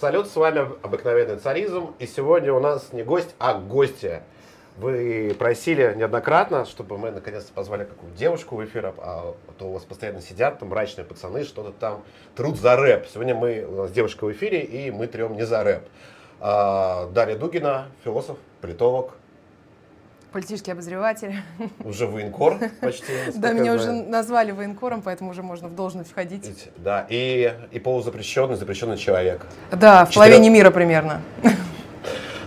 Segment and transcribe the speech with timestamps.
[0.00, 1.92] Салют, с вами обыкновенный царизм.
[1.98, 4.22] И сегодня у нас не гость, а гостья.
[4.76, 9.82] Вы просили неоднократно, чтобы мы наконец-то позвали какую-то девушку в эфир, а то у вас
[9.82, 12.04] постоянно сидят там мрачные пацаны, что-то там
[12.36, 13.08] трут за рэп.
[13.12, 15.82] Сегодня мы, у нас девушка в эфире, и мы трем не за рэп.
[16.38, 19.14] А, Дарья Дугина, философ, политолог,
[20.32, 21.36] Политический обозреватель.
[21.84, 23.12] Уже военкор почти.
[23.34, 26.68] Да, меня уже назвали военкором, поэтому уже можно в должность входить.
[26.76, 29.46] Да, и, и полузапрещенный, запрещенный человек.
[29.70, 31.22] Да, в половине мира примерно.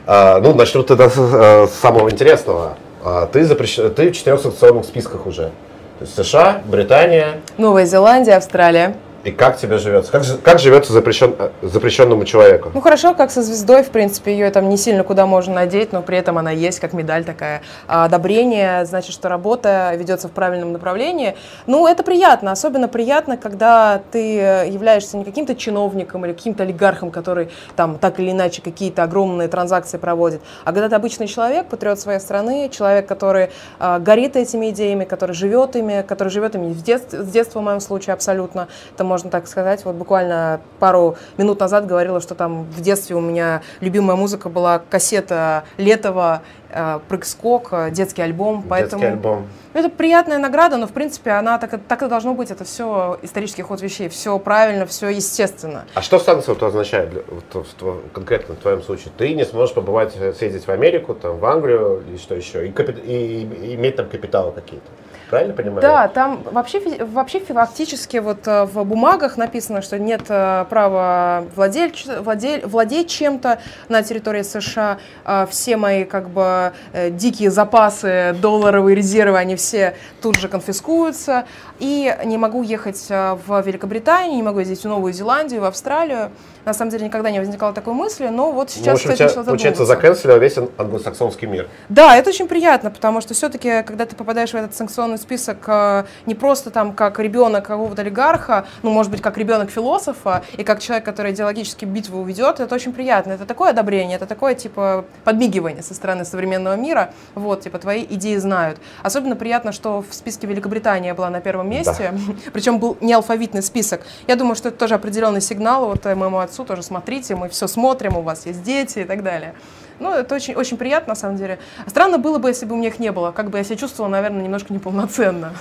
[0.06, 2.78] А, ну, начну тогда с, э, с самого интересного.
[3.04, 3.76] А, ты, запрещ...
[3.76, 5.52] ты в четырех санкционных списках уже.
[6.00, 7.42] То есть США, Британия.
[7.58, 8.96] Новая Зеландия, Австралия.
[9.24, 10.12] И как тебе живется?
[10.12, 12.72] Как, как живется запрещен, запрещенному человеку?
[12.74, 16.02] Ну хорошо, как со звездой, в принципе, ее там не сильно куда можно надеть, но
[16.02, 17.62] при этом она есть, как медаль такая.
[17.88, 21.36] А одобрение, значит, что работа ведется в правильном направлении.
[21.68, 27.50] Ну, это приятно, особенно приятно, когда ты являешься не каким-то чиновником или каким-то олигархом, который
[27.76, 32.20] там так или иначе какие-то огромные транзакции проводит, а когда ты обычный человек, патриот своей
[32.20, 37.24] страны, человек, который а, горит этими идеями, который живет ими, который живет ими с детства,
[37.24, 39.84] с детства в моем случае абсолютно, там можно так сказать.
[39.84, 44.80] Вот буквально пару минут назад говорила, что там в детстве у меня любимая музыка была
[44.90, 48.64] кассета Летова, э, прыг-скок, э, детский альбом.
[48.70, 49.48] Поэтому детский альбом.
[49.74, 52.52] Это приятная награда, но в принципе она так, так и должно быть.
[52.52, 55.84] Это все исторический ход вещей, все правильно, все естественно.
[55.94, 57.66] А что санкции вот означает вот,
[58.14, 59.12] конкретно в твоем случае?
[59.18, 62.72] Ты не сможешь побывать, э, съездить в Америку, там, в Англию и что еще, и,
[62.72, 64.88] капи- и, и иметь там капиталы какие-то.
[65.32, 65.82] Правильно понимаю?
[65.82, 72.06] Да, там вообще, вообще фактически вот э, в бумагах написано, что нет э, права владеть,
[72.20, 74.98] владеть, владеть чем-то на территории США.
[75.24, 81.46] А все мои как бы э, дикие запасы, долларовые резервы, они все тут же конфискуются.
[81.80, 86.32] И не могу ехать в Великобританию, не могу ездить в Новую Зеландию, в Австралию.
[86.66, 89.44] На самом деле никогда не возникало такой мысли, но вот сейчас, ну, общем, кстати, начала
[89.44, 91.68] Получается, заканцелил весь англосаксонский мир.
[91.90, 96.06] Да, это очень приятно, потому что все-таки, когда ты попадаешь в этот санкционный список э,
[96.26, 100.80] не просто там как ребенок какого-то олигарха, ну, может быть, как ребенок философа и как
[100.80, 103.34] человек, который идеологически битву уведет, это очень приятно.
[103.34, 107.14] Это такое одобрение, это такое, типа, подмигивание со стороны современного мира.
[107.36, 108.80] Вот, типа, твои идеи знают.
[109.04, 112.14] Особенно приятно, что в списке Великобритания была на первом месте,
[112.46, 112.52] да.
[112.54, 114.02] причем был не алфавитный список.
[114.28, 117.68] Я думаю, что это тоже определенный сигнал вот э, моему отцу тоже смотрите, мы все
[117.68, 119.54] смотрим, у вас есть дети и так далее.
[120.00, 121.60] Ну, это очень, очень приятно, на самом деле.
[121.88, 123.32] Странно было бы, если бы у меня их не было.
[123.32, 125.54] Как бы я себя чувствовала, наверное, немножко неполноценно.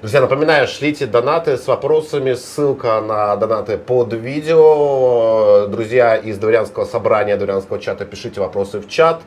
[0.00, 5.66] Друзья, напоминаю, шлите донаты с вопросами, ссылка на донаты под видео.
[5.68, 9.22] Друзья из дворянского собрания, дворянского чата, пишите вопросы в чат.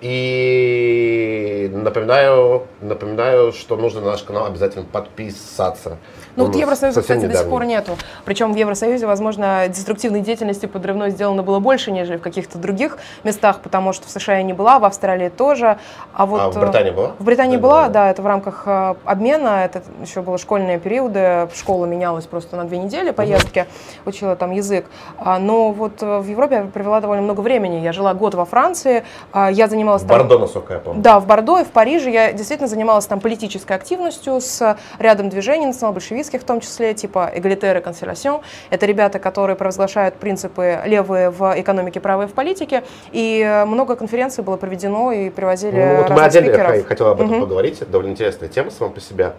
[0.00, 5.98] И напоминаю, напоминаю, что нужно на наш канал обязательно подписаться.
[6.36, 7.34] Ну вот Евросоюза, кстати, недавно.
[7.34, 7.96] до сих пор нету.
[8.24, 13.60] Причем в Евросоюзе, возможно, деструктивной деятельности подрывной сделано было больше, нежели в каких-то других местах,
[13.60, 15.78] потому что в США я не была, в Австралии тоже.
[16.12, 17.12] А, вот, а в Британии была?
[17.18, 21.48] В Британии была, была, да, это в рамках э, обмена, это еще было школьные периоды,
[21.54, 24.10] школа менялась просто на две недели поездки, угу.
[24.10, 24.86] учила там язык.
[25.18, 27.76] А, но вот э, в Европе я провела довольно много времени.
[27.76, 30.18] Я жила год во Франции, а, я занималась в там...
[30.18, 31.02] Бордо, насколько я помню.
[31.02, 35.66] Да, в Бордо и в Париже я действительно занималась там политической активностью с рядом движений
[35.66, 38.40] национал-большевистских большевистских в том числе, типа Эгалитер и Консервасьон.
[38.70, 42.82] Это ребята, которые провозглашают принципы левые в экономике, правые в политике.
[43.12, 46.86] И много конференций было проведено и привозили ну, вот мы отдельно спикеров.
[46.86, 47.40] хотел об этом угу.
[47.42, 47.80] поговорить.
[47.80, 49.32] Это довольно интересная тема сама по себе.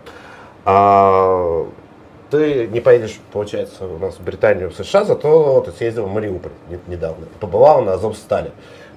[0.66, 1.66] А,
[2.30, 6.52] ты не поедешь, получается, у нас в Британию, в США, зато ты съездил в Мариуполь
[6.88, 7.26] недавно.
[7.40, 8.52] Побывал на Азовстале.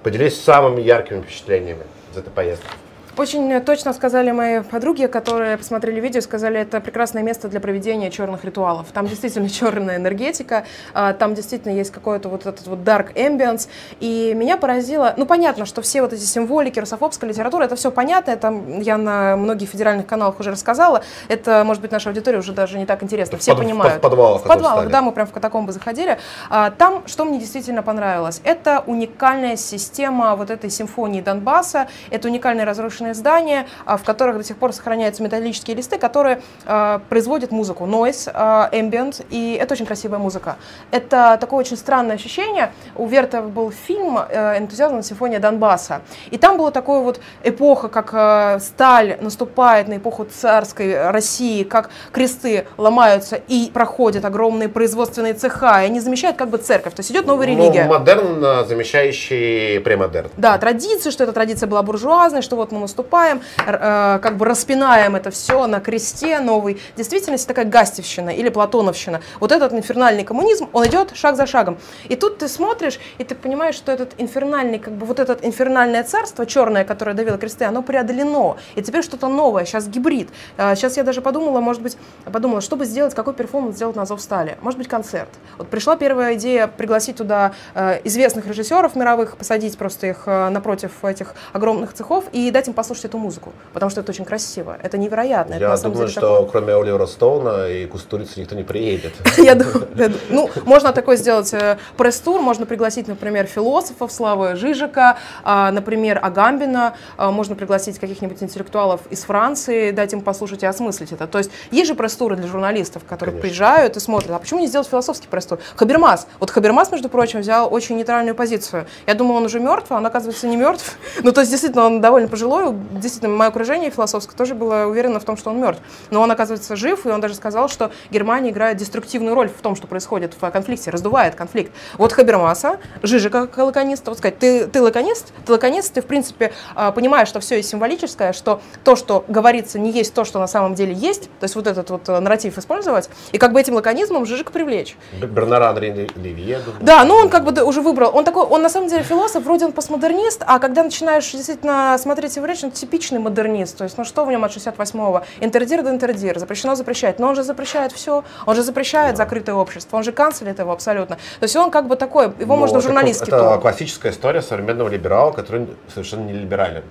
[0.05, 2.69] Поделись самыми яркими впечатлениями из этой поездки.
[3.17, 8.45] Очень точно сказали мои подруги, которые посмотрели видео, сказали, это прекрасное место для проведения черных
[8.45, 8.89] ритуалов.
[8.93, 10.65] Там действительно черная энергетика,
[10.95, 13.69] а, там действительно есть какой-то вот этот вот dark ambience.
[14.01, 18.33] И меня поразило, ну понятно, что все вот эти символики, русофобская литература, это все понятно,
[18.33, 22.79] это я на многих федеральных каналах уже рассказала, это, может быть, наша аудитория уже даже
[22.79, 23.99] не так интересно, все под, понимают.
[23.99, 24.43] В подвалах.
[24.43, 26.19] В подвалах, да, мы прям в катакомбы заходили.
[26.51, 32.65] А, там, что мне действительно понравилось, это уникальная система вот этой симфонии Донбасса, это уникальный
[32.65, 37.51] разрушенный разрушенные здания, а, в которых до сих пор сохраняются металлические листы, которые э, производят
[37.51, 40.57] музыку, noise, э, ambient, и это очень красивая музыка.
[40.91, 42.73] Это такое очень странное ощущение.
[42.97, 45.03] У Вертова был фильм э, «Энтузиазм.
[45.03, 51.11] Симфония Донбасса», и там была такая вот эпоха, как э, сталь наступает на эпоху царской
[51.11, 56.95] России, как кресты ломаются и проходят огромные производственные цеха, и они замещают как бы церковь,
[56.95, 57.85] то есть идет новая религия.
[57.85, 60.31] Ну, модерн, замещающий премодерн.
[60.37, 65.17] Да, традиции, что эта традиция была буржуазной, что вот мы наступаем, э, как бы распинаем
[65.17, 69.21] это все на кресте новой действительности, такая гастевщина или платоновщина.
[69.41, 71.77] Вот этот инфернальный коммунизм, он идет шаг за шагом.
[72.09, 76.05] И тут ты смотришь, и ты понимаешь, что этот инфернальный, как бы вот это инфернальное
[76.05, 78.57] царство черное, которое давило кресты, оно преодолено.
[78.77, 80.29] И теперь что-то новое, сейчас гибрид.
[80.57, 81.97] Сейчас я даже подумала, может быть,
[82.33, 84.57] подумала, чтобы сделать, какой перформанс сделать на Азовстале.
[84.61, 85.31] Может быть, концерт.
[85.59, 91.05] Вот пришла первая идея пригласить туда э, известных режиссеров мировых, посадить просто их э, напротив
[91.05, 94.99] этих огромных цехов и дать им послушать эту музыку, потому что это очень красиво, это
[94.99, 95.55] невероятно.
[95.55, 96.47] Я это, думаю, что такое...
[96.51, 99.15] кроме Оливера Стоуна и Кустурицы никто не приедет.
[99.39, 99.89] Я думаю,
[100.29, 106.95] ну, можно такой сделать э, пресс-тур, можно пригласить, например, философов Славы Жижика, а, например, Агамбина,
[107.17, 111.27] а, можно пригласить каких-нибудь интеллектуалов из Франции, дать им послушать и осмыслить это.
[111.27, 114.89] То есть есть же пресс-туры для журналистов, которые приезжают и смотрят, а почему не сделать
[114.89, 115.59] философский пресс-тур?
[115.77, 116.27] Хабермас.
[116.39, 118.87] Вот Хабермас, между прочим, взял очень нейтральную позицию.
[119.07, 120.99] Я думала, он уже мертв, а он, оказывается, не мертв.
[121.23, 122.74] Ну, то есть, действительно, он довольно пожилой.
[122.93, 125.83] Действительно, мое окружение философское тоже было уверено в том, что он мертв.
[126.11, 129.77] Но он, оказывается, жив, и он даже сказал, что Германия играет деструктивную роль в том,
[129.77, 131.73] что происходит в конфликте, раздувает конфликт.
[131.99, 136.53] Вот Хабермаса, Жижика как лаконист, вот сказать, ты, ты лаконист, ты лаконист, ты, в принципе,
[136.75, 140.47] а, понимаешь, что все есть символическое, что то, что говорится, не есть то, что на
[140.47, 143.75] самом деле есть, то есть вот этот вот э, нарратив использовать, и как бы этим
[143.75, 144.97] лаконизмом Жижик привлечь.
[145.21, 146.61] Бернаран Ливье.
[146.81, 149.67] Да, ну он как бы уже выбрал, он такой, он на самом деле философ, вроде
[149.67, 154.05] он постмодернист, а когда начинаешь действительно смотреть его речь, он типичный модернист, то есть ну
[154.05, 155.23] что в нем от 68-го?
[155.41, 159.25] Интердир до интердир, запрещено запрещать, но он же запрещает все, он же запрещает да.
[159.25, 161.17] закрытое общество, он же канцелит его абсолютно.
[161.17, 163.27] То есть он как бы такой, его ну, можно в журналистке.
[163.27, 166.85] Это, это классическая история современного либерала, который совершенно не либерален.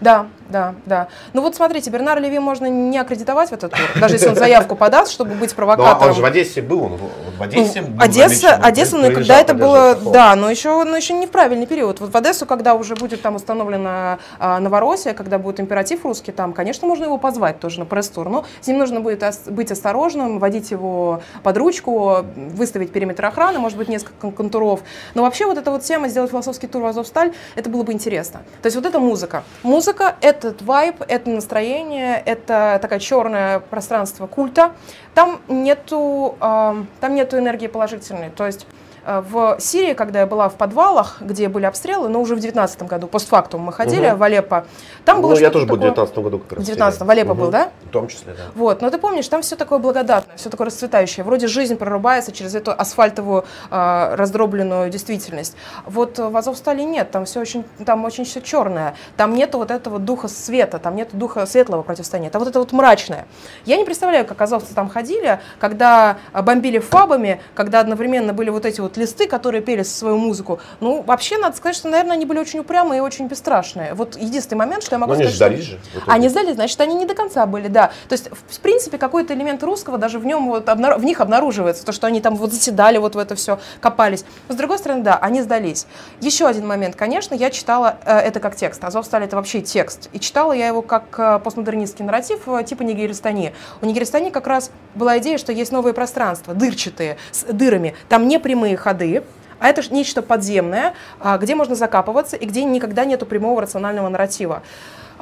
[0.00, 1.08] Да, да, да.
[1.32, 4.74] Ну вот смотрите, Бернар Леви можно не аккредитовать в этот тур, даже если он заявку
[4.74, 6.00] подаст, чтобы быть провокатором.
[6.00, 6.98] Но он же в Одессе был, он
[7.38, 11.14] в Одессе ну, был Одесса, Одесса, ну, когда это было, да, но еще, но еще
[11.14, 12.00] не в правильный период.
[12.00, 16.52] Вот в Одессу, когда уже будет там установлена а, Новороссия, когда будет императив русский там,
[16.52, 20.70] конечно, можно его позвать тоже на пресс-тур, но с ним нужно будет быть осторожным, водить
[20.70, 24.80] его под ручку, выставить периметр охраны, может быть, несколько контуров.
[25.14, 28.40] Но вообще вот эта вот тема сделать философский тур в Азовсталь, это было бы интересно.
[28.62, 29.44] То есть вот эта музыка.
[29.62, 34.72] Музыка музыка, этот вайб, это настроение, это такое черное пространство культа.
[35.14, 38.30] Там нету, э, там нету энергии положительной.
[38.30, 38.66] То есть
[39.06, 43.06] в Сирии, когда я была в подвалах, где были обстрелы, но уже в 19 году,
[43.06, 44.16] постфактум мы ходили угу.
[44.16, 44.66] в Алеппо,
[45.04, 46.62] там ну, было я тоже был в 19 году как раз.
[46.62, 47.40] В 19 в Алеппо угу.
[47.40, 47.70] был, да?
[47.84, 48.44] В том числе, да.
[48.54, 51.24] Вот, но ты помнишь, там все такое благодатное, все такое расцветающее.
[51.24, 55.56] Вроде жизнь прорубается через эту асфальтовую э, раздробленную действительность.
[55.86, 58.94] Вот в Азовстале нет, там все очень, там очень все черное.
[59.16, 62.30] Там нету вот этого духа света, там нету духа светлого противостояния.
[62.30, 63.26] Там вот это вот мрачное.
[63.64, 68.80] Я не представляю, как азовцы там ходили, когда бомбили фабами, когда одновременно были вот эти
[68.80, 72.38] вот вот листы, которые пели свою музыку, ну, вообще, надо сказать, что, наверное, они были
[72.38, 73.94] очень упрямые и очень бесстрашные.
[73.94, 75.40] Вот единственный момент, что я могу Но сказать...
[75.40, 75.70] они ждали что...
[75.70, 76.04] же.
[76.06, 77.92] Они сдались, значит, они не до конца были, да.
[78.08, 80.98] То есть, в принципе, какой-то элемент русского даже в нем вот, обнар...
[80.98, 84.24] в них обнаруживается, то, что они там вот заседали вот в это все, копались.
[84.48, 85.86] Но, с другой стороны, да, они сдались.
[86.20, 88.82] Еще один момент, конечно, я читала э, это как текст.
[88.82, 90.08] Азов стали это вообще текст.
[90.12, 93.54] И читала я его как э, постмодернистский нарратив э, типа Нигеристани.
[93.80, 97.94] У Нигеристани как раз была идея, что есть новые пространства, дырчатые, с дырами.
[98.08, 99.22] Там не прямые ходы,
[99.60, 104.62] а это нечто подземное, а, где можно закапываться и где никогда нету прямого рационального нарратива.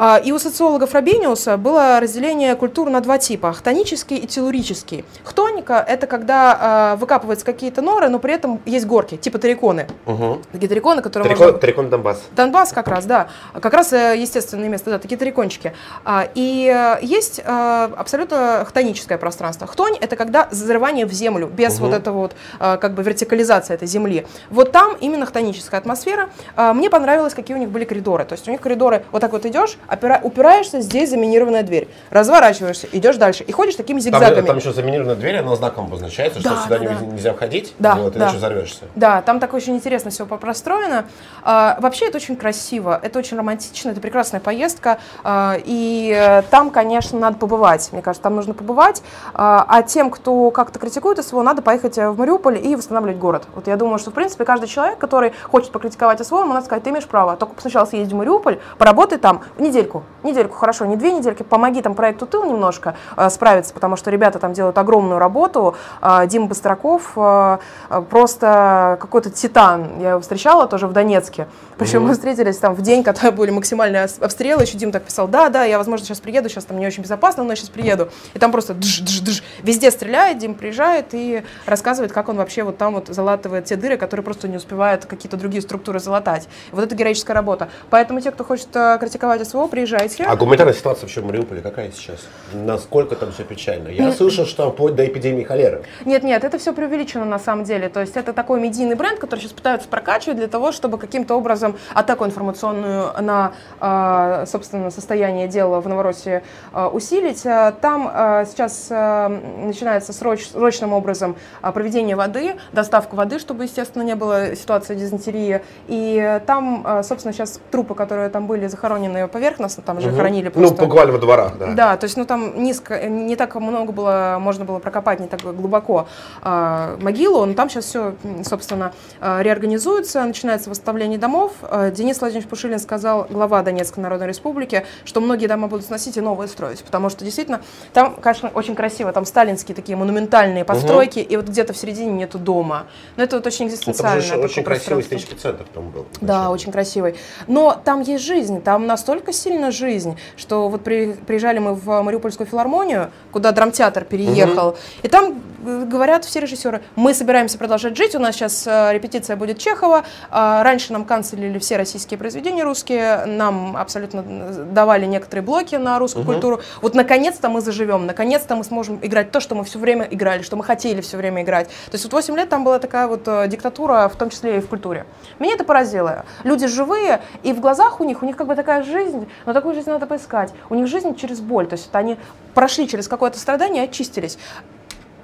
[0.00, 5.04] А, и у социологов Робениуса было разделение культур на два типа– хтонический и телурический.
[5.24, 9.88] Хтоника– это когда э, выкапываются какие-то норы, но при этом есть горки, типа тариконы.
[10.06, 10.42] Угу.
[10.52, 11.58] Такие тариконы, которые Тарикон, можно...
[11.58, 12.22] Тарикон Донбасс.
[12.30, 13.28] Донбасс как раз, да.
[13.60, 15.72] Как раз э, естественное место, да, такие тарикончики.
[16.04, 19.66] А, и э, есть э, абсолютно хтоническое пространство.
[19.66, 21.86] Хтонь– это когда взрывание в землю, без угу.
[21.86, 24.26] вот этого вот как бы вертикализации этой земли.
[24.50, 26.30] Вот там именно хтоническая атмосфера.
[26.56, 28.24] Мне понравилось, какие у них были коридоры.
[28.24, 31.88] То есть у них коридоры, вот так вот идешь, опира, упираешься, здесь заминированная дверь.
[32.10, 34.36] Разворачиваешься, идешь дальше и ходишь такими зигзагами.
[34.36, 37.06] Там, там еще заминированная дверь, она знаком обозначается, да, что сюда да, не, да.
[37.06, 38.20] нельзя входить, да, вот, да.
[38.20, 38.84] иначе взорвешься.
[38.94, 41.06] Да, там так очень интересно все простроено.
[41.42, 44.98] А, вообще это очень красиво, это очень романтично, это прекрасная поездка.
[45.24, 47.88] А, и э, там, конечно, надо побывать.
[47.92, 49.02] Мне кажется, там нужно побывать.
[49.34, 53.44] А, а тем, кто как-то критикует СВО, надо поехать в Мариуполь и восстанавливать город.
[53.54, 56.84] Вот я думаю, что, в принципе, каждый человек, который хочет покритиковать СВО, ему надо сказать,
[56.84, 57.36] ты имеешь право.
[57.36, 59.42] Только сначала съезди в Мариуполь, поработай там
[59.78, 64.10] недельку, недельку, хорошо, не две недельки, помоги там проекту «Тыл» немножко э, справиться, потому что
[64.10, 65.76] ребята там делают огромную работу.
[66.02, 67.58] Э, Дима Быстраков э,
[67.90, 70.00] э, просто какой-то титан.
[70.00, 71.46] Я его встречала тоже в Донецке.
[71.78, 72.06] Причем mm-hmm.
[72.08, 74.62] мы встретились там в день, когда были максимальные обстрелы.
[74.62, 77.44] Еще Дима так писал, да, да, я, возможно, сейчас приеду, сейчас там не очень безопасно,
[77.44, 78.08] но я сейчас приеду.
[78.34, 79.42] И там просто дж -дж -дж.
[79.62, 83.96] везде стреляет, Дим приезжает и рассказывает, как он вообще вот там вот залатывает те дыры,
[83.96, 86.48] которые просто не успевают какие-то другие структуры залатать.
[86.72, 87.68] И вот это героическая работа.
[87.90, 90.24] Поэтому те, кто хочет э, критиковать СВО, СВО, приезжайте.
[90.24, 92.20] А гуманитарная ситуация вообще в Мариуполе какая сейчас?
[92.52, 93.88] Насколько там все печально?
[93.88, 95.82] Я слышал, что вплоть до эпидемии холеры.
[96.04, 97.88] Нет, нет, это все преувеличено на самом деле.
[97.88, 101.76] То есть это такой медийный бренд, который сейчас пытаются прокачивать для того, чтобы каким-то образом
[101.92, 107.44] атаку информационную на, а, собственно, состояние дела в Новороссии а, усилить.
[107.44, 108.12] А, там
[108.46, 115.62] сейчас начинается сроч, срочным образом проведение воды, доставка воды, чтобы, естественно, не было ситуации дизентерии.
[115.88, 120.16] И там, собственно, сейчас трупы, которые там были захоронены поверхностно, там же угу.
[120.16, 120.76] хоронили ну, просто...
[120.76, 121.72] Ну, буквально во дворах, да.
[121.74, 125.40] Да, то есть, ну, там низко, не так много было, можно было прокопать, не так
[125.40, 126.08] глубоко
[126.42, 128.14] э, могилу, но там сейчас все,
[128.44, 131.52] собственно, э, реорганизуется, начинается восстановление домов.
[131.62, 136.20] Э, Денис Владимирович Пушилин сказал, глава Донецкой Народной Республики, что многие дома будут сносить и
[136.20, 137.60] новые строить, потому что действительно
[137.92, 141.28] там, конечно, очень красиво, там сталинские такие монументальные постройки, угу.
[141.28, 142.86] и вот где-то в середине нету дома.
[143.16, 144.16] Но это вот очень экзистенциально.
[144.16, 146.06] Ну, там же очень красивый исторический центр там был.
[146.20, 147.16] Да, очень красивый.
[147.46, 152.46] Но там есть жизнь, там настолько сильно жизнь, что вот при, приезжали мы в Мариупольскую
[152.46, 154.76] филармонию, куда драмтеатр переехал, угу.
[155.02, 159.58] и там говорят все режиссеры, мы собираемся продолжать жить, у нас сейчас э, репетиция будет
[159.58, 165.98] Чехова, а раньше нам канцелили все российские произведения русские, нам абсолютно давали некоторые блоки на
[165.98, 166.32] русскую угу.
[166.32, 166.60] культуру.
[166.82, 170.56] Вот наконец-то мы заживем, наконец-то мы сможем играть то, что мы все время играли, что
[170.56, 171.68] мы хотели все время играть.
[171.68, 174.60] То есть вот 8 лет там была такая вот э, диктатура, в том числе и
[174.60, 175.06] в культуре.
[175.38, 176.24] Меня это поразило.
[176.44, 179.74] Люди живые, и в глазах у них, у них как бы такая жизнь, но такую
[179.74, 180.52] жизнь надо поискать.
[180.70, 182.16] У них жизнь через боль, то есть они
[182.54, 184.38] прошли через какое-то страдание и очистились.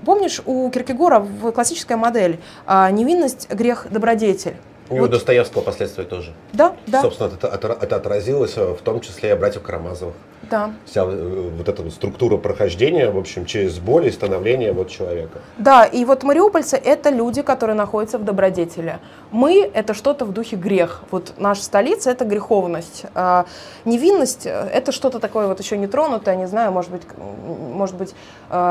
[0.04, 4.56] Помнишь, у Киркегора классическая модель а, «невинность, грех, добродетель».
[4.90, 5.08] И вот.
[5.08, 6.32] у Достоевского последствия тоже.
[6.52, 7.00] Да, да.
[7.00, 10.14] Собственно, это, это, это отразилось в том числе и братьев Карамазовых.
[10.50, 10.72] Да.
[10.84, 15.38] Вся э, вот эта вот структура прохождения, в общем, через боль и становление вот человека.
[15.58, 18.98] Да, и вот мариупольцы– это люди, которые находятся в добродетели.
[19.30, 21.02] Мы– это что-то в духе грех.
[21.10, 23.04] Вот наша столица– это греховность.
[23.14, 23.46] А
[23.84, 28.14] невинность– это что-то такое вот еще нетронутое, не знаю, может быть, может быть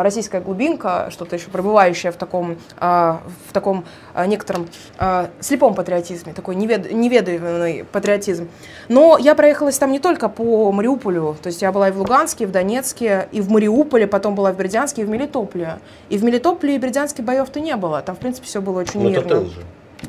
[0.04, 4.68] российская глубинка, что-то еще пробывающее в таком, а, в таком а, некотором
[5.40, 8.48] слепом патриотизме, такой невед, неведанный патриотизм.
[8.90, 12.44] Но я проехалась там не только по Мариуполю, то есть я была и в Луганске,
[12.44, 15.80] и в Донецке, и в Мариуполе, потом была в Бердянске, и в Мелитополе.
[16.10, 18.02] И в Мелитополе и Бердянске боев-то не было.
[18.02, 19.28] Там, в принципе, все было очень Но мирно.
[19.28, 19.46] Это.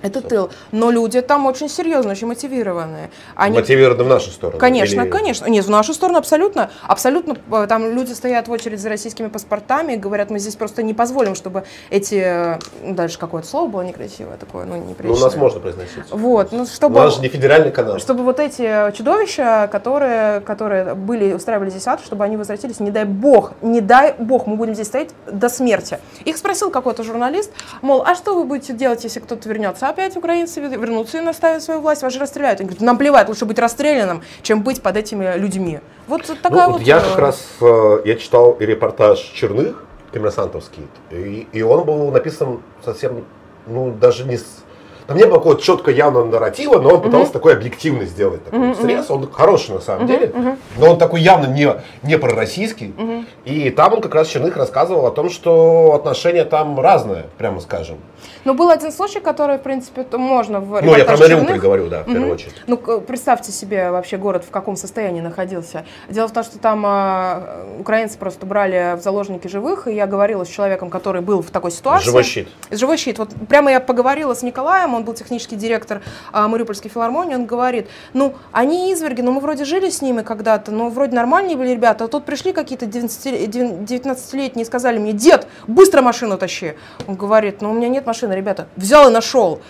[0.03, 0.51] Это тыл.
[0.73, 3.11] Но люди там очень серьезно, очень мотивированные.
[3.35, 3.59] Они...
[3.59, 4.59] Мотивированы в нашу сторону?
[4.59, 5.09] Конечно, или...
[5.09, 5.47] конечно.
[5.47, 6.71] Нет, в нашу сторону абсолютно.
[6.83, 7.37] Абсолютно.
[7.51, 10.95] Э, там люди стоят в очередь за российскими паспортами и говорят, мы здесь просто не
[10.95, 12.15] позволим, чтобы эти...
[12.15, 15.11] Э, ну, дальше какое-то слово было некрасивое такое, ну, неприличное.
[15.11, 16.05] Ну, у нас можно произносить.
[16.11, 16.53] Вот.
[16.53, 16.97] Ну, чтобы...
[16.97, 17.99] У нас же не федеральный канал.
[17.99, 23.05] Чтобы вот эти чудовища, которые, которые были, устраивали здесь ад, чтобы они возвратились, не дай
[23.05, 25.99] бог, не дай бог, мы будем здесь стоять до смерти.
[26.25, 27.51] Их спросил какой-то журналист,
[27.83, 29.84] мол, а что вы будете делать, если кто-то вернется?
[29.89, 32.61] Опять украинцы вернутся и наставят свою власть, вас же расстреляют.
[32.61, 35.81] Они говорят, нам плевать, лучше быть расстрелянным, чем быть под этими людьми.
[36.07, 36.83] Вот такая ну, вот...
[36.83, 42.61] Я как э, раз, э, я читал репортаж Черных, коммерсантовский, и, и он был написан
[42.85, 43.25] совсем,
[43.67, 44.64] ну, даже не с
[45.07, 47.35] там не было какого-то четко явного нарратива, но он пытался uh-huh.
[47.35, 48.83] такой объективный сделать такой uh-huh.
[48.83, 49.11] срез.
[49.11, 50.09] Он хороший на самом uh-huh.
[50.09, 50.59] деле, uh-huh.
[50.79, 51.69] но он такой явно не,
[52.03, 52.95] не пророссийский.
[52.97, 53.25] Uh-huh.
[53.45, 57.99] И там он как раз Черных рассказывал о том, что отношения там разные, прямо скажем.
[58.45, 62.03] Но был один случай, который, в принципе, можно в Ну, я про Мариуполь говорю, да,
[62.03, 62.35] в первую угу.
[62.35, 62.55] очередь.
[62.67, 65.85] Ну, представьте себе вообще город в каком состоянии находился.
[66.09, 70.45] Дело в том, что там а, украинцы просто брали в заложники живых, и я говорила
[70.45, 72.07] с человеком, который был в такой ситуации.
[72.07, 72.49] Живой щит.
[72.71, 73.19] Живой щит.
[73.19, 77.89] Вот прямо я поговорила с Николаем, он был технический директор а, Мариупольской филармонии, он говорит,
[78.13, 82.05] ну, они изверги, ну, мы вроде жили с ними когда-то, ну, вроде нормальные были ребята,
[82.05, 86.75] а тут пришли какие-то 19-летние и сказали мне, дед, быстро машину тащи.
[87.07, 89.61] Он говорит, ну, у меня нет машины, ребята, взял и нашел.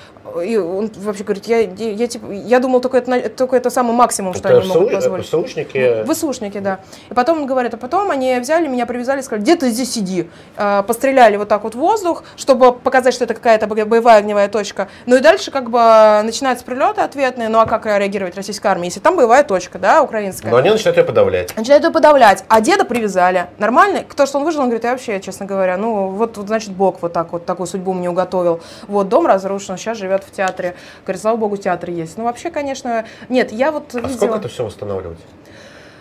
[0.42, 4.32] И он вообще говорит, я, я, типа, я думал, только это, только это самый максимум,
[4.34, 5.26] что это они могут позволить.
[5.26, 6.04] ВСУшники?
[6.10, 6.80] ВСУшники, да.
[7.10, 10.30] И потом он говорит, а потом они взяли меня, привязали, сказали, где ты здесь сиди.
[10.56, 14.88] А, постреляли вот так вот в воздух, чтобы показать, что это какая-то боевая огневая точка.
[15.04, 15.78] Ну и дальше как бы
[16.24, 20.50] начинаются прилеты ответные, ну а как реагировать российская армия, если там боевая точка, да, украинская.
[20.50, 21.54] Но они начинают ее подавлять.
[21.56, 23.46] Начинают ее подавлять, а деда привязали.
[23.58, 24.04] Нормально?
[24.08, 27.02] Кто что он выжил, он говорит, я вообще, честно говоря, ну вот, вот значит Бог
[27.02, 28.60] вот так вот такую судьбу мне уготовил.
[28.88, 30.76] Вот дом разрушен, сейчас живет в театре.
[31.02, 32.16] Говорит, слава богу, театр есть.
[32.16, 34.16] Ну, вообще, конечно, нет, я вот а видела...
[34.16, 35.18] сколько это все восстанавливать?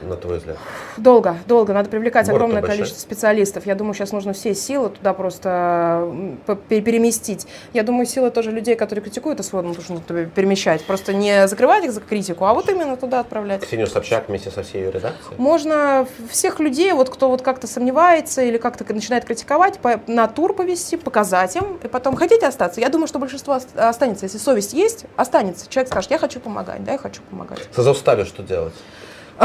[0.04, 0.58] На твой взгляд?
[0.98, 1.74] Долго, долго.
[1.74, 2.78] Надо привлекать Город огромное большой.
[2.78, 3.66] количество специалистов.
[3.66, 6.10] Я думаю, сейчас нужно все силы туда просто
[6.70, 7.48] переместить.
[7.74, 10.84] Я думаю, силы тоже людей, которые критикуют СВО, нужно перемещать.
[10.86, 13.62] Просто не закрывать их за критику, а вот именно туда отправлять.
[13.66, 15.36] Ксению Собчак вместе со всей ее редакцией?
[15.38, 20.54] Можно всех людей, вот кто вот как-то сомневается или как-то начинает критиковать, по, на тур
[20.54, 22.82] повести, показать им, и потом хотите остаться?
[22.82, 24.26] Я думаю, что большинство останется.
[24.26, 25.70] Если совесть есть, останется.
[25.70, 27.60] Человек скажет, я хочу помогать, да, я хочу помогать.
[27.74, 28.74] С Азовсталью что делать?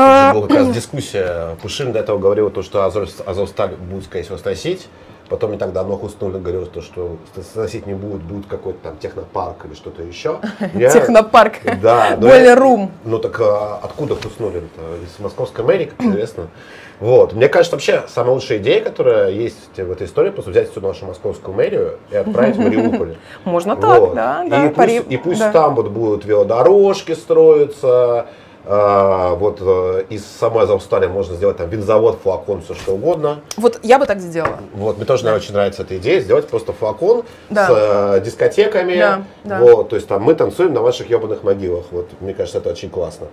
[0.01, 0.33] А...
[0.33, 1.57] Была как раз дискуссия.
[1.61, 4.89] Пушин до этого говорил, то, что Азов, Азовсталь будет, скорее всего, сносить.
[5.29, 7.17] Потом не так давно Хуснулин говорил, то, что
[7.53, 10.39] сносить не будет, будет какой-то там технопарк или что-то еще.
[10.75, 11.55] Технопарк.
[11.83, 12.17] Да.
[12.17, 12.93] Более рум.
[13.05, 14.81] Ну так а, откуда Хуснулин-то?
[15.05, 16.49] Из московской мэрии, как известно.
[17.01, 17.33] Вот.
[17.33, 21.07] Мне кажется, вообще самая лучшая идея, которая есть в этой истории, просто взять всю нашу
[21.07, 23.15] московскую мэрию и отправить в Мариуполь.
[23.45, 24.67] Можно так, да.
[24.67, 28.27] И пусть, и пусть там вот будут велодорожки строиться,
[28.69, 33.41] вот э, из самой Азовстали можно сделать там винзавод, флакон, все что угодно.
[33.57, 34.59] Вот я бы так сделала.
[34.75, 35.35] Вот, мне тоже да.
[35.35, 37.67] очень нравится эта идея, сделать просто флакон да.
[37.67, 37.71] с
[38.19, 38.99] э, дискотеками.
[38.99, 39.61] Да, да.
[39.61, 41.87] Вот, то есть там мы танцуем на ваших ебаных могилах.
[41.91, 43.29] Вот, мне кажется, это очень классно.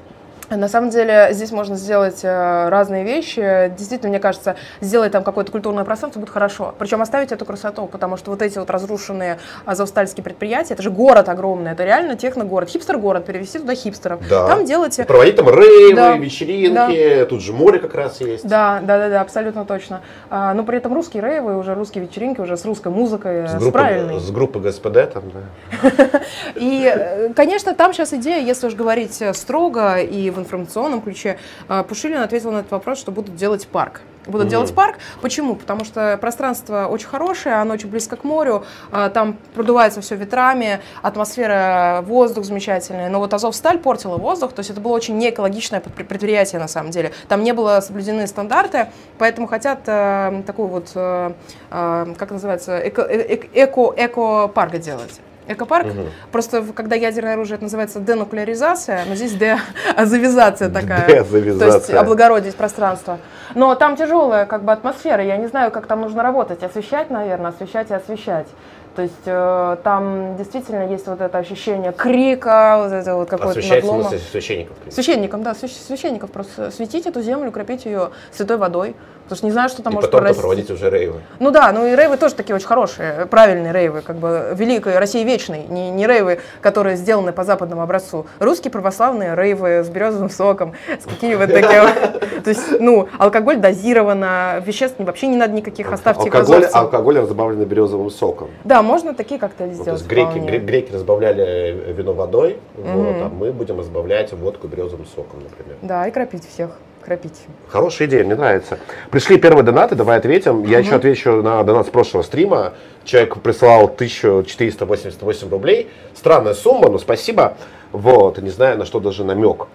[0.49, 3.71] На самом деле здесь можно сделать э, разные вещи.
[3.77, 6.73] Действительно, мне кажется, сделать там какое-то культурное пространство будет хорошо.
[6.77, 11.29] Причем оставить эту красоту, потому что вот эти вот разрушенные азовстальские предприятия, это же город
[11.29, 14.19] огромный, это реально техногород, хипстер-город, перевести туда хипстеров.
[14.27, 14.47] Да.
[14.47, 14.99] Там делать...
[15.07, 16.17] Проводить там рейвы, да.
[16.17, 17.25] вечеринки, да.
[17.25, 18.47] тут же море как раз есть.
[18.47, 20.01] Да, да, да, да, абсолютно точно.
[20.29, 23.55] А, но при этом русские рейвы, уже русские вечеринки, уже с русской музыкой, с, с
[23.55, 24.19] группой, правильной.
[24.19, 26.21] С группой ГСПД там, да.
[26.55, 31.37] И, э, конечно, там сейчас идея, если уж говорить строго и в информационном ключе,
[31.67, 34.51] а, Пушилин ответил на этот вопрос, что будут делать парк будут mm-hmm.
[34.51, 34.97] делать парк.
[35.21, 35.55] Почему?
[35.55, 40.79] Потому что пространство очень хорошее, оно очень близко к морю, а, там продувается все ветрами,
[41.01, 43.09] атмосфера, воздух замечательный.
[43.09, 47.11] Но вот Азовсталь портила воздух, то есть это было очень неэкологичное предприятие на самом деле.
[47.27, 51.31] Там не было соблюдены стандарты, поэтому хотят э, такой вот, э,
[51.71, 55.19] э, как называется, эко-парк делать.
[55.47, 55.87] Экопарк.
[55.87, 56.01] Угу.
[56.31, 61.07] Просто когда ядерное оружие это называется денуклеаризация, но здесь деазовизация такая.
[61.07, 61.69] Деазовизация.
[61.69, 63.19] То есть облагородить пространство.
[63.53, 65.23] Но там тяжелая как бы атмосфера.
[65.23, 66.63] Я не знаю, как там нужно работать.
[66.63, 68.47] Освещать, наверное, освещать и освещать.
[68.95, 74.03] То есть э, там действительно есть вот это ощущение крика, вот это вот какое-то надлома.
[74.03, 74.77] в смысле священников?
[74.89, 78.95] Священникам, да, священников просто светить эту землю, крепить ее святой водой.
[79.25, 80.39] Потому что не знаю, что там и может потом прорасти.
[80.39, 81.21] проводить уже рейвы.
[81.39, 85.23] Ну да, ну и рейвы тоже такие очень хорошие, правильные рейвы, как бы великой России
[85.23, 88.27] вечной, не, не рейвы, которые сделаны по западному образцу.
[88.37, 92.41] Русские православные рейвы с березовым соком, с какими-то такими.
[92.43, 98.11] То есть, ну, алкоголь дозировано, веществ вообще не надо никаких, оставьте алкоголь, алкоголь разбавлен березовым
[98.11, 98.49] соком.
[98.63, 99.85] Да, можно такие как-то сделать.
[99.85, 105.39] то есть греки, греки разбавляли вино водой, вот, а мы будем разбавлять водку березовым соком,
[105.41, 105.77] например.
[105.81, 107.43] Да, и кропить всех кропить.
[107.69, 108.79] Хорошая идея, мне нравится.
[109.11, 110.63] Пришли первые донаты, давай ответим.
[110.63, 110.85] Я угу.
[110.85, 112.73] еще отвечу на донат с прошлого стрима.
[113.03, 115.89] Человек прислал 1488 рублей.
[116.15, 117.55] Странная сумма, но спасибо.
[117.91, 119.67] Вот, не знаю, на что даже намек.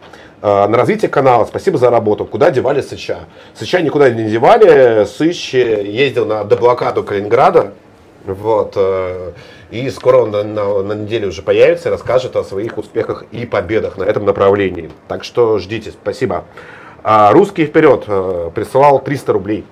[0.43, 2.25] А, на развитие канала, спасибо за работу.
[2.27, 3.21] Куда девали Сыча?
[3.55, 5.05] Сыча никуда не девали.
[5.05, 7.73] Сыч ездил на деблокаду Калининграда.
[8.25, 8.75] Вот.
[8.77, 9.33] Э,
[9.71, 13.47] и скоро он на, на, на неделе уже появится и расскажет о своих успехах и
[13.47, 14.91] победах на этом направлении.
[15.09, 15.93] Так что ждите.
[15.93, 16.45] Спасибо.
[17.03, 19.65] А русский вперед э, присылал 300 рублей.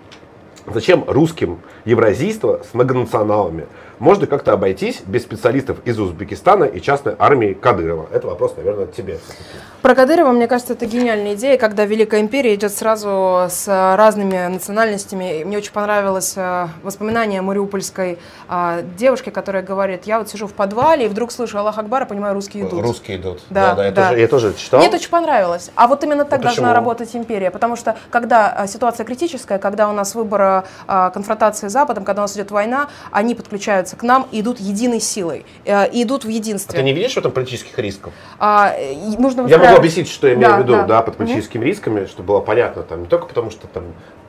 [0.67, 3.67] Зачем русским евразийство с многонационалами?
[3.99, 8.09] Можно как-то обойтись без специалистов из Узбекистана и частной армии Кадырова?
[8.13, 9.19] Это вопрос, наверное, тебе.
[9.83, 15.45] Про Кадырова, мне кажется, это гениальная идея, когда Великая империя идет сразу с разными национальностями.
[15.45, 21.07] Мне очень понравилось э, воспоминание мариупольской а, девушки, которая говорит, я вот сижу в подвале
[21.07, 22.83] и вдруг слышу Аллах Акбар, понимаю, русские идут.
[22.83, 23.43] Русские идут.
[23.51, 24.09] Да, да, да, я, да.
[24.09, 24.81] Тоже, я тоже читал.
[24.81, 25.71] Мне это очень понравилось.
[25.77, 29.89] А вот именно так а должна работать империя, потому что когда а, ситуация критическая, когда
[29.89, 34.27] у нас выбор конфронтации с Западом, когда у нас идет война, они подключаются к нам
[34.31, 36.79] и идут единой силой, э, и идут в единстве.
[36.79, 38.13] А ты не видишь в этом политических рисков?
[38.39, 38.75] А,
[39.19, 40.85] нужно Я могу объяснить, что я имею да, в виду да.
[40.85, 41.69] Да, под политическими угу.
[41.69, 43.85] рисками, чтобы было понятно, там, не только потому, что там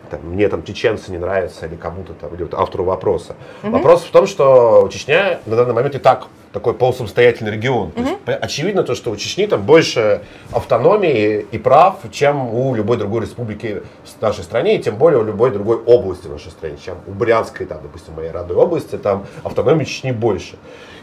[0.10, 3.36] там, мне там чеченцы не нравятся или кому-то там, или вот автору вопроса.
[3.64, 3.72] Угу.
[3.72, 7.90] Вопрос в том, что Чечня на данный момент и так такой полусамостоятельный регион.
[7.96, 8.04] Угу.
[8.26, 12.98] То есть, очевидно то, что у Чечни там больше автономии и прав, чем у любой
[12.98, 16.78] другой республики в нашей стране, и тем более у любой другой области в нашей стране,
[16.84, 20.58] чем у Брянской, там, допустим, моей родной области, там автономии Чечни больше.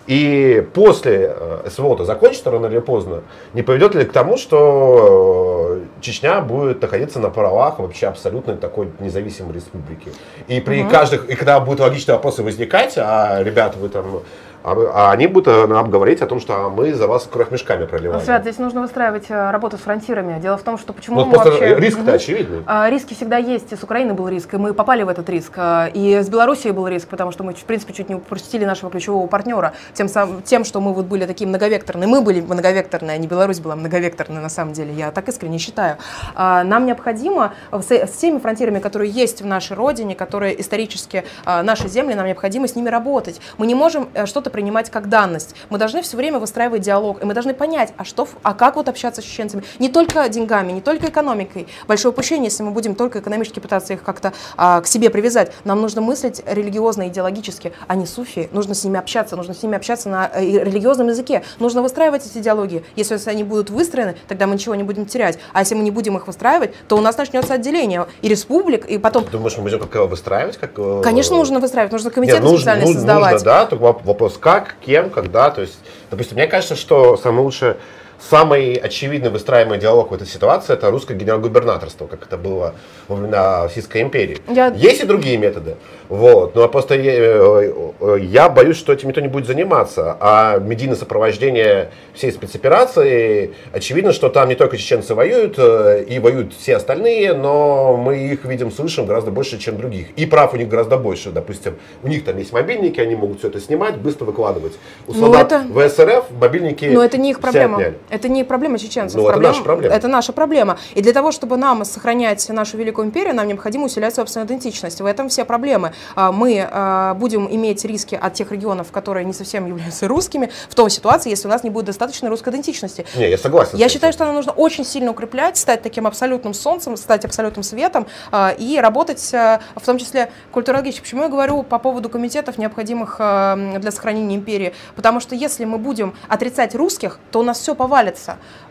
[0.07, 3.23] И после э, СВО-то закончится рано или поздно,
[3.55, 8.89] не поведет ли к тому, что э, Чечня будет находиться на правах вообще абсолютно такой
[9.01, 10.13] независимой республики.
[10.47, 10.91] И при угу.
[10.91, 14.23] каждых, и когда будут логичные вопросы возникать, а ребята, вы там
[14.67, 17.87] а, а они будут э, нам говорить о том, что мы за вас кровь мешками
[17.87, 18.21] проливаем.
[18.21, 20.41] Свят, здесь нужно выстраивать э, работу с фронтирами.
[20.41, 21.77] Дело в том, что почему ну, мы вообще...
[21.77, 22.11] Риск-то угу.
[22.11, 22.63] очевидный.
[22.67, 23.73] А, риски всегда есть.
[23.73, 25.53] И с Украины был риск, и мы попали в этот риск.
[25.57, 28.91] А, и с Белоруссией был риск, потому что мы, в принципе, чуть не упустили нашего
[28.91, 29.73] ключевого партнера.
[29.95, 32.09] Тем, сам, тем что мы вот были такие многовекторные.
[32.09, 34.93] Мы были многовекторные, а не Беларусь была многовекторная на самом деле.
[34.93, 35.99] Я так искренне считаю.
[36.35, 41.87] А, нам необходимо с, с теми фронтирами, которые есть в нашей родине, которые исторически наши
[41.87, 43.41] земли, нам необходимо с ними работать.
[43.59, 45.55] Мы не можем э, что-то принимать как данность.
[45.69, 48.89] Мы должны все время выстраивать диалог, и мы должны понять, а что, а как вот
[48.89, 49.63] общаться с чеченцами.
[49.79, 51.69] Не только деньгами, не только экономикой.
[51.87, 55.53] Большое упущение, если мы будем только экономически пытаться их как-то а, к себе привязать.
[55.65, 58.49] Нам нужно мыслить религиозно, идеологически, а не суфи.
[58.51, 61.43] Нужно с ними общаться, нужно с ними общаться на э, религиозном языке.
[61.59, 62.83] Нужно выстраивать эти диалоги.
[62.97, 65.39] Если они будут выстроены, тогда мы ничего не будем терять.
[65.53, 68.97] А если мы не будем их выстраивать, то у нас начнется отделение и республик, и
[68.97, 69.25] потом...
[69.25, 70.57] Ты думаешь, мы будем как выстраивать?
[70.57, 73.33] Как, э, Конечно, нужно выстраивать, нужно комитет Нет, специально нужно, создавать.
[73.33, 75.77] Нужно, да, только вопрос как, кем, когда, то есть,
[76.09, 77.79] допустим, мне кажется, что самое лучшее
[78.19, 82.75] Самый очевидный выстраиваемый диалог в этой ситуации это русское генерал-губернаторство, как это было
[83.09, 84.39] во времена Российской империи.
[84.49, 84.69] Я...
[84.69, 85.77] Есть и другие методы.
[86.09, 86.55] Вот.
[86.55, 90.17] Но просто я, э, э, я боюсь, что этим никто не будет заниматься.
[90.21, 96.55] А медийное сопровождение всей спецоперации, очевидно, что там не только чеченцы воюют, э, и воюют
[96.55, 100.09] все остальные, но мы их видим, слышим гораздо больше, чем других.
[100.17, 101.31] И прав у них гораздо больше.
[101.31, 104.73] Допустим, у них там есть мобильники, они могут все это снимать, быстро выкладывать.
[105.07, 105.67] У ну, солдат это...
[105.69, 107.77] в СРФ мобильники Но это не их проблема.
[107.77, 107.95] Отняли.
[108.09, 109.17] Это не проблема чеченцев.
[109.21, 109.95] Ну, проблема, это наша проблема.
[109.95, 110.79] Это наша проблема.
[110.95, 115.01] И для того, чтобы нам сохранять нашу великую империю, нам необходимо усилять собственную идентичность.
[115.01, 115.93] В этом все проблемы.
[116.15, 120.75] А, мы а, будем иметь риски от тех регионов, которые не совсем являются русскими, в
[120.75, 123.07] той ситуации, если у нас не будет достаточно русской идентичности.
[123.17, 123.77] Не, я согласен.
[123.77, 128.07] Я считаю, что нам нужно очень сильно укреплять, стать таким абсолютным солнцем, стать абсолютным светом
[128.31, 131.03] а, и работать в том числе культурологически.
[131.03, 134.75] Почему я говорю по поводу комитетов, необходимых для сохранения империи?
[134.95, 137.96] Потому что если мы будем отрицать русских, то у нас все повалится.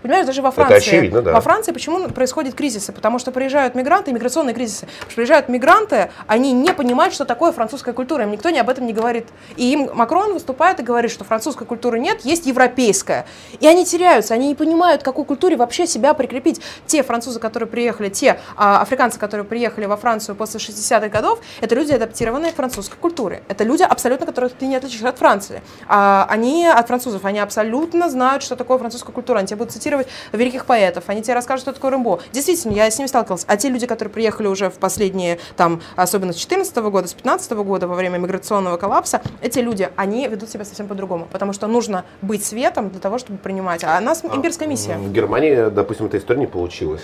[0.01, 0.75] Понимаешь, даже во Франции.
[0.75, 1.31] Это очевидно, да.
[1.33, 2.91] Во Франции почему происходят кризисы?
[2.91, 4.85] Потому что приезжают мигранты, миграционные кризисы.
[4.85, 8.23] Потому что приезжают мигранты, они не понимают, что такое французская культура.
[8.23, 9.27] Им никто не об этом не говорит.
[9.55, 13.25] И им Макрон выступает и говорит, что французской культуры нет, есть европейская.
[13.59, 16.61] И они теряются, они не понимают, к какой культуре вообще себя прикрепить.
[16.85, 21.75] Те французы, которые приехали, те а, африканцы, которые приехали во Францию после 60-х годов, это
[21.75, 23.43] люди, адаптированные к французской культуре.
[23.47, 25.61] Это люди абсолютно, которых ты не отличишь от Франции.
[25.87, 29.39] А, они от французов, они абсолютно знают, что такое французская культура.
[29.39, 32.19] Они тебе будут цитировать великих поэтов, они тебе расскажут, что такое Рэмбо.
[32.31, 33.45] Действительно, я с ними сталкивалась.
[33.47, 37.51] А те люди, которые приехали уже в последние, там, особенно с 14 года, с 15
[37.53, 42.05] года, во время миграционного коллапса, эти люди, они ведут себя совсем по-другому, потому что нужно
[42.21, 43.83] быть светом для того, чтобы принимать.
[43.83, 44.97] А у нас а, имперская миссия.
[44.97, 47.03] В Германии, допустим, эта история не получилась.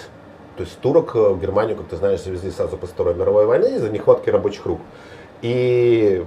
[0.58, 3.90] То есть турок в Германию, как ты знаешь, завезли сразу после Второй мировой войны из-за
[3.90, 4.80] нехватки рабочих рук.
[5.42, 6.24] И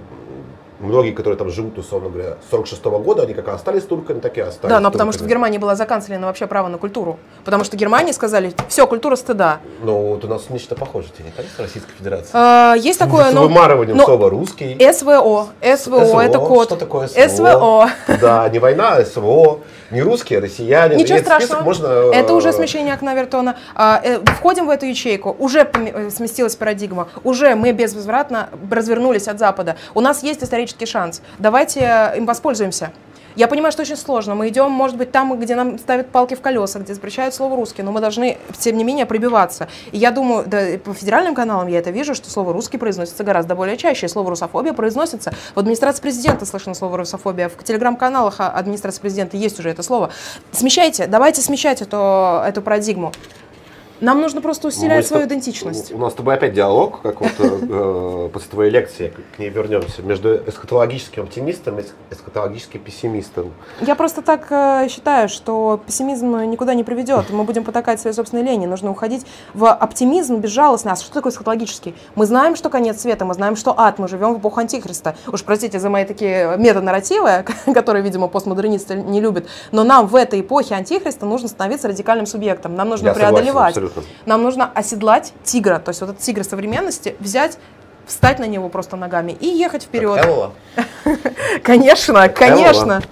[0.81, 4.37] многие, которые там живут, условно говоря, с 46 -го года, они как остались турками, так
[4.39, 4.71] и остались.
[4.71, 7.19] Да, но потому что в Германии была заканцелена вообще право на культуру.
[7.45, 9.59] Потому что Германии сказали, все, культура стыда.
[9.83, 12.31] Ну, вот у нас нечто похожее, тебе не кажется, Российской Федерации?
[12.33, 13.45] А, есть такое, но...
[13.45, 14.05] С вымарыванием но...
[14.05, 14.77] слова «русский».
[14.93, 16.67] СВО, СВО, СВО, это код.
[16.67, 17.29] Что такое СВО?
[17.29, 17.91] СВО.
[18.21, 19.61] Да, не война, а СВО
[19.91, 20.97] не русские, а россияне.
[20.97, 21.63] Ничего страшного.
[21.63, 23.57] Можно, это уже смещение окна Вертона.
[23.77, 29.77] Э, входим в эту ячейку, уже э, сместилась парадигма, уже мы безвозвратно развернулись от Запада.
[29.95, 31.23] У нас есть исторический шанс.
[31.39, 32.93] Давайте э, им воспользуемся.
[33.37, 34.37] Я понимаю, что очень сложно.
[34.37, 37.83] Мы идем, может быть, там, где нам ставят палки в колеса, где запрещают слово русский,
[37.83, 39.69] но мы должны, тем не менее, пробиваться.
[39.91, 43.57] И я думаю, да, по федеральным каналам я это вижу, что слово русский произносится гораздо
[43.57, 44.07] более чаще.
[44.07, 45.33] Слово русофобия произносится.
[45.55, 47.49] В администрации президента слышно слово русофобия.
[47.49, 50.11] В телеграм-каналах администрации президента есть уже это слово.
[50.53, 53.13] Смещайте, давайте смещать эту, эту парадигму.
[54.05, 55.91] Нам нужно просто усилять свою идентичность.
[55.91, 59.49] У нас с тобой опять диалог, как вот э, э, после твоей лекции, к ней
[59.49, 63.51] вернемся, между эсхатологическим оптимистом и эсхатологическим пессимистом.
[63.81, 67.31] Я просто так э, считаю, что пессимизм никуда не приведет.
[67.31, 68.67] Мы будем потакать своей собственной лени.
[68.67, 70.93] Нужно уходить в оптимизм безжалостный.
[70.93, 71.95] А что такое эсхатологический?
[72.15, 75.17] Мы знаем, что конец света, мы знаем, что ад, мы живем в эпоху антихриста.
[75.33, 79.47] Уж простите за мои такие метанарративы, которые, видимо, постмодернисты не любят.
[79.73, 82.75] Но нам в этой эпохе антихриста нужно становиться радикальным субъектом.
[82.75, 83.75] Нам нужно Я преодолевать.
[83.75, 84.15] Согласен, Абсолютно.
[84.27, 87.59] Нам нужно оседлать тигра, то есть вот этот тигр современности, взять
[88.07, 90.21] встать на него просто ногами и ехать вперед.
[91.63, 93.03] Конечно, конечно.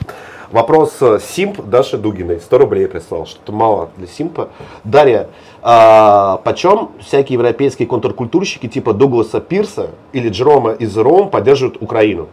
[0.51, 2.39] Вопрос э, Симп Даши Дугиной.
[2.39, 4.51] 100 рублей прислал, что-то мало для Симпа.
[4.85, 5.29] Дарья,
[5.63, 12.29] а, почем всякие европейские контркультурщики типа Дугласа Пирса или Джерома из Ром поддерживают Украину?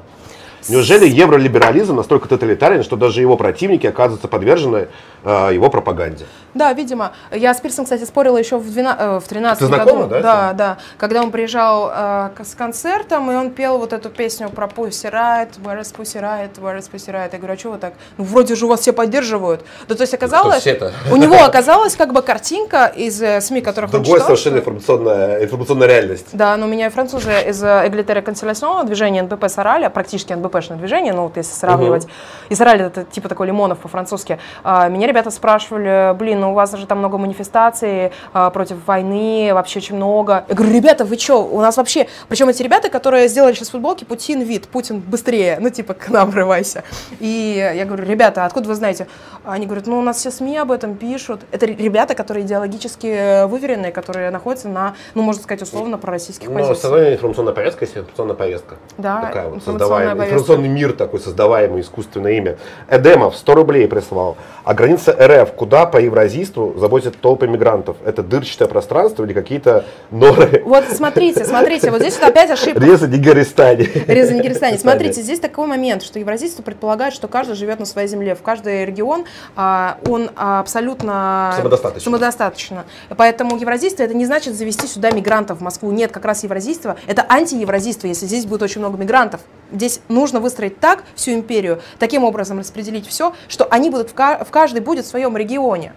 [0.67, 4.87] Неужели евролиберализм настолько тоталитарен, что даже его противники оказываются подвержены
[5.23, 6.25] э, его пропаганде?
[6.53, 7.11] Да, видимо.
[7.31, 10.09] Я с Пирсом, кстати, спорила еще в, 12, э, в 13 Ты знакома, году.
[10.09, 10.77] Да, да, да.
[10.97, 15.59] Когда он приезжал э, с концертом, и он пел вот эту песню про Pussy Riot,
[15.63, 17.29] Where is Pussy Riot, Where is Pussy Riot.
[17.31, 17.93] Я говорю, а что вы так?
[18.17, 19.63] Ну, вроде же у вас все поддерживают.
[19.87, 20.65] Да, то есть оказалось,
[21.11, 24.27] у него оказалась как бы картинка из э, СМИ, которых Другой он читал.
[24.27, 26.27] совершенно информационная, информационная реальность.
[26.33, 31.23] Да, но у меня французы из Эглитера Консилационного движения НБП Сораля, практически НБПшное движение, ну
[31.23, 32.05] вот если сравнивать.
[32.05, 32.11] Угу.
[32.49, 34.39] И Сораль это типа такой лимонов по-французски.
[34.63, 39.51] А, меня ребята спрашивали, блин, блин, у вас же там много манифестаций а, против войны,
[39.53, 40.45] вообще очень много.
[40.47, 42.07] Я говорю, ребята, вы что, у нас вообще...
[42.27, 46.29] Причем эти ребята, которые сделали сейчас футболки Путин вид, Путин быстрее, ну типа к нам
[46.29, 46.83] врывайся.
[47.19, 49.07] И я говорю, ребята, откуда вы знаете?
[49.43, 51.41] Они говорят, ну у нас все СМИ об этом пишут.
[51.51, 56.77] Это ребята, которые идеологически выверенные, которые находятся на, ну можно сказать, условно пророссийских Ну, позициях.
[56.77, 58.75] основная информационная повестка, есть информационная повестка.
[58.97, 60.15] Да, Такая вот информационная создаваемая.
[60.15, 60.38] повестка.
[60.39, 62.57] Информационный мир такой, создаваемый, искусственное имя.
[62.89, 64.37] Эдемов 100 рублей прислал.
[64.63, 67.97] А граница РФ, куда по евразийству заботят толпы мигрантов?
[68.05, 70.63] Это дырчатое пространство или какие-то норы?
[70.65, 72.79] Вот смотрите, смотрите, вот здесь вот опять ошибка.
[72.79, 73.89] Реза Дигористане.
[74.07, 74.77] Реза Нигерстане.
[74.77, 78.35] Смотрите, здесь такой момент, что евразийство предполагает, что каждый живет на своей земле.
[78.35, 79.25] В каждый регион
[79.55, 82.03] а, он абсолютно Самодостаточно.
[82.03, 82.85] самодостаточно.
[83.17, 85.91] Поэтому евразийство это не значит завести сюда мигрантов в Москву.
[85.91, 89.41] Нет, как раз евразийство это антиевразийство, если здесь будет очень много мигрантов.
[89.71, 94.49] Здесь нужно выстроить так всю империю, таким образом распределить все, что они будут в, в
[94.51, 95.93] каждый будет в своем регионе.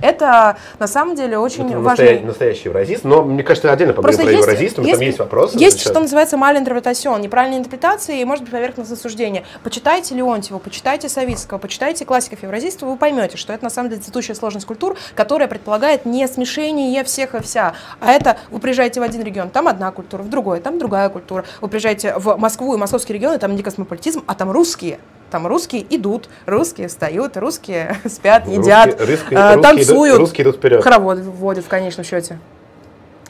[0.00, 2.04] Это на самом деле очень Это важно.
[2.04, 3.04] настоя- настоящий евразист.
[3.04, 5.58] Но мне кажется, отдельно поговорим про евразийство, там есть вопросы.
[5.58, 5.90] Есть, Сейчас.
[5.92, 9.44] что называется, малентрепретацион, неправильная интерпретация и, может быть, поверхностное суждение.
[9.62, 14.34] Почитайте Леонтьева, почитайте Савицкого, почитайте классиков евразийства, вы поймете, что это на самом деле цветущая
[14.36, 19.22] сложность культур, которая предполагает не смешение всех и вся, а это вы приезжаете в один
[19.22, 21.44] регион, там одна культура, в другой, там другая культура.
[21.60, 24.98] Вы приезжаете в Москву и московский регион, и там не космополитизм, а там русские.
[25.30, 30.18] Там русские идут, русские встают, русские спят, едят, Русские- русские- э, русские идут- танцуют.
[30.18, 30.82] русские идут вперед.
[30.82, 32.38] Хоровод вводят в конечном счете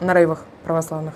[0.00, 1.14] на рейвах православных.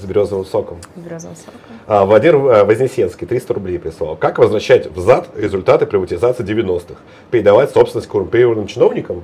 [0.00, 0.78] С березовым соком.
[0.96, 1.58] в Березовом Сороке.
[1.86, 4.16] А, Владимир э, Вознесенский 300 рублей прислал.
[4.16, 6.94] Как возвращать взад результаты приватизации 90-х?
[7.30, 9.22] Передавать собственность коррумпированным чиновникам?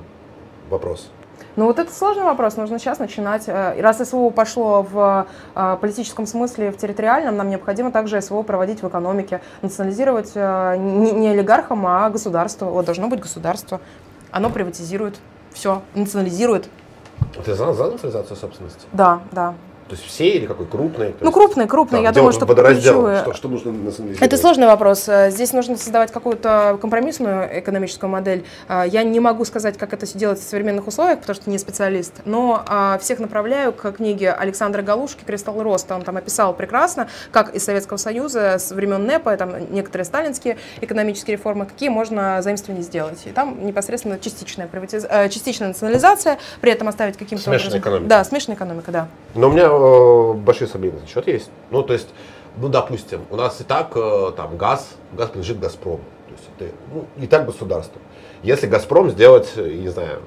[0.69, 1.09] Вопрос.
[1.57, 3.45] Ну вот это сложный вопрос, нужно сейчас начинать.
[3.47, 8.83] Э, Раз СВО пошло в э, политическом смысле, в территориальном, нам необходимо также СВО проводить
[8.83, 12.65] в экономике, национализировать э, не, не олигархам, а государство.
[12.65, 13.81] Вот должно быть государство.
[14.29, 15.17] Оно приватизирует
[15.51, 16.69] все, национализирует.
[17.43, 18.85] Ты за, за национализацию собственности?
[18.93, 19.55] Да, да.
[19.87, 21.15] То есть все или какой крупный?
[21.19, 23.21] Ну, есть крупные, крупные, там, я думаю, что водораздел, ключевые.
[23.21, 24.21] Что, что нужно национализировать?
[24.33, 25.07] Это сложный вопрос.
[25.07, 28.45] Э, Здесь нужно создавать какую-то компромиссную экономическую модель.
[28.67, 32.13] Э, Я не могу сказать, как это делать в современных условиях, потому что не специалист,
[32.25, 35.95] но а, всех направляю к книге Александра Галушки «Кристалл роста».
[35.95, 41.37] Он там описал прекрасно, как из Советского Союза, с времен НЭПа, там некоторые сталинские экономические
[41.37, 43.19] реформы, какие можно заимствования сделать.
[43.25, 45.05] И там непосредственно частичная, приватиз...
[45.09, 48.09] э, частичная национализация, при этом оставить каким-то Смешанная образом- экономика.
[48.09, 49.07] Да, смешанная экономика, да.
[49.35, 51.49] Но у меня э, большие сомнения на счет есть.
[51.71, 52.07] Ну, то есть,
[52.57, 55.99] ну, допустим, у нас и так э, там газ, газ принадлежит Газпрому.
[56.27, 58.01] То есть это, ну, и так государство.
[58.43, 60.19] Если Газпром сделать, э, не знаю,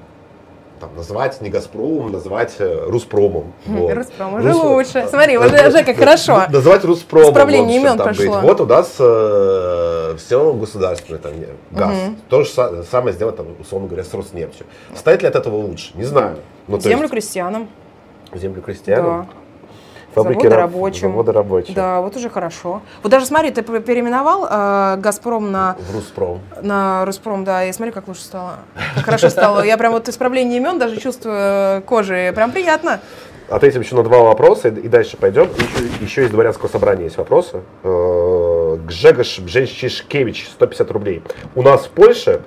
[0.79, 3.53] там, назвать не Газпромом, назвать э, Руспромом.
[3.67, 3.93] Вот.
[3.93, 5.07] Руспром уже Рус- лучше.
[5.09, 6.43] Смотри, вот уже как хорошо.
[6.49, 7.29] Назвать Руспромом.
[7.29, 8.33] Исправление общем, имен там пошло.
[8.33, 8.43] быть.
[8.43, 8.87] Вот у нас
[10.19, 11.95] все государственное, там, не, газ.
[11.95, 12.17] Мгм.
[12.29, 14.65] То же са- самое сделать, там, условно говоря, с Роснефтью.
[14.95, 15.91] Станет ли от этого лучше?
[15.95, 16.37] Не знаю.
[16.67, 17.69] Ну, Землю есть, крестьянам.
[18.33, 19.27] землю крестьянам.
[19.29, 19.40] Да.
[20.13, 21.09] Фабрики Заводы раб- рабочим.
[21.11, 21.75] Заводы рабочие.
[21.75, 22.81] Да, вот уже хорошо.
[23.03, 26.39] Вот даже смотри, ты переименовал э, Газпром на, В Руспром.
[26.61, 28.55] на Руспром, да, и смотри, как лучше стало.
[28.95, 29.61] Как хорошо стало.
[29.63, 32.31] Я прям вот исправление имен даже чувствую э, кожей.
[32.33, 32.99] Прям приятно.
[33.49, 35.43] Ответим еще на два вопроса и, дальше пойдем.
[35.43, 37.61] Еще, еще из дворянского собрания есть вопросы.
[37.83, 41.23] Э, Гжегош Бженчишкевич, 150 рублей.
[41.55, 42.41] У нас в Польше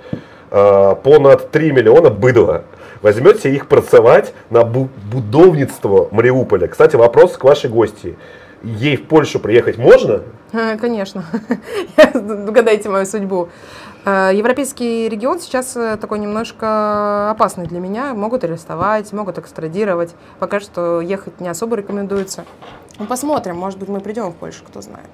[0.51, 2.65] э, понад 3 миллиона быдла.
[3.03, 6.69] Возьмете их працевать на бу- будовництво Мариуполя.
[6.69, 8.17] Кстати, вопрос к вашей гости.
[8.63, 10.23] Ей в Польшу приехать можно?
[10.53, 11.25] Э, Конечно.
[12.15, 13.49] Угадайте мою судьбу.
[14.07, 18.15] Э, Европейский регион сейчас э, такой немножко опасный для меня.
[18.15, 20.15] Могут арестовать, могут экстрадировать.
[20.39, 22.45] Пока что ехать не особо рекомендуется.
[22.99, 25.09] Ну, посмотрим, может быть, мы придем в Польшу, кто знает.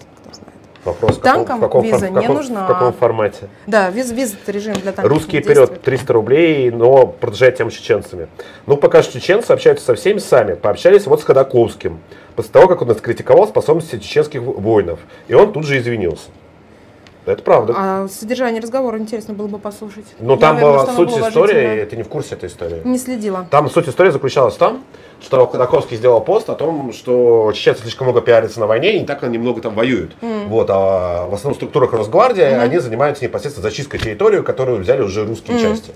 [0.85, 2.65] Вопрос Танкам в каком, виза в не каком- нужна.
[2.65, 3.49] В каком формате?
[3.67, 5.83] Да, виз, виз режим для танков Русский не вперед действует.
[5.83, 8.29] 300 рублей, но продолжает тему с чеченцами.
[8.67, 10.55] Ну, пока что чеченцы общаются со всеми сами.
[10.55, 12.01] Пообщались вот с Ходаковским.
[12.35, 15.01] После того, как он нас критиковал способности чеченских воинов.
[15.29, 16.29] И он тут же извинился.
[17.27, 17.75] Это правда.
[17.77, 20.07] А содержание разговора интересно было бы послушать.
[20.21, 21.87] Но Я там была суть истории, уважительно.
[21.87, 22.81] ты не в курсе этой истории.
[22.85, 23.47] Не следила.
[23.51, 24.83] Там суть истории заключалась в том,
[25.23, 29.07] что Ходаковский сделал пост о том, что чеченцы слишком много пиарятся на войне, и не
[29.07, 30.13] так они много там воюют.
[30.21, 35.61] Вот, а в основном структурах Росгвардии они занимаются непосредственно зачисткой территории, которую взяли уже русские
[35.61, 35.93] части.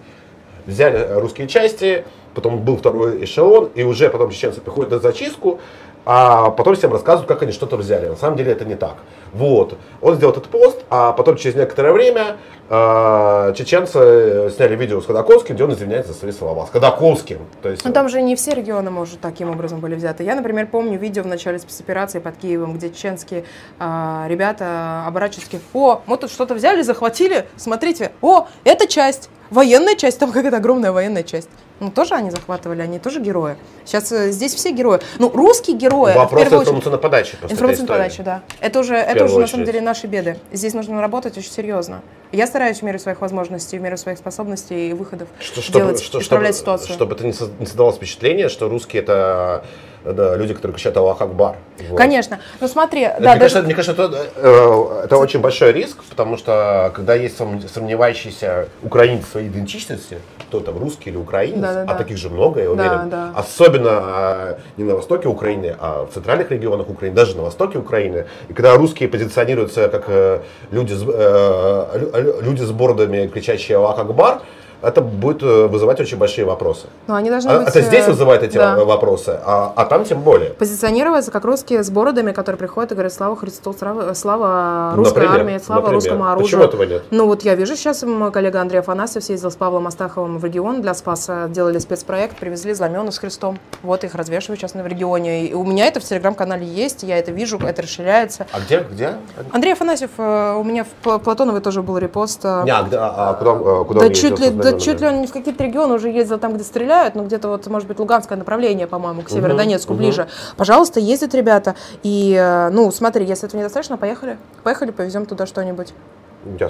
[0.67, 5.61] Взяли русские части, потом был второй эшелон, и уже потом чеченцы приходят на зачистку,
[6.07, 8.07] а потом всем рассказывают, как они что-то взяли.
[8.07, 8.97] На самом деле это не так.
[9.33, 9.77] Вот.
[10.01, 12.37] Он сделал этот пост, а потом через некоторое время
[12.69, 16.67] э, чеченцы сняли видео с Ходаковским, где он извиняется за свои слова.
[16.67, 17.39] С Ходаковским.
[17.63, 20.23] То есть, Ну там же не все регионы, может, таким образом были взяты.
[20.25, 23.45] Я, например, помню видео в начале спецоперации под Киевом, где чеченские
[23.79, 29.97] а, ребята оборачиваются, такие, о, мы тут что-то взяли, захватили, смотрите, о, это часть, военная
[29.97, 31.49] часть, там какая-то огромная военная часть.
[31.81, 33.57] Ну, тоже они захватывали, они тоже герои.
[33.85, 35.01] Сейчас э, здесь все герои.
[35.19, 36.15] Ну, русские герои...
[36.15, 37.37] Вопрос информационной подачи.
[37.43, 38.43] Информационной подачи, да.
[38.61, 40.39] Это уже, это уже на самом деле наши беды.
[40.53, 42.03] Здесь нужно работать очень серьезно.
[42.31, 46.21] Я стараюсь в меру своих возможностей, в меру своих способностей и выходов что, делать, что,
[46.21, 46.95] исправлять чтобы, ситуацию.
[46.95, 49.65] Чтобы это не создавалось впечатление, что русские это
[50.05, 51.57] да, люди, которые кричат Аллах Акбар.
[51.89, 51.97] Вот.
[51.97, 52.41] Конечно.
[52.61, 53.55] Ну смотри, это, да, мне, даже...
[53.55, 59.27] кажется, мне кажется, это, э, это очень большой риск, потому что когда есть сомневающиеся украинцы
[59.27, 61.95] в своей идентичности, кто там русский или украинец, да, да, а да.
[61.95, 63.33] таких же много, я уверен, да, да.
[63.37, 68.27] особенно а, не на востоке Украины, а в центральных регионах Украины, даже на востоке Украины.
[68.49, 74.43] И когда русские позиционируются как э, люди, с, э, люди с бородами, кричащие Аллах Акбар,
[74.83, 76.87] это будет э, вызывать очень большие вопросы.
[77.07, 77.69] Но они должны а, быть...
[77.69, 78.77] Это здесь э, вызывает эти да.
[78.85, 80.51] вопросы, а, а там тем более.
[80.51, 85.41] Позиционироваться как русские с бородами, которые приходят и говорят «Слава Христу, слава, слава русской например,
[85.41, 85.95] армии, слава например.
[85.95, 86.45] русскому оружию».
[86.45, 87.03] Почему этого нет?
[87.11, 90.83] Ну вот я вижу сейчас, мой коллега Андрей Афанасьев съездил с Павлом Астаховым в регион
[90.83, 93.59] для Спаса, делали спецпроект, привезли знамена с Христом.
[93.83, 95.47] Вот их развешивают сейчас в регионе.
[95.47, 98.47] И у меня это в телеграм-канале есть, я это вижу, это расширяется.
[98.53, 98.81] А где?
[98.81, 99.15] где?
[99.53, 102.45] Андрей Афанасьев, э, у меня в Платоновой тоже был репост.
[102.45, 105.33] Не, а, а, а куда, куда да чуть ли, да чуть ли он не в
[105.33, 108.87] какие какие-то регионы уже ездил там, где стреляют, ну где-то вот, может быть, Луганское направление,
[108.87, 110.23] по-моему, к Северодонецку угу, ближе.
[110.23, 110.31] Угу.
[110.57, 111.75] Пожалуйста, ездят ребята.
[112.03, 114.39] И, э, ну, смотри, если этого недостаточно, поехали.
[114.63, 115.93] Поехали, повезем туда что-нибудь.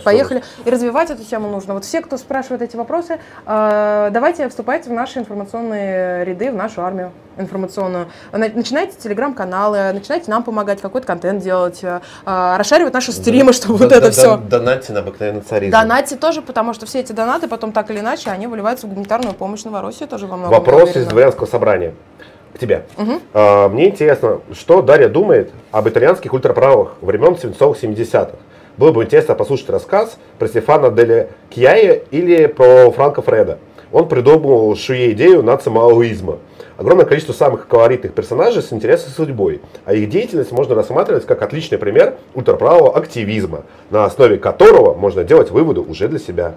[0.05, 0.43] Поехали.
[0.65, 1.75] И развивать эту тему нужно.
[1.75, 6.83] Вот все, кто спрашивает эти вопросы, э, давайте вступайте в наши информационные ряды, в нашу
[6.83, 8.09] армию информационную.
[8.33, 14.11] Начинайте телеграм-каналы, начинайте нам помогать, какой-то контент делать, э, расшаривать наши стримы, чтобы вот это
[14.11, 14.37] все.
[14.37, 15.73] Донатьте на обыкновенный царизм.
[15.73, 19.35] Донатьте тоже, потому что все эти донаты потом так или иначе, они выливаются в гуманитарную
[19.35, 20.59] помощь Новороссии тоже во многом.
[20.59, 21.95] Вопрос из дворянского собрания
[22.55, 22.85] к тебе.
[22.97, 23.21] Угу.
[23.35, 28.37] А, мне интересно, что Дарья думает об итальянских ультраправых времен свинцовых 70-х?
[28.77, 33.59] Было бы интересно послушать рассказ про Стефана Деля Кьяя или про Франка Фреда.
[33.93, 36.39] Он придумал шуе идею нацимаоизма.
[36.77, 41.79] Огромное количество самых колоритных персонажей с интересной судьбой, а их деятельность можно рассматривать как отличный
[41.79, 46.55] пример ультраправого активизма, на основе которого можно делать выводы уже для себя.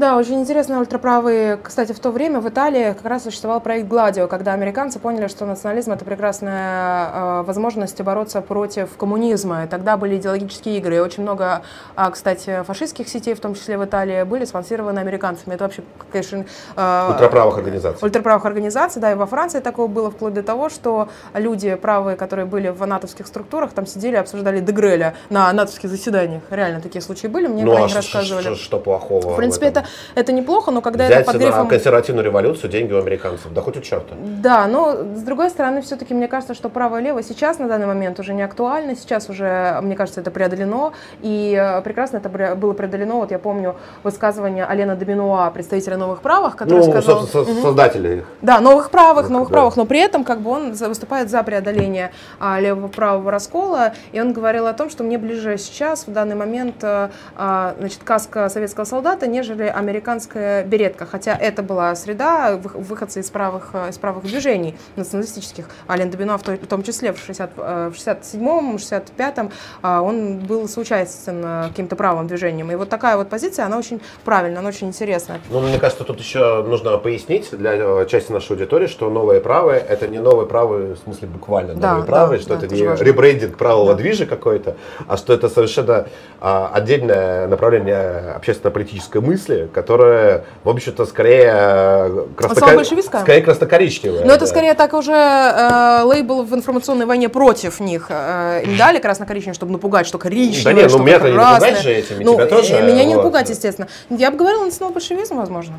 [0.00, 1.58] Да, очень интересно ультраправые.
[1.62, 5.44] Кстати, в то время в Италии как раз существовал проект «Гладио», когда американцы поняли, что
[5.44, 9.64] национализм– это прекрасная э, возможность бороться против коммунизма.
[9.64, 10.96] И тогда были идеологические игры.
[10.96, 11.60] И очень много,
[11.98, 15.52] э, кстати, фашистских сетей, в том числе в Италии, были спонсированы американцами.
[15.52, 16.46] Это вообще, конечно…
[16.76, 17.98] Э, ультраправых организаций.
[18.00, 19.12] Ультраправых организаций, да.
[19.12, 23.26] И во Франции такое было вплоть до того, что люди правые, которые были в натовских
[23.26, 26.44] структурах, там сидели и обсуждали Дегреля на натовских заседаниях.
[26.48, 28.44] Реально такие случаи были, мне ну, про а них рассказывали.
[28.44, 31.68] Что, что плохого В принципе, это это, неплохо, но когда Взять это под грифом...
[31.68, 34.14] консервативную революцию деньги у американцев, да хоть у черта.
[34.20, 37.86] Да, но с другой стороны, все-таки мне кажется, что право и лево сейчас на данный
[37.86, 42.72] момент уже не актуально, сейчас уже, мне кажется, это преодолено, и э, прекрасно это было
[42.72, 47.22] преодолено, вот я помню высказывание Алена Доминуа, представителя новых правых, который ну, сказал...
[47.22, 47.62] Угу.
[47.62, 48.24] создателя их.
[48.42, 49.54] Да, новых правых, новых да.
[49.54, 54.32] правых, но при этом как бы он выступает за преодоление а, левого-правого раскола, и он
[54.32, 58.84] говорил о том, что мне ближе сейчас, в данный момент, а, а значит, каска советского
[58.84, 65.68] солдата, нежели американская беретка, хотя это была среда выходца из правых, из правых движений националистических.
[65.88, 69.50] Ален Добино в том числе в, 60, в 67-м, 65-м
[69.82, 72.70] он был соучастен э, каким-то правым движением.
[72.70, 75.40] И вот такая вот позиция, она очень правильная, она очень интересная.
[75.50, 79.80] Ну, мне кажется, тут еще нужно пояснить для э, части нашей аудитории, что новые правые–
[79.88, 82.86] это не новые правые, в смысле буквально да, новые правые, да, что да, это не
[82.86, 83.04] важно.
[83.04, 83.98] ребрендинг правого да.
[83.98, 86.06] движа какой-то, а что это совершенно
[86.40, 92.84] а, отдельное направление общественно-политической мысли, которое, в общем-то, скорее, э, краснокор...
[92.84, 94.22] скорее краснокоричневое.
[94.22, 94.34] Но да.
[94.36, 98.06] это скорее так уже э, лейбл в информационной войне против них.
[98.08, 101.92] Э, им дали красно-коричневое, чтобы напугать, что коричневое, Да нет, ну меня-то не напугать же
[101.92, 102.74] этими, ну, тебя тоже.
[102.74, 103.22] Э, меня не вот.
[103.22, 103.88] напугать, естественно.
[104.10, 105.74] Я бы говорила национал большевизм, возможно.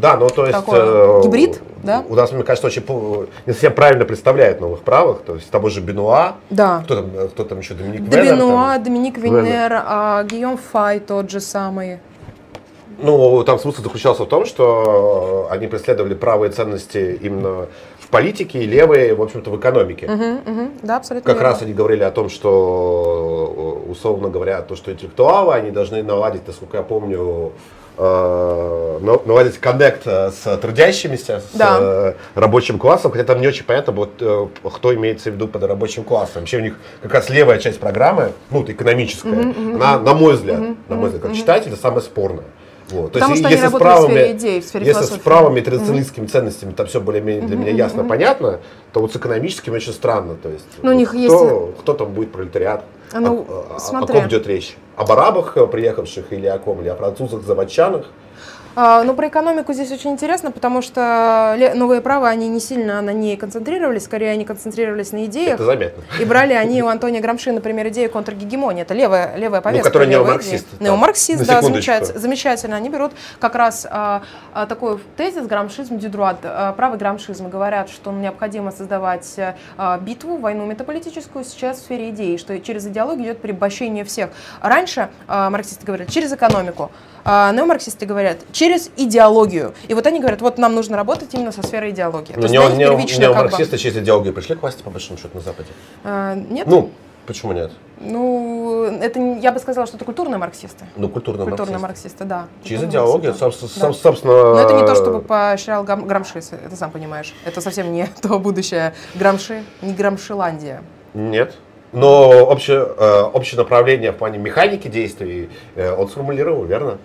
[0.00, 0.56] Да, ну то есть...
[0.56, 2.04] Такой э, гибрид, да?
[2.08, 2.84] У нас, мне кажется, очень
[3.46, 5.22] не совсем правильно представляет новых правых.
[5.22, 6.36] То есть того же Бенуа.
[6.50, 6.82] Да.
[6.84, 7.74] Кто там, кто там еще?
[7.74, 8.24] Доминик Венер?
[8.24, 11.98] Бенуа, Доминик Венер, а, Гийом Фай тот же самый.
[12.98, 17.66] Ну, там смысл заключался в том, что они преследовали правые ценности именно
[18.00, 20.06] в политике и левые, в общем-то, в экономике.
[20.06, 20.70] Угу, угу.
[20.82, 21.26] Да, абсолютно.
[21.26, 21.50] Как верно.
[21.50, 26.78] раз они говорили о том, что, условно говоря, то, что интеллектуалы, они должны наладить, насколько
[26.78, 27.52] я помню,
[27.98, 31.78] э, наладить коннект с трудящимися, с да.
[31.80, 35.62] Э, рабочим классом, хотя там не очень понятно, вот, э, кто имеется в виду под
[35.64, 36.42] рабочим классом.
[36.42, 40.60] Вообще у них как раз левая часть программы, ну, экономическая, угу, она, на мой взгляд,
[40.60, 41.38] угу, на мой взгляд, как угу.
[41.38, 42.46] читатель, это самая спорная.
[42.90, 43.12] Вот.
[43.12, 45.18] Потому То есть, что если они с правыми, в сфере идей, в сфере Если с
[45.18, 46.30] правыми традиционалистскими mm-hmm.
[46.30, 47.60] ценностями там все более-менее для mm-hmm.
[47.60, 48.08] меня ясно, mm-hmm.
[48.08, 48.60] понятно,
[48.92, 50.36] то вот с экономическими очень странно.
[50.36, 51.80] То есть, ну, у них кто, есть...
[51.80, 52.84] кто там будет пролетариат?
[53.12, 54.76] А, ну, о, о, о ком идет речь?
[54.96, 56.80] Об арабах, приехавших или о ком?
[56.80, 58.06] Или о французах, заводчанах?
[58.80, 63.02] А, ну, про экономику здесь очень интересно, потому что ле- новые правы, они не сильно
[63.02, 65.54] на ней концентрировались, скорее они концентрировались на идеях.
[65.54, 66.04] Это заметно.
[66.20, 68.82] И брали они у Антония Грамши, например, идею контргегемонии.
[68.82, 69.88] Это левая, левая повестка.
[69.88, 70.90] которая левая неомарксист, идея.
[70.90, 72.76] Неомарксист, да, замечательно, замечательно.
[72.76, 74.22] Они берут как раз а,
[74.54, 79.34] а, такой тезис грамшизм дюдруат, а, правый грамшизм, говорят, что необходимо создавать
[79.76, 84.30] а, битву, войну метаполитическую сейчас в сфере идеи, что через идеологию идет порабощение всех.
[84.62, 86.92] Раньше а, марксисты говорят через экономику,
[87.24, 89.74] а неомарксисты говорят через идеологию.
[89.88, 92.32] И вот они говорят, вот нам нужно работать именно со сферой идеологии.
[92.32, 94.62] То Но есть не, для них не, первично как бы, неомарксисты через идеологию пришли к
[94.62, 95.68] власти, по большому счету, на Западе.
[96.04, 96.66] а, Нет?
[96.66, 96.90] Ну,
[97.26, 97.70] почему нет?
[98.00, 100.84] Ну, это я бы сказала, что это культурные марксисты.
[100.96, 102.24] Ну, культурно Культурные марксисты.
[102.24, 102.46] марксисты, да.
[102.62, 103.88] Через Культурные идеологию, собственно, Да.
[103.88, 104.32] соб- собственно...
[104.54, 107.34] Но это не то, чтобы поощрял Гам- Грамши, это сам понимаешь.
[107.44, 110.82] Это совсем не то будущее Грамши, не Грамшиландия.
[111.14, 111.54] Нет.
[111.92, 116.98] Но общее, э, общее направление в плане механики действий э, он сформулировал, верно?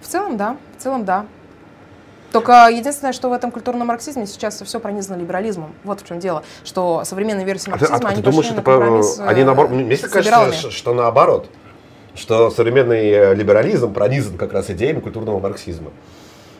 [0.00, 0.56] В целом, да.
[0.78, 1.26] В целом, да.
[2.32, 5.74] Только единственное, что в этом культурном марксизме сейчас все пронизано либерализмом.
[5.84, 6.42] Вот в чем дело.
[6.64, 9.70] Что современные версии А ты, а марксизма, ты они думаешь, это по- они э, наоборот...
[9.70, 11.48] Мне кажется, что, наоборот.
[12.14, 15.90] Что современный либерализм пронизан как раз идеями культурного марксизма.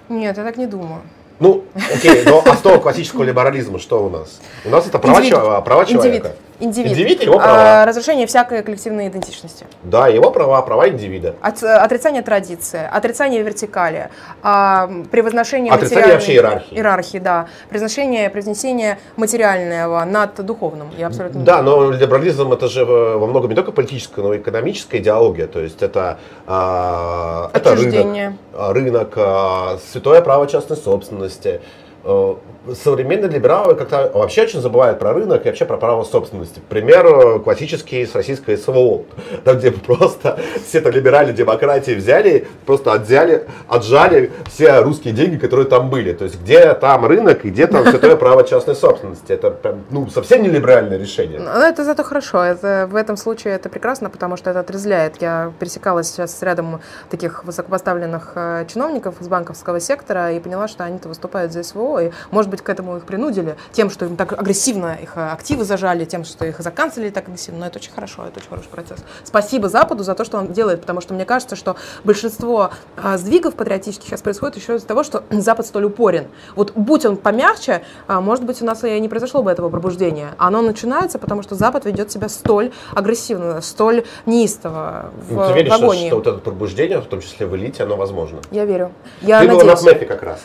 [0.09, 1.03] Нет, я так не думаю.
[1.39, 1.65] Ну,
[1.95, 4.41] окей, но основа классического либерализма что у нас?
[4.65, 5.35] У нас это права, Индивид.
[5.35, 6.29] чел- права человека.
[6.29, 6.37] Индивид.
[6.59, 6.93] Индивид.
[6.93, 7.85] Индивид его А, права.
[7.87, 9.67] разрушение всякой коллективной идентичности.
[9.83, 11.35] Да, его права, права индивида.
[11.43, 14.09] От- отрицание традиции, отрицание вертикали,
[14.43, 16.75] а, превозношение Отрицание вообще иерархии.
[16.75, 17.47] Иерархии, да.
[17.69, 20.89] Превозношение, превзнесение материального над духовным.
[20.97, 24.39] Я абсолютно Да, но либерализм это же э, во многом не только политическая, но и
[24.39, 25.47] экономическая идеология.
[25.49, 31.61] То есть это, а, это рынок, а, рынок, а, святое право частной собственности.
[32.07, 32.37] Э,
[32.75, 36.61] Современные либералы как-то вообще очень забывают про рынок и вообще про право собственности.
[36.69, 39.05] Пример классический с российской СВО,
[39.45, 45.69] там где просто все это либеральные демократии взяли, просто отзяли, отжали все русские деньги, которые
[45.69, 46.13] там были.
[46.13, 49.33] То есть где там рынок и где там святое право частной собственности.
[49.33, 51.39] Это прям, ну, совсем не либеральное решение.
[51.39, 52.43] Но это зато хорошо.
[52.43, 55.23] Это, в этом случае это прекрасно, потому что это отрезвляет.
[55.23, 56.81] Я пересекалась сейчас с рядом
[57.11, 61.96] таких высокопоставленных э, чиновников из банковского сектора и поняла, что они-то выступают за СВО.
[62.01, 65.65] И, может быть, к этому их принудили тем, что им так агрессивно их э, активы
[65.65, 67.61] зажали, тем, что их заканцелили так агрессивно.
[67.61, 68.99] Но это очень хорошо, это очень хороший процесс.
[69.25, 73.55] Спасибо Западу за то, что он делает, потому что мне кажется, что большинство э, сдвигов
[73.55, 76.27] патриотических сейчас происходит еще из-за того, что Запад столь упорен.
[76.55, 80.35] Вот будь он помягче, а, может быть, у нас и не произошло бы этого пробуждения.
[80.39, 85.73] Оно начинается, потому что Запад ведет себя столь агрессивно, столь неистово в, Ну, ты веришь,
[85.73, 86.07] в что, агонии.
[86.09, 88.39] что вот это пробуждение, в том числе в элите, оно возможно?
[88.51, 88.93] Я верю.
[89.23, 89.83] Я ты была на надеюсь.
[89.83, 90.41] ПМЭФе как раз.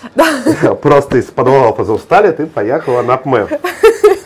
[0.82, 3.52] Просто из подвала позавстали, ты поехала на ПМЭФ.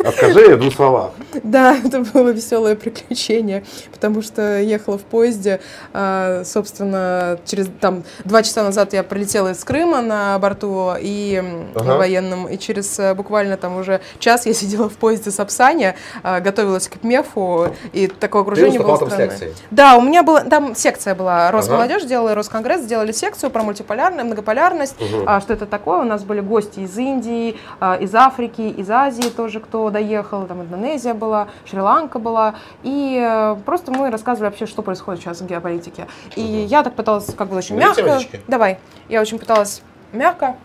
[0.06, 1.12] Расскажи в двух словах.
[1.44, 5.60] Да, это было веселое приключение, потому что ехала в поезде,
[5.94, 11.44] а, собственно, через там два часа назад я прилетела из Крыма на борту и
[11.76, 11.98] Ага.
[11.98, 16.40] военном, и через э, буквально там уже час я сидела в поезде с Апсани, а,
[16.40, 19.40] готовилась к МЕФу, и такое окружение было странное.
[19.72, 22.10] Да, у меня была, там секция была, Росмолодежь Ага.
[22.10, 24.96] делала, Росконгресс сделали секцию про мультиполярность, многополярность,
[25.26, 26.00] а, что это такое.
[26.00, 27.58] У нас были гости из Индии,
[28.00, 33.92] из Африки, из Азии тоже, кто доехал, там Индонезия была, Шри-Ланка была, и э, просто
[33.92, 36.08] мы рассказывали вообще, что происходит сейчас в геополитике.
[36.36, 38.42] И я так пыталась как бы очень Берите мягко, водички?
[38.48, 39.82] давай, я очень пыталась
[40.12, 40.58] мягко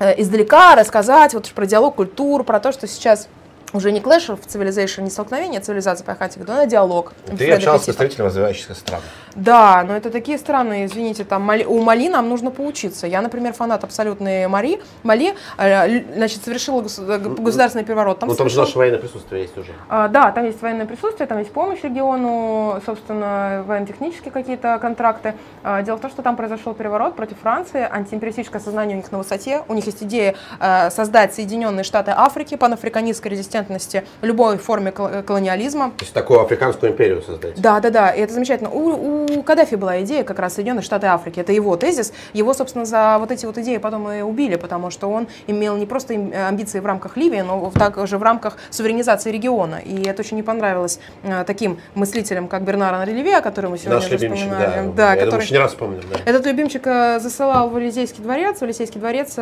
[0.00, 3.28] э, издалека рассказать вот про диалог культур, про то, что сейчас
[3.72, 7.12] уже не clash of civilization, не столкновение цивилизации по хатике, но диалог.
[7.38, 9.00] Ты общался с представителями развивающихся стран.
[9.34, 13.06] Да, но это такие страны, извините, там Мали- у Мали нам нужно поучиться.
[13.06, 18.18] Я, например, фанат абсолютной Мари, Мали, э, значит, совершила э, государственный переворот.
[18.18, 19.72] Там ну там же наше военное присутствие есть уже.
[19.88, 25.34] а, Да, там есть военное присутствие, там есть помощь региону, собственно, военно-технические какие-то контракты.
[25.62, 29.18] А, Дело в том, что там произошел переворот против Франции, антиимпериалистическое сознание у них на
[29.18, 35.22] высоте, у них есть идея э, создать Соединенные Штаты Африки, панафриканистской резистентности любой форме кол-
[35.26, 35.90] колониализма.
[35.96, 37.60] То есть такую африканскую империю создать.
[37.60, 38.70] Да, да, да, и это замечательно.
[38.70, 41.40] У, у Каддафи была идея как раз Соединенные Штаты Африки.
[41.40, 42.12] Это его тезис.
[42.32, 45.86] Его, собственно, за вот эти вот идеи потом и убили, потому что он имел не
[45.86, 49.76] просто э, амбиции в рамках Ливии, но также в рамках суверенизации региона.
[49.76, 53.78] И это очень не понравилось э, таким мыслителям, как Бернар Анри Леви, о котором мы
[53.78, 54.92] сегодня Наш любимчик, вспоминали.
[54.94, 55.14] да.
[55.14, 55.30] Я который...
[55.30, 56.18] думаю, не раз вспомним, да.
[56.24, 59.36] Этот любимчик э, засылал в Елисейский дворец, в Елисейский дворец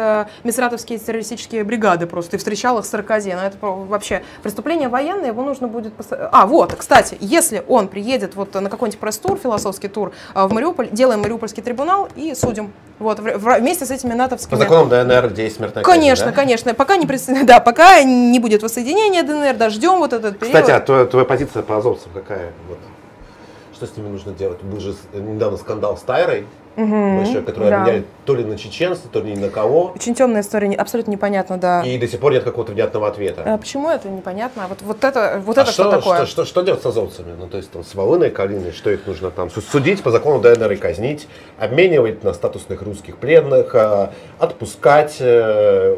[0.45, 3.33] мисратовские террористические бригады просто и встречал их с Саркози.
[3.33, 5.93] Но это вообще преступление военное, его нужно будет...
[6.11, 9.39] А, вот, кстати, если он приедет вот на какой-нибудь пресс-тур,
[9.69, 12.73] философский тур э, в Мариуполь, делаем Мариупольский трибунал и судим.
[12.99, 14.51] Вот, вместе с этими натовскими...
[14.51, 16.33] По законам ДНР, где есть смертная казнь, Конечно, да?
[16.33, 16.75] конечно.
[16.75, 17.07] Пока не,
[17.45, 20.57] да, пока не будет воссоединения ДНР, дождем вот этот период.
[20.57, 22.53] Кстати, а твоя, твоя позиция по азовцам какая?
[22.69, 22.79] Вот.
[23.75, 24.61] Что с ними нужно делать?
[24.63, 26.47] Был же недавно скандал с Тайрой.
[26.79, 27.83] Угу, большой, который да.
[27.83, 29.93] обменяли то ли на чеченцев, то ли ни на кого.
[29.95, 31.83] Очень темная история, абсолютно непонятно, да.
[31.83, 33.43] И до сих пор нет какого-то внятного ответа.
[33.45, 34.67] А почему это непонятно?
[34.69, 36.17] Вот, вот это, вот а это что, что такое?
[36.19, 37.35] Что, что, что делать с азовцами?
[37.39, 40.73] Ну, то есть там с Волыной, Калиной, что их нужно там судить по закону ДНР
[40.73, 45.97] и казнить, обменивать на статусных русских пленных, а, отпускать, э,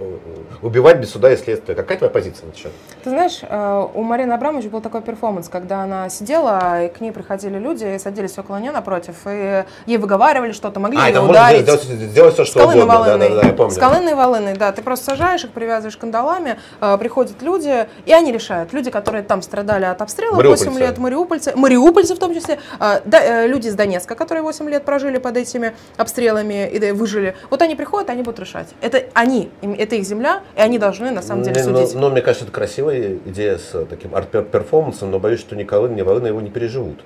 [0.62, 1.74] убивать без суда и следствия.
[1.74, 2.72] Какая твоя позиция на счет?
[3.02, 7.12] Ты знаешь, э, у Марины Абрамович был такой перформанс, когда она сидела, и к ней
[7.12, 11.62] приходили люди, и садились около нее напротив, и ей выговаривали что-то, могли а, ее ударить.
[11.62, 13.04] Сделать, сделать все, что Скалы угодно.
[13.04, 13.72] Да, да, да, я помню.
[13.72, 14.72] Скалыны волыны, да.
[14.72, 18.72] Ты просто сажаешь их, привязываешь кандалами, э, приходят люди, и они решают.
[18.72, 23.44] Люди, которые там страдали от обстрела 8 лет, мариупольцы, мариупольцы в том числе, э, да,
[23.44, 27.34] э, люди из Донецка, которые 8 лет прожили под этими обстрелами и выжили.
[27.50, 28.68] Вот они приходят, они будут решать.
[28.80, 31.94] Это они, это их земля, и они должны на самом деле судить.
[31.94, 35.94] Но, но мне кажется, это красивая идея с таким арт-перформансом, но боюсь, что ни Колын,
[35.94, 37.00] ни Волына его не переживут.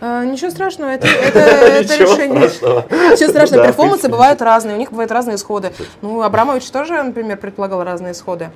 [0.00, 2.48] А, ничего страшного, это, это, это решение.
[2.48, 2.84] Страшного.
[3.12, 5.72] Ничего страшного, да, перформансы бывают разные, у них бывают разные исходы.
[6.02, 8.50] Ну, Абрамович тоже, например, предполагал разные исходы.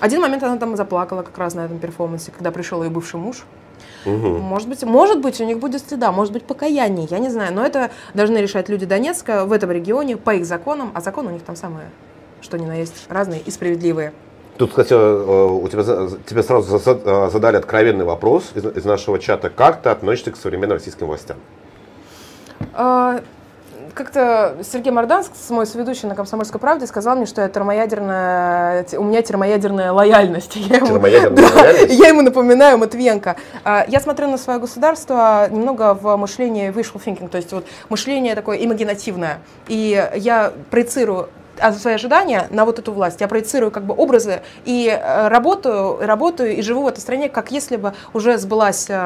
[0.00, 3.44] Один момент она там заплакала как раз на этом перформансе, когда пришел ее бывший муж.
[4.06, 4.38] Угу.
[4.38, 7.52] Может быть, может быть, у них будет стыда, может быть, покаяние, я не знаю.
[7.52, 11.32] Но это должны решать люди Донецка в этом регионе по их законам, а законы у
[11.32, 11.90] них там самые,
[12.40, 14.12] что ни на есть, разные и справедливые.
[14.58, 15.82] Тут, кстати, э, у тебя,
[16.26, 19.50] тебе сразу э, задали откровенный вопрос из, из нашего чата.
[19.50, 21.36] Как ты относишься к современным российским властям?
[22.72, 23.20] А,
[23.92, 29.22] как-то Сергей Морданский, мой соведущий на «Комсомольской правде», сказал мне, что я термоядерная, у меня
[29.22, 30.56] термоядерная лояльность.
[30.56, 31.98] Я ему, термоядерная да, лояльность?
[31.98, 33.36] Я ему напоминаю Матвенко.
[33.64, 38.34] А, я смотрю на свое государство немного в мышлении wishful thinking, то есть вот мышление
[38.34, 39.38] такое имагинативное.
[39.68, 41.28] И я проецирую
[41.78, 43.20] свои ожидания на вот эту власть.
[43.20, 47.50] Я проецирую как бы образы и э, работаю, работаю и живу в этой стране, как
[47.50, 49.04] если бы уже сбылась Э,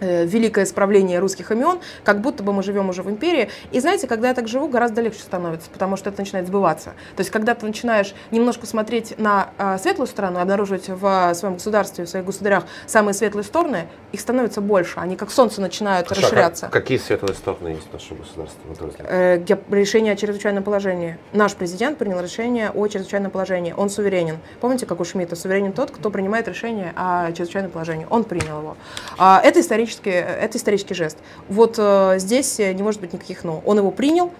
[0.00, 3.50] великое исправление русских имен, как будто бы мы живем уже в империи.
[3.70, 6.94] И знаете, когда я так живу, гораздо легче становится, потому что это начинает сбываться.
[7.16, 12.04] То есть, когда ты начинаешь немножко смотреть на э, светлую сторону, обнаруживать в своем государстве,
[12.04, 15.00] в своих государях самые светлые стороны, их становится больше.
[15.00, 16.66] Они как солнце начинают Хорошо, расширяться.
[16.66, 18.60] Как, какие светлые стороны есть в нашем государстве?
[19.08, 21.18] Э, решение о чрезвычайном положении.
[21.32, 23.74] Наш президент принял решение о чрезвычайном положении.
[23.76, 24.38] Он суверенен.
[24.60, 25.36] Помните, как у Шмидта?
[25.36, 28.06] Суверенен тот, кто принимает решение о чрезвычайном положении.
[28.10, 28.76] Он принял его.
[29.18, 31.18] А, это исторически исторический, это исторический жест.
[31.48, 33.62] Вот э, здесь не может быть никаких «но».
[33.66, 34.32] Он его принял,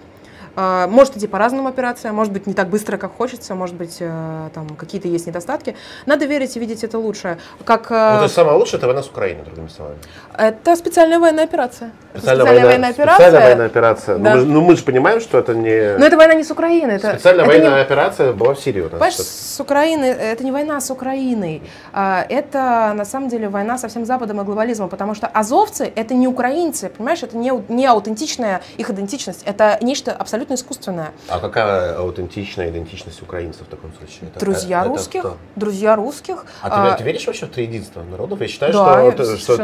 [0.55, 4.49] может идти по разным операциям, может быть не так быстро, как хочется, может быть э,
[4.53, 5.75] там какие-то есть недостатки.
[6.05, 7.37] Надо верить и видеть это лучше.
[7.65, 9.97] Как, э, ну, то есть самое лучшее это война с Украиной, другими словами.
[10.37, 11.91] Это специальная военная операция.
[12.13, 13.15] Специальная, специальная военная операция.
[13.15, 14.17] Специальная военная операция.
[14.17, 14.35] Да.
[14.35, 15.97] Ну, мы, ну мы же понимаем, что это не...
[15.97, 16.95] Но это война не с Украиной.
[16.95, 17.81] Это, специальная это военная не...
[17.81, 18.81] операция была в Сирии.
[18.81, 21.61] Понимаешь, с Украиной, это не война с Украиной.
[21.93, 26.13] А, это на самом деле война со всем Западом и глобализмом, потому что азовцы это
[26.13, 31.11] не украинцы, понимаешь, это не, не аутентичная их идентичность, это нечто абсолютно искусственное.
[31.27, 34.29] А какая аутентичная идентичность украинцев в таком случае?
[34.29, 36.45] Это, друзья это, русских, это друзья русских.
[36.61, 38.41] А, а ты, ты веришь вообще в триединство народов?
[38.41, 39.57] Я считаю, да, что, я что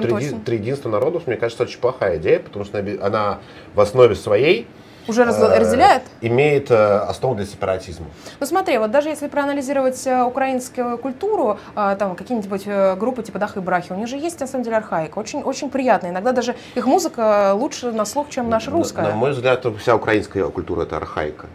[0.46, 3.40] триединство народов, мне кажется, очень плохая идея, потому что она
[3.74, 4.68] в основе своей
[5.08, 6.04] уже э, разделяет?
[6.22, 8.06] Имеет э, основу для сепаратизма.
[8.40, 13.60] Ну смотри, вот даже если проанализировать э, украинскую культуру, э, там какие-нибудь группы типа Даха
[13.60, 16.12] и Брахи, у них же есть на самом деле архаика, очень, очень приятная.
[16.12, 19.04] Иногда даже их музыка лучше на слух, чем наша русская.
[19.04, 21.48] На, на мой взгляд, вся украинская культура это архаика.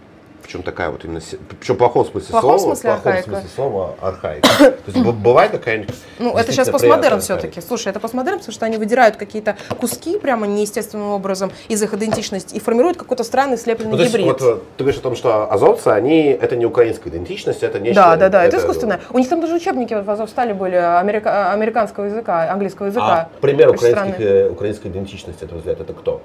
[0.53, 1.20] Причем такая вот именно,
[1.61, 4.48] причем в плохом смысле в плохом слова, смысле в плохом смысле слова архаика.
[4.59, 5.94] То есть бывает какая-нибудь.
[6.18, 7.62] Ну это сейчас постмодерн все-таки.
[7.62, 12.55] Слушай, это постмодерн, потому что они выдирают какие-то куски прямо неестественным образом из их идентичности
[12.55, 14.26] и формируют какой-то странный слепленный ну, гибрид.
[14.26, 18.03] Вот, ты говоришь о том, что азовцы, они это не украинская идентичность, это нечто.
[18.03, 19.00] Да, да, да, это, это искусственное.
[19.09, 23.30] У них там даже учебники вот в Азовстале были америка, американского языка, английского языка.
[23.32, 26.20] А пример украинских, э, украинской идентичности, это взгляд, это кто,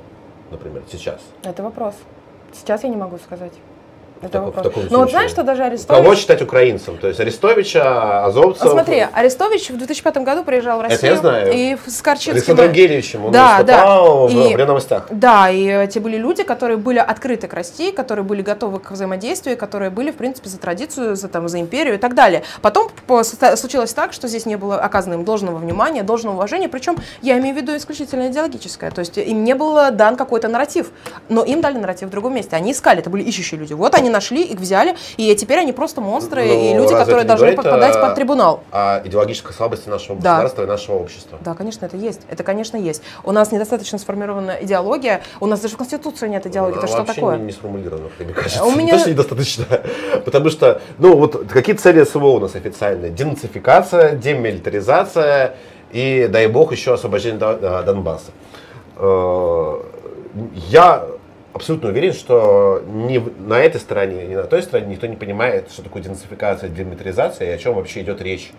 [0.51, 1.21] например, сейчас?
[1.43, 1.95] Это вопрос.
[2.51, 3.53] Сейчас я не могу сказать.
[4.21, 4.67] Это вопрос.
[4.67, 6.03] В Но ну, вот знаешь, что даже Арестович...
[6.03, 6.97] Кого считать украинцем?
[6.97, 8.65] То есть Арестовича, Азовцев?
[8.65, 10.99] Ну, смотри, Арестович в 2005 году приезжал в Россию.
[10.99, 11.53] Это я знаю.
[11.53, 12.33] И с Корчинским...
[12.33, 14.01] Александром Гелевичем он да, да.
[14.01, 15.07] в, и, в новостях.
[15.09, 19.57] Да, и эти были люди, которые были открыты к России, которые были готовы к взаимодействию,
[19.57, 22.43] которые были, в принципе, за традицию, за, там, за империю и так далее.
[22.61, 22.89] Потом
[23.55, 27.55] случилось так, что здесь не было оказано им должного внимания, должного уважения, причем я имею
[27.55, 28.91] в виду исключительно идеологическое.
[28.91, 30.91] То есть им не был дан какой-то нарратив,
[31.29, 32.55] но им дали нарратив в другом месте.
[32.55, 33.73] Они искали, это были ищущие люди.
[33.73, 37.53] Вот они нашли, их взяли, и теперь они просто монстры Но и люди, которые должны
[37.53, 38.63] попадать под трибунал.
[38.71, 40.63] О идеологической слабости нашего государства да.
[40.63, 41.37] и нашего общества.
[41.43, 42.21] Да, конечно, это есть.
[42.29, 43.01] Это, конечно, есть.
[43.23, 46.77] У нас недостаточно сформирована идеология, у нас даже в Конституции нет идеологии.
[46.77, 47.37] Это что такое?
[47.37, 48.63] Не, не сформулировано, мне кажется.
[48.63, 48.97] У меня...
[48.97, 49.65] Точно недостаточно.
[50.25, 53.11] Потому что, ну вот, какие цели СВО у нас официальные?
[53.11, 55.55] Денацификация, демилитаризация
[55.91, 58.31] и, дай бог, еще освобождение Донбасса.
[58.97, 59.81] Э,
[60.53, 61.05] я
[61.57, 65.81] абсолютно уверен, что ни на этой стороне, ни на той стороне никто не понимает, что
[65.83, 68.51] такое денацификация, демилитаризация и о чем вообще идет речь.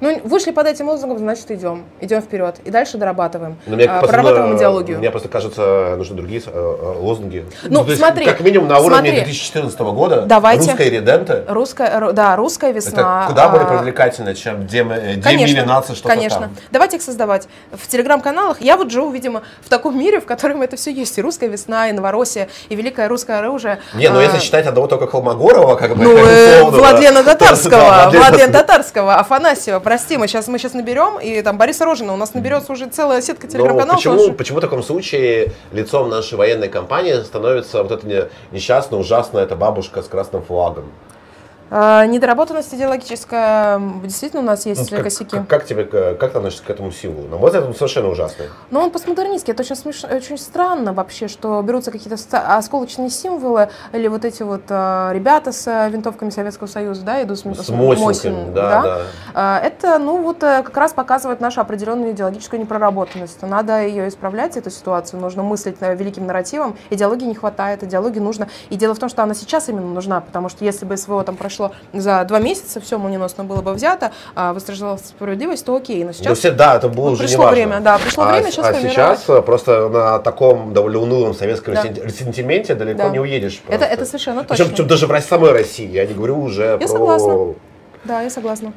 [0.00, 1.84] Ну, вышли под этим лозунгом, значит, идем.
[2.00, 2.56] Идем вперед.
[2.64, 3.56] И дальше дорабатываем.
[3.66, 4.98] Но мне А, прорабатываем э, идеологию.
[4.98, 7.44] Мне просто кажется, нужны другие э, э, лозунги.
[7.64, 9.24] Ну, то есть, смотри, как минимум на уровне смотри.
[9.24, 10.70] 2014 года Давайте.
[10.70, 13.24] русская редента Русская, ру- да, русская это весна.
[13.28, 16.40] куда более а, привлекательно, чем демилинация, что-то конечно.
[16.40, 16.56] там.
[16.70, 17.48] Давайте их создавать.
[17.72, 21.18] В телеграм-каналах я вот живу, видимо, в таком мире, в котором это все есть.
[21.18, 23.78] И русская весна, и Новороссия, и великое русское оружие.
[23.94, 27.22] Не, ну А, если считать одного только Холмогорова, как бы Ну, э, Владлена.
[27.24, 32.12] Татарского, Да, Владлена Татарского, Афанасьева, прости, мы сейчас, мы сейчас наберем, и там Бориса Рожина,
[32.12, 33.96] у нас наберется уже целая сетка Ну, телеграм-каналов.
[33.96, 38.98] почему, потому почему в таком случае лицом нашей военной компании становится вот эта не- несчастная,
[38.98, 40.86] ужасная эта бабушка с красным флагом?
[41.76, 45.36] А, недоработанность идеологическая, действительно, у нас Ну, есть как, косяки.
[45.38, 47.26] как- как тебе, к- как ты относишься к этому символу?
[47.26, 48.46] На мой взгляд, он совершенно ужасный.
[48.70, 49.52] Но он постмодернистский.
[49.54, 50.04] Это очень, смеш...
[50.04, 52.16] очень странно вообще, что берутся какие-то
[52.56, 57.40] осколочные символы, или вот эти вот а, ребята с а, винтовками Советского Союза, да, идут
[57.40, 59.00] с, С Мосинками, да, да.
[59.34, 63.42] А, Это, ну, вот э, как раз показывает нашу определенную идеологическую непроработанность.
[63.42, 65.18] Надо ее исправлять, эту ситуацию.
[65.20, 66.76] Нужно мыслить э, великим нарративом.
[66.90, 68.46] Идеологии не хватает, идеологии нужно.
[68.70, 71.34] И дело в том, что она сейчас именно нужна, потому что если бы СВО там
[71.34, 76.04] прошло за два месяца, все молниеносно было бы взято, а восторжалась справедливость, то окей.
[76.04, 78.66] Но сейчас все, да, это было Ну, уже пришло время, да, пришло а, время, сейчас
[78.66, 79.18] а формировать.
[79.18, 81.82] сейчас э, просто на таком довольно унылом советском Да.
[81.82, 83.08] сен- сентименте далеко Да.
[83.10, 83.62] не уедешь.
[83.66, 83.86] это, просто.
[83.94, 84.64] это совершенно Причем, точно.
[84.74, 87.54] причем даже в самой России, я не говорю уже про, согласна.
[88.04, 88.72] Да, я согласна.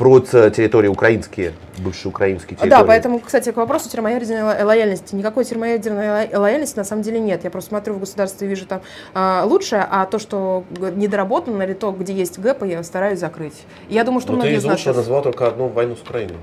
[0.00, 2.70] Про ц- территории украинские, бывшие украинские территории.
[2.70, 5.14] Да, поэтому, кстати, к вопросу термоядерной ло- лояльности.
[5.14, 7.44] Никакой термоядерной ло- лояльности на самом деле нет.
[7.44, 8.80] Я просто смотрю в государстве и вижу там
[9.12, 10.64] а, лучшее, а то, что
[10.96, 13.62] недоработано, или то, где есть гэпы, я стараюсь закрыть.
[13.90, 14.96] Я думаю, что Но многие ты из лучшего наших...
[14.96, 16.36] назвал только одну войну с Украиной.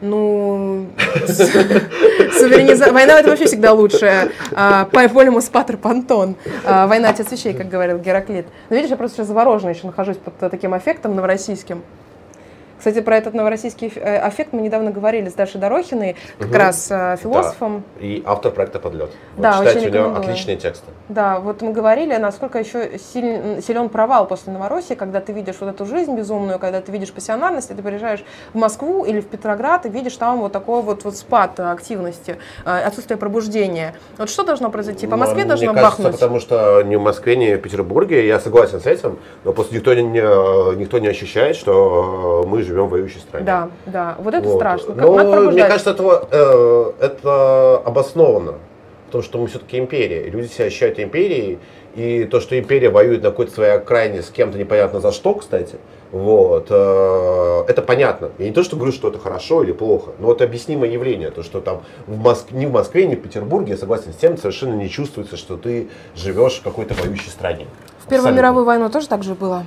[0.00, 0.86] Ну,
[2.32, 4.32] суверениза- война это вообще всегда лучше.
[4.92, 6.34] Полемус патер пантон.
[6.64, 8.46] А, Война отец вещей, как говорил Гераклит.
[8.68, 11.82] Но видишь, я просто сейчас заворожена еще нахожусь под э, таким аффектом новороссийским.
[12.80, 16.56] Кстати, про этот новороссийский э, аффект мы недавно говорили с Дашей Дорохиной, как Мгм.
[16.56, 17.84] раз э, философом.
[18.00, 19.10] И автор проекта «Подлет».
[19.36, 20.86] Вот Да, читайте, у него отличные тексты.
[21.10, 25.68] Да, вот мы говорили, насколько еще силен, силен провал после Новороссии, когда ты видишь вот
[25.68, 28.24] эту жизнь безумную, когда ты видишь пассионарность, и ты приезжаешь
[28.54, 32.78] в Москву или в Петроград и видишь там вот такой вот, вот спад активности, э,
[32.80, 33.94] отсутствие пробуждения.
[34.16, 35.06] Вот что должно произойти?
[35.06, 36.12] По Но Москве мне должно кажется, бахнуть?
[36.18, 39.92] потому что ни в Москве, ни в Петербурге, я согласен с этим, но просто никто
[39.92, 40.02] не,
[40.78, 43.46] никто не ощущает, что мы живем в воюющей стране.
[43.46, 44.56] Да, да, вот это Вот.
[44.56, 44.94] страшно.
[44.94, 48.54] Как Но мне кажется, этого, э, это обосновано.
[49.06, 50.30] Потому что мы все-таки империя.
[50.30, 51.58] Люди себя ощущают империей.
[51.96, 55.74] И то, что империя воюет на какой-то своей окраине с кем-то непонятно за что, кстати,
[56.12, 58.30] вот, э, это понятно.
[58.38, 61.32] Я не то, что говорю, что это хорошо или плохо, но это объяснимое явление.
[61.32, 62.52] То, что там в Моск...
[62.52, 65.88] ни в Москве, ни в Петербурге, я согласен с тем, совершенно не чувствуется, что ты
[66.14, 67.66] живешь в какой-то воюющей стране.
[67.98, 69.64] В Первую мировую войну тоже так же было.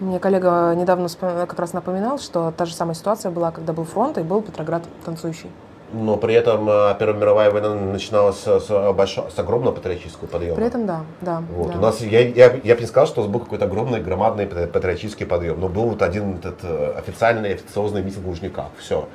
[0.00, 4.16] Мне коллега недавно как раз напоминал, что та же самая ситуация была, когда был фронт
[4.18, 5.50] и был Петроград танцующий.
[5.92, 10.56] Но при этом э, Первая мировая война начиналась с, большого- с огромного патриотического подъема.
[10.56, 11.42] При этом да, да.
[11.50, 11.72] Вот.
[11.72, 11.78] да.
[11.78, 14.46] У нас, я, я, я бы не сказал, что у нас был какой-то огромный, громадный
[14.46, 18.66] патри- патриотический подъем, но был вот один этот э, официальный, официозный митинг в Лужниках.
[18.76, 19.08] Все.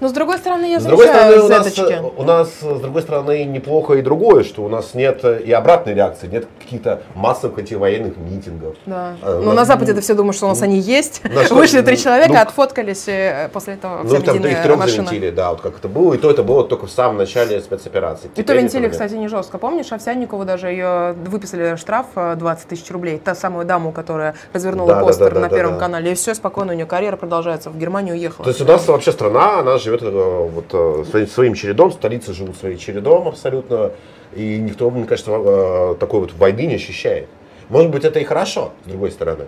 [0.00, 1.78] Но с другой стороны, я С другой стороны, у нас,
[2.16, 5.94] у нас, с другой стороны, неплохо и другое, что у нас нет э, и обратной
[5.94, 8.76] реакции, нет каких-то массовых антивоенных митингов.
[8.84, 9.16] Да.
[9.22, 11.22] А, Но ну, на Западе-то все думают, что у нас они есть.
[11.24, 14.78] на Вышли три человека, ну, отфоткались, и э, после этого Ну, вся там их трех
[14.78, 15.08] машина.
[15.08, 18.26] завинтили, да, вот как это было, и то это было только в самом начале спецоперации.
[18.26, 19.58] И то Теперь винтили, кстати, не жестко.
[19.58, 23.18] Помнишь, Овсянникову даже ее выписали штраф э, 20 тысяч рублей.
[23.18, 26.12] Та самую даму, которая развернула Да, постер да, да, на Первом канале.
[26.12, 27.70] И все, спокойно, у нее карьера продолжается.
[27.70, 28.44] В Германию уехала.
[28.44, 32.56] То есть у нас вообще страна, она живет вот, э, своим, своим чередом, столицы живут
[32.56, 33.92] своим чередом абсолютно,
[34.34, 37.28] и никто, мне кажется, э, такой вот войны не ощущает.
[37.68, 39.44] Может быть, это и хорошо, с другой стороны.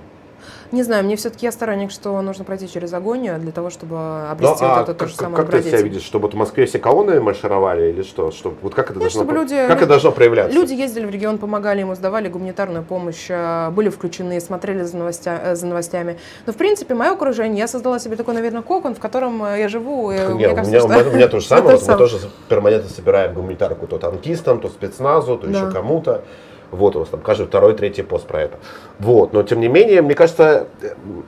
[0.70, 4.30] Не знаю, мне все-таки я сторонник, что нужно пройти через агонию для того, чтобы Ну,
[4.30, 6.36] обрести а вот эту как, тоже как- самую как ты себя видишь, чтобы вот в
[6.36, 8.30] Москве все колонны маршировали или что?
[8.30, 10.54] Что, вот как это, Нет, должно, чтобы люди- как это должно проявляться?
[10.54, 15.40] Люди ездили в регион, помогали ему, сдавали гуманитарную помощь, э, были включены, смотрели за, новостя-
[15.42, 16.18] э, за новостями.
[16.46, 19.68] Но, в принципе, мое окружение, я создала себе такой, наверное, кокон, в котором э, я
[19.68, 20.10] живу.
[20.12, 21.92] и Не, мне у, меня, кажется, у, меня, у меня то же самое, Это вот
[21.92, 26.24] мы тоже перманентно собираем гуманитарку то танкистам, то спецназу, то еще кому-то.
[26.70, 28.58] Вот у нас там каждый второй, третий пост про это.
[28.98, 30.66] Вот, но тем не менее, мне кажется,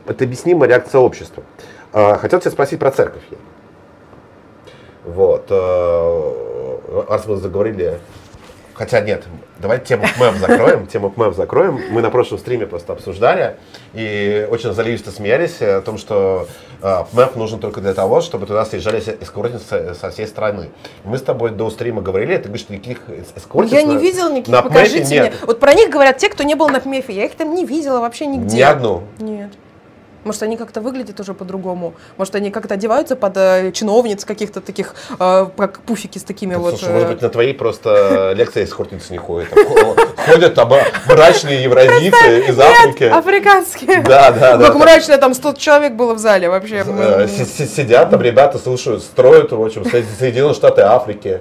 [0.06, 1.42] это объяснимая реакция общества.
[1.92, 3.22] А, Хотел тебя спросить про церковь.
[5.04, 7.98] Вот, э, раз мы заговорили,
[8.80, 9.24] Хотя нет,
[9.58, 10.86] давайте тему ПМЭФ закроем.
[10.86, 11.82] Тему ПМЭФ закроем.
[11.90, 13.58] Мы на прошлом стриме просто обсуждали
[13.92, 16.48] и очень заливисто смеялись о том, что
[16.80, 20.70] э, ПМЭФ нужен только для того, чтобы туда съезжали эскортницы со всей страны.
[21.04, 23.00] Мы с тобой до стрима говорили, ты говоришь, что никаких
[23.36, 25.32] эскортниц Я не видела никаких, на покажите мне.
[25.42, 27.12] Вот про них говорят те, кто не был на ПМЕФе.
[27.12, 28.56] Я их там не видела вообще нигде.
[28.56, 29.02] Ни одну.
[29.18, 29.50] Нет.
[30.24, 31.94] Может, они как-то выглядят уже по-другому.
[32.16, 36.78] Может, они как-то одеваются под э, чиновниц каких-то таких, э, как пуфики с такими вот...
[36.78, 39.48] Слушай, может э, быть, на твоей просто лекции эскортницы не ходят.
[40.26, 43.04] Ходят там а, мрачные евразийцы из Африки.
[43.04, 44.02] Африканские.
[44.02, 44.66] Да, да, да.
[44.66, 46.84] Как мрачно, там 100 человек было в зале вообще.
[46.86, 51.40] Э, си- си- Сидят там ребята, слушают, строят, в общем, Со- Соединенные Штаты Африки.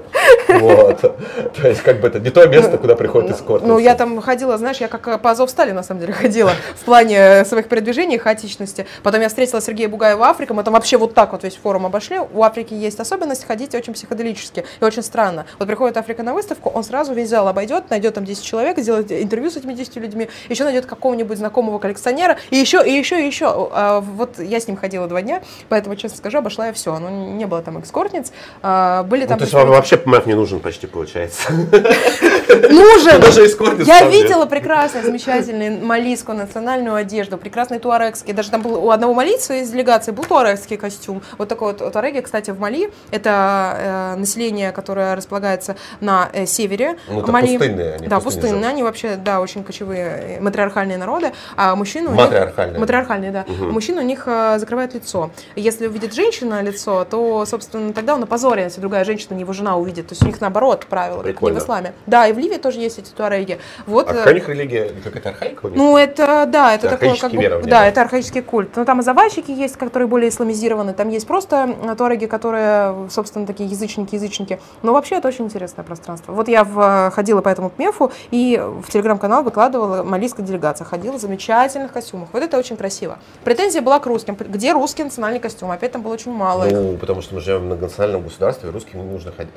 [0.50, 1.02] Вот.
[1.02, 3.66] То есть, как бы это не то место, куда приходят эскорты.
[3.66, 6.86] Ну, я там ходила, знаешь, я как э, по Азовстали, на самом деле, ходила в
[6.86, 8.86] плане э, своих передвижений, хаотичности.
[9.04, 11.86] Потом я встретила Сергея Бугаева в Африке, мы там вообще вот так вот весь форум
[11.86, 12.20] обошли.
[12.20, 15.45] У Африки есть особенность ходить очень психоделически и очень странно.
[15.60, 19.12] Вот приходит Африка на выставку, он сразу весь зал обойдет, найдет там 10 человек, сделает
[19.12, 23.26] интервью с этими 10 людьми, еще найдет какого-нибудь знакомого коллекционера, и еще, и еще, и
[23.26, 23.70] еще.
[23.72, 26.97] А, Вот я с ним ходила два дня, поэтому, честно скажу, обошла я все.
[26.97, 28.32] Ну, не было там экскортниц,
[28.62, 29.38] а, были Ну, там...
[29.38, 31.51] то есть вам вообще ПМФ не нужен почти, получается.
[31.51, 33.21] Нужен!
[33.21, 33.41] Даже
[33.85, 38.33] Я видела прекрасную, замечательную малийскую национальную одежду, прекрасный туарекский.
[38.33, 41.21] Даже там был у одного малийца из делегации был туарекский костюм.
[41.37, 42.91] Вот такой вот туареги, кстати, в Мали.
[43.11, 47.57] Это э, население, которое располагается на э, севере Ну, это Мали.
[47.57, 48.51] пустынные они, Да, пустынные.
[48.51, 48.65] живут.
[48.65, 51.31] Они вообще, да, очень кочевые, э, матриархальные народы.
[51.57, 52.21] А мужчины у них...
[52.21, 52.79] Матриархальные.
[52.79, 53.45] Матриархальные, да.
[53.47, 55.31] Мужчина у них э, закрывает лицо.
[55.55, 59.75] Если увидит женщина лицо, то, собственно, тогда он опозорен, если другая женщина, не его жена
[59.77, 60.07] увидит.
[60.07, 61.93] То есть них наоборот правила, как не в исламе.
[62.05, 63.59] Да, и в Ливии тоже есть эти туареги.
[63.86, 64.91] Вот, А э, какая у них религия?
[65.03, 65.77] Какая-то архаика у них?
[65.77, 68.69] ну, это, да, это Это такое, как бы, да, это архаический культ.
[68.75, 73.45] Но там и завайщики есть, которые более исламизированы, там есть просто э, туареги, которые, собственно,
[73.45, 74.59] такие язычники-язычники.
[74.84, 76.32] Но вообще это очень интересное пространство.
[76.34, 81.21] Вот я в- ходила по этому ПМЕФу и в телеграм-канал выкладывала малийская делегация, ходила в
[81.21, 82.30] замечательных костюмах.
[82.34, 83.17] Вот это очень красиво.
[83.43, 84.36] Претензия была к русским.
[84.36, 85.71] Где русский национальный костюм?
[85.71, 86.65] Опять там было очень мало.
[86.65, 86.71] их.
[86.73, 89.53] Ну, потому что мы живем в многонациональном государстве, русским не нужно ходить,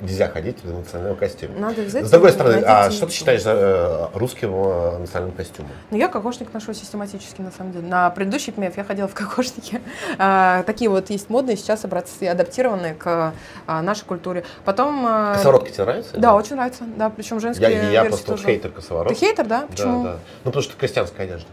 [0.00, 1.58] нельзя ходить в национальном костюме.
[1.58, 5.70] Надо взять С другой стороны, а что ты считаешь за э, русским э, национальным костюмом?
[5.90, 7.86] Ну, я кокошник ношу систематически, на самом деле.
[7.86, 9.80] На предыдущий ПМЕФ я ходила в кокошнике.
[10.16, 13.34] А, такие вот есть модные сейчас образцы, адаптированные к
[13.66, 14.44] а, нашей культуре.
[14.64, 15.04] Потом...
[15.06, 16.16] а, Косоворотки тебе нравятся?
[16.16, 16.84] Да, очень нравится.
[16.96, 18.44] Да, причем женские Я, я просто тоже.
[18.44, 19.16] хейтер косовороток.
[19.16, 19.60] Ты хейтер, да?
[19.62, 20.04] Да, Почему?
[20.04, 20.16] да.
[20.44, 21.46] Ну, потому что крестьянская одежда.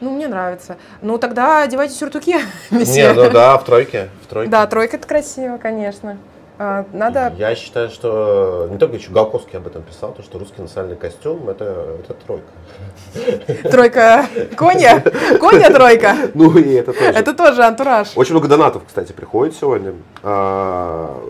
[0.00, 0.76] Ну, мне нравится.
[1.00, 2.36] Ну, тогда одевайте сюртуки,
[2.70, 4.08] Не, ну да, в тройке.
[4.24, 4.50] В тройке.
[4.50, 6.18] Да, тройка это красиво, конечно.
[6.58, 7.34] А, Надо...
[7.36, 11.50] Я считаю, что не только еще Галковский об этом писал, то, что русский национальный костюм
[11.50, 13.70] это, это тройка.
[13.70, 14.26] Тройка
[14.56, 15.00] коня.
[15.38, 16.16] Коня тройка.
[16.34, 17.10] Ну и это тоже.
[17.10, 18.12] Это тоже антураж.
[18.16, 19.94] Очень много донатов, кстати, приходит сегодня.
[20.22, 21.22] А,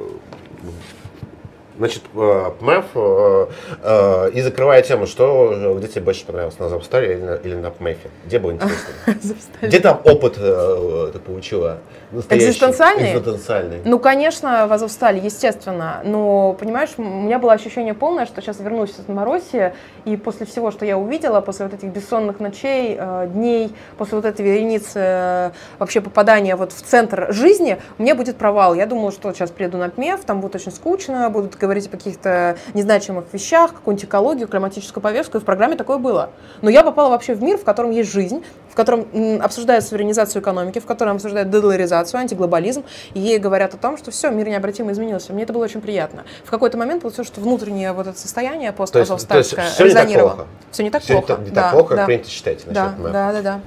[1.78, 3.46] Значит, э, ПМЭФ, э,
[3.82, 7.54] э, и закрывая тему, что, э, где тебе больше понравилось, на Запстаре или на, или
[7.54, 8.08] на ПМЭФе?
[8.24, 9.36] Где было интереснее?
[9.62, 11.78] Где там опыт э, ты получила?
[12.16, 13.12] Настоящий, Экзистенциальный?
[13.12, 13.80] Экзистенциальный.
[13.84, 16.00] Ну, конечно, в Азовстале, естественно.
[16.04, 20.70] Но, понимаешь, у меня было ощущение полное, что сейчас вернусь из Новороссии, и после всего,
[20.70, 25.50] что я увидела, после вот этих бессонных ночей, э, дней, после вот этой вереницы э,
[25.78, 28.74] вообще попадания вот в центр жизни, мне будет провал.
[28.74, 32.56] Я думала, что сейчас приеду на ПМЕФ, там будет очень скучно, будут говорить о каких-то
[32.74, 36.30] незначимых вещах, какую-нибудь экологию, климатическую повестку, и в программе такое было.
[36.62, 39.06] Но я попала вообще в мир, в котором есть жизнь, в котором
[39.40, 42.84] обсуждают суверенизацию экономики, в котором обсуждают дедоларизацию, антиглобализм,
[43.14, 45.32] и ей говорят о том, что все, мир необратимо изменился.
[45.32, 46.24] Мне это было очень приятно.
[46.44, 49.84] В какой-то момент получилось, что внутреннее вот это состояние То есть, то есть постазовстальское все
[49.84, 50.34] не так резонировало.
[50.34, 50.48] плохо.
[50.70, 51.34] Все не так Всё не плохо.
[51.36, 51.96] так- не да, так плохо, да.
[51.96, 53.60] как принято считать Да, да, да, да.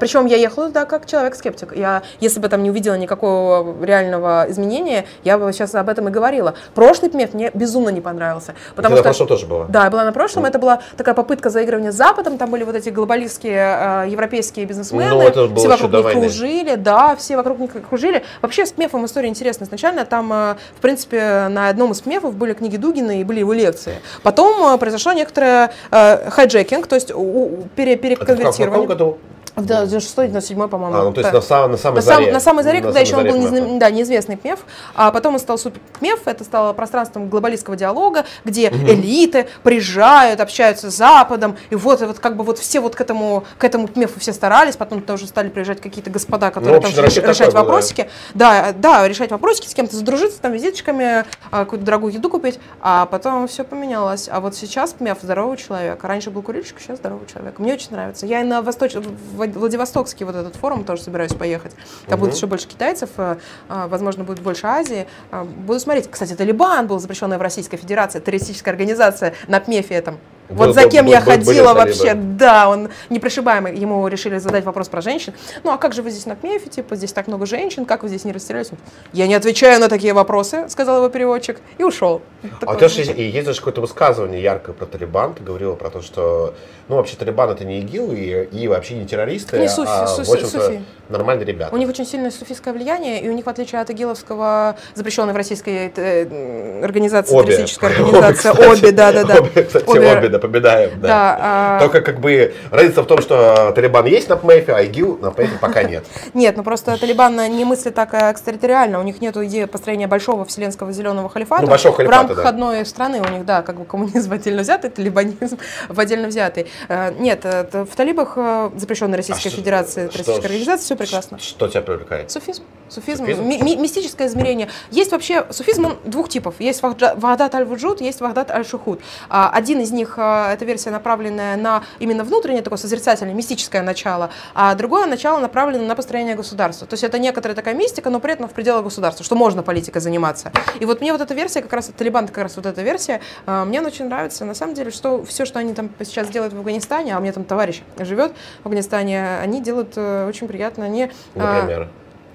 [0.00, 1.76] Причем я ехала туда как человек-скептик.
[1.76, 6.10] Я, если бы там не увидела никакого реального изменения, я бы сейчас об этом и
[6.10, 6.54] говорила.
[6.74, 8.54] Прошлый ПМЕФ мне безумно не понравился.
[8.74, 9.66] Потому Ты что на прошлом тоже была.
[9.68, 10.44] да, я была на прошлом.
[10.46, 12.38] Это была такая попытка заигрывания с Западом.
[12.38, 15.10] Там были вот эти глобалистские э, европейские бизнесмены.
[15.10, 16.20] Ну, это было все вокруг них войны.
[16.22, 16.74] кружили.
[16.76, 18.22] Да, все вокруг них кружили.
[18.42, 19.66] Вообще с ПМЕФом история интересная.
[19.66, 23.52] Изначально там, э, в принципе, на одном из ПМЕФов были книги Дугина и были его
[23.52, 23.94] лекции.
[24.22, 28.66] Потом э, произошло некоторое э, hijacking, то есть у- пере- в каком- в переконвертирование.
[28.72, 29.18] каком году?
[29.58, 30.96] В 96-97, по-моему.
[30.96, 31.38] А, ну то есть Да.
[31.38, 32.32] на, сам- на самой На, сам- заре.
[32.32, 33.54] на самой заре, когда самой еще он заре был ПМЭФа.
[33.64, 34.60] незна- да, неизвестный ПМЕФ,
[34.94, 40.90] а потом он стал супер ПМЕФ, это стало пространством глобалистского диалога, где элиты приезжают, общаются
[40.90, 43.88] с Западом, и вот, и вот как бы вот все вот к этому, к этому
[43.88, 47.52] ПМЕФу все старались, потом тоже стали приезжать какие-то господа, которые Ну, там решать такой был,
[47.52, 47.58] да.
[47.60, 48.10] вопросики.
[48.34, 53.06] Да, да, решать вопросики, с кем-то задружиться, там визиточками, а, какую-то дорогую еду купить, а
[53.06, 54.28] потом все поменялось.
[54.30, 56.02] А вот сейчас ПМЕФ здоровый человек.
[56.04, 57.58] Раньше был курильщик, сейчас здоровый человек.
[57.58, 58.26] Мне очень нравится.
[58.26, 58.94] Я и на Восточ...
[58.94, 61.72] в Владивостокский вот этот форум тоже собираюсь поехать.
[62.06, 63.36] Там будет еще больше китайцев, э,
[63.68, 65.06] а, возможно, будет больше Азии.
[65.30, 66.10] А, буду смотреть.
[66.10, 70.18] Кстати, Талибан был запрещенная в Российской Федерации, террористическая организация на ПМЕФе этом.
[70.48, 73.76] Вот за кем я ходила вообще, да, он непрошибаемый.
[73.76, 75.34] Ему решили задать вопрос про женщин.
[75.62, 78.08] Ну, а как же вы здесь на КМЕФе, типа, здесь так много женщин, как вы
[78.08, 78.70] здесь не растерялись?
[79.12, 82.22] Я не отвечаю на такие вопросы, сказал его переводчик, и ушел.
[82.66, 86.02] А у тебя же есть даже какое-то высказывание яркое про Талибан, ты говорила про то,
[86.02, 86.54] что,
[86.88, 90.28] ну, вообще Талибан это не ИГИЛ и, и вообще не террористы, не суфи, а, суфи,
[90.28, 90.82] в общем-то, суфи.
[91.08, 91.74] нормальные ребята.
[91.74, 95.36] У них очень сильное суфийское влияние, и у них, в отличие от ИГИЛовского, запрещенной в
[95.36, 97.52] российской э, организации, обе.
[97.52, 99.40] террористическая организация, обе, да-да-да.
[99.40, 101.08] Обе, кстати, обе, обе напоминаем, да.
[101.08, 101.80] да а...
[101.80, 105.58] Только как бы разница в том, что Талибан есть на ПМЭФе, а ИГИЛ на ПМЭФе
[105.60, 106.04] пока нет.
[106.34, 110.92] Нет, ну просто Талибан не мыслит так экстерриториально, у них нет идеи построения большого вселенского
[110.92, 111.62] зеленого халифата.
[111.62, 112.48] Ну, большого халифата, В рамках да.
[112.48, 115.58] одной страны у них, да, как бы коммунизм отдельно взятый, талибанизм
[115.88, 116.66] в отдельно взятый.
[116.88, 121.38] Э, нет, в талибах э, запрещенной Российской А что- Федерации, что- террористической организации, все прекрасно.
[121.38, 122.30] Что тебя привлекает?
[122.30, 122.62] Суфизм.
[122.88, 123.42] Суфизм, Суфизм?
[123.44, 124.68] ми- ми- мистическое измерение.
[124.90, 126.54] Есть вообще, суфизм он двух типов.
[126.58, 129.00] Есть Вахдат аль-Вуджуд, есть Вахдат аль-Шухуд.
[129.28, 134.30] А, Один из них, а, это версия, направленная на именно внутреннее такое созерцательное, мистическое начало,
[134.54, 136.86] а другое начало направлено на построение государства.
[136.86, 140.00] То есть это некоторая такая мистика, но при этом в пределах государства, что можно политикой
[140.00, 140.52] заниматься.
[140.80, 143.64] И вот мне вот эта версия, как раз Талибан, как раз вот эта версия, а,
[143.64, 144.44] мне она очень нравится.
[144.44, 147.32] На самом деле, что все, что они там сейчас делают в Афганистане, а у меня
[147.32, 148.32] там товарищ живет
[148.62, 150.84] в Афганистане, они делают э, очень приятно.
[150.84, 151.88] Они, Например.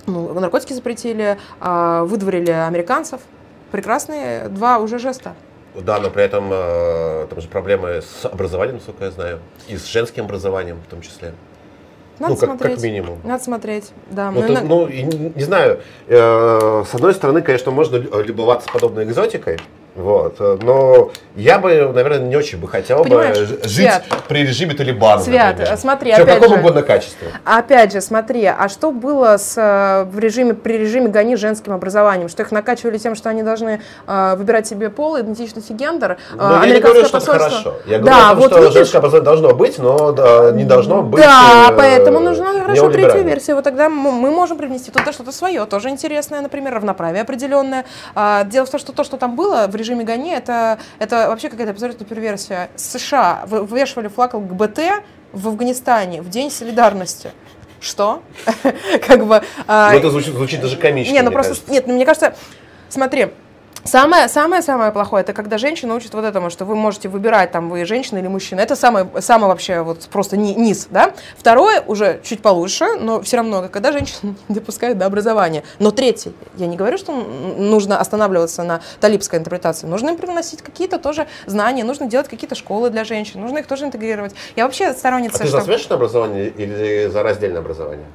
[0.06, 3.22] Ну, наркотики запретили, а, выдворили американцев.
[3.72, 5.34] Прекрасные два уже жеста.
[5.76, 9.86] Да, но при этом э, там же проблемы с образованием, насколько я знаю, и с
[9.86, 11.34] женским образованием в том числе.
[12.20, 12.76] Надо ну, как, смотреть.
[12.76, 13.20] как минимум.
[13.24, 14.30] Надо смотреть, да.
[14.30, 18.70] Ну, ты- на- ну, не, не знаю, э, с одной стороны, конечно, можно лю- любоваться
[18.72, 19.60] подобной экзотикой,
[19.96, 24.04] вот, э, но я бы, наверное, не очень бы хотел Понимаешь, бы жить Свят.
[24.28, 25.22] при режиме Талибана.
[25.22, 25.78] Свят, например.
[25.78, 26.60] смотри, Причем опять какого же.
[26.62, 27.28] угодно качества.
[27.46, 32.28] Опять же, смотри, а что было с, э, в режиме, при режиме гони женским образованием?
[32.28, 36.18] Что их накачивали тем, что они должны э, выбирать себе пол, идентичность и гендер?
[36.34, 37.76] Э, Но я не говорю, что это хорошо.
[37.86, 40.64] Я говорю да, о том, вот что видишь, женское образование должно быть, но да, не
[40.66, 43.54] должно быть Да, э, поэтому нужна хорошо третья версия.
[43.54, 47.86] Вот тогда мы можем привнести туда что-то свое, тоже интересное, например, равноправие определенное.
[48.16, 51.50] А, Дело в том, что то, что там было в режиме гони, это, это вообще
[51.50, 52.70] какая-то абсолютно перверсия.
[52.76, 54.80] США вы- вывешивали флаг ЛГБТ
[55.32, 57.32] в Афганистане в День солидарности.
[57.80, 58.22] Что?
[59.08, 59.42] Как бы...
[59.68, 61.12] а, Ну, это звучит, звучит даже комично.
[61.12, 61.72] не, ну просто, кажется.
[61.72, 62.36] нет, ну мне кажется,
[62.90, 63.28] смотри,
[63.86, 67.70] Самое, самое, самое плохое, это когда женщина учит вот этому, что вы можете выбирать, там,
[67.70, 68.62] вы женщина или мужчина.
[68.62, 71.14] Это самое, самое вообще вот просто ни- низ, да.
[71.38, 75.64] Второе, уже чуть получше, но все равно, когда женщина не допускает до образования.
[75.80, 79.86] Но третий, я не говорю, что нужно останавливаться на талибской интерпретации.
[79.86, 83.86] Нужно им привносить какие-то тоже знания, нужно делать какие-то школы для женщин, нужно их тоже
[83.86, 84.34] интегрировать.
[84.56, 85.66] Я вообще А сторонница, ты за что...
[85.66, 88.06] смешанное образование или за раздельное образование?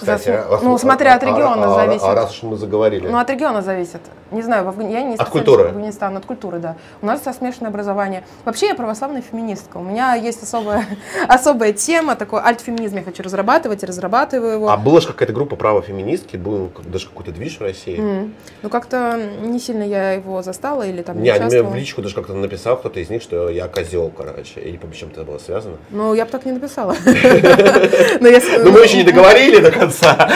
[0.00, 2.04] За см- а- ну, смотря от а- региона а- а- зависит.
[2.04, 3.08] А раз уж мы заговорили.
[3.08, 4.00] Ну, от региона зависит.
[4.30, 5.64] Не знаю, в Афгани- я не От культуры.
[5.64, 6.76] по Афганистану, от культуры, да.
[7.00, 8.24] У нас смешанное образование.
[8.44, 9.76] Вообще я православная феминистка.
[9.76, 10.84] У меня есть особая,
[11.28, 14.68] особая тема, такой альтфеминизм я хочу разрабатывать, и разрабатываю его.
[14.68, 17.98] А была же какая-то группа право-феминистки, был даже какой-то движ в России.
[17.98, 18.34] М.
[18.62, 22.02] Ну, как-то не сильно я его застала или там не, Не, они мне в личку
[22.02, 24.60] даже как-то написал кто-то из них, что я козел, короче.
[24.64, 25.76] Я не помню, чем это было связано.
[25.90, 26.94] Ну, я бы так не написала.
[28.20, 28.28] Но
[28.64, 30.28] Но мы еще не договорили до конца.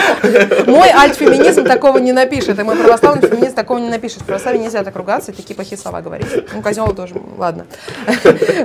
[0.67, 4.21] Мой альтфеминизм такого не напишет, и мой православный феминист такого не напишет.
[4.21, 6.27] В православии нельзя так ругаться и такие плохие слова говорить.
[6.53, 7.65] Ну, козел тоже, ладно.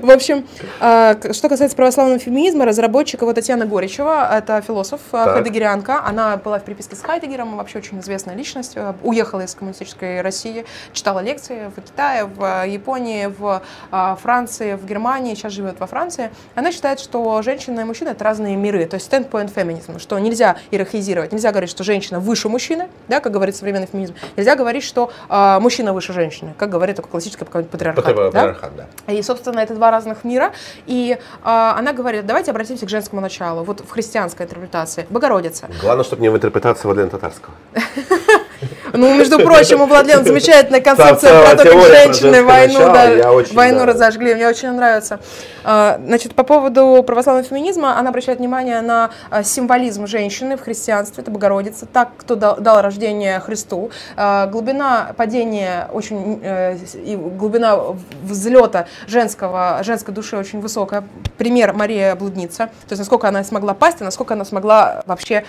[0.03, 0.47] В общем,
[0.81, 5.35] а, что касается православного феминизма, разработчик его Татьяна Горичева, это философ, Так.
[5.35, 10.21] хайдегерианка, она была в переписке с Хайдегером, вообще очень известная личность, а, уехала из коммунистической
[10.21, 15.87] России, читала лекции в Китае, в Японии, в а, Франции, в Германии, сейчас живет во
[15.87, 16.31] Франции.
[16.55, 20.57] Она считает, что женщина и мужчина это разные миры, то есть standpoint feminism, что нельзя
[20.77, 25.11] иерархизировать, нельзя говорить, что женщина выше мужчины, да, как говорит современный феминизм, нельзя говорить, что
[25.29, 28.05] а, мужчина выше женщины, как говорит такой классический патриархат.
[28.05, 28.31] Патри- да?
[28.31, 29.13] патриархат, да.
[29.13, 30.53] И, собственно, это два разных мира.
[30.87, 33.65] И а, она говорит, давайте обратимся к женскому началу.
[33.65, 35.07] Вот в христианской интерпретации.
[35.11, 35.69] Богородица.
[35.81, 37.55] Главное, чтобы не в интерпретации Владимира Татарского.
[38.93, 43.81] Ну, между прочим, у Владлена замечательная концепция про то, как женщины войну, да, очень, войну
[43.81, 43.87] да.
[43.87, 44.35] разожгли.
[44.35, 45.21] Мне очень нравится.
[45.65, 51.23] А, Значит, по поводу православного феминизма, она обращает внимание на а, символизм женщины в христианстве,
[51.23, 53.91] это Богородица, так, кто дал, рождение Христу.
[54.17, 57.79] А, Глубина падения очень, э, и глубина
[58.23, 61.03] взлета женского, женской души очень высокая.
[61.37, 65.45] Пример Мария Блудница, то есть насколько она смогла пасть, и насколько она смогла вообще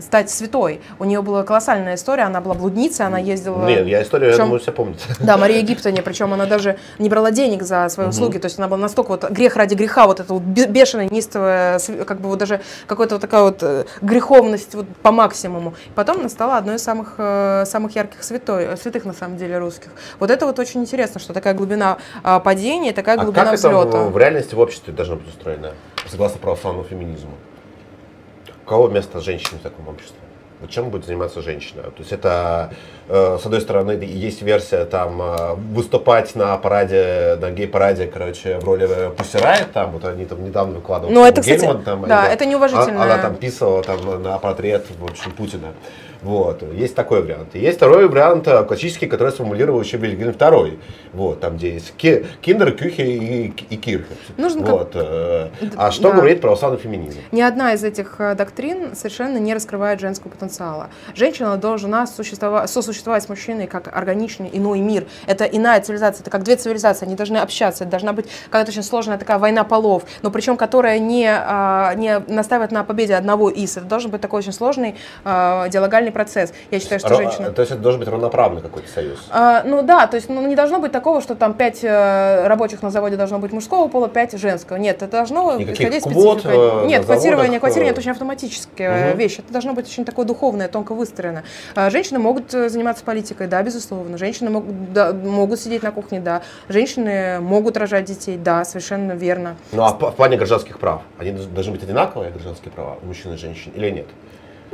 [0.00, 0.80] стать святой.
[0.98, 3.66] У нее была колоссальная история, история, она была блудницей, она ездила...
[3.66, 4.98] Нет, я историю, я Причем- думаю, все помнят.
[5.20, 8.68] Да, Мария Египтяне, причем она даже не брала денег за свои услуги, то есть она
[8.68, 12.28] была настолько вот грех ради греха, вот это вот бе- бешеная, неистовая, св- как бы
[12.28, 15.74] вот даже какая-то вот такая вот э, греховность вот по максимуму.
[15.94, 19.58] Потом она стала одной из самых, э, самых ярких святой, э, святых, на самом деле,
[19.58, 19.88] русских.
[20.20, 23.68] Вот это вот очень интересно, что такая глубина а, падения, такая А глубина как это
[23.68, 23.98] взлета.
[24.04, 25.72] в, в реальности в обществе должно быть устроено,
[26.06, 27.32] согласно православному феминизму?
[28.64, 30.16] У кого место женщины в таком обществе?
[30.64, 31.82] Вот чем будет заниматься женщина?
[31.82, 32.70] То есть это,
[33.08, 38.64] э, с одной стороны, есть версия там э, выступать на параде, на гей-параде, короче, в
[38.64, 41.14] роли э, Pussy Riot, там, вот они там недавно выкладывали.
[41.14, 43.02] Ну, это, кстати, Гельман, там, да, они- это неуважительно.
[43.02, 45.68] а- Она там писала там на портрет, в общем, Путина.
[46.24, 47.48] Вот, есть такой вариант.
[47.52, 50.78] И есть второй вариант, э, классический, который сформулировал еще Вильгельм II.
[51.12, 54.06] Вот, там, где есть ки- киндер, кюхи и, и кирхе.
[54.38, 56.16] Нужно как- вот, э, а что Да.
[56.16, 57.18] говорит православный феминизм?
[57.30, 60.88] Ни одна из этих э, доктрин совершенно не раскрывает женского потенциала.
[61.14, 65.04] Женщина должна существовать, сосуществовать с мужчиной как органичный иной мир.
[65.26, 68.82] Это иная цивилизация, это как две цивилизации, они должны общаться, это должна быть какая-то очень
[68.82, 73.76] сложная такая война полов, но причем которая не, а, не настаивает на победе одного из.
[73.76, 74.94] Это должен быть такой очень сложный
[75.24, 76.54] а, диалогальный процесс.
[76.70, 77.50] Я считаю, что Ро- женщина...
[77.50, 79.26] То есть это должен быть равноправный какой-то союз.
[79.30, 82.80] А, ну да, то есть ну, не должно быть такого, что там пять э, рабочих
[82.82, 84.78] на заводе должно быть мужского пола, пять женского.
[84.78, 89.10] Нет, это должно Никаких исходить квот, специфика- э, Нет, на квотирование, квотирование это очень автоматическая
[89.10, 89.18] Мгм.
[89.18, 89.38] вещь.
[89.40, 91.42] Это должно быть очень такое духовное, тонко выстроено.
[91.74, 94.16] А, Женщины могут э, заниматься политикой, да, безусловно.
[94.16, 96.42] Женщины могут, да, могут сидеть на кухне, да.
[96.68, 99.56] Женщины могут рожать детей, да, совершенно верно.
[99.72, 103.36] Ну а в плане гражданских прав, они должны быть одинаковые, гражданские права, у мужчин и
[103.36, 104.06] женщин, или нет?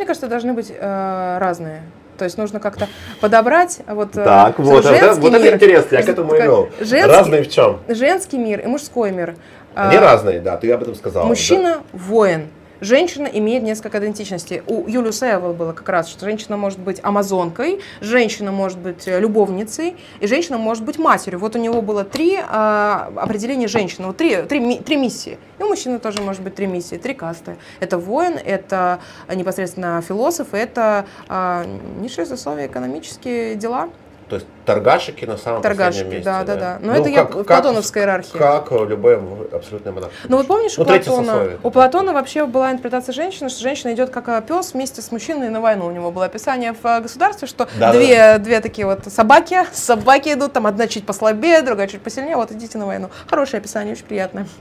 [0.01, 1.83] Мне кажется, должны быть э, разные.
[2.17, 2.89] То есть нужно как-то
[3.21, 6.71] подобрать вот, э, Так, вот, это, вот это интересно, я к этому и Такая- вел.
[6.81, 7.81] женский- Разные в чем?
[7.87, 9.35] женский мир и мужской мир.
[9.75, 11.27] Они А, разные, да, ты об этом сказал.
[11.27, 12.49] Мужчина– воин.
[12.81, 14.63] Женщина имеет несколько идентичностей.
[14.67, 19.21] У Юлию Севел было как раз, что женщина может быть амазонкой, женщина может быть э,
[19.21, 21.41] любовницей, и женщина может быть матерью.
[21.41, 25.39] Вот у него было три а, определения женщины, вот три, три, три миссии.
[25.59, 27.57] И у мужчины тоже может быть три миссии, три касты.
[27.81, 29.01] Это воин, это
[29.35, 31.67] непосредственно философ, это а,
[32.01, 33.91] низшие сословия экономические дела,
[34.31, 36.05] То есть торгашики на самом последнем торгашки.
[36.05, 36.23] месте.
[36.25, 36.79] Да, да, да.
[36.81, 38.39] Но Ну, это я как- в как- платоновской иерархии.
[38.39, 40.17] Как любая в- абсолютная монархия.
[40.29, 44.11] Ну вот помнишь, Ну, у, Платона, у Платона вообще была интерпретация женщины, что женщина идет
[44.11, 45.87] как пес вместе с мужчиной на войну.
[45.87, 50.33] У него было описание в э, государстве, что Да, две, две такие вот собаки, собаки
[50.33, 53.11] идут, там одна чуть послабее, другая чуть посильнее, вот идите на войну.
[53.29, 54.47] Хорошее описание, очень приятное.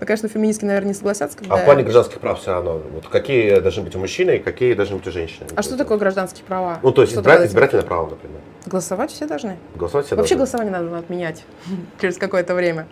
[0.00, 1.54] Ну, конечно, феминистки, наверное, не согласятся, когда...
[1.54, 4.74] А в плане гражданских прав все равно, вот какие должны быть у мужчины и какие
[4.74, 5.46] должны быть у женщины?
[5.56, 6.78] А что такое гражданские права?
[6.82, 8.40] Ну, то есть избирательное право, например.
[8.66, 9.56] Голосовать все должны.
[9.74, 10.58] Голосовать все Вообще должны.
[10.58, 11.44] голосование надо отменять
[12.00, 12.86] через какое-то время.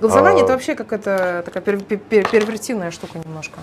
[0.00, 0.44] Голосование А.
[0.44, 3.60] это вообще какая-то такая пер- пер- пер- первертивная штука немножко.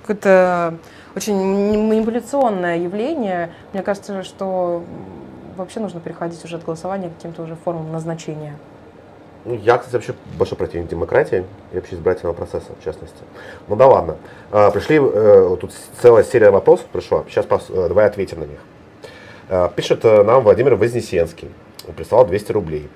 [0.00, 0.78] Какое-то
[1.14, 3.52] очень манипуляционное явление.
[3.72, 4.82] Мне кажется, что
[5.56, 8.56] вообще нужно переходить уже от голосования к каким-то уже формам назначения.
[9.44, 13.16] Ну, я, кстати, вообще большой противник демократии и вообще избирательного процесса, в частности.
[13.66, 14.16] Ну да ладно.
[14.52, 18.58] А, пришли, э, тут целая серия вопросов пришла, сейчас э, давай ответим на них.
[19.48, 21.50] А, пишет э, нам Владимир Вознесенский,
[21.88, 22.88] Он прислал 200 рублей.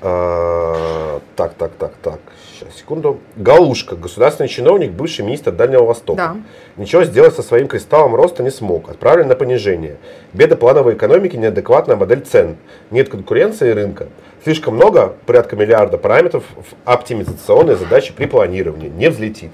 [0.00, 2.20] А, так, так, так, так,
[2.52, 3.20] сейчас, секунду.
[3.36, 6.16] Галушка, государственный чиновник, бывший министр Дальнего Востока.
[6.16, 6.36] Да.
[6.82, 8.88] Ничего сделать со своим кристаллом роста не смог.
[8.88, 9.96] Отправлен на понижение.
[10.32, 12.56] Беда плановой экономики, неадекватная модель цен.
[12.90, 14.08] Нет конкуренции рынка.
[14.46, 18.88] Слишком много, порядка миллиарда параметров в оптимизационной задаче при планировании.
[18.88, 19.50] Не взлетит.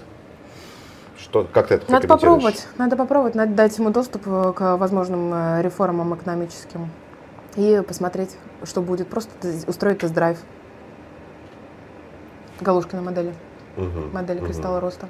[1.19, 5.33] Что, как ты это Надо попробовать, надо попробовать, надо дать ему доступ э, к возможным
[5.33, 6.91] э, реформам экономическим
[7.57, 9.09] и посмотреть, что будет.
[9.09, 9.31] Просто
[9.67, 10.37] устроить тест-драйв.
[12.61, 13.33] Галушкина модели,
[13.79, 14.47] Мгм, модели мгм.
[14.47, 15.09] кристалла роста.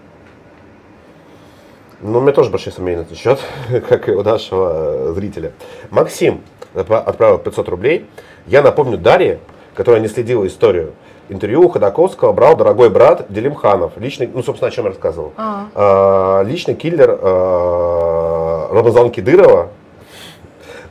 [2.01, 3.41] Ну, у меня тоже большие сомнения на этот счет,
[3.89, 5.51] как и у нашего э, зрителя.
[5.91, 6.41] Максим
[6.73, 8.09] отпра- отправил 500 рублей.
[8.47, 9.41] Я напомню Дарье,
[9.75, 10.93] которая не следила историю.
[11.29, 13.93] Интервью у Ходаковского брал дорогой брат Делимханов.
[13.97, 15.33] Личный, ну, собственно, о чем я рассказывал.
[15.37, 19.69] А, А, личный киллер а, Рамазан Кидырова.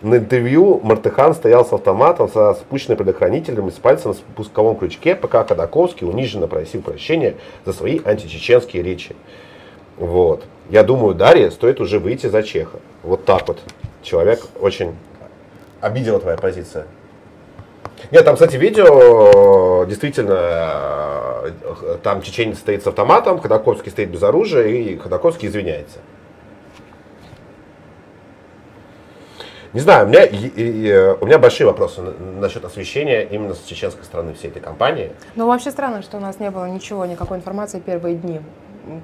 [0.02, 5.16] На интервью Мартыхан стоял с автоматом со спущенным предохранителем и с пальцем на спусковом крючке,
[5.16, 9.16] пока Ходаковский униженно просил прощения за свои античеченские речи.
[9.98, 10.44] Вот.
[10.72, 12.80] Я думаю, Дарье стоит уже выйти за Чеха.
[13.04, 13.60] Вот так вот.
[14.02, 14.96] Человек очень
[15.82, 16.88] обидела твоя позиция.
[18.10, 20.34] Нет, там, кстати, видео, действительно,
[21.44, 26.00] э, там чеченец стоит с автоматом, Ходаковский стоит без оружия, и Ходаковский извиняется.
[29.74, 33.54] Не знаю, у меня, и- и- и, у меня большие вопросы на- насчет освещения именно
[33.54, 35.14] с чеченской стороны всей этой кампании.
[35.36, 38.42] ну вообще странно, что у нас не было ничего, никакой информации первые дни.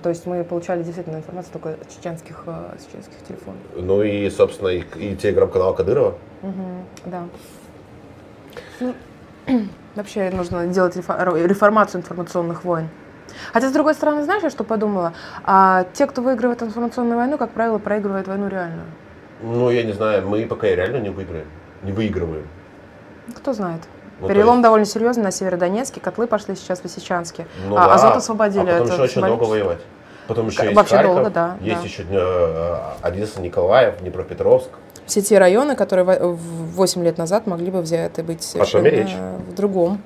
[0.04, 3.62] То есть мы получали действительно информацию только с чеченских, э, с чеченских телефонов.
[3.76, 6.16] Ну и, собственно, и, и телеграм-канал Кадырова.
[6.42, 7.24] Мгм, да.
[8.80, 8.94] Ну,
[9.96, 12.90] Вообще нужно делать рефо- реформацию информационных войн.
[13.54, 15.14] Хотя, с другой стороны, знаешь, я что подумала?
[15.44, 18.86] А те, кто выигрывает информационную войну, как правило, проигрывают войну реальную.
[19.42, 21.48] Ну, я не знаю, мы пока и реально не выиграем.
[21.84, 22.48] Не выигрываем.
[23.36, 23.82] Кто знает.
[24.20, 27.46] Ну, Перелом есть- довольно серьезный на Северодонецке, котлы пошли сейчас в Лисичанске.
[27.68, 28.70] Ну а да, Азот освободили.
[28.70, 29.80] А потом это еще очень долго воевать.
[30.28, 31.88] Потом еще есть вообще Харьков, долго, да, есть да.
[31.88, 34.70] еще э, Одесса, Николаев, Днепропетровск.
[35.08, 36.38] Все те районы, которые во- в
[36.76, 39.16] 8 лет назад могли бы взяты быть совершенно речь?
[39.50, 40.02] в другом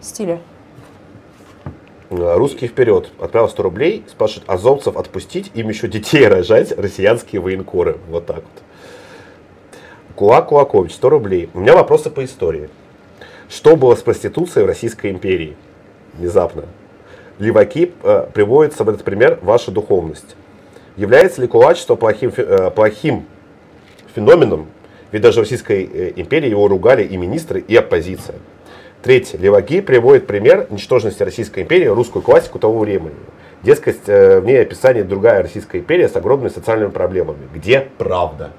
[0.00, 0.40] стиле.
[2.10, 7.98] Э, Русский вперед отправил 100 рублей, спрашивает, азовцев отпустить, им еще детей рожать, россиянские военкоры.
[8.08, 8.44] Вот так вот.
[10.14, 11.50] Кулак Кулакович, 100 рублей.
[11.52, 12.70] У меня вопросы по истории.
[13.48, 15.56] Что было с проституцией в Российской империи?
[16.14, 16.64] Внезапно.
[17.38, 20.36] Леваки э, приводят в этот пример ваша духовность.
[20.96, 23.26] Является ли кулачество плохим, э, плохим
[24.16, 24.66] феноменом?
[25.12, 28.36] Ведь даже в Российской э, империи его ругали и министры, и оппозиция.
[29.02, 29.38] Третье.
[29.38, 33.14] Леваки приводит пример ничтожности Российской империи, русскую классику того времени.
[33.62, 37.48] Дескать, э, в ней описание другая Российская империя с огромными социальными проблемами.
[37.54, 38.50] Где правда?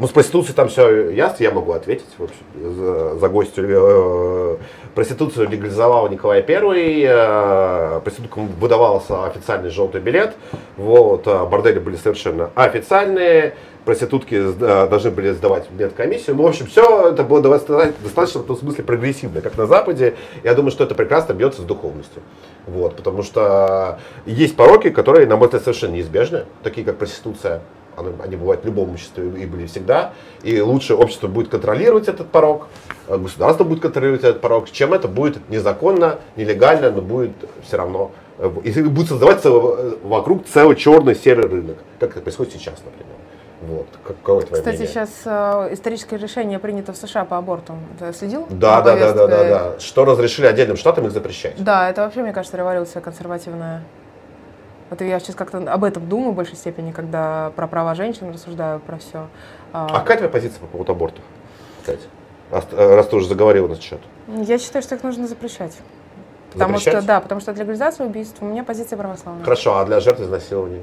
[0.00, 3.62] Ну, с проституцией там все ясно, я могу ответить в общем, за, за гостю.
[3.68, 4.56] Э,
[4.94, 10.34] Проституцию легализовал Николай I, э, проституткам выдавался официальный желтый билет,
[10.78, 16.34] вот, а бордели были совершенно официальные, проститутки э, должны были сдавать медкомиссию.
[16.34, 20.14] Ну, в общем, все это было доста- достаточно в том смысле прогрессивно, как на Западе.
[20.44, 22.22] Я думаю, что это прекрасно бьется с духовностью.
[22.66, 27.60] Вот, потому что есть пороки, которые, на мой взгляд, совершенно неизбежны, такие как проституция.
[28.22, 30.12] Они, бывают в любом обществе и были всегда.
[30.42, 32.68] И лучше общество будет контролировать этот порог,
[33.08, 37.32] э, государство будет контролировать этот порог, чем это будет незаконно, нелегально, но будет
[37.66, 38.10] все равно.
[38.38, 43.16] э, И будет создаваться э, вокруг целый черный серый рынок, как это происходит сейчас, например.
[43.62, 43.86] Вот.
[44.06, 44.86] Какое твое Кстати, мнение?
[44.88, 47.78] сейчас э, историческое решение принято в США по абортам.
[47.98, 48.46] Ты следил?
[48.48, 49.78] Да, да, да, да, да, да.
[49.80, 51.62] Что разрешили отдельным штатам их запрещать.
[51.62, 53.82] Да, это вообще, мне кажется, революция консервативная.
[54.90, 58.80] Вот я сейчас как-то об этом думаю в большей степени, когда про права женщин рассуждаю,
[58.80, 59.28] про все.
[59.72, 61.22] А какая твоя позиция по поводу абортов?
[61.80, 62.02] Кстати,
[62.50, 64.00] раз, э, ты уже заговорил на этот счет.
[64.26, 65.78] Я считаю, что их нужно запрещать.
[66.52, 66.98] Потому Запрещать?
[66.98, 69.44] что, да, потому что для легализации убийств у меня позиция православная.
[69.44, 70.82] Хорошо, а для жертв изнасилований?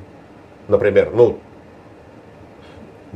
[0.69, 1.39] Например, ну,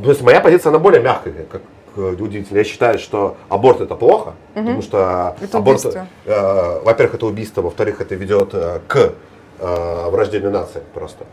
[0.01, 1.61] то есть моя позиция, она более мягкая, как
[1.95, 2.57] э, удивительно.
[2.57, 6.07] Я считаю, что аборт это плохо, потому что Это аборт, убийство.
[6.25, 9.13] э, во-первых, это убийство, во-вторых, это ведет э, к
[9.61, 11.25] враждебной нации просто.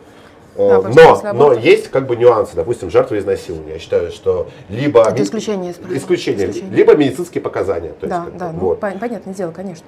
[0.57, 3.75] Э, Да, что но, но есть как бы нюансы, допустим, жертвы изнасилования.
[3.75, 6.77] Я считаю, что либо Это исключение исключение, Исключение.
[6.77, 7.91] либо медицинские показания.
[7.91, 8.81] То есть, Да, бы, да, ну, вот.
[8.81, 9.87] пон- понятное дело, конечно.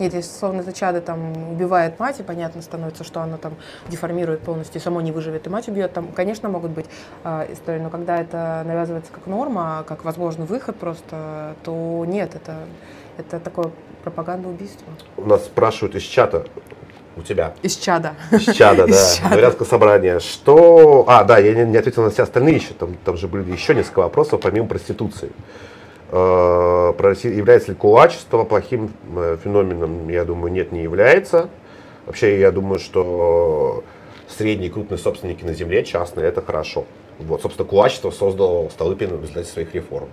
[0.00, 3.54] Нет, если, словно это чадо там убивает мать, и понятно становится, что оно там
[3.88, 6.86] деформирует полностью, само не выживет, и мать убьет, там, конечно, могут быть
[7.22, 12.56] а, истории, но когда это навязывается как норма, как возможный выход просто, то нет, это,
[13.18, 13.70] это такое
[14.02, 14.86] пропаганда убийства.
[15.16, 16.44] У нас спрашивают из чата
[17.16, 17.54] у тебя.
[17.62, 18.14] Из чада.
[18.30, 18.92] Из чада, да.
[18.92, 19.64] Из чада.
[19.64, 20.20] Собрание.
[20.20, 21.04] Что...
[21.06, 22.74] А, да, я не, не ответил на все остальные еще.
[22.74, 25.30] Там, там же были еще несколько вопросов, помимо проституции.
[26.10, 30.08] Э, про Росси- является ли кулачество плохим э, феноменом?
[30.08, 31.48] Я думаю, нет, не является.
[32.06, 33.82] Вообще, я думаю, что
[34.28, 36.84] средние и крупные собственники на земле, частные, это хорошо.
[37.18, 40.08] Вот, собственно, кулачество создал Столыпин в результате своих реформ.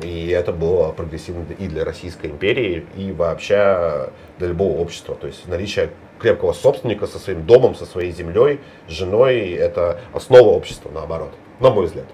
[0.00, 5.14] И это было прогрессивно и для Российской империи, и вообще для любого общества.
[5.14, 10.48] То есть наличие крепкого собственника со своим домом, со своей землей, с женой, это основа
[10.48, 12.06] общества, наоборот, на мой взгляд.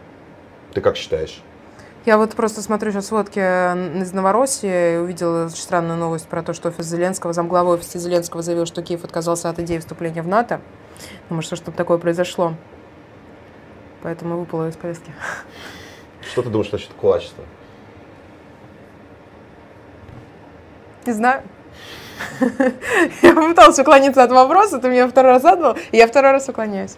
[0.74, 1.41] Ты как считаешь?
[2.05, 6.43] Я вот просто смотрю сейчас сводки н- из Новороссии и увидела очень странную новость про
[6.43, 10.29] то, что офис Зеленского, замглавы офиса Зеленского заявил, что Киев отказался от идеи вступления в
[10.29, 10.61] НАТО.
[11.29, 12.55] Думаю, что что-то такое произошло.
[14.03, 15.12] Поэтому выпало из повестки.
[16.22, 17.45] Что ты думаешь насчет кулачества?
[21.09, 21.40] Не знаю.
[23.22, 26.96] Я попыталась уклониться от вопроса, ты меня второй раз задал, и я второй раз уклоняюсь.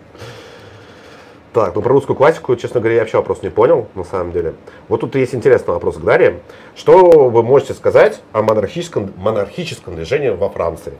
[1.52, 4.54] Так, ну про русскую классику, честно говоря, я вообще вопрос не понял, на самом деле.
[4.88, 6.40] Вот тут есть интересный вопрос к Дарье.
[6.74, 10.94] Что вы можете сказать о монархическом, монархическом движении во Франции?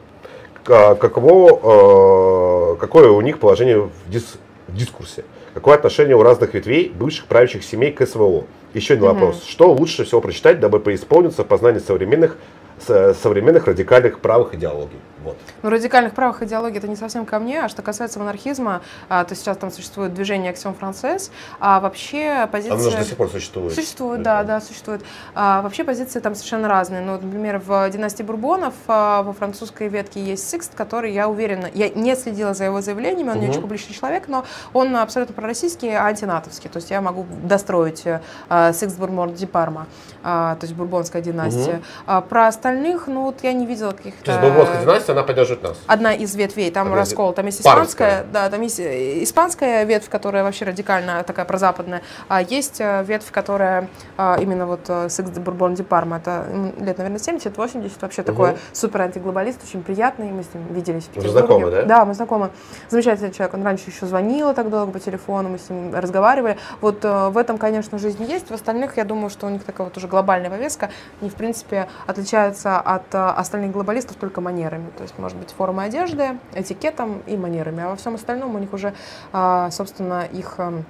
[0.63, 4.39] К- Каково, э, какое у них положение в, дис-
[4.69, 5.25] в дискурсе?
[5.55, 8.45] Какое отношение у разных ветвей бывших правящих семей к СВО?
[8.73, 9.43] Еще один вопрос.
[9.49, 12.37] Что лучше всего прочитать, дабы преисполниться в познании современных, со-
[12.85, 14.99] современных радикальных правых идеологий?
[15.23, 15.37] Вот.
[15.63, 18.81] Ну, радикальных правых идеологий это не совсем ко мне, а что касается монархизма,
[19.11, 22.79] а, то сейчас там существует движение Action française, а вообще позиция...
[22.79, 23.75] Оно же до сих пор существует.
[23.75, 25.03] Существует, да, да, существует.
[25.35, 27.03] А, вообще позиции там совершенно разные.
[27.03, 31.69] Ну, вот, например, в династии Бурбонов а, во французской ветке есть Сикст, который, я уверена,
[31.75, 33.51] я не следила за его заявлениями, он не Мгм.
[33.51, 36.71] очень публичный человек, но он абсолютно пророссийский, антинатовский.
[36.71, 38.05] То есть я могу достроить
[38.49, 39.87] а, Сикст Бурбон Ди Парма,
[40.23, 41.75] а, то есть бурбонская династия.
[41.75, 41.83] Мгм.
[42.07, 44.25] А, про остальных, ну, вот я не видела каких-то...
[44.25, 45.79] То есть Бурбонская династия, она поддерживает нас.
[45.87, 50.09] Одна из ветвей, там Одна раскол, там есть испанская, да, там есть э, испанская ветвь,
[50.09, 55.41] которая вообще радикально такая прозападная, а есть э, ветвь, которая а, именно вот Секс де
[55.41, 56.47] Бурбон де Парма, это
[56.79, 58.59] лет, наверное, 70-80, вообще такой Мгм.
[58.73, 61.83] супер антиглобалист, очень приятный, мы с ним виделись в знакомы, да?
[61.83, 62.51] Да, мы знакомы.
[62.89, 66.57] Замечательный человек, он раньше еще звонил так долго по телефону, мы с ним разговаривали.
[66.81, 69.87] Вот э, в этом, конечно, жизнь есть, в остальных, я думаю, что у них такая
[69.87, 70.91] вот уже глобальная повестка,
[71.21, 74.91] они, в принципе, отличаются от э, остальных глобалистов только манерами.
[74.97, 77.83] То есть, может быть, формой одежды, этикетом и манерами.
[77.83, 78.95] А во всем остальном у них уже,
[79.33, 80.85] а, собственно, их эм,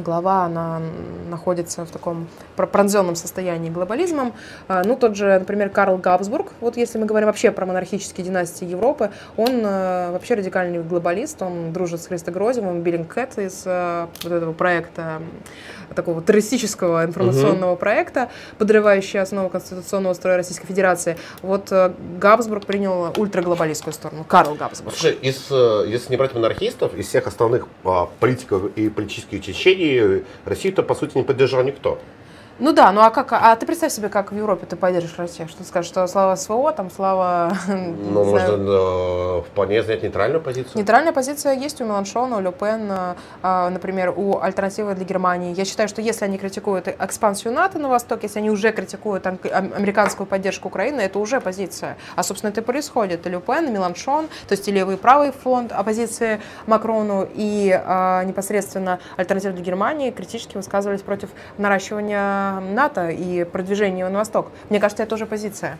[0.00, 0.80] глава, она
[1.28, 4.32] находится в таком пр- пронзенном состоянии глобализмом.
[4.68, 8.64] А, Ну, тот же, например, Карл Габсбург, вот если мы говорим вообще про монархические династии
[8.66, 14.32] Европы, он э, вообще радикальный глобалист, он дружит с Христо Грозевым, Биллингкэт из э, вот
[14.32, 15.22] этого проекта,
[15.94, 21.16] такого террористического информационного проекта, подрывающий основу конституционного строя Российской Федерации.
[21.42, 24.94] Вот э, Габсбург принял ультраглобалистскую сторону, Карл Габсбург.
[24.96, 25.50] Слушай, из,
[25.88, 29.89] если не брать монархистов, из всех основных а, политиков и политических течений
[30.44, 32.00] Россию-то, по сути, не поддержал никто.
[32.60, 35.48] Ну да, ну а как, а ты представь себе, как в Европе ты поддержишь Россию,
[35.48, 40.72] что ты скажешь, что слава СВО, там слава, Ну, можно э, вполне занять нейтральную позицию.
[40.76, 45.54] Нейтральная позиция есть у Меланшона, у Ле Пен, э, а, например, у Альтернативы для Германии.
[45.54, 49.38] Я считаю, что если они критикуют экспансию НАТО на Восток, если они уже критикуют ам-
[49.50, 51.96] ам- американскую поддержку Украины, это уже позиция.
[52.14, 53.26] А, собственно, это и происходит.
[53.26, 57.72] И Ле Пен, и Меланшон, то есть и левый и правый фонд оппозиции Макрону, и
[57.72, 64.48] а, непосредственно Альтернатива для Германии критически высказывались против наращивания НАТО и продвижения его на Восток.
[64.70, 65.78] Мне кажется, это уже позиция.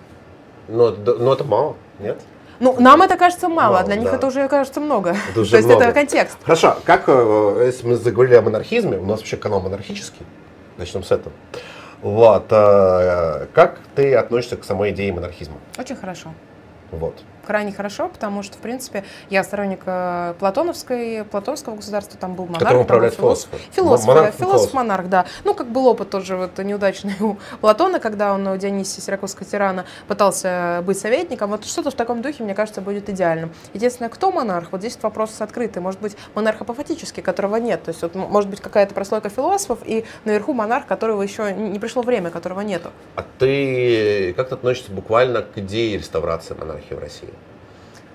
[0.68, 2.20] Но, но это мало, нет?
[2.60, 4.16] Ну, нам это кажется мало, Мало, а для них да.
[4.16, 5.16] это уже кажется много.
[5.30, 5.84] Это уже То есть много.
[5.84, 6.36] это контекст.
[6.44, 10.26] Хорошо, как, э, если мы заговорили о монархизме, у нас вообще канал монархический,
[10.76, 11.32] начнем с этого.
[12.02, 15.56] Вот, э, как ты относишься к самой идее монархизма?
[15.78, 16.34] Очень хорошо.
[16.90, 17.16] Вот.
[17.50, 22.62] Крайне хорошо, потому что, в принципе, я сторонник э, платоновской, платоновского государства, там был монарх,
[22.62, 23.48] Которым управляет философ.
[23.72, 24.06] философ.
[24.06, 25.26] Монарх да, и философ, монарх, да.
[25.42, 29.84] Ну, как был опыт тоже вот неудачный у Платона, когда он у Дионисия Сиракузского тирана
[30.06, 31.50] пытался быть советником.
[31.50, 33.50] Вот что-то в таком духе, мне кажется, будет идеальным.
[33.74, 34.68] Единственное, кто монарх?
[34.70, 35.82] Вот здесь вопрос открытый.
[35.82, 37.82] Может быть, монарх апофатический, которого нет.
[37.82, 42.02] То есть, вот, может быть, какая-то прослойка философов, и наверху монарх, которого еще не пришло
[42.02, 42.92] время, которого нету.
[43.16, 47.30] А ты как ты относишься буквально к идее реставрации монархии в России?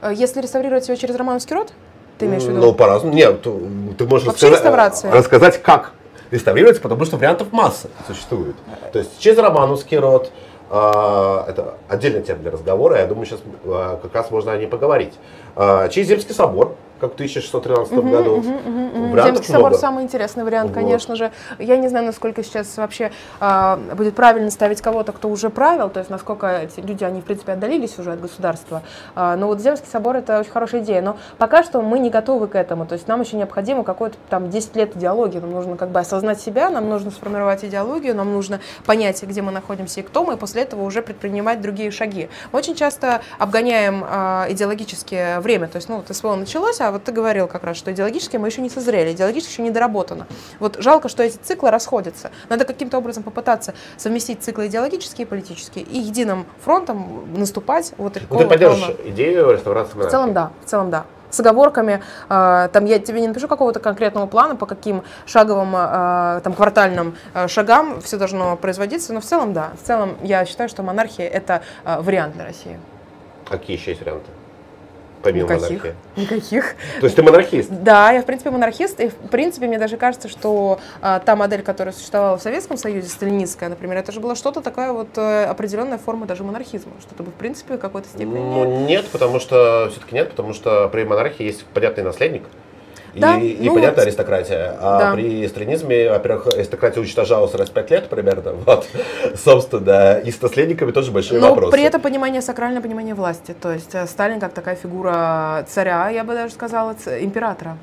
[0.05, 1.73] Э, Если реставрировать ее через романовский род,
[2.19, 2.59] ты имеешь в виду?
[2.59, 3.13] Ну, по-разному.
[3.13, 5.11] Нет, ты, можешь Вообще реставрация?
[5.11, 5.91] рассказать, как
[6.31, 8.55] реставрировать, потому что вариантов масса существует.
[8.93, 10.31] То есть через романовский род,
[10.69, 14.67] а, это отдельная тема для разговора, я думаю, сейчас а, как раз можно о ней
[14.67, 15.13] поговорить.
[15.55, 18.41] А, через Земский собор, как в 1613 году.
[18.41, 19.77] Вариантов Земский собор много.
[19.77, 20.75] самый интересный вариант, Вот.
[20.75, 21.31] конечно же.
[21.59, 25.99] Я не знаю, насколько сейчас вообще а, будет правильно ставить кого-то, кто уже правил, то
[25.99, 28.81] есть насколько эти люди, они, в принципе, отдалились уже от государства.
[29.15, 31.01] А, но вот Земский собор это очень хорошая идея.
[31.01, 32.85] Но пока что мы не готовы к этому.
[32.85, 35.39] То есть нам еще необходимо какое-то там 10 лет идеологии.
[35.39, 39.51] Нам нужно как бы осознать себя, нам нужно сформировать идеологию, нам нужно понять, где мы
[39.51, 42.29] находимся и кто мы, и после этого уже предпринимать другие шаги.
[42.51, 45.67] Мы очень часто обгоняем а, идеологически время.
[45.67, 48.47] То есть, ну, вот СВО началось, а вот ты говорил как раз, что идеологически мы
[48.47, 50.27] еще не созрели, идеологически еще не доработано.
[50.59, 52.31] Вот жалко, что эти циклы расходятся.
[52.49, 58.19] Надо каким-то образом попытаться совместить циклы идеологические и политические и единым фронтом наступать вот Ну,
[58.19, 59.09] ты вот поддерживаешь плана.
[59.09, 60.11] идею реставрации В монархии?
[60.11, 61.05] целом, да, в целом, да.
[61.31, 66.39] С оговорками, э, там я тебе не напишу какого-то конкретного плана, по каким шаговым, э,
[66.43, 69.71] там, квартальным э, шагам все должно производиться, но в целом, да.
[69.81, 72.79] В целом, я считаю, что монархия– это вариант для России.
[73.49, 74.29] Какие еще есть варианты?
[75.25, 75.83] Помимо Никаких.
[75.83, 75.95] монархии.
[76.15, 76.75] Никаких.
[76.99, 77.69] То есть ты монархист?
[77.71, 81.63] Да, я, в принципе, монархист, и, в принципе, мне даже кажется, что а, та модель,
[81.63, 85.97] которая существовала в Советском Союзе, сталинистская, например, это же была что-то такая вот э, определенная
[85.97, 88.37] форма даже монархизма, что-то бы, в принципе, в какой-то степени...
[88.37, 92.43] Ну, нет, потому что, все-таки нет, потому что при монархии есть понятный наследник.
[93.15, 94.07] И, Да, и ну понятная вот.
[94.07, 94.77] аристократия.
[94.79, 95.13] А Да.
[95.13, 98.51] при сталинизме, во-первых, аристократия уничтожалась раз в пять лет примерно.
[98.65, 98.85] Вот.
[99.35, 101.71] Собственно, и с наследниками тоже большие Но вопросы.
[101.71, 103.55] при этом понимание, сакральное понимание власти.
[103.59, 107.77] То есть э, Сталин как такая фигура царя, я бы даже сказала, императора.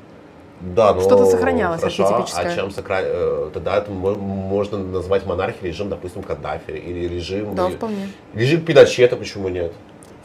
[0.61, 2.51] да, ну, что-то сохранялось хорошо, архетипическое.
[2.51, 2.99] А чем сакра...
[3.01, 7.55] э, Тогда это мо- можно назвать монархией режим, допустим, Каддафи или режим...
[7.55, 8.09] Да, вполне.
[8.35, 9.73] Режим Пиночета, почему нет?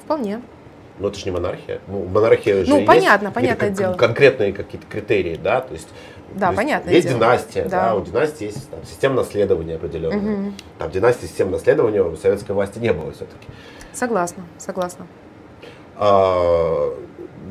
[0.04, 0.40] Вполне.
[0.98, 1.80] Но это же не монархия.
[1.86, 3.94] Ну, монархия же Ну, есть понятно, понятное дело.
[3.94, 5.88] конкретные какие-то критерии, да, то есть
[6.34, 6.60] Да, то
[6.90, 7.18] есть дело.
[7.20, 7.90] династия, Да.
[7.90, 7.94] да.
[7.94, 10.18] у династии есть там, система наследования определенная.
[10.18, 10.54] Мгм.
[10.78, 13.46] Там династии, системы наследования у советской власти не было все-таки.
[13.92, 15.06] Согласна, согласна.
[15.96, 16.94] А,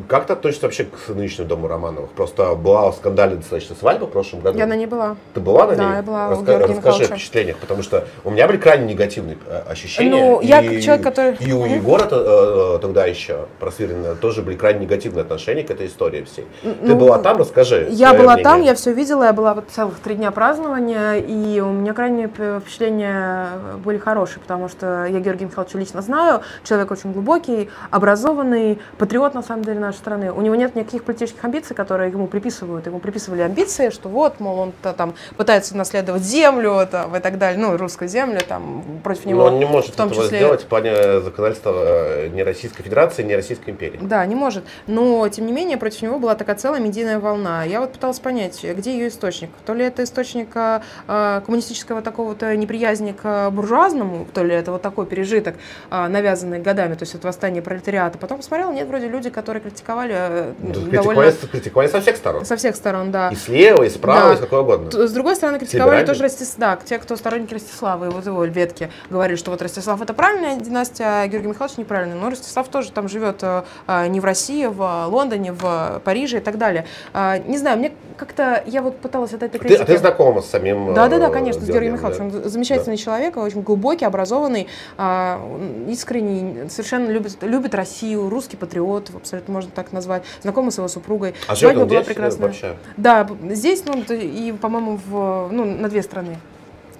[0.07, 2.09] как ты относишься вообще к нынешнему дому Романовых?
[2.11, 4.57] Просто была скандальная достаточно свадьба в прошлом году.
[4.57, 5.15] Я на ней была.
[5.33, 5.95] Ты была на Да, ней?
[5.97, 7.13] я была у Раска- Георгия Расскажи Михайловича.
[7.13, 10.09] о впечатлениях, потому что у меня были крайне негативные э, ощущения.
[10.11, 11.65] Ну, я и, человек, который- И у.
[11.65, 16.47] Егора э, э, тогда еще просвирленного тоже были крайне негативные отношения к этой истории всей.
[16.61, 17.87] Ты Ну, была там, расскажи.
[17.91, 18.43] Я была мнение.
[18.43, 22.27] там, я все видела, я была вот целых три дня празднования, и у меня крайне
[22.27, 23.47] впечатления
[23.83, 29.43] были хорошие, потому что я Георгия Михайловича лично знаю, человек очень глубокий, образованный, патриот, на
[29.43, 30.31] самом деле, нашей страны.
[30.31, 32.85] У него нет никаких политических амбиций, которые ему приписывают.
[32.85, 37.59] Ему приписывали амбиции, что вот, мол, он там пытается наследовать землю там, и так далее,
[37.59, 39.43] ну, русскую землю, там, против Но него.
[39.45, 43.23] он не может в том этого числе- сделать в плане законодательства э, ни Российской Федерации,
[43.23, 43.99] ни Российской империи.
[44.01, 44.63] Да, не может.
[44.85, 47.63] Но, тем не менее, против него была такая целая медийная волна.
[47.63, 49.49] Я вот пыталась понять, где ее источник.
[49.65, 54.81] То ли это источник а, а, коммунистического такого-то неприязни к буржуазному, то ли это вот
[54.81, 55.55] такой пережиток,
[55.89, 58.17] а, навязанный годами, то есть это восстание пролетариата.
[58.17, 60.91] Потом посмотрела, нет, вроде люди, которые критиковали э, Да, довольно...
[60.91, 62.45] критиковали, критиковали со всех сторон.
[62.45, 63.29] Со всех сторон, да.
[63.29, 64.33] И слева, и справа, Да.
[64.33, 65.07] и с какой угодно.
[65.07, 66.07] С другой стороны, критиковали Либеральный?
[66.07, 70.01] тоже Ростислав, да, те, кто сторонники Ростислава, и вот его ветки говорили, что вот Ростислав
[70.01, 72.15] это правильная династия, а Георгий Михайлович неправильный.
[72.15, 76.41] Но Ростислав тоже там живет э, а, не в России, в Лондоне, в Париже и
[76.41, 76.85] так далее.
[77.13, 79.81] А, Не знаю, мне как-то, я вот пыталась от этой Ты, критики...
[79.81, 82.31] а ты знакома с самим Да, да, да, э, конечно, с Георгием Михайловичем.
[82.31, 82.37] да?
[82.39, 84.67] Он замечательный человек, очень глубокий, образованный,
[84.97, 85.39] а,
[85.87, 91.33] искренний, совершенно любит, любит Россию, русский патриот, абсолютно можно так назвать, знакомый с его супругой.
[91.47, 92.47] А Свадьба была здесь прекрасная.
[92.47, 92.75] вообще?
[92.97, 96.37] Да, здесь, ну, и, по-моему, в, ну, на две страны.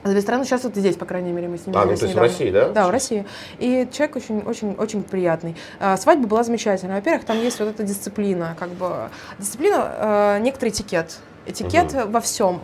[0.03, 1.91] На две страны, сейчас вот здесь, по крайней мере, мы с ним А, ну то
[1.91, 2.22] есть в недавно.
[2.30, 2.69] России, да?
[2.69, 3.26] Да, в России.
[3.60, 5.56] И человек очень, очень, очень приятный.
[5.80, 6.95] А, Свадьба была замечательная.
[6.98, 9.91] Во-первых, там есть вот эта дисциплина, как бы дисциплина,
[10.38, 11.18] э, некоторый этикет.
[11.45, 12.61] Этикет во всем.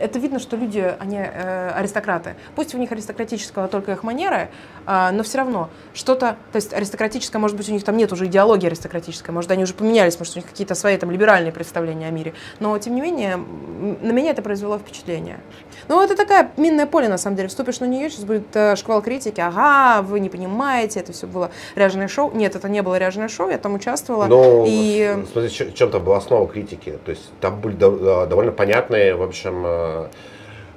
[0.00, 2.34] Это видно, что люди, они э, аристократы.
[2.54, 4.48] Пусть у них аристократического только их манеры,
[4.86, 8.26] а, но все равно что-то, то есть аристократическое, может быть, у них там нет уже
[8.26, 12.10] идеологии аристократической, может, они уже поменялись, может, у них какие-то свои там либеральные представления о
[12.10, 12.34] мире.
[12.60, 15.40] Но, тем не менее, на меня это произвело впечатление.
[15.88, 17.48] Ну, это такая минное поле, на самом деле.
[17.48, 19.40] Вступишь на нее, сейчас будет э, шквал критики.
[19.40, 22.30] Ага, вы не понимаете, это все было ряженое шоу.
[22.34, 24.26] Нет, это не было ряженое шоу, я там участвовала.
[24.26, 26.98] Но и смотри, в чем там была основа критики.
[27.04, 30.08] То есть там были э, довольно понятные, в общем, э,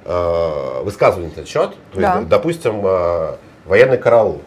[0.04, 1.70] э, высказывания на этот счет.
[1.92, 2.20] То есть, Да.
[2.22, 3.36] допустим, э,
[3.66, 4.40] военный караул,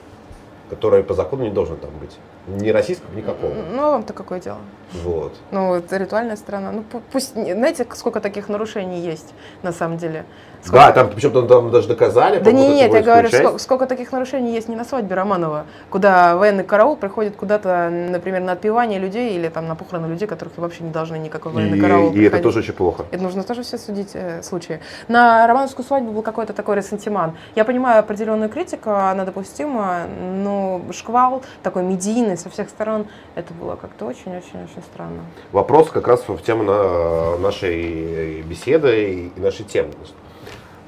[0.69, 2.17] который по закону не должен там быть.
[2.47, 3.53] Ни российского, никакого.
[3.71, 4.57] Ну, а вам-то какое дело?
[5.03, 5.33] Вот.
[5.51, 6.71] Ну, это ритуальная сторона.
[6.71, 10.25] Ну, пу- пусть, знаете, сколько таких нарушений есть на самом деле?
[10.63, 12.39] Сколько- Да, там причем там, там даже доказали.
[12.39, 16.35] Да не, нет, я говорю, сколько, сколько таких нарушений есть не на свадьбе Романова, куда
[16.37, 20.83] военный караул приходит куда-то, например, на отпевание людей или там на похороны людей, которых вообще
[20.83, 22.43] не должны никакой военный И, караул и это приходить.
[22.43, 23.05] тоже очень плохо.
[23.11, 24.79] Это нужно тоже все судить э, случаи.
[25.07, 27.33] На романовскую свадьбу был какой-то такой ресентиман.
[27.55, 30.01] Я понимаю определенную критику, она допустима,
[30.43, 35.21] но шквал такой медийный со всех сторон, это было как-то очень-очень-очень странно.
[35.51, 39.89] Вопрос как раз в тему на- нашей беседы и нашей темы.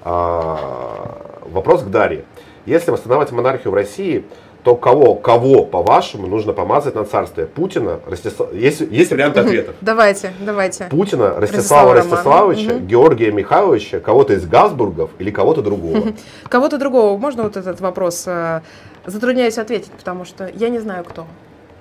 [0.04, 2.26] А, Вопрос к Дарье.
[2.66, 4.26] Если восстанавливать монархию в России,
[4.64, 7.48] то кого, кого, по-вашему, нужно помазать на царствие?
[7.48, 8.54] Путина, Ростислава...
[8.54, 9.76] Есть, есть варианты ответов.
[9.82, 10.86] Давайте, давайте.
[10.86, 12.80] Путина, Ростислава Ростислава Ростиславовича.
[12.80, 16.14] Георгия Михайловича, кого-то из Газбургов или кого-то другого?
[16.48, 18.24] Кого-то другого, можно вот этот вопрос?
[18.26, 18.62] э,
[19.06, 21.28] Затрудняюсь ответить, потому что я не знаю, кто.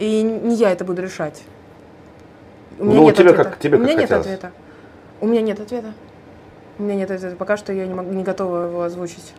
[0.00, 1.44] И не я это буду решать.
[2.80, 3.50] У меня Ну, нет тебе ответа.
[3.50, 4.26] как- тебе У меня как нет хотелось.
[4.26, 4.52] ответа.
[5.20, 5.92] У меня нет ответа.
[6.78, 7.36] У меня нет ответа.
[7.36, 9.32] Пока что я не, могу, не готова его озвучить.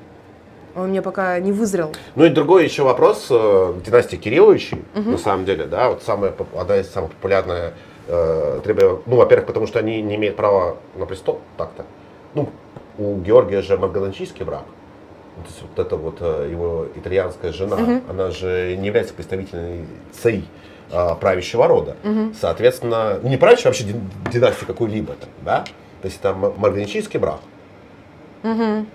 [0.75, 1.91] Он мне пока не вызрел.
[2.15, 5.11] Ну и другой еще вопрос э, династии Кирилловичей, Мгм.
[5.11, 7.73] на самом деле, да, вот самая, одна из самых популярных
[8.07, 11.85] э, требования, ну, во-первых, потому что они не имеют права на престол, так-то.
[12.33, 12.49] Ну,
[12.97, 14.63] у Георгия же марганатический брак.
[15.35, 18.01] То есть вот эта вот э, его итальянская жена, Мгм.
[18.09, 20.45] она же не является представительницей
[20.91, 21.95] э, правящего рода.
[22.03, 22.33] Мгм.
[22.39, 25.63] Соответственно, ну, не правящей вообще дин- династии какой-либо, да?
[26.03, 27.39] То есть это м- марганатический брак.
[28.43, 28.87] Мгм.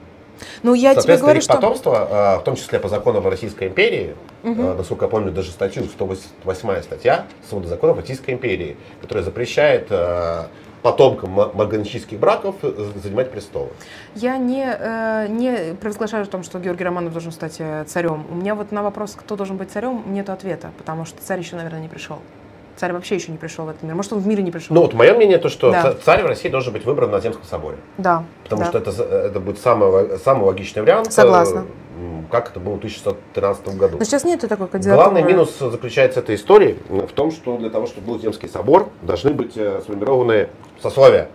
[0.62, 1.54] Ну, я тебе говорю, что...
[1.54, 5.84] потомство, э, в том числе по законам Российской империи, э, насколько я помню, даже статью
[5.84, 10.44] 108 статья Свода законов Российской империи, которая запрещает э,
[10.82, 13.70] потомкам ма- марганических браков э, занимать престолы.
[14.14, 18.26] Я не, э, не провозглашаю о том, что Георгий Романов должен стать э, царем.
[18.30, 21.56] У меня вот на вопрос, кто должен быть царем, нет ответа, потому что царь еще,
[21.56, 22.18] наверное, не пришел.
[22.78, 23.94] Царь вообще еще не пришел в этот мир.
[23.96, 24.72] Может, он в мире не пришел.
[24.72, 25.82] Ну вот мое мнение то, что Да.
[25.82, 27.76] ца- царь в России должен быть выбран на Земском соборе.
[27.98, 28.24] да.
[28.44, 28.68] Потому да.
[28.68, 31.12] что это, это будет самый, самый логичный вариант.
[31.12, 31.64] Согласна.
[31.98, 33.98] Э, м, как это было в 1613 году.
[33.98, 35.02] Но сейчас нету такой кандидатуры.
[35.10, 39.32] Главный минус заключается этой истории в том, что для того, чтобы был Земский собор, должны
[39.32, 40.48] быть э, сформированы
[40.80, 41.28] сословия.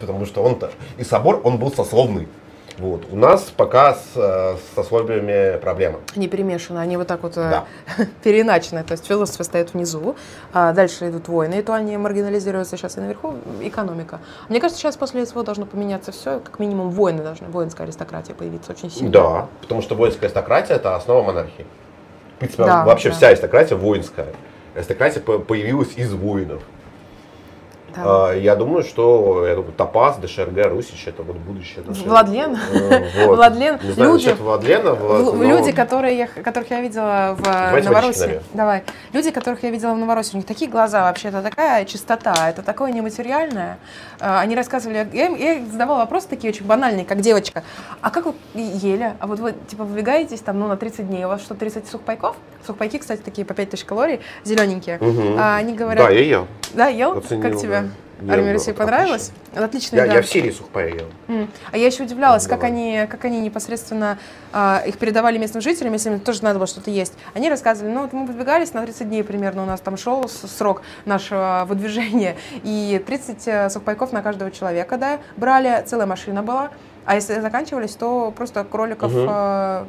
[0.00, 2.26] Потому что он-то и собор, он был сословный.
[2.78, 3.04] Вот.
[3.10, 6.00] У нас пока с, э, с сословиями проблема.
[6.16, 7.64] Они перемешаны, они вот так вот э, Да.
[8.24, 8.82] переиначены.
[8.82, 10.16] То есть философы стоят внизу,
[10.52, 14.20] а дальше идут войны, и то они маргинализируются сейчас, и наверху экономика.
[14.48, 18.72] Мне кажется, сейчас после СВО должно поменяться все, как минимум войны должны, воинская аристократия появиться
[18.72, 19.10] очень сильно.
[19.10, 21.66] Да, потому что воинская аристократия это основа монархии.
[22.36, 23.14] В принципе, Да, вообще да.
[23.16, 24.26] вся аристократия воинская.
[24.74, 26.62] Аристократия по- появилась из воинов.
[27.96, 28.02] Да.
[28.28, 31.84] А, Я думаю, что я думаю, Топаз, ДШРГ, Русич это вот будущее.
[31.86, 32.04] наше.
[32.04, 32.56] Владлен?
[32.72, 33.36] Э, вот.
[33.36, 34.94] Владлен, Не знаю, люди- Владлена.
[34.94, 38.40] вот, В- но- Люди, которые я, которых я видела в Давайте Новороссии.
[38.54, 38.82] Давай.
[39.12, 42.62] Люди, которых я видела в Новороссии, у них такие глаза вообще, это такая чистота, это
[42.62, 43.78] такое нематериальное.
[44.20, 47.62] А, Они рассказывали, я, им- я задавала вопросы такие очень банальные, как девочка.
[48.00, 49.12] А как вы ели?
[49.20, 52.36] А вот вы, типа, выбегаетесь там, ну, на 30 дней, у вас что, 30 сухпайков?
[52.66, 54.98] Сухпайки, кстати, такие по 5000 калорий, зелененькие.
[55.00, 55.36] Мгм.
[55.38, 56.46] А они говорят, Да, я ел.
[56.74, 57.18] да, ел?
[57.18, 57.81] Оценил, как тебе?
[58.26, 58.32] Да.
[58.34, 58.84] Армия да, России отлично.
[58.84, 59.32] понравилась?
[59.54, 60.14] Отличная Я, еда.
[60.16, 61.06] я в Сирии сухпай ел.
[61.28, 61.50] М.
[61.70, 64.18] А я еще удивлялась, как они, как они непосредственно
[64.52, 67.14] а, их передавали местным жителям, если им тоже надо было что-то есть.
[67.34, 70.82] Они рассказывали, ну вот мы выдвигались на 30 дней примерно, у нас там шел срок
[71.04, 76.70] нашего выдвижения, и 30 э, сухпайков на каждого человека, да, брали, целая машина была,
[77.04, 79.26] а если заканчивались, то просто кроликов Мгм.
[79.28, 79.84] э,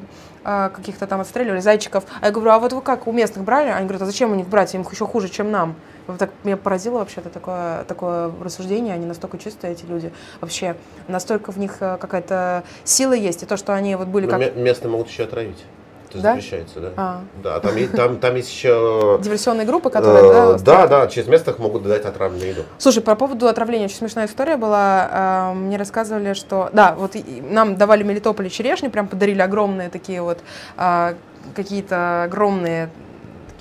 [0.46, 2.06] э, каких-то там отстреливали, зайчиков.
[2.22, 3.70] А я говорю, а вот вы как, у местных брали?
[3.70, 5.76] Они говорят, а зачем у них брать, им еще хуже, чем нам.
[6.20, 10.12] Так меня поразило вообще-то такое, такое рассуждение, они настолько чистые, эти люди.
[10.42, 10.76] Вообще,
[11.08, 14.40] настолько в них э, какая-то сила есть, и то, что они вот были Но как
[14.40, 15.64] ме- местные могут еще отравить.
[16.10, 16.30] Это Да?
[16.36, 16.92] запрещается, да?
[16.96, 17.22] А.
[17.42, 19.20] Да, там, там, там есть еще...
[19.24, 20.56] диверсионные группы, которые...
[20.56, 22.64] э, да, да, да, через местных могут дать отравленную еду.
[22.78, 25.52] Слушай, по поводу отравления очень смешная история была.
[25.52, 27.16] Э, Мне рассказывали, что да, вот
[27.50, 30.40] нам давали в Мелитополе черешни, прям подарили огромные такие вот
[30.78, 31.16] а,
[31.56, 32.90] какие-то огромные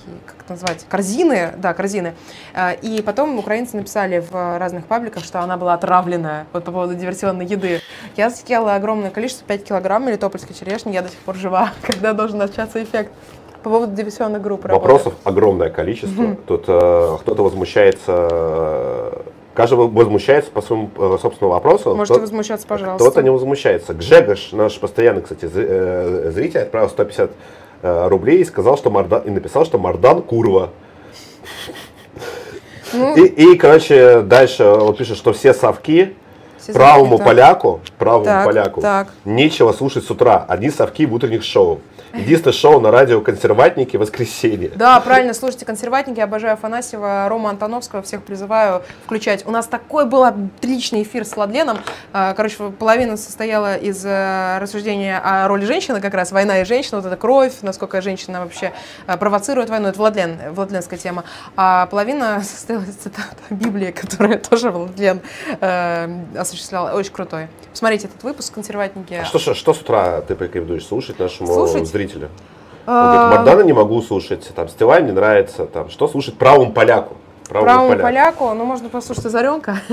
[0.02, 2.14] такие, как это назвать, корзины, да, корзины.
[2.54, 6.94] А, И потом украинцы написали в разных пабликах, что она была отравленная, вот по поводу
[6.94, 7.80] диверсионной еды.
[8.16, 12.38] Я съела огромное количество, 5 килограмм мелитопольской черешни, я до сих пор жива, когда должен
[12.38, 13.12] начаться эффект.
[13.62, 14.80] По поводу диверсионных групп работы.
[14.82, 16.34] Вопросов огромное количество.
[16.48, 19.20] Тут э, кто-то возмущается, э,
[19.54, 21.94] каждый возмущается по своему э, собственному вопросу.
[21.94, 23.04] Можете Кто- возмущаться, пожалуйста.
[23.04, 23.94] Кто-то не возмущается.
[23.94, 27.32] Гжегош, наш постоянный, кстати, э, зритель, отправил 150 э,
[27.82, 30.70] рублей и сказал, что Мардан, и написал, что Мардан курва.
[32.92, 36.14] Ну, И, и, короче, дальше он пишет, что все совки
[36.62, 37.24] все правому да.
[37.24, 39.08] поляку, правому Так, поляку так.
[39.24, 40.44] нечего слушать с утра.
[40.48, 41.80] Одни совки в утренних шоу.
[42.14, 44.70] Единственное шоу на радио «Консерватники» воскресенье.
[44.74, 49.46] Да, правильно, слушайте, консерватники, обожаю Афанасьева, Рома Антоновского, всех призываю включать.
[49.46, 51.78] У нас такой был отличный эфир с Владленом.
[52.12, 56.98] А, Короче, половина состояла из э, рассуждения о роли женщины, как раз война и женщина,
[56.98, 58.72] вот эта кровь, насколько женщина вообще
[59.06, 61.24] э, провоцирует войну, это Владлен, Владленская тема.
[61.56, 65.20] А половина состояла из цитат Библии, которая тоже Владлен
[65.60, 66.94] э, осуществлял.
[66.94, 67.48] Очень крутой.
[67.70, 69.24] Посмотрите этот выпуск «Консерватники».
[69.24, 71.88] Что, что, что с утра ты порекомендуешь слушать нашему Слушать?
[71.88, 72.01] зрителю?
[72.14, 76.72] Он А, говорит, Мардана не могу слушать, там, Стилай мне нравится, там, что слушать правому
[76.72, 77.14] поляку?
[77.48, 78.38] Правому Правому поляку.
[78.38, 79.76] поляку, ну, можно послушать Озаренка.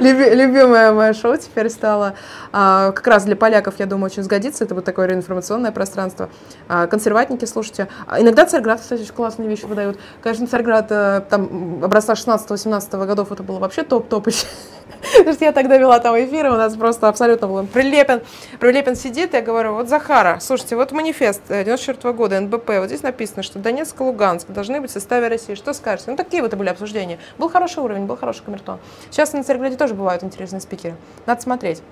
[0.00, 2.14] Люби- Любимое мое шоу теперь стало.
[2.52, 4.64] А, Как раз для поляков, я думаю, очень сгодится.
[4.64, 6.28] Это вот такое информационное пространство.
[6.68, 7.88] А, Консерватники, слушайте.
[8.06, 9.98] А Иногда Царьград, кстати, очень классные вещи выдают.
[10.22, 14.28] Конечно, Царьград э, там образца 16-18 годов, это было вообще топ-топ.
[15.18, 18.22] Потому что я тогда вела там эфиры, у нас просто абсолютно был Прилепин.
[18.60, 23.02] Прилепин сидит, я говорю, вот Захара, слушайте, вот манифест э, 94 года, НБП, вот здесь
[23.02, 25.54] написано, что Донецк и Луганск должны быть в составе России.
[25.54, 26.10] Что скажете?
[26.10, 27.18] Ну, такие вот и были обсуждения.
[27.38, 28.78] Был хороший уровень, был хороший камертон.
[29.10, 30.96] Сейчас на Царьграде тоже бывают интересные спикеры.
[31.26, 31.82] Надо смотреть.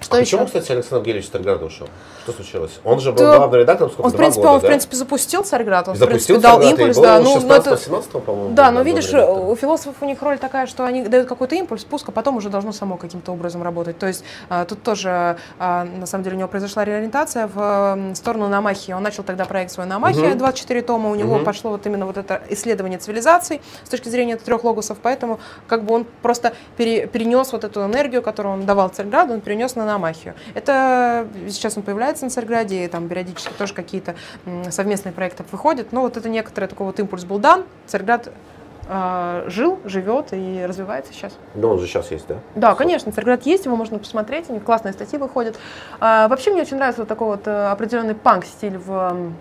[0.00, 0.46] Что Почему, еще?
[0.46, 1.88] кстати, Александр Гелевич Старград ушел?
[2.24, 2.80] Что случилось?
[2.84, 3.36] Он же был Да.
[3.36, 4.68] главным редактором сколько, Он, в принципе, года, он, в да?
[4.68, 7.18] принципе, запустил Царьград, он, И в принципе, запустил дал Царьград, импульс, да.
[7.20, 9.48] Ну, но это- 16-17, по-моему, Да, но видишь, редактором.
[9.48, 12.48] у философов у них роль такая, что они дают какой-то импульс, пуск, а потом уже
[12.48, 13.98] должно само каким-то образом работать.
[13.98, 18.48] То есть а, тут тоже, а, на самом деле, у него произошла реориентация в сторону
[18.48, 18.92] Намахи.
[18.92, 20.38] Он начал тогда проект свой Намахи, Мгм.
[20.38, 21.44] 24 тома, у него Мгм.
[21.44, 25.38] пошло вот именно вот это исследование цивилизаций с точки зрения трех логосов, поэтому
[25.68, 29.74] как бы он просто пере- перенес вот эту энергию, которую он давал Царьграду, он перенес
[29.76, 30.34] на Намахию.
[30.54, 34.14] Это сейчас он появляется на Царьграде, и там периодически тоже какие-то
[34.70, 38.30] совместные проекты выходят, но вот это некоторый такой вот импульс был дан, Царьград
[38.88, 41.32] а, жил, живет и развивается сейчас.
[41.54, 42.36] Но он же сейчас есть, да?
[42.54, 45.56] Да, конечно, Царьград есть, его можно посмотреть, у них классные статьи выходят.
[46.00, 49.32] А, вообще мне очень нравится вот такой вот э, определенный панк-стиль в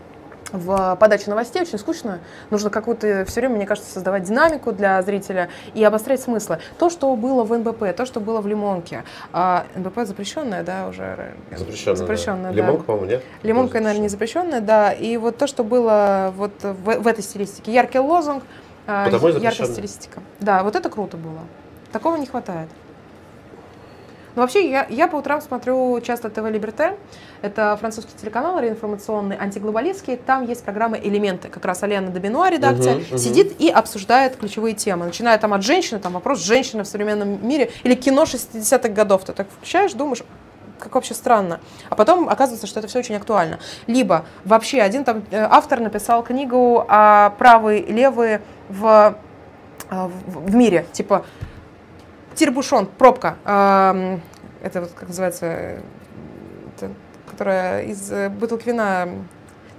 [0.52, 2.20] в подаче новостей очень скучно.
[2.50, 6.60] Нужно какую-то все время, мне кажется, создавать динамику для зрителя и обострять смыслы.
[6.78, 9.04] То, что было в НБП, то, что было в Лимонке.
[9.34, 11.34] А, НБП запрещенная, да, уже?
[11.56, 12.58] Запрещенная, запрещенная да.
[12.58, 13.24] Лимонка, по-моему, нет?
[13.44, 14.92] Лимонка, наверное, не запрещенная, да.
[14.92, 17.72] И вот то, что было вот в, в этой стилистике.
[17.72, 18.44] Яркий лозунг,
[18.88, 20.22] а, яркая стилистика.
[20.40, 21.40] Да, вот это круто было.
[21.92, 22.70] Такого не хватает.
[24.36, 26.98] Ну, вообще, я, я по утрам смотрю часто ТВ Либерте.
[27.42, 30.16] Это французский телеканал информационный, антиглобалистский.
[30.16, 31.50] Там есть программа «Элементы».
[31.50, 33.18] Как раз Алена Добинуа, редакция, угу, угу.
[33.18, 35.06] сидит и обсуждает ключевые темы.
[35.06, 39.26] Начиная там от женщины, там вопрос женщины в современном мире, или кино 60-х годов.
[39.26, 40.24] Ты так включаешь, думаешь,
[40.80, 41.60] как вообще странно.
[41.90, 43.60] А потом оказывается, что это все очень актуально.
[43.88, 49.16] Либо вообще один там э, автор написал книгу о правые и левые э, в,
[49.90, 50.86] в мире.
[50.92, 51.26] Типа
[52.36, 53.38] Тирбушон, пробка.
[53.44, 55.46] Это вот как называется,
[56.76, 56.92] это,
[57.30, 59.10] которая из э, бутылки вина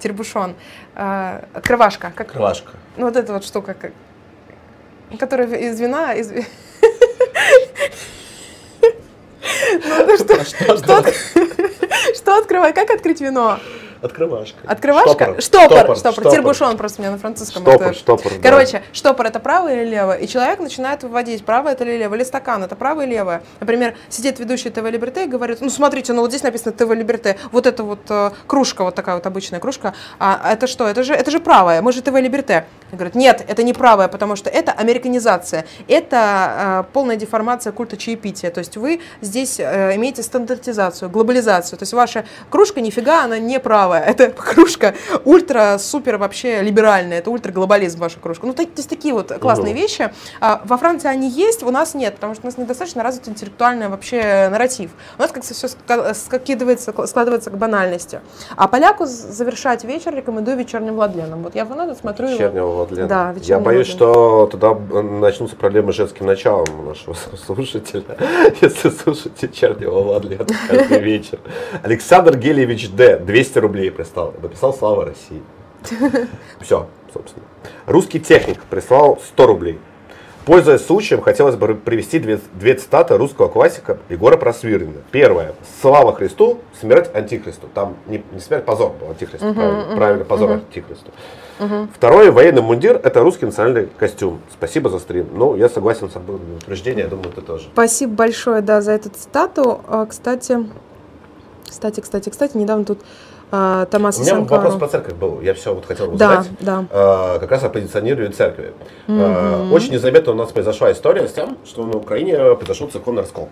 [0.00, 0.56] Тирбушон.
[0.96, 2.12] А, открывашка.
[2.14, 2.72] Как, Открывашка.
[2.96, 3.92] Ну вот эта вот штука, как,
[5.18, 6.32] которая из вина, из...
[9.84, 11.04] Ну, что, что, что,
[12.14, 12.74] что открывать?
[12.74, 13.58] Как открыть вино?
[14.02, 14.58] Открывашка.
[14.66, 15.40] Открывашка?
[15.40, 15.40] Штопор.
[15.40, 15.96] Штопор.
[15.96, 15.96] штопор.
[15.96, 16.32] штопор.
[16.32, 17.62] Тирбушон просто у меня на французском.
[17.62, 17.94] Штопор, это...
[17.98, 18.82] штопор, Короче, да.
[18.92, 20.16] штопор это правое или левое?
[20.16, 23.42] И человек начинает выводить, правое это или левое, или стакан, это правое или левое.
[23.60, 27.36] Например, сидит ведущий ТВ Либерте и говорит, ну смотрите, ну вот здесь написано ТВ Либерте,
[27.52, 30.88] вот это вот э, кружка, вот такая вот обычная кружка, а это что?
[30.88, 32.64] Это же, это же правое, мы же ТВ Либерте.
[32.90, 38.50] Говорит, нет, это не правое, потому что это американизация, это э, полная деформация культа чаепития.
[38.50, 41.78] То есть вы здесь э, имеете стандартизацию, глобализацию.
[41.78, 43.91] То есть ваша кружка нифига, она не правая.
[44.06, 44.94] Это кружка
[45.24, 48.46] ультра-супер вообще либеральная, это ультра-глобализм ваша кружка.
[48.46, 49.82] Ну, то, есть такие вот классные угу.
[49.82, 50.12] вещи.
[50.40, 53.88] А, во Франции они есть, у нас нет, потому что у нас недостаточно развит интеллектуальный
[53.88, 54.90] вообще нарратив.
[55.18, 55.68] У нас как-то все
[56.14, 58.20] скидывается, складывается к банальности.
[58.56, 61.42] А поляку завершать вечер рекомендую вечерним Владленом.
[61.42, 66.26] Вот я надо смотрю его вот, Да, Я боюсь, что туда начнутся проблемы с женским
[66.26, 67.14] началом у нашего
[67.46, 68.04] слушателя,
[68.60, 71.38] если слушать вечернего Владлена каждый вечер.
[71.82, 73.18] Александр Гелевич Д.
[73.18, 74.34] 200 рублей прислал.
[74.40, 75.42] Написал «Слава России».
[76.60, 77.44] Все, собственно.
[77.86, 79.78] Русский техник прислал 100 рублей.
[80.44, 85.02] Пользуясь случаем, хотелось бы привести две, две цитаты русского классика Егора Просвирина.
[85.12, 85.54] Первое.
[85.80, 87.68] «Слава Христу, смерть Антихристу».
[87.72, 90.54] Там не, не смерть, позор был Антихристу, uh-huh, правильно, uh-huh, правильно, позор uh-huh.
[90.54, 91.12] Антихристу.
[91.60, 91.88] Uh-huh.
[91.94, 92.32] Второе.
[92.32, 94.40] Военный мундир– это русский национальный костюм.
[94.52, 95.28] Спасибо за стрим.
[95.32, 97.68] Ну, я согласен с обоим утверждением, я думаю, ты тоже.
[97.72, 99.80] Спасибо большое, да, за эту цитату.
[99.86, 100.58] А, кстати,
[101.68, 102.98] кстати, кстати, кстати, недавно тут
[103.52, 104.62] а, Томаса У меня Санкару.
[104.62, 105.42] вопрос по церкви был.
[105.42, 106.48] Я все вот хотел узнать.
[106.60, 106.86] Да, да.
[106.90, 108.72] А, как раз о позиционировании церкви.
[109.06, 109.70] Mm-hmm.
[109.72, 113.50] очень незаметно у нас произошла история с тем, что на Украине произошел церковный раскол.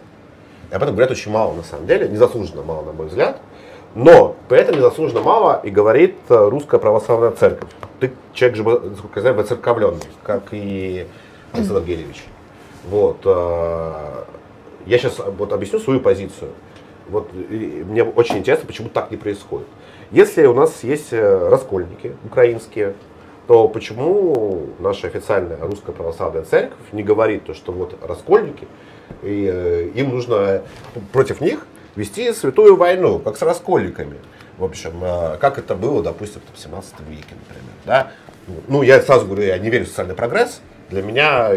[0.71, 3.41] Об этом говорят очень мало на самом деле, незаслуженно мало, на мой взгляд.
[3.95, 7.69] Но при этом незаслуженно мало и говорит э, русская православная церковь.
[7.99, 11.07] Ты человек же, насколько я знаю, воцерковленный, как и
[11.53, 12.25] Александр Гелевич.
[12.89, 13.19] Вот.
[13.25, 14.25] Э,
[14.87, 16.53] я сейчас вот объясню свою позицию.
[17.09, 19.67] Вот мне очень интересно, почему так не происходит.
[20.11, 22.95] Если у нас есть э, раскольники украинские,
[23.47, 28.67] то почему наша официальная русская православная церковь не говорит то, что вот раскольники,
[29.23, 30.63] и э, им нужно
[31.13, 31.65] против них
[31.95, 34.17] вести святую войну, как с раскольниками.
[34.59, 37.73] В общем, э, как это было, допустим, в 17 веке, например.
[37.87, 38.11] Да?
[38.67, 40.61] Ну, я сразу говорю, я не верю в социальный прогресс,
[40.91, 41.51] для меня,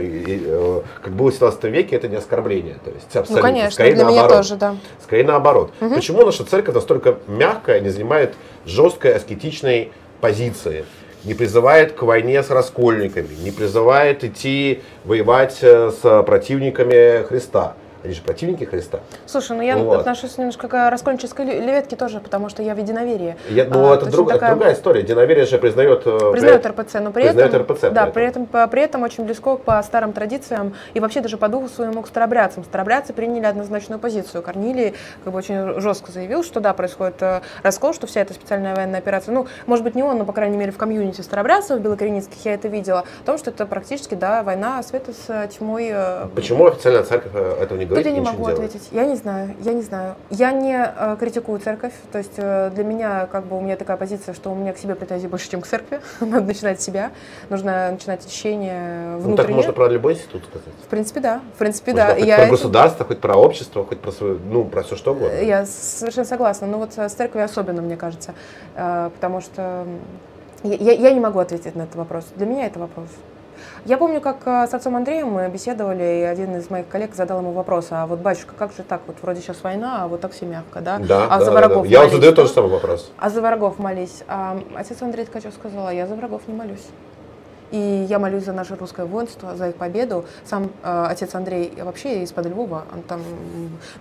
[1.02, 2.76] как было в 17 веке, это не оскорбление.
[2.84, 3.36] То есть, абсолютно.
[3.36, 4.30] Ну, конечно, Скорее для наоборот.
[4.30, 4.76] меня тоже, да.
[5.02, 5.72] Скорее наоборот.
[5.82, 5.96] Угу.
[5.96, 8.36] Почему наша церковь настолько мягкая, не занимает
[8.66, 9.92] жесткой аскетичной
[10.22, 10.86] позиции?
[11.24, 17.76] не призывает к войне с раскольниками, не призывает идти воевать э, с противниками Христа.
[18.04, 19.00] Они же противники Христа.
[19.26, 20.02] Слушай, ну я вот.
[20.02, 23.38] отношусь немножко к раскольнической леветке тоже, потому что я в единоверии.
[23.50, 24.50] Я, ну, а, это, друг, такая...
[24.50, 25.02] это другая история.
[25.02, 26.02] Единоверие же признает...
[26.06, 27.62] Э, признает РПЦ, но при признает этом...
[27.62, 27.92] РПЦ.
[27.92, 31.70] Да, при этом, при этом очень близко по старым традициям и вообще даже по духу
[31.70, 32.66] своему к старобрядцам.
[32.66, 34.44] Старобрядцы приняли однозначную позицию.
[34.44, 38.76] Корнилий как бы очень жестко заявил, что да, происходит э, раскол, что вся эта специальная
[38.76, 42.44] военная операция, ну, может быть, не он, но, по крайней мере, в комьюнити старобрядцев белокоренецких
[42.44, 45.90] я это видела, о том, что это практически, да, война света с тьмой.
[45.94, 47.93] Э, Почему официальная церковь этого не говорит?
[47.96, 48.90] Тут я не могу ответить ответить?
[48.92, 50.16] Я не знаю, я не знаю.
[50.30, 53.98] Я не э, критикую церковь, то есть э, для меня как бы у меня такая
[53.98, 56.02] позиция, что у меня к себе претензий больше, чем к церкви.
[56.20, 57.12] Надо начинать с себя,
[57.50, 59.30] нужно начинать очищение внутреннее.
[59.30, 60.74] Ну так можно про любой институт сказать.
[60.86, 61.42] В принципе, да.
[61.56, 62.16] В принципе, можно да.
[62.16, 65.38] Хоть я про государство, хоть про общество, хоть про свою, ну, про все что угодно.
[65.40, 66.68] Я совершенно согласна.
[66.68, 68.34] Но вот с церковью особенно, мне кажется,
[68.76, 69.86] э, потому что
[70.64, 72.26] я, я не могу ответить на этот вопрос.
[72.36, 73.10] Для меня это вопрос.
[73.86, 77.40] Я помню, как э, с отцом Андреем мы беседовали, и один из моих коллег задал
[77.40, 80.32] ему вопрос, а вот, батюшка, как же так, вот вроде сейчас война, а вот так
[80.32, 81.00] все мягко, да?
[81.00, 81.90] Да, а да, за да, врагов да.
[81.90, 82.36] Я вот молись, задаю да?
[82.38, 83.12] тот же самый вопрос.
[83.18, 84.24] А за врагов молись.
[84.30, 86.88] А отец Андрей Ткачев сказал, а я за врагов не молюсь.
[87.74, 90.26] И я молюсь за наше русское воинство, за их победу.
[90.46, 93.24] Сам э, отец Андрей вообще из-под Львова, он там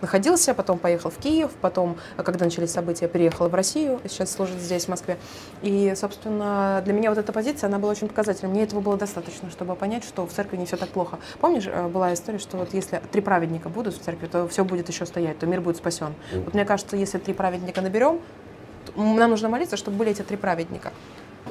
[0.02, 4.84] находился, потом поехал в Киев, потом, когда начались события, переехал в Россию, сейчас служит здесь,
[4.84, 5.16] в Москве.
[5.62, 8.52] И, собственно, для меня вот эта позиция, она была очень показательной.
[8.52, 11.18] Мне этого было достаточно, чтобы понять, что в церкви не все так плохо.
[11.40, 14.90] Помнишь, э, была история, что вот если три праведника будут в церкви, то все будет
[14.90, 16.12] еще стоять, то мир будет спасен.
[16.34, 18.20] Вот мне кажется, если три праведника наберем,
[18.96, 20.92] нам нужно молиться, чтобы были эти три праведника.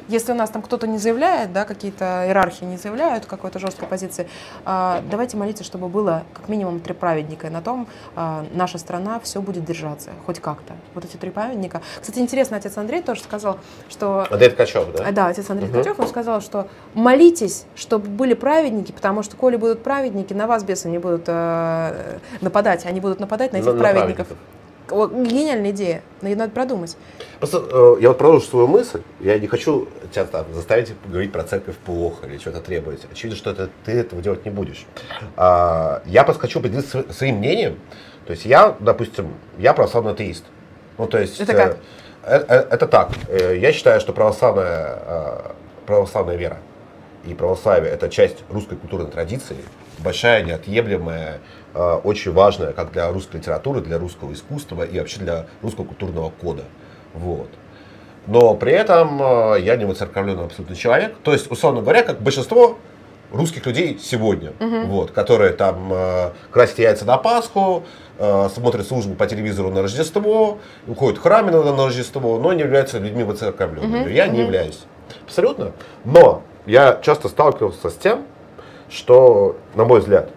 [0.07, 4.27] Если у нас там кто-то не заявляет, да, какие-то иерархии не заявляют какой-то жесткой позиции,
[4.65, 9.19] а, давайте молиться, чтобы было как минимум три праведника, и на том а, наша страна
[9.21, 10.73] все будет держаться, хоть как-то.
[10.95, 11.81] Вот эти три праведника.
[11.99, 13.59] Кстати, интересно, отец Андрей тоже сказал,
[13.89, 14.27] что...
[14.29, 15.05] Андрей Ткачев, да?
[15.07, 15.81] А, Да, отец Андрей Мгм.
[15.81, 20.63] Ткачев, он сказал, что молитесь, чтобы были праведники, потому что, коли будут праведники, на вас
[20.63, 24.27] бесы не будут э, нападать, они будут нападать на этих На- на праведников.
[24.91, 26.97] О, гениальная идея, но ее надо продумать.
[27.39, 29.01] Просто э, я вот продолжу свою мысль.
[29.19, 33.01] Я не хочу тебя там, заставить говорить про церковь плохо или что-то требовать.
[33.11, 34.85] Очевидно, что это, ты этого делать не будешь.
[35.37, 37.79] А, я просто хочу поделиться сво- своим мнением.
[38.25, 40.45] То есть я, допустим, я православный атеист.
[40.97, 41.39] Ну, то есть...
[41.39, 41.77] Это как?
[42.23, 43.11] э, э, э, это так.
[43.29, 45.41] Я считаю, что православная,
[45.85, 46.57] православная вера
[47.25, 49.57] и православие– это часть русской культурной традиции,
[50.01, 51.39] большая, неотъемлемая,
[51.73, 56.29] э, очень важная как для русской литературы, для русского искусства и вообще для русского культурного
[56.29, 56.63] кода.
[57.13, 57.49] Вот.
[58.27, 61.15] Но при этом э, я не выцерковленный абсолютно человек.
[61.23, 62.77] То есть, условно говоря, как большинство
[63.31, 67.83] русских людей сегодня, вот, которые там э, красят яйца на Пасху,
[68.17, 72.61] э, смотрят службу по телевизору на Рождество, уходят в храме на, на Рождество, но не
[72.61, 74.11] являются людьми выцерковленными.
[74.11, 74.81] Я не являюсь.
[75.25, 75.71] Абсолютно.
[76.05, 78.25] Но я часто сталкивался с тем,
[78.91, 80.29] что, на мой взгляд,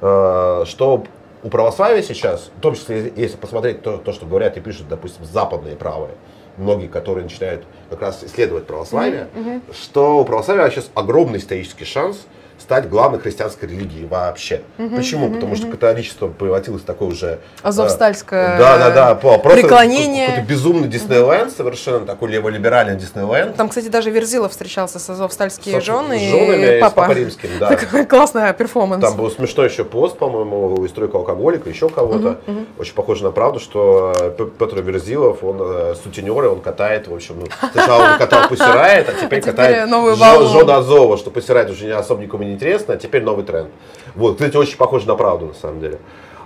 [0.00, 1.04] э, что
[1.42, 5.24] у православия сейчас, в том числе, если посмотреть то, то, что говорят и пишут, допустим,
[5.24, 6.14] западные правые,
[6.56, 9.28] многие, которые начинают как раз исследовать православие,
[9.72, 12.26] что у православия сейчас огромный исторический шанс
[12.72, 14.62] стать главной христианской религией вообще.
[14.96, 15.30] Почему?
[15.30, 17.38] Потому что католичество превратилось в такое уже...
[17.62, 19.14] Азовстальское э, Да, да, да.
[19.14, 20.28] Просто преклонение.
[20.28, 23.56] Какой-то безумный Диснейленд, совершенно такой леволиберальный Диснейленд.
[23.56, 27.02] Там, кстати, даже Верзилов встречался с азовстальские С- жены с женами и и с папа.
[27.02, 27.76] Папой Римским, да.
[27.76, 29.04] Такой классный перформанс.
[29.04, 32.38] Там был смешной еще пост, по-моему, у историка алкоголика, еще кого-то.
[32.78, 37.14] Очень похоже на правду, что э, Петр Верзилов, он э, сутенер, и он катает, в
[37.14, 40.16] общем, ну, сначала он катал Пусирает, а теперь А теперь катает новую.
[40.16, 43.68] Жона Азова, что Пусирает уже не особо никому не интересно, а теперь новый тренд.
[44.14, 45.98] Вот, кстати, очень похоже на правду, на самом деле.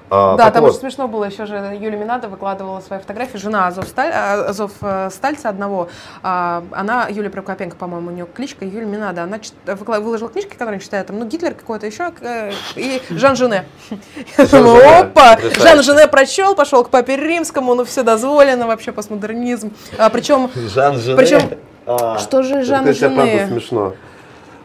[0.09, 1.25] А, Да, там вот, очень смешно было.
[1.25, 3.39] Еще же Юлия Минада выкладывала свои фотографии.
[3.39, 5.89] Жена Азовсталь, а, Азовстальца одного.
[6.23, 9.25] а, Она, Юлия Прокопенко, по-моему, у нее кличка Юлия Минада.
[9.25, 11.09] Она чит- выкла- выложила книжки, которые читает.
[11.09, 12.13] Там, ну, Гитлер какой-то еще.
[12.21, 13.65] э, И Жан Жене.
[14.39, 15.39] Я думаю, опа!
[15.59, 17.75] Жан Жене прочел, пошел к папе римскому.
[17.75, 19.73] Ну, все дозволено, вообще постмодернизм.
[19.99, 21.17] А, Причем Жан Жене.
[21.17, 21.41] Причем,
[21.85, 23.47] А, что же это, Жан Жене?
[23.49, 23.95] смешно.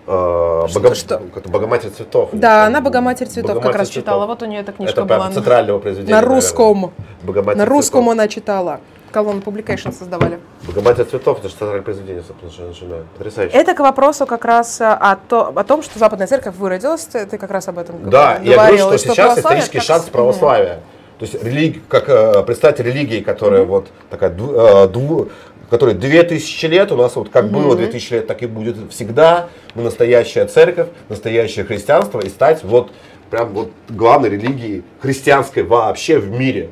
[0.05, 1.21] Что- что?
[1.33, 2.29] как-то Богоматерь цветов.
[2.33, 4.03] Да, она «Богоматерь цветов» как Богоматерь раз цветов.
[4.03, 4.25] читала.
[4.25, 5.31] Вот у нее эта книжка Это была.
[5.31, 6.15] центрального произведения.
[6.15, 6.91] На русском.
[7.23, 8.13] Богоматерь На русском цветов.
[8.13, 8.79] она читала.
[9.11, 10.39] Колонну Publication создавали.
[10.65, 13.03] Богоматерь цветов, это же центральное произведение, собственно, жена-.
[13.17, 13.55] Потрясающе.
[13.57, 17.03] Это к вопросу как раз э, о, то- о том, что Западная Церковь выродилась.
[17.05, 18.51] Ты, ты как раз об этом Да, говорил.
[18.51, 20.79] я говорю, что и сейчас исторический как шанс православия.
[21.19, 25.27] То есть религ, как э, представитель религии, которая вот такая, э, ду-
[25.71, 29.47] которой 2000 лет, у нас вот как было 2000 лет, так и будет всегда.
[29.73, 32.91] Мы настоящая церковь, настоящее христианство и стать вот
[33.29, 36.71] прям вот главной религией христианской вообще в мире.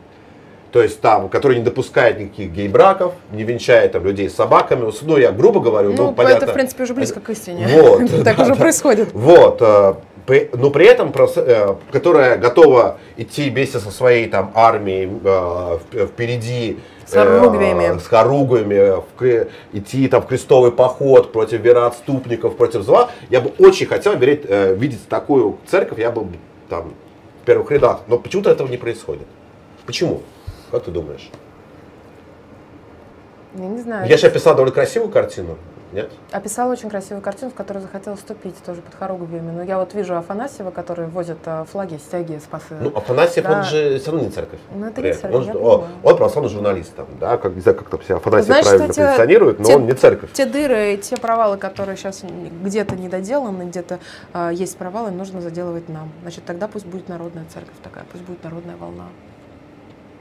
[0.74, 4.92] То есть там, который не допускает никаких гей-браков, не венчает там людей с собаками.
[5.02, 6.44] Ну, я грубо говорю, ну, Ну, понятно.
[6.44, 7.68] это, в принципе, уже близко к истине.
[7.70, 9.14] Вот, Так уже происходит.
[9.14, 9.94] Вот, э,
[10.54, 16.78] но при этом, э, которая готова идти вместе со своей там армией э, вп- впереди,
[17.10, 17.98] С хоругвями.
[17.98, 23.10] с хоругвями, в идти там в крестовый поход против вероотступников, против зла.
[23.32, 26.28] Я бы очень хотел верить, э, видеть такую церковь, я бы
[26.70, 26.94] там
[27.42, 29.26] в первых рядах, но почему-то этого не происходит.
[29.88, 30.22] Почему?
[30.70, 31.32] Как ты думаешь?
[33.56, 34.08] Я не знаю.
[34.08, 35.58] Я же описал довольно красивую картину,
[35.92, 36.12] нет?
[36.32, 39.50] Описала очень красивую картину, в которую захотела вступить, тоже под хоругвями.
[39.50, 42.76] Но я вот вижу Афанасьева, который возит э, флаги, стяги, спасы.
[42.80, 43.58] Ну, Афанасьев, Да.
[43.58, 44.60] он же все равно не церковь.
[44.76, 47.76] Ну, это не церковь, он, я он, он православный журналист, там, да, как, не знаю,
[47.80, 50.32] как там себя Афанасьев Знаешь, правильно кстати, позиционирует, но те- он не церковь.
[50.34, 52.24] Те дыры, те провалы, которые сейчас
[52.64, 53.98] где-то недоделаны, где-то
[54.34, 56.12] э, есть провалы, нужно заделывать нам.
[56.22, 59.06] Значит, тогда пусть будет народная церковь такая, пусть будет народная волна.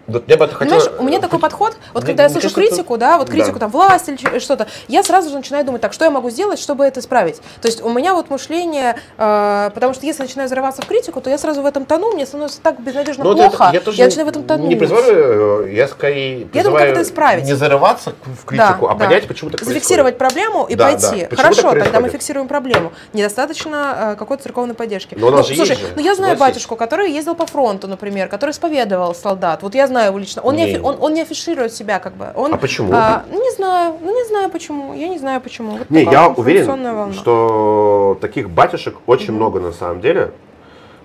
[0.09, 0.79] Вот я бы это хотел...
[0.79, 3.33] Понимаешь, у меня такой подход, вот когда я слышу критику, да, вот да.
[3.33, 6.59] критику там власть или что-то, я сразу же начинаю думать, так, что я могу сделать,
[6.59, 7.41] чтобы это исправить?
[7.61, 11.29] То есть у меня вот мышление, э, потому что если начинаю взрываться в критику, то
[11.29, 14.03] я сразу в этом тону, мне становится так безнадежно Ну, вот это плохо, я, тоже
[14.03, 14.69] начинаю в этом тонуть.
[14.69, 17.45] Не призываю, э, я скорее думаю, призываю как это исправить.
[17.45, 19.05] не зарываться в критику, Да, а да.
[19.05, 21.27] понять, почему так Зафиксировать проблему и Да, пойти.
[21.31, 21.37] да.
[21.37, 22.13] Хорошо, тогда мы происходит?
[22.13, 22.93] фиксируем проблему.
[23.13, 25.15] Недостаточно э, какой-то церковной поддержки.
[25.19, 28.51] Но у нас же слушай, ну я знаю батюшку, который ездил по фронту, например, который
[28.51, 29.63] исповедовал солдат.
[29.63, 30.43] Вот я знаю его лично.
[30.43, 30.75] Он не, Не.
[30.77, 32.27] афи- он, он не афиширует себя как бы.
[32.35, 32.91] Он, А почему?
[32.93, 34.95] а, ну, не знаю, ну не знаю почему.
[34.95, 35.73] Я не знаю почему.
[35.79, 37.13] Вот Не, я уверен, волна.
[37.13, 40.33] что таких батюшек очень много на самом деле.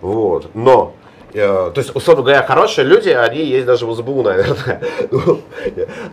[0.01, 0.49] Вот.
[0.53, 0.93] Но,
[1.33, 4.81] э, то есть, условно говоря, хорошие люди, они есть даже в СБУ, наверное.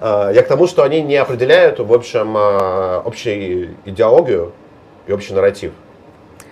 [0.00, 4.52] Э, Я к тому, что они не определяют, в общем, э, общую идеологию
[5.06, 5.72] и общий нарратив.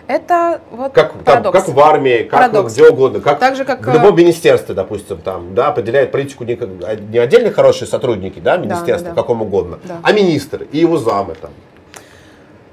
[0.09, 2.73] Это вот Как, там, как в армии, как Парадокс.
[2.73, 6.55] где угодно, как, Так же, как, в любом министерстве, допустим, там, да, определяет политику не,
[6.55, 9.21] а не отдельные хорошие сотрудники, да, министерства, да, да.
[9.21, 9.99] каком угодно, Да.
[10.03, 11.51] а министр и его замы там.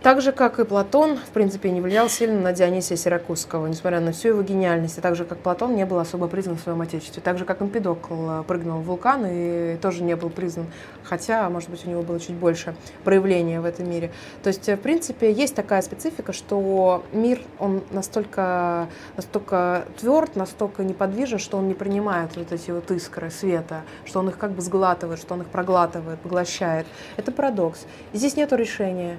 [0.06, 4.12] Так же, как и Платон, в принципе, не влиял сильно на Дионисия Сиракузского, несмотря на
[4.12, 5.00] всю его гениальность.
[5.00, 7.24] И так же, как Платон не был особо признан в своем отечестве.
[7.24, 10.68] Так же, как Эмпидокл э, прыгнул в вулкан и тоже не был признан.
[11.02, 14.12] Хотя, может быть, у него было чуть больше проявления в этом мире.
[14.44, 18.88] То есть, э, в принципе, есть такая специфика, что мир, он настолько,
[19.18, 24.30] настолько тверд, настолько неподвижен, что он не принимает вот эти вот искры света, что он
[24.30, 26.86] их как бы сглатывает, что он их проглатывает, поглощает.
[27.18, 27.88] Это парадокс.
[28.14, 29.18] И здесь нету решения.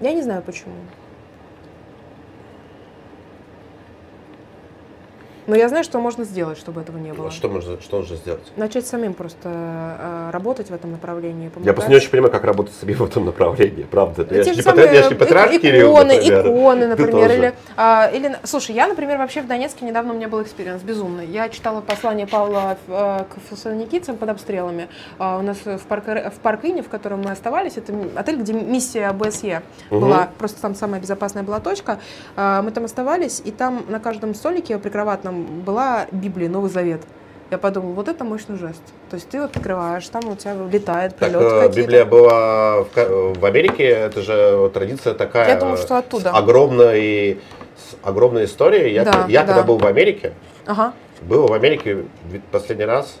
[0.00, 0.74] Я не знаю почему.
[5.46, 7.30] Но я знаю, что можно сделать, чтобы этого не было.
[7.30, 8.42] Что можно, что нужно сделать?
[8.56, 11.44] Начать самим просто э, работать в этом направлении.
[11.44, 11.74] Я помогать.
[11.74, 14.26] просто не очень понимаю, как работать с собой в этом направлении, правда.
[14.30, 16.40] Я же не самые я ж не патриарх ик- Кирилл, иконы, например.
[16.46, 20.42] иконы, например, или, а, или, слушай, я, например, вообще в Донецке недавно у меня был
[20.42, 21.26] experience безумный.
[21.26, 24.88] Я читала послание Павла э, к фессалоникийцам под обстрелами.
[25.18, 29.06] А, у нас в, парк, в Парк-Ине, в котором мы оставались, это отель, где миссия
[29.08, 30.00] ОБСЕ Мгм.
[30.00, 32.00] была, просто там самая безопасная была точка.
[32.34, 37.02] А, мы там оставались, и там на каждом столике прикроватном была Библия, Новый Завет.
[37.50, 38.82] Я подумала, вот это мощный жест.
[39.08, 41.80] То есть ты вот открываешь, там у тебя летает Так, прилет э, какие-то.
[41.80, 45.48] Библия была в, в Америке, это же традиция такая.
[45.48, 46.32] Я думаю, что оттуда.
[46.32, 47.40] С огромной,
[47.76, 48.92] с огромной историей.
[48.92, 49.46] Я, Да, я да.
[49.46, 50.32] когда был в Америке,
[50.66, 50.92] Ага.
[51.22, 52.04] был в Америке
[52.50, 53.16] последний раз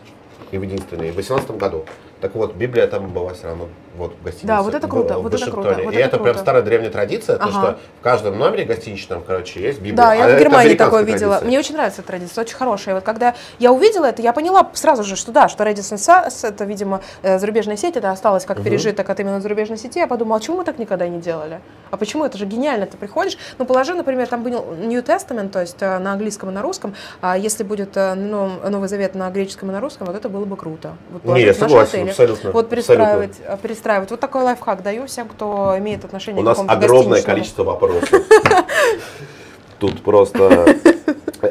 [0.50, 1.84] и в единственный, в 18 году.
[2.20, 4.46] Так вот, Библия там была все равно вот, в гостинице.
[4.46, 6.90] Да, вот это круто, в вот это круто, вот и это это, прям старая древняя
[6.90, 7.52] традиция, то, Ага.
[7.52, 9.96] что в каждом номере гостиничном, короче, есть Библия.
[9.96, 11.32] Да, А я в Германии такое видела.
[11.34, 11.46] традиция.
[11.48, 12.94] Мне очень нравится эта традиция, очень хорошая.
[12.94, 16.64] Вот когда я увидела это, я поняла сразу же, что да, что Redison SAS, это,
[16.64, 19.98] видимо, э, зарубежная сеть, это осталось как пережиток от именно зарубежной сети.
[19.98, 21.60] Я подумала, а почему мы так никогда не делали?
[21.90, 22.24] А почему?
[22.24, 23.38] Это же гениально, ты приходишь.
[23.58, 26.94] Ну, положи, например, там был New Testament, то есть э, на английском и на русском,
[27.20, 30.44] а если будет э, ну, Новый Завет на греческом и на русском, вот это было
[30.44, 30.96] бы круто.
[31.10, 32.50] Вот Не, я согласен, абсолютно.
[32.50, 32.94] Вот абсолютно.
[32.96, 34.10] перестраивать, перестраивать.
[34.10, 38.10] Вот такой лайфхак даю всем, кто имеет отношение У к нас огромное количество вопросов.
[39.78, 40.74] Тут просто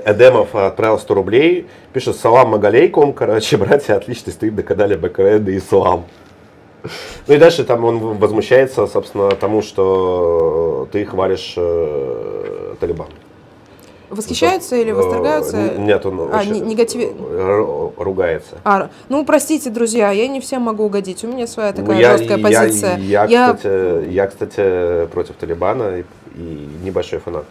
[0.06, 6.06] Эдемов отправил 100 рублей, пишет «Салам Магалейкум», короче, братья, отличный стыд, доказали БКР да ислам.
[7.28, 13.08] Ну и дальше там он возмущается, собственно, тому, что ты хвалишь э, Талибан.
[14.10, 15.58] Восхищаются или Э, восторгаются?
[15.78, 18.58] Нет, он А, очень не- негативи- р- ругается.
[18.64, 21.24] А, ну, простите, друзья, я не всем могу угодить.
[21.24, 22.98] У меня своя такая Ну, я, жесткая я- позиция.
[22.98, 26.04] Я, Я- Кстати, я, кстати, против Талибана и,
[26.36, 27.46] и небольшой фанат,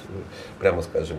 [0.61, 1.17] прямо скажем,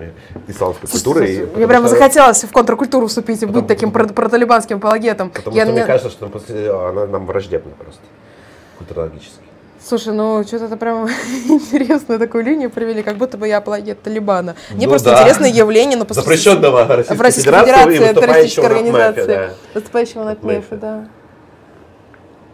[0.47, 1.29] исламской культуры.
[1.29, 5.29] и Мне прямо что- захотелось в контркультуру вступить и быть таким про- проталибанским апологетом.
[5.31, 8.01] Потому Я что мне кажется, что после- она нам враждебна просто,
[8.77, 9.44] культурологически.
[9.87, 11.07] Слушай, ну что-то это прям
[11.47, 14.55] интересную такую линию привели, как будто бы я апологет Талибана.
[14.71, 15.17] Мне Ну просто да.
[15.21, 19.25] интересное явление, но просто- Запрещенного в Российской, Российской Федерации, Федерации террористической организации.
[19.27, 19.49] да.
[19.75, 20.37] Выступающего на.
[20.41, 21.07] МЭФе, да.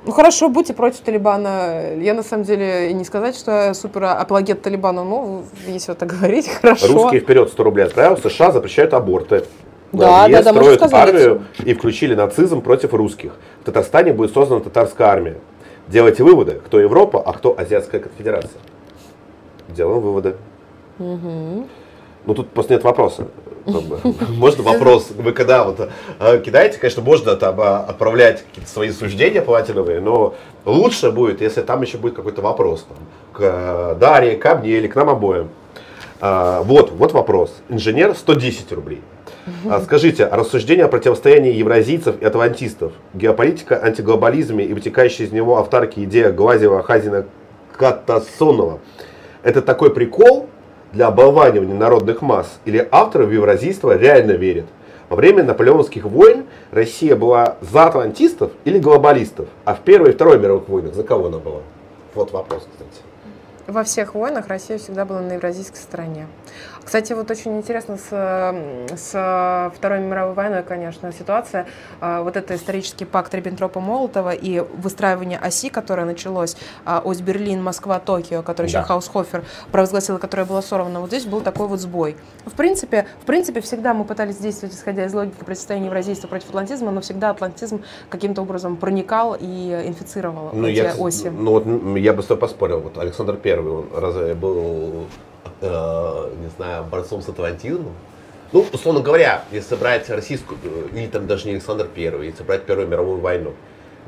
[0.05, 1.93] Ну хорошо, будьте против Талибана.
[2.01, 6.09] Я на самом деле не сказать, что я супер апологет Талибана, ну, если вот так
[6.09, 6.87] говорить, хорошо.
[6.87, 9.45] Русские вперед 100 рублей отправил, США запрещают аборты.
[9.93, 13.33] Да, да, да, строят армию и включили нацизм против русских.
[13.61, 15.37] В Татарстане будет создана татарская армия.
[15.91, 18.61] Делайте выводы, кто Европа, а кто Азиатская конфедерация.
[19.67, 20.37] Делаем выводы.
[20.97, 23.27] Ну тут просто нет вопроса.
[23.65, 25.89] Можно вопрос, вы когда вот
[26.19, 30.33] э, кидаете, конечно, можно там а, отправлять какие-то свои суждения платиновые, но
[30.65, 32.97] лучше будет, если там еще будет какой-то вопрос там,
[33.33, 35.49] к э, Дарье, ко мне или к нам обоим.
[36.21, 37.53] А, вот, вот вопрос.
[37.69, 39.01] Инженер 110 рублей.
[39.69, 45.57] А, Скажите, а рассуждение о противостоянии евразийцев и атлантистов, геополитика, антиглобализме и вытекающая из него
[45.57, 47.25] автарки идея Глазева, Хазина,
[47.77, 48.79] Катасонова,
[49.43, 50.47] это такой прикол
[50.93, 52.59] для оболванивания народных масс?
[52.65, 54.65] Или авторы в евразийство реально верят?
[55.09, 60.39] Во время наполеоновских войн Россия была за атлантистов или глобалистов, а в Первой и Второй
[60.39, 61.61] мировых войнах за кого она была?
[62.13, 63.11] Вот вопрос, кстати.
[63.67, 66.27] Во всех войнах Россия всегда была на евразийской стороне.
[66.83, 68.09] Кстати, вот очень интересно с,
[68.95, 71.67] с Второй мировой войной, конечно, ситуация.
[71.99, 77.99] А, вот это исторический пакт Риббентропа-Молотова и выстраивание оси, которое началось, а, ось Берлин, Москва,
[77.99, 78.79] Токио, который да.
[78.79, 80.99] еще Хаусхофер провозгласил, которое было сорвано.
[81.01, 82.17] Вот здесь был такой вот сбой.
[82.45, 86.91] В принципе, в принципе, всегда мы пытались действовать, исходя из логики противостояния евразийства против атлантизма,
[86.91, 91.29] но всегда атлантизм каким-то образом проникал и инфицировал ну, эти я, оси.
[91.29, 92.79] Ну вот я бы с тобой поспорил.
[92.79, 95.05] Вот Александр Первый, он разве был
[95.61, 97.93] э, не знаю, борцом с атлантизмом.
[98.51, 102.63] Ну, условно говоря, если брать российскую, э, или там даже не Александр Первый, если брать
[102.63, 103.53] Первую мировую войну,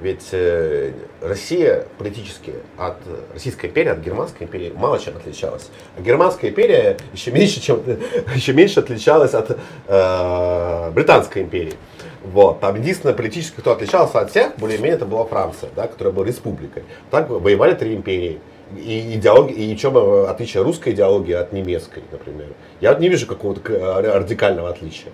[0.01, 0.91] ведь э,
[1.22, 2.97] Россия политически от
[3.34, 5.69] Российской империи, от Германской империи мало чем отличалась.
[5.97, 7.81] А Германская империя еще меньше, чем,
[8.35, 9.57] еще меньше отличалась от
[9.88, 11.76] э, Британской империи.
[12.23, 12.60] Вот.
[12.60, 16.84] Там единственное политическое, кто отличался от всех, более-менее, это была Франция, да, которая была республикой.
[17.11, 18.39] Так воевали три империи
[18.78, 19.98] и идеология, и чем
[20.28, 22.48] отличие русской идеологии от немецкой, например.
[22.82, 23.62] Я не вижу какого-то
[24.02, 25.12] радикального отличия.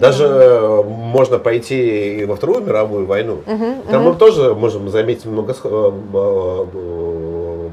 [0.00, 0.84] Даже mm-hmm.
[0.84, 3.42] можно пойти и во Вторую мировую войну.
[3.44, 3.90] Mm-hmm.
[3.90, 4.12] Там mm-hmm.
[4.12, 7.68] мы тоже можем заметить много э, э,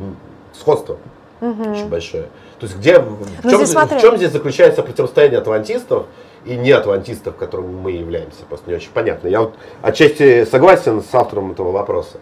[0.54, 0.98] сходства
[1.40, 1.72] mm-hmm.
[1.72, 2.24] очень большое.
[2.60, 6.08] То есть где, в, ну, чем, здесь, в чем здесь заключается противостояние атлантистов
[6.44, 8.44] и не атлантистов, которыми мы являемся?
[8.50, 9.30] Просто не очень понятно.
[9.30, 12.18] Я вот отчасти согласен с автором этого вопроса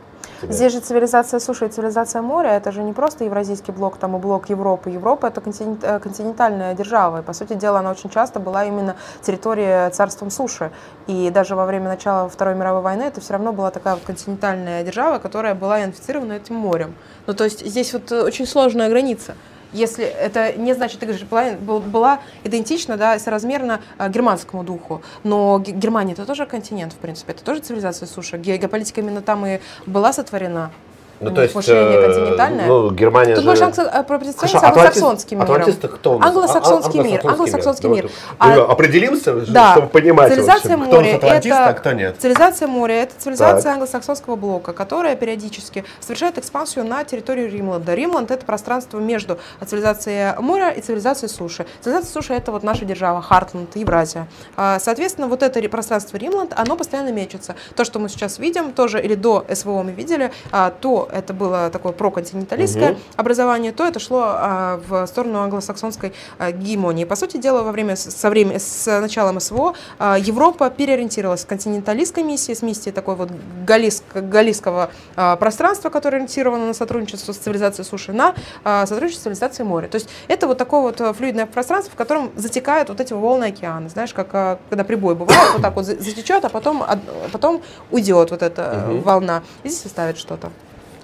[0.46, 0.54] себя.
[0.54, 4.20] Здесь же цивилизация суши и цивилизация моря, это же не просто евразийский блок, там и
[4.20, 4.90] блок Европы.
[4.90, 8.96] Европа это континент, э, континентальная держава, и по сути дела она очень часто была именно
[9.22, 10.72] территорией царством суши.
[11.08, 15.20] И даже во время начала Второй мировой войны это все равно была такая континентальная держава,
[15.20, 16.96] которая была инфицирована этим морем.
[17.28, 19.36] Ну то есть здесь вот э, очень сложная граница
[19.76, 26.14] если это не значит, говоришь, была, была идентична, да, соразмерно э, германскому духу, но Германия
[26.14, 28.38] это тоже континент, в принципе, это тоже цивилизация суши.
[28.38, 30.72] Геополитика именно там и была сотворена.
[31.20, 32.68] Ну, то есть, э, континентальное.
[32.68, 33.50] Ну, Германия Тут же...
[33.50, 33.66] больше
[34.08, 35.52] противостояние с англосаксонским миром.
[35.52, 36.28] Атлантисты кто у нас?
[36.28, 37.22] Англосаксонский мир.
[37.24, 38.10] Англосаксонский мир.
[38.40, 39.74] А, определимся, да.
[39.74, 42.16] чтобы понимать, цивилизация вообще, моря кто это, а кто нет.
[42.20, 43.74] Цивилизация моря– это цивилизация так.
[43.74, 47.94] англосаксонского блока, которая периодически совершает экспансию на территорию Римланда.
[47.94, 51.66] Римланд– это пространство между цивилизацией моря и цивилизацией суши.
[51.82, 54.28] Цивилизация суши– это вот наша держава, Хартланд, Евразия.
[54.58, 57.56] А, соответственно, вот это пространство Римланд, оно постоянно мечется.
[57.76, 60.72] То, что мы сейчас видим, тоже или до СВО мы видели, а,
[61.06, 63.00] то это было такое проконтиненталистское угу.
[63.16, 67.06] образование, то это шло а, в сторону англосаксонской а, гегемонии.
[67.06, 72.24] По сути дела, во время, со времени, с началом СВО а, Европа переориентировалась с континенталистской
[72.24, 73.30] миссии, с миссии такой вот
[73.66, 79.24] галлийск, галлийского а, пространства, которое ориентировано на сотрудничество с цивилизацией суши, на а, сотрудничество с
[79.24, 79.88] цивилизацией моря.
[79.88, 83.90] То есть это вот такое вот флюидное пространство, в котором затекают вот эти волны океана.
[83.90, 87.00] Знаешь, как а, когда прибой бывает, вот так вот затечет, а потом, а
[87.32, 87.62] потом
[87.92, 89.00] уйдет вот эта угу.
[89.00, 89.44] волна.
[89.64, 90.52] И здесь оставит что-то.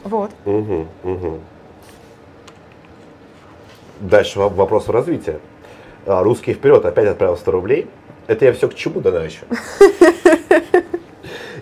[0.04, 0.32] Вот.
[0.46, 1.40] Угу, угу.
[4.00, 5.40] Дальше вопрос развития.
[6.06, 7.88] А, русский вперед опять отправил 100 рублей.
[8.28, 9.42] Это я все к чему дана еще?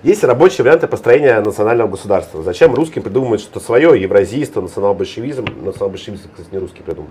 [0.04, 2.42] Есть рабочие варианты построения национального государства.
[2.42, 5.46] Зачем русским придумывать что свое, евразийство, национал-большевизм?
[5.62, 7.10] Национал-большевизм, кстати, не русский придумал.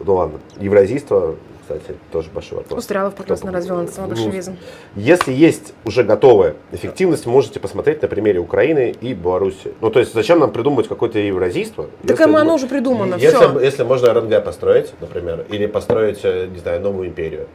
[0.00, 2.78] Ну ладно, евразийство, кстати, тоже большой вопрос.
[2.78, 4.56] Устрялов прекрасно развел национал-большевизм.
[4.96, 9.72] Если есть уже готовая эффективность, можете посмотреть на примере Украины и Беларуси.
[9.80, 11.86] Ну, то есть, зачем нам придумывать какое-то евразийство?
[12.06, 13.60] Так если, оно уже придумано, если, все.
[13.60, 17.46] Если можно РНГ построить, например, или построить, э, не знаю, новую империю,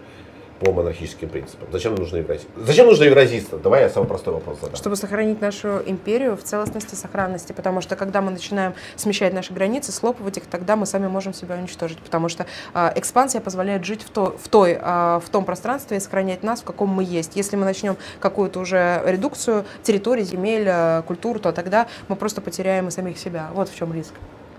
[0.59, 1.67] по монархическим принципам.
[1.71, 2.63] Зачем нужно евразийство?
[2.63, 3.59] Зачем нужно евразийство?
[3.59, 4.75] Давай я самый простой вопрос задам.
[4.75, 9.53] Чтобы сохранить нашу империю в целостности и сохранности, потому что когда мы начинаем смещать наши
[9.53, 14.01] границы, слопывать их, тогда мы сами можем себя уничтожить, потому что э, экспансия позволяет жить
[14.03, 17.35] в, то, в, той, э, в том пространстве и сохранять нас, в каком мы есть.
[17.35, 22.88] Если мы начнем какую-то уже редукцию территорий, земель, э, культур, то тогда мы просто потеряем
[22.88, 23.49] и самих себя.
[23.53, 24.13] Вот в чем риск.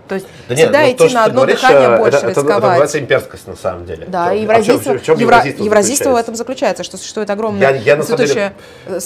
[0.09, 2.47] То есть да всегда нет, ну, идти то, на одно говоришь, дыхание больше это, рисковать.
[2.47, 4.05] Это, это называется имперскость на самом деле.
[4.07, 7.29] Да, и евразийство, а в чем, в чем евразийство, евразийство в этом заключается, что существует
[7.29, 8.53] огромное я, я на самом деле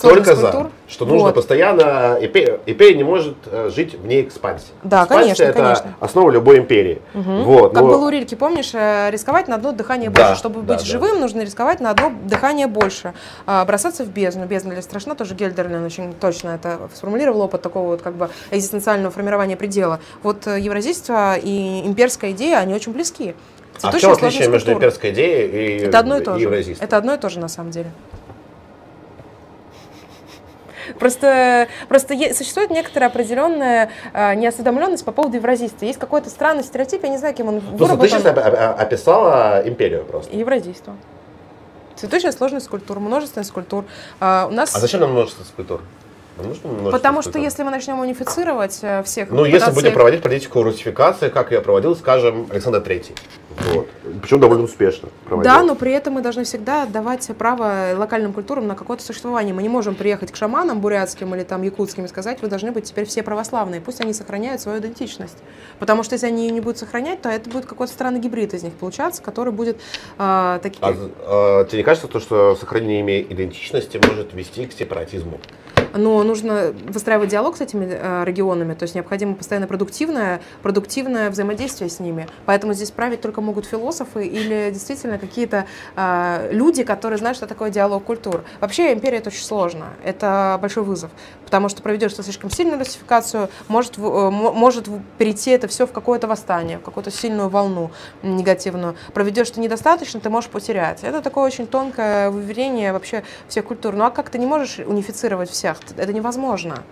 [0.02, 0.72] только за, культур.
[0.88, 1.36] что нужно вот.
[1.36, 4.68] постоянно, империя не может э, жить вне экспансии.
[4.84, 5.96] Да, Экспансия конечно, это конечно.
[6.00, 7.02] основа любой империи.
[7.14, 7.32] Угу.
[7.44, 7.90] Вот, как но...
[7.90, 10.40] было у Рильки, помнишь, э, рисковать на одно дыхание да, больше.
[10.40, 10.86] Чтобы да, быть да.
[10.86, 13.14] живым, нужно рисковать на одно дыхание больше.
[13.46, 14.46] А, бросаться в бездну.
[14.46, 19.12] Бездна для страшна, тоже Гельдерлин очень точно это сформулировал, опыт такого вот как бы экзистенциального
[19.12, 20.00] формирования предела.
[20.22, 20.60] Вот э,
[20.94, 23.36] евразийство и имперская идея, они очень близки.
[23.82, 26.76] А в чем отличие между имперской идеей и Это одно и то же.
[26.80, 27.92] Это одно и то же на самом деле.
[31.00, 35.86] Просто, просто существует некоторая определенная э, неосведомленность по поводу евразийства.
[35.86, 38.00] Есть какой-то странный стереотип, я не знаю, кем он выработан.
[38.00, 38.26] Ты сейчас
[38.80, 40.36] описала империю просто.
[40.36, 40.94] Евразийство.
[41.96, 43.86] Цветочная сложность культур, множественность культур.
[44.20, 44.76] А, у нас...
[44.76, 45.82] А зачем нам множество культур?
[46.92, 49.30] Потому что если мы начнем унифицировать э, всех...
[49.30, 53.14] Ну, если будем проводить политику русификации, как ее проводил, скажем, Александр Третий.
[53.58, 53.88] Вот.
[54.22, 55.52] Причем довольно успешно проводил.
[55.52, 59.54] Да, но при этом мы должны всегда давать право локальным культурам на какое-то существование.
[59.54, 62.86] Мы не можем приехать к шаманам бурятским или там якутским и сказать, вы должны быть
[62.86, 63.82] теперь все православные.
[63.82, 65.38] Пусть они сохраняют свою идентичность.
[65.80, 68.64] Потому что если они ее не будут сохранять, то это будет какой-то странный гибрид из
[68.64, 69.78] них получаться, который будет
[70.18, 70.80] э, таким...
[70.82, 70.94] А,
[71.26, 75.40] а, тебе не кажется, то, что сохранение идентичности может вести к сепаратизму?
[75.96, 81.90] но нужно выстраивать диалог с этими э, регионами, то есть необходимо постоянно продуктивное, продуктивное взаимодействие
[81.90, 82.28] с ними.
[82.46, 85.66] Поэтому здесь править только могут философы или действительно какие-то
[85.96, 88.44] э, люди, которые знают, что такое диалог культур.
[88.60, 91.12] Вообще империя это очень сложно, это большой вызов,
[91.46, 94.88] потому что проведешь слишком сильную русификацию, может, э, может
[95.18, 97.92] перейти это все в какое-то восстание, в какую-то сильную волну
[98.24, 98.96] негативную.
[99.14, 101.04] Проведешь ты недостаточно, ты можешь потерять.
[101.04, 103.94] Это такое очень тонкое выверение вообще всех культур.
[103.96, 105.78] Ну а как ты не можешь унифицировать всех?
[105.98, 106.84] Это невозможно.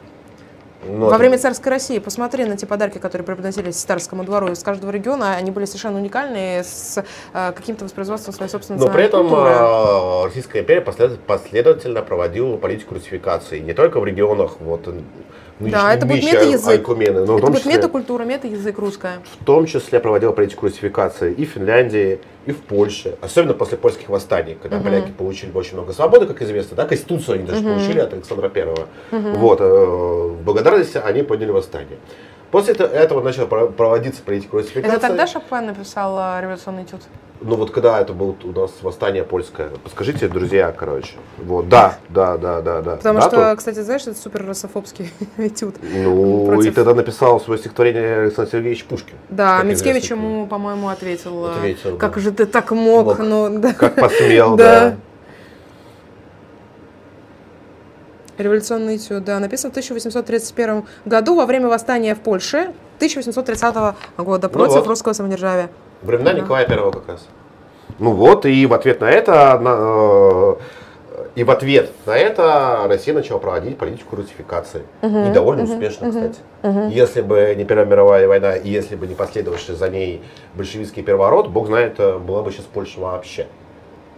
[0.83, 4.63] Но ну, Во время царской России посмотри на те подарки, которые преподносились царскому двору из
[4.63, 7.03] каждого региона, они были совершенно уникальные с
[7.33, 13.59] э, каким-то воспроизводством своей собственной Но при этом э, Российская империя последовательно проводила политику русификации
[13.59, 14.87] не только в регионах вот
[15.69, 16.69] да, это будет мета-язык.
[16.69, 19.19] Айкумены, но это будет числе, метакультура, мета-язык русская.
[19.39, 23.17] В том числе проводила политику русификации и в Финляндии, и в Польше.
[23.21, 24.85] Особенно после польских восстаний, когда угу.
[24.85, 26.75] поляки получили очень много свободы, как известно.
[26.75, 27.69] Да, Конституцию они даже угу.
[27.69, 28.87] получили от Александра Первого.
[29.11, 29.29] Угу.
[29.35, 31.97] Вот, э, в благодарность они подняли восстание.
[32.51, 34.97] После этого начала проводиться политика русификации.
[34.97, 37.01] Это тогда Шопен написал э, революционный этюд?
[37.43, 41.13] Ну вот когда это было у нас восстание польское, подскажите, друзья, короче.
[41.39, 42.95] Вот, да, да, да, да, да.
[42.97, 43.55] Потому да, что, то...
[43.55, 45.75] кстати, знаешь, это супер расофобский этюд.
[45.81, 46.71] Ну, против...
[46.71, 49.15] и тогда написал свое стихотворение Александр Сергеевич Пушкин.
[49.29, 52.19] Да, Мицкевич ему, по-моему, ответил, э, ответил как да.
[52.19, 53.19] же ты так мог, мог.
[53.19, 53.73] ну, да.
[53.73, 54.97] Как посмел, да.
[58.37, 63.75] Революционный этюд, да, написан в 1831 году во время восстания в Польше 1830
[64.17, 64.87] года ну против ну вот.
[64.87, 65.71] русского самодержавия.
[66.01, 66.33] Времена.
[66.33, 67.27] Николая Первого как раз.
[67.99, 70.55] Ну вот, и в ответ на это, на, э,
[71.35, 74.83] и в ответ на это Россия начала проводить политику русификации.
[75.01, 76.39] Угу, и довольно угу, успешно, угу, кстати.
[76.63, 76.89] Угу.
[76.89, 80.23] Если бы не Первая мировая война, и если бы не последовавший за ней
[80.55, 83.47] большевистский переворот, бог знает, э, была бы сейчас Польша вообще.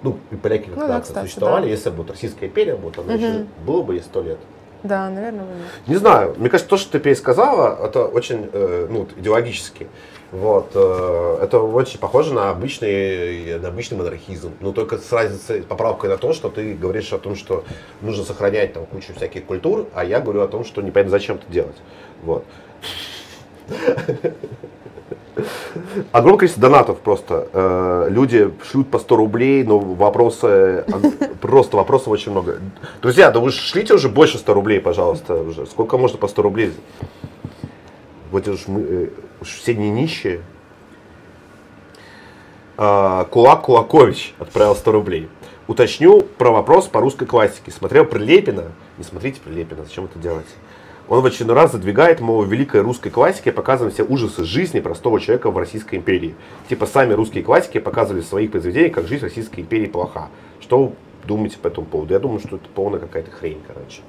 [0.02, 1.70] Ну, и поляки как ну, да, кстати, существовали, да.
[1.70, 3.24] если бы вот Российская империя, вот она угу.
[3.24, 4.40] еще было бы ей сто лет.
[4.84, 5.56] Да, наверное, было.
[5.88, 6.36] Не знаю.
[6.38, 9.88] Мне кажется, то, что ты пересказала, это очень э, ну, идеологически.
[10.34, 14.54] Вот, э, это очень похоже на обычный, на обычный монархизм.
[14.62, 17.64] Но только с разницей, поправкой на то, что ты говоришь о том, что
[18.02, 21.46] нужно сохранять там кучу всяких культур, а я говорю о том, что непонятно зачем это
[21.52, 21.76] делать.
[22.24, 22.46] Вот.
[26.12, 27.48] Огромное количество донатов просто.
[27.54, 30.84] Э, люди шлют по 100 рублей, но вопросы,
[31.42, 32.58] просто вопросов очень много.
[33.04, 35.36] Друзья, да вы шлите уже больше 100 рублей, пожалуйста.
[35.36, 35.68] Уже.
[35.68, 36.74] Сколько можно по 100 рублей?
[38.34, 39.10] Вот уж мы э,
[39.44, 40.42] все не нищие.
[42.78, 45.30] А, Кулак Кулакович отправил 100 рублей.
[45.68, 47.70] Уточню про вопрос по русской классике.
[47.70, 48.72] Смотрел Прилепина?
[48.98, 50.48] Не смотрите Прилепина, зачем это делать?
[51.08, 55.20] Он в очередной раз задвигает, мол, в великой русской классике показаны все ужасы жизни простого
[55.20, 56.34] человека в Российской империи.
[56.68, 60.30] Типа сами русские классики показывали в своих произведениях, как жизнь Российской империи плоха.
[60.60, 60.94] Что
[61.28, 62.16] думаете по этому поводу?
[62.16, 64.02] Я думаю, что это полная какая-то хрень, короче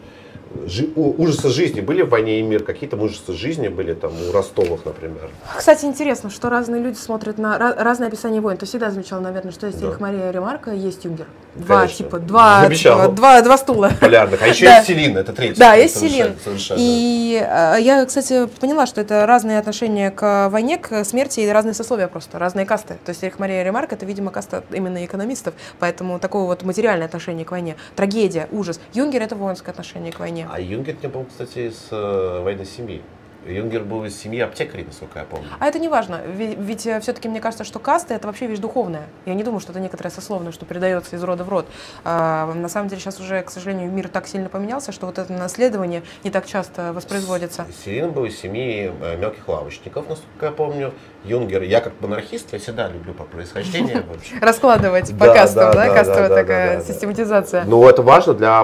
[0.66, 2.62] жи, ужасы жизни были в «Войне и мир»?
[2.62, 5.30] Какие-то ужасы жизни были там у Ростовых, например?
[5.56, 8.56] Кстати, интересно, что разные люди смотрят на разные описания войн.
[8.56, 9.94] Ты всегда замечал, наверное, что есть да.
[9.98, 11.26] Мария Ремарк, есть Юнгер.
[11.54, 12.04] Два Конечно.
[12.04, 13.90] типа, два, типа, два, два стула.
[14.00, 14.42] Полярных.
[14.42, 14.76] А еще да.
[14.76, 15.58] есть Селин, это третий.
[15.58, 16.34] Да, есть Селин.
[16.76, 21.74] И э, я, кстати, поняла, что это разные отношения к войне, к смерти и разные
[21.74, 22.96] сословия просто, разные касты.
[23.04, 27.52] То есть Мария Ремарк это, видимо, каста именно экономистов, поэтому такое вот материальное отношение к
[27.52, 27.76] войне.
[27.94, 28.80] Трагедия, ужас.
[28.92, 30.43] Юнгер это воинское отношение к войне.
[30.50, 33.02] А Юнгер не был, кстати, из э, военной семьи.
[33.46, 35.46] Юнгер был из семьи аптекарей, насколько я помню.
[35.58, 38.58] А это не важно, ведь, ведь э, все-таки мне кажется, что каста это вообще вещь
[38.58, 39.06] духовная.
[39.26, 41.66] Я не думаю, что это некоторое сословное, что передается из рода в род.
[42.04, 45.32] А, на самом деле сейчас уже, к сожалению, мир так сильно поменялся, что вот это
[45.32, 47.66] наследование не так часто воспроизводится.
[47.84, 50.92] Сирин был из семьи э, мелких лавочников, насколько я помню.
[51.24, 54.04] Юнгер, я как монархист, я всегда люблю по происхождению.
[54.40, 57.64] Раскладывать по кастам, да, кастовая такая систематизация.
[57.66, 58.62] Ну, это важно для,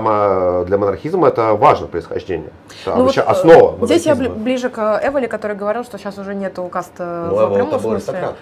[0.66, 2.50] для монархизма, это важно происхождение.
[2.82, 6.64] Это ну вообще основа Здесь я ближе к Эволи, который говорил, что сейчас уже нету
[6.64, 8.34] каста ну, в прямом смысле.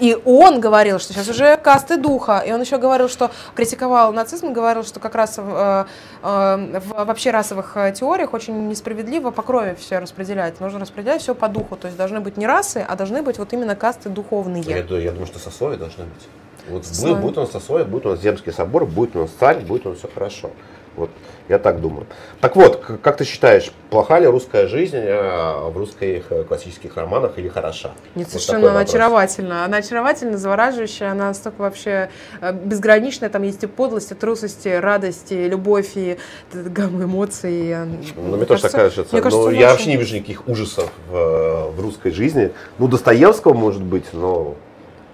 [0.00, 2.42] И он говорил, что сейчас уже касты духа.
[2.44, 5.86] И он еще говорил, что критиковал нацизм, говорил, что как раз в,
[6.22, 10.60] э, в вообще расовых э, теориях очень несправедливо по крови все распределять.
[10.60, 11.76] Нужно распределять все по духу.
[11.76, 14.62] То есть должны быть не расы, а должны быть вот именно касты духовные.
[14.62, 16.28] Я, я думаю, что сословия должны быть.
[16.68, 19.60] Вот будет, будет у нас Сосоев, будет у нас Земский собор, будет у нас царь,
[19.60, 20.50] будет у нас все хорошо.
[20.94, 21.10] Вот
[21.52, 22.06] я так думаю.
[22.40, 27.32] Так вот, как ты считаешь, плоха ли русская жизнь э, в русских э, классических романах
[27.38, 27.90] или хороша?
[28.14, 29.64] Нет, Вот совершенно она очаровательна.
[29.64, 32.08] Она очаровательна, завораживающая, она настолько вообще
[32.40, 33.28] э, безграничная.
[33.28, 36.18] Там есть и подлость, и трусость, и радость, и любовь, и
[36.52, 37.76] гамма эмоций.
[38.16, 39.06] Ну, мне тоже так кажется.
[39.12, 39.60] мне кажется, но очень.
[39.60, 42.50] я вообще не вижу никаких ужасов в, в русской жизни.
[42.78, 44.54] Ну, Достоевского, может быть, но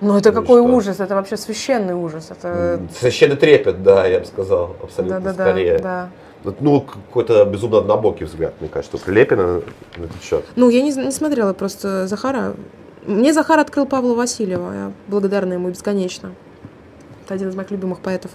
[0.00, 0.72] Ну это Ну какой что?
[0.72, 2.30] ужас, это вообще священный ужас.
[2.30, 2.80] Это...
[2.96, 5.78] священный трепет, да, я бы сказал, абсолютно Да-да-да, скорее.
[5.78, 6.02] да.
[6.02, 6.10] Вот,
[6.60, 9.62] Ну, какой-то безумно однобокий взгляд, мне кажется, у Прилепина
[9.96, 10.44] на этот счет.
[10.56, 12.54] Ну, я не, не смотрела просто Захара.
[13.06, 14.72] Мне Захар открыл Павла Васильева.
[14.72, 16.32] Я благодарна ему бесконечно.
[17.24, 18.30] Это один из моих любимых поэтов.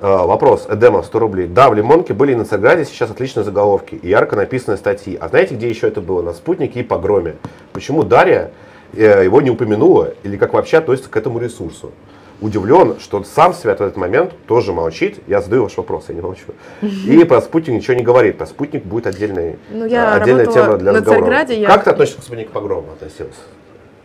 [0.00, 0.66] А, Вопрос.
[0.68, 1.48] Эдема, 100 рублей.
[1.48, 5.16] Да, в Лимонке были и на Царьграде сейчас отличные заголовки и ярко написанные статьи.
[5.16, 6.22] А знаете, где еще это было?
[6.22, 7.36] На Спутнике и Погроме.
[7.72, 8.52] Почему Дарья
[8.94, 11.92] э, его не упомянула или как вообще относится к этому ресурсу?
[12.40, 15.18] Удивлен, что сам Свят в этот момент тоже молчит.
[15.26, 16.44] Я задаю ваш вопрос, я не молчу.
[16.82, 18.38] И про спутник ничего не говорит.
[18.38, 21.20] Про спутник будет отдельный, Ну, я э, отдельная тема для разговора.
[21.20, 23.34] Царьграде, я- Как ты относишься к спутнику погрома относилась?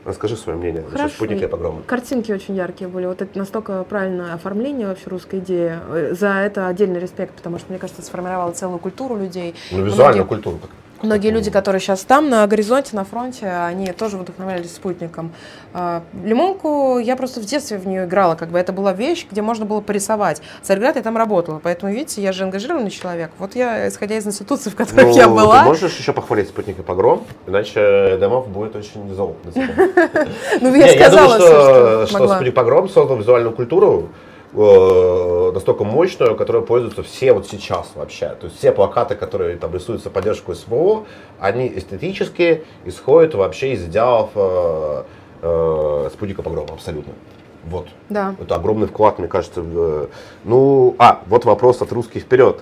[0.04, 1.16] Расскажи свое мнение насчет Хорошо.
[1.16, 1.82] спутника и погрома.
[1.86, 3.06] Картинки очень яркие были.
[3.06, 5.74] Вот это настолько правильное оформление вообще русской идеи.
[5.90, 9.54] Э, За это отдельный респект, потому что, мне кажется, сформировало целую культуру людей.
[9.72, 10.58] Ну, визуальную Многие- культуру.
[10.58, 10.72] как-
[11.04, 15.34] Многие люди, которые сейчас там, на горизонте, на фронте, они тоже вдохновлялись спутником.
[15.74, 19.42] А, Лимонку я просто в детстве в нее играла, как бы это была вещь, где
[19.42, 20.42] можно было порисовать.
[20.62, 23.32] Царьград я там работала, поэтому, видите, я же ангажированный человек.
[23.38, 26.80] Вот я, исходя из институций, в которых Ну, я была, Ты можешь еще похвалить спутник
[26.80, 29.36] и погром, иначе Домов будет очень зол.
[30.62, 34.08] ну, я сказала, что, спутник погром создал визуальную культуру
[34.54, 38.30] э, настолько мощную, которой пользуются все вот сейчас вообще.
[38.30, 41.06] То есть все плакаты, которые там рисуются в поддержку СВО,
[41.40, 45.04] они эстетически исходят вообще из идеалов э,
[45.42, 47.14] э, спутника погрома абсолютно.
[47.66, 47.88] Вот.
[48.10, 48.36] Да.
[48.40, 49.62] Это огромный вклад, мне кажется.
[49.62, 50.08] в, э,
[50.44, 52.62] Ну, а, вот вопрос от русских вперед.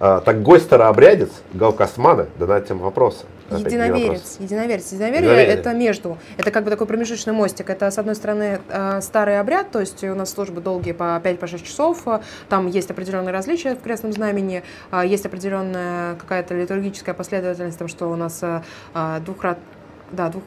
[0.00, 3.26] А, так гость старообрядец, Галкасманы, донатим вопросы.
[3.50, 4.36] Единоверец.
[4.40, 4.92] Единоверец.
[4.92, 5.54] Единоверие Единоверие.
[5.54, 6.18] это между.
[6.38, 7.70] Это как бы такой промежуточный мостик.
[7.70, 11.62] Это, с одной стороны, э, старый обряд, то есть у нас службы долгие по 5-6
[11.64, 12.02] часов.
[12.06, 17.88] э, Там есть определенные различия в крестном знамени, э, есть определенная какая-то литургическая последовательность, там,
[17.88, 18.62] что у нас э,
[18.94, 19.58] э, двухрат...
[20.12, 20.42] Да, двух...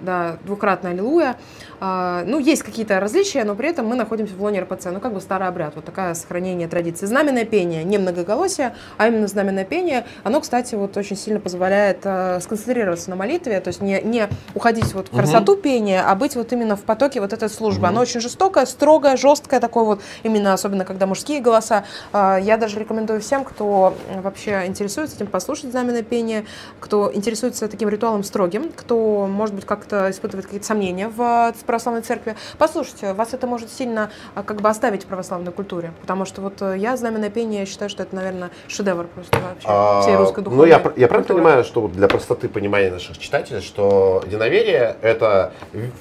[0.00, 1.36] Да, двукратная аллилуйя.
[1.80, 4.86] А, Ну, есть какие-то различия, но при этом мы находимся в лоне РПЦ.
[4.86, 7.06] Ну, как бы старый обряд, вот такое сохранение традиции.
[7.06, 10.04] Знаменное пение, не многоголосие, а именно знаменное пение.
[10.24, 14.92] Оно, кстати, вот очень сильно позволяет э, сконцентрироваться на молитве, то есть не, не уходить
[14.94, 17.86] вот в красоту пения, а быть вот именно в потоке вот этой службы.
[17.86, 21.84] Оно очень жестокое, строгое, жесткое такое вот, именно особенно когда мужские голоса.
[22.12, 26.44] А, Я даже рекомендую всем, кто вообще интересуется этим, послушать знаменное пение,
[26.78, 32.02] кто интересуется таким ритуалом строгим, кто, может быть, как-то испытывает какие-то сомнения в э, православной
[32.02, 32.36] церкви.
[32.58, 36.60] Послушайте, вас это может сильно а, как бы оставить в православной культуре, потому что вот
[36.60, 40.44] э, я знаменное пение считаю, что это, наверное, шедевр просто вообще А, всей русской Ну,
[40.44, 45.52] духовной я, пр- я правильно понимаю, что для простоты понимания наших читателей, что единоверие– это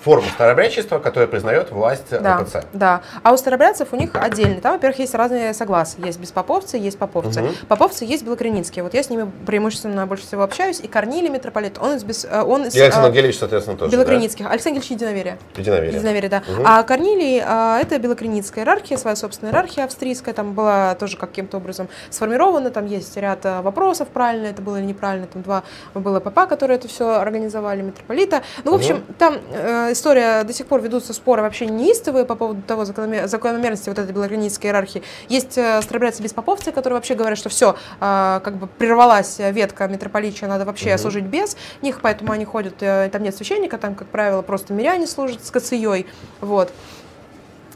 [0.03, 2.65] форма старообрядчества, которая признает власть Да, РПЦ.
[2.73, 3.01] да.
[3.23, 4.59] А у старобрядцев у них отдельно.
[4.59, 6.01] Там, во-первых, есть разные согласия.
[6.03, 7.41] Есть беспоповцы, есть поповцы.
[7.41, 7.53] Мгм.
[7.69, 8.83] Поповцы есть белокреницкие.
[8.83, 10.81] Вот я с ними преимущественно больше всего общаюсь.
[10.81, 14.45] И Корнилий митрополит, он из, э, он из И Александр э, Ангелевич, соответственно, тоже, белокреницких.
[14.49, 15.37] Александр Ильич Единоверие.
[15.55, 15.61] да?
[15.61, 15.95] Единоверие.
[15.95, 16.43] Единоверие, да.
[16.47, 16.63] Мгм.
[16.65, 21.87] А Корнилий а, это белокреницкая иерархия, своя собственная иерархия австрийская, там была тоже каким-то образом
[22.09, 26.45] сформирована, там есть ряд а, вопросов, правильно это было или неправильно, там два было папа,
[26.45, 28.41] которые это все организовали, митрополита.
[28.63, 32.61] Ну, в общем, там э, история, до сих пор ведутся споры вообще неистовые по поводу
[32.61, 35.03] того закономер- закономерности вот этой белокреницкой иерархии.
[35.27, 40.65] Есть э, старобрядцы беспоповцы, которые вообще говорят, что все, как бы прервалась ветка митрополичия, надо
[40.65, 40.97] вообще Мгм.
[40.99, 45.05] служить без них, поэтому они ходят, э, там нет священника, там, как правило, просто миряне
[45.05, 46.07] служат с кацией,
[46.41, 46.71] вот.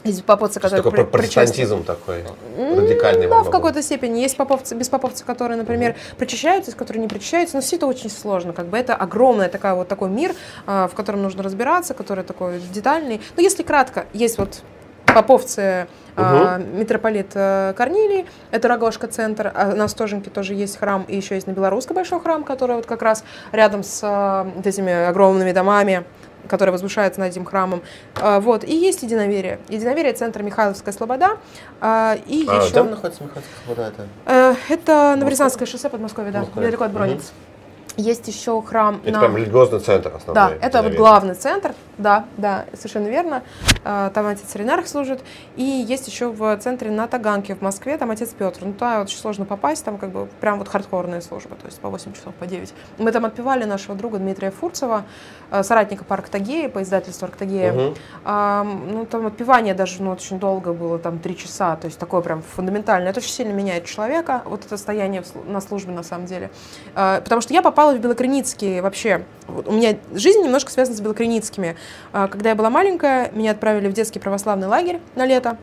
[0.02, 1.40] Есть поповцы, Что которые такое при- причастны.
[1.42, 2.24] протестантизм такой
[2.58, 3.26] радикальный?
[3.26, 4.20] Да, во в какой-то степени.
[4.20, 8.52] Есть поповцы, беспоповцы, которые, например, причащаются, есть которые не причащаются, но все это очень сложно.
[8.52, 10.34] Как бы это огромный такая, вот такой мир,
[10.66, 13.22] а, в котором нужно разбираться, который такой детальный.
[13.36, 14.60] Но если кратко, есть вот
[15.06, 21.34] поповцы, а, митрополит э, Корнилий, это Рогожка-центр, а на Стоженке тоже есть храм, и еще
[21.34, 26.04] есть на Белорусской большой храм, который вот как раз рядом с вот этими огромными домами,
[26.48, 27.82] который возвышается над этим храмом.
[28.20, 28.64] А, Вот.
[28.64, 29.58] И есть единоверие.
[29.68, 31.30] Единоверие– центр Михайловская Слобода.
[31.80, 32.70] И А, еще...
[32.70, 33.88] где находится Михайловская Слобода?
[33.88, 34.06] Это?
[34.26, 36.92] Э, Это Новорязанское шоссе Подмосковье, да, недалеко от.
[36.92, 37.32] Бронниц.
[37.96, 39.20] Есть еще храм Это на...
[39.20, 40.58] прям религиозный центр основной.
[40.58, 43.42] Да, это вот главный центр, да, да, совершенно верно.
[43.84, 45.22] Э, Там отец Ренарх служит.
[45.56, 48.64] И есть еще в центре на Таганке в Москве, там отец Петр.
[48.64, 51.88] Ну, туда очень сложно попасть, там как бы прям вот хардкорная служба, то есть по
[51.88, 52.74] 8 часов, по 9.
[52.98, 55.04] Мы там отпевали нашего друга Дмитрия Фурцева,
[55.50, 57.72] э, соратника по Арктагее, по издательству Арктагея.
[57.72, 57.94] Мгм.
[58.24, 62.22] А, ну, там отпевание даже ну, очень долго было, там три часа, то есть такое
[62.22, 63.10] прям фундаментальное.
[63.10, 66.50] Это очень сильно меняет человека, вот это состояние на службе на самом деле.
[66.94, 69.24] А, потому что я попала в Белокреницкий вообще.
[69.48, 71.76] У меня жизнь немножко связана с Белокреницкими.
[72.12, 75.58] А, когда я была маленькая, меня отправили в детский православный лагерь на лето.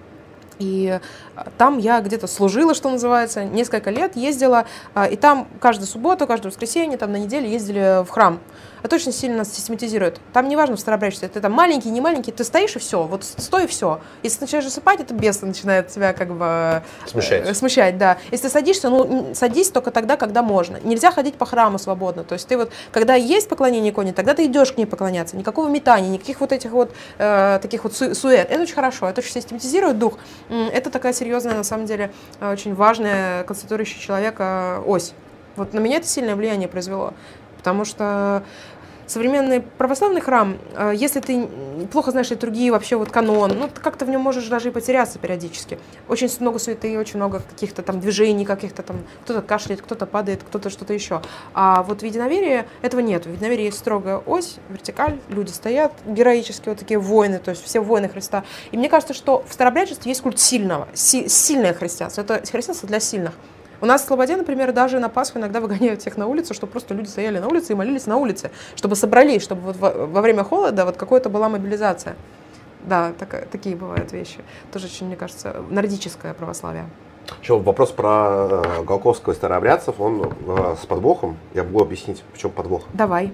[0.60, 1.00] И
[1.36, 6.28] а, там я где-то служила, что называется, несколько лет ездила, а, и там каждую субботу,
[6.28, 8.40] каждое воскресенье, там на неделю ездили в храм.
[8.84, 10.20] Это очень сильно нас систематизирует.
[10.34, 13.24] Там не важно в старообрядчестве, ты там маленький, не маленький, ты стоишь и все, вот
[13.24, 14.02] стой и все.
[14.24, 16.46] Если ты начинаешь засыпать, это бес начинает тебя как бы...
[16.46, 17.58] э, Смущать.
[17.58, 18.18] смущать, да.
[18.32, 20.78] Если ты садишься, ну, садись только тогда, когда можно.
[20.84, 22.24] Нельзя ходить по храму свободно.
[22.24, 25.38] То есть ты вот, когда есть поклонение иконе, тогда ты идешь к ней поклоняться.
[25.38, 28.50] Никакого метания, никаких вот этих вот э, таких вот су- сует.
[28.50, 30.18] Это очень хорошо, это очень систематизирует дух.
[30.50, 35.14] Это такая серьезная, на самом деле, э, очень важная, конституирующая человека ось.
[35.56, 37.14] Вот на меня это сильное влияние произвело.
[37.58, 38.42] Потому что
[39.12, 41.48] современный православный храм, э, если ты
[41.92, 45.20] плохо знаешь литургии, вообще вот канон, ну, ты как-то в нем можешь даже и потеряться
[45.20, 45.78] периодически.
[46.08, 50.70] Очень много суеты, очень много каких-то там движений, каких-то там, кто-то кашляет, кто-то падает, кто-то
[50.70, 51.22] что-то еще.
[51.54, 53.26] А вот в единоверии этого нет.
[53.26, 57.82] В единоверии есть строгая ось, вертикаль, люди стоят, героические вот такие воины, то есть все
[57.82, 58.44] воины Христа.
[58.72, 62.22] И мне кажется, что в старобрядчестве есть культ сильного, си- сильное христианство.
[62.22, 63.34] Это христианство для сильных.
[63.82, 66.94] У нас в Слободе, например, даже на Пасху иногда выгоняют всех на улицу, чтобы просто
[66.94, 70.44] люди стояли на улице и молились на улице, чтобы собрались, чтобы вот во, во время
[70.44, 72.16] холода вот какая-то была мобилизация.
[72.84, 74.40] Да, такая- такие бывают вещи.
[74.72, 76.86] Тоже очень, мне кажется, нордическое православие.
[77.42, 81.38] Еще вопрос про э, Голковского и старообрядцев, он э, с подвохом.
[81.54, 82.84] Я могу объяснить, в чем подвох.
[82.94, 83.34] Давай.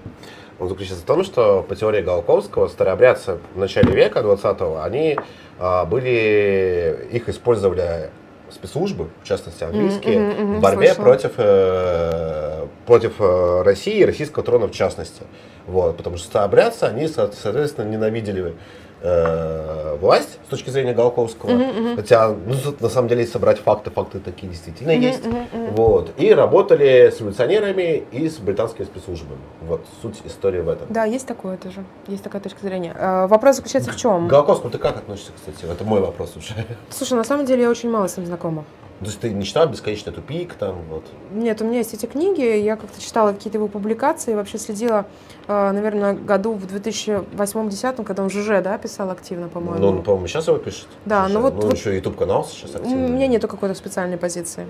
[0.58, 5.16] Он заключается в том, что по теории Голковского старообрядцы в начале века 20-го, они
[5.58, 8.10] а, были, их использовали
[8.52, 11.04] спецслужбы, в частности английские, Мгм, мгм, в борьбе слышала.
[11.04, 15.22] против, э, против э, России и российского трона в частности.
[15.66, 18.54] Вот, потому что старообрядцы, они, со- соответственно, ненавидели
[19.00, 21.50] э, власть с точки зрения Голковского.
[21.50, 21.96] Мгм, мгм.
[21.96, 25.24] Хотя, ну, на самом деле, если собрать факты, факты такие действительно Мгм, есть.
[25.26, 25.74] мгм, мгм.
[25.74, 26.10] Вот.
[26.16, 29.40] И работали с революционерами и с британскими спецслужбами.
[29.62, 30.86] Вот суть истории в этом.
[30.90, 31.84] Да, есть такое тоже.
[32.06, 32.94] Есть такая точка зрения.
[32.98, 34.28] Э, Вопрос заключается в чем?
[34.28, 35.70] Голокосту ты как относишься, кстати?
[35.70, 36.54] Это мой вопрос уже.
[36.90, 38.64] Слушай, на самом деле я очень мало с ним знакома.
[39.00, 41.04] То есть ты не читал «Бесконечный тупик» там вот?
[41.32, 45.06] Нет, у меня есть эти книги, я как-то читала какие-то его публикации, вообще следила,
[45.46, 49.78] э, наверное, году в 2008-2010, когда он ЖЖ, да, писал активно, по-моему.
[49.80, 50.88] Ну, он, по-моему, сейчас его пишет.
[51.04, 53.08] Да, ну вот- Ну, вот- еще YouTube канал сейчас У активный.
[53.08, 54.66] меня нету какой-то специальной позиции.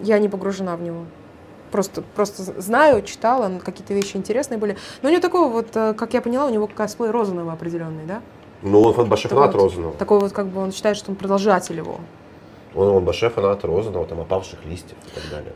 [0.00, 1.04] Я не погружена в него.
[1.72, 4.76] Просто, просто знаю, читала, какие-то вещи интересные были.
[5.02, 8.20] Но у него такого вот, э, как я поняла, у него косплей Розанова определенный, да?
[8.62, 9.94] Ну, он большой Это фанат вот Розанова.
[9.94, 11.96] Такой вот, как бы он считает, что он продолжатель его.
[12.74, 15.52] Он, он большой фанат Розанова, там, опавших листьев и так далее.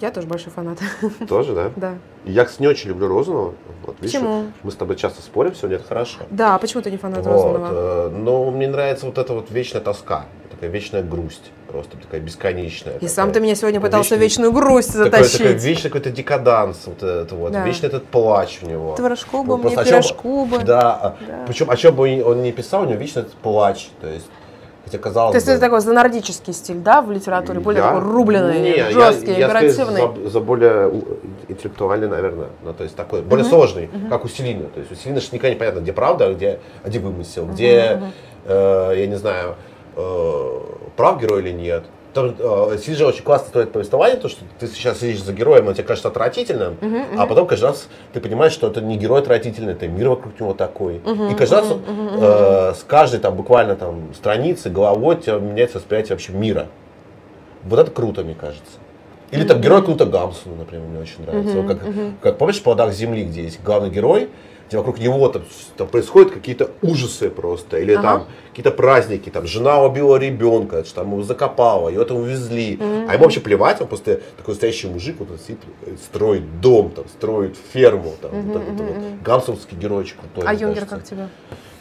[0.00, 0.78] Я тоже большой фанат.
[1.28, 1.70] Тоже, да?
[1.76, 1.94] Да.
[2.24, 3.52] Я, кстати, не очень люблю Розанова.
[3.84, 4.44] Вот, видишь, Почему?
[4.62, 6.20] Мы с тобой часто спорим сегодня, это хорошо.
[6.30, 7.68] Да, почему ты не фанат Вот, Розанова?
[7.72, 12.92] э, но мне нравится вот эта вот вечная тоска, такая вечная грусть, просто такая бесконечная.
[12.92, 13.10] И такая.
[13.10, 15.62] сам ты меня сегодня пытался вечный- вечную грусть такой, такой затащить.
[15.62, 17.62] вечный какой-то декаданс, вот это вот, Да.
[17.66, 18.94] вечный этот плач у него.
[18.94, 20.58] Творожку бы Ну, мне, пирожку бы.
[20.60, 21.44] Да, а- Да.
[21.46, 24.26] причем о чем бы он- он не писал, у него вечно этот плач, то есть,
[24.92, 25.52] хотя казалось То есть бы...
[25.52, 27.60] это такой за нордический стиль, да, в литературе?
[27.60, 30.00] Более Я- такой рубленый, Не, я- жесткий, я, оперативный.
[30.24, 30.92] За, за более
[31.48, 34.66] интеллектуальный, наверное, ну, то есть такой, более сложный, как у Селина.
[34.66, 37.46] То есть у Селина же никогда не понятно, где правда, а где, а где вымысел,
[37.46, 38.00] где,
[38.44, 39.56] э, я не знаю,
[39.96, 40.58] э,
[40.96, 41.84] прав герой или нет.
[42.14, 45.74] Там, э, же очень классно строит повествование, то, что ты сейчас сидишь за героем, он
[45.74, 46.76] тебе кажется отвратительным,
[47.16, 50.52] а потом каждый раз ты понимаешь, что это не герой отвратительный, это мир вокруг него
[50.52, 50.96] такой.
[50.96, 56.14] И каждый раз э, с каждой там буквально там страницы, головой у тебя меняется восприятие
[56.14, 56.66] вообще мира.
[57.64, 58.72] Вот это круто, мне кажется.
[59.30, 61.62] Или там герой Кнута Гамсуна, например, мне очень нравится.
[61.62, 61.88] Вот как,
[62.20, 64.28] как помнишь в «Плодах земли», где есть главный герой,
[64.72, 65.42] где вокруг него там,
[65.76, 68.02] там происходят какие-то ужасы просто, или Ага.
[68.02, 73.12] там какие-то праздники, там жена убила ребенка, что там его закопала, ее там увезли, а
[73.12, 75.58] ему вообще плевать, он просто такой настоящий мужик, вот он сидит,
[76.02, 80.48] строит дом, там, строит ферму, там, вот так вот, гамсовский геройчик крутой.
[80.50, 80.96] А мне Юнгер кажется.
[80.96, 81.28] как тебе?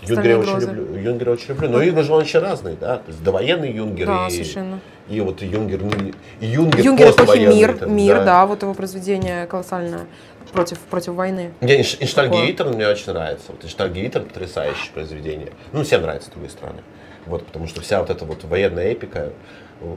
[0.01, 0.71] Юнгера я «Стальные очень грозы»?
[0.89, 0.99] люблю.
[1.11, 1.69] Юнгера очень люблю.
[1.69, 2.97] Но Юнгер же он еще разный, да.
[2.97, 4.79] То есть довоенный Юнгер Да, и, совершенно.
[5.07, 5.91] и вот Юнгер, ну,
[6.39, 10.07] и Юнгер, Юнгер эпохи «Мир», там, «Мир», да, вот его произведение колоссальное
[10.53, 11.51] против, против войны.
[11.61, 13.45] Мне Инш- Инштальгейтер мне очень нравится.
[13.51, 15.51] Вот Инштальгейтер потрясающее произведение.
[15.71, 16.81] Ну, всем нравится, с другой стороны.
[17.25, 19.31] Вот, потому что вся вот эта вот военная эпика,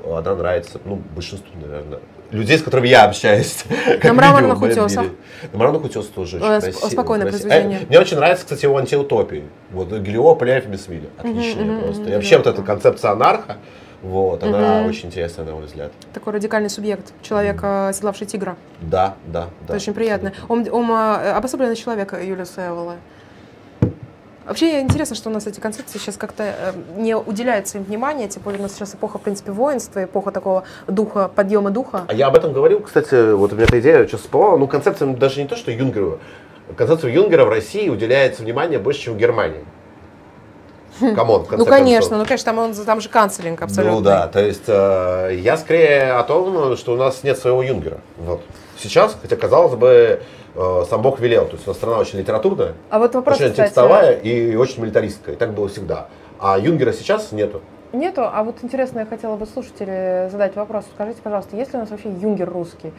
[0.07, 2.01] она нравится, ну, большинству, наверное,
[2.31, 3.65] людей, с которыми я общаюсь.
[4.03, 5.07] На мраморных утесах.
[5.53, 6.89] На мраморных утесах тоже очень красиво.
[6.89, 7.81] Спокойное произведение.
[7.89, 9.45] Мне очень нравится, кстати, его антиутопии.
[9.71, 11.09] Вот Гелио, Пляев, Бесвилли.
[11.19, 12.03] Отличные просто.
[12.05, 13.57] И вообще вот эта концепция анарха,
[14.05, 14.91] вот, она угу.
[14.91, 15.91] очень интересная, на мой взгляд.
[16.13, 17.89] Такой радикальный субъект, человек, mm.
[17.89, 18.57] оседлавший тигра.
[18.83, 19.65] Да, да, да.
[19.65, 20.35] Это очень приятно.
[20.49, 22.97] Он, он обособленный человек Юлиуса Эвола.
[24.47, 28.43] Вообще интересно, что у нас эти концепции сейчас как-то э, не уделяется им внимания, тем
[28.43, 32.05] более у нас сейчас эпоха, в принципе, воинства, эпоха такого духа, подъема духа.
[32.09, 35.09] А я об этом говорил, кстати, вот у меня эта идея сейчас всплыла, ну, концепция
[35.15, 36.21] даже не то, что Юнгеру,
[36.77, 39.65] концепция Юнгера в России уделяется внимание больше, чем в Германии.
[41.15, 42.19] Come on, Ну, конечно, концов.
[42.19, 43.97] ну, конечно, там, он, там же cancelling абсолютно.
[43.97, 47.99] Ну, да, то есть э, я скорее о том, что у нас нет своего Юнгера.
[48.19, 48.43] Вот.
[48.79, 50.21] Сейчас, хотя, казалось бы,
[50.55, 51.47] э, сам Бог велел.
[51.47, 54.83] То есть у нас страна очень литературная, а вот вопрос, очень кстати, текстовая и очень
[54.83, 55.35] милитаристская.
[55.35, 56.09] И так было всегда.
[56.39, 57.61] А Юнгера сейчас нету.
[57.93, 60.85] Нету, а вот интересно, я хотела бы слушателям задать вопрос.
[60.95, 62.93] Скажите, пожалуйста, есть ли у нас вообще юнгер русский?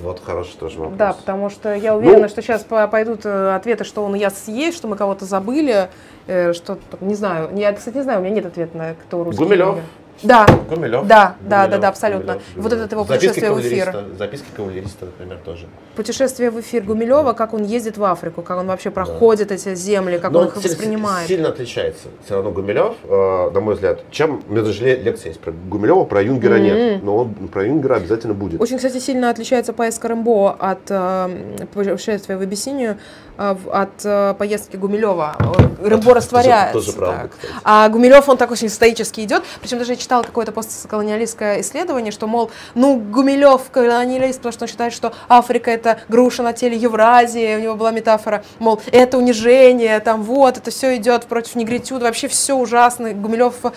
[0.00, 0.98] Вот хороший тоже вопрос.
[0.98, 4.76] Да, потому что я уверена, ну, что сейчас пойдут э, ответы, что он я есть,
[4.76, 5.88] что мы кого-то забыли,
[6.26, 7.50] э, что не знаю.
[7.56, 9.42] Я, кстати, не знаю, у меня нет ответа на кто русский.
[9.42, 9.68] Гумилев.
[9.68, 9.82] Юнгер.
[10.22, 10.46] Да.
[10.68, 11.06] Гумилев.
[11.06, 12.34] Да, да, да, да, абсолютно.
[12.34, 14.04] Гумилев, Вот этот его путешествие в эфир.
[14.18, 15.66] Записки кавалериста, например, тоже.
[15.96, 19.54] Путешествие в эфир Гумилева, как он ездит в Африку, как он вообще проходит да.
[19.54, 21.28] эти земли, как Но он их воспринимает.
[21.28, 25.40] Сильно отличается все равно Гумилев, э, на мой взгляд, чем у меня даже лекция есть
[25.40, 26.92] про Гумилева, про Юнгера mm-hmm.
[26.92, 28.60] нет, но он про Юнгера обязательно будет.
[28.60, 32.98] Очень, кстати, сильно отличается поездка Рэмбо от э, путешествия в Абиссинию,
[33.36, 35.36] от э, поездки Гумилева.
[35.82, 36.72] Рэмбо растворяется.
[36.72, 37.30] Тоже, тоже правда,
[37.64, 39.42] а Гумилев, он так очень стоически идет.
[39.60, 44.68] Причем даже я читала какое-то постколониалистское исследование, что, мол, ну, Гумилев колониалист, потому что он
[44.68, 49.98] считает, что Африка это груша на теле Евразии, у него была метафора, мол, это унижение,
[50.00, 53.12] там вот, это все идет против негритюда, вообще все ужасно.
[53.12, 53.70] Гумилев э,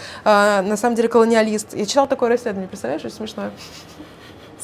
[0.62, 1.74] на самом деле колониалист.
[1.74, 3.52] Я читала такое расследование, представляешь, очень смешное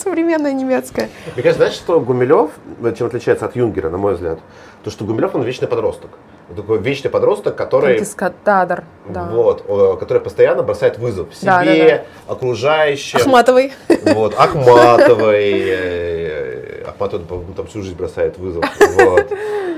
[0.02, 1.10] современная немецкая.
[1.36, 2.52] Мне кажется, знаешь, что Гумилев,
[2.98, 4.40] чем отличается от Юнгера, на мой взгляд?
[4.84, 6.12] То, что Гумилев, он вечный подросток
[6.56, 7.96] такой вечный подросток, который...
[7.96, 9.26] Конфискатадор, да.
[9.32, 9.64] Вот,
[10.00, 12.34] который постоянно бросает вызов себе, да, да, да.
[12.34, 13.20] окружающим.
[13.20, 13.74] Ахматовой.
[14.14, 15.64] Вот, Ахматовой.
[15.66, 17.26] Э, Ахматовой,
[17.56, 18.66] там всю жизнь бросает вызов.
[18.96, 19.32] Вот.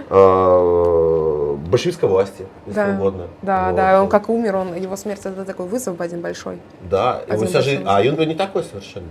[0.10, 3.28] А, большевистской власти, если да, угодно.
[3.42, 3.76] Да, вот.
[3.76, 6.60] да, он как умер, он, его смерть это такой вызов один большой.
[6.82, 9.08] Да, один его вся жизнь, а Юнгер не такой совершенно.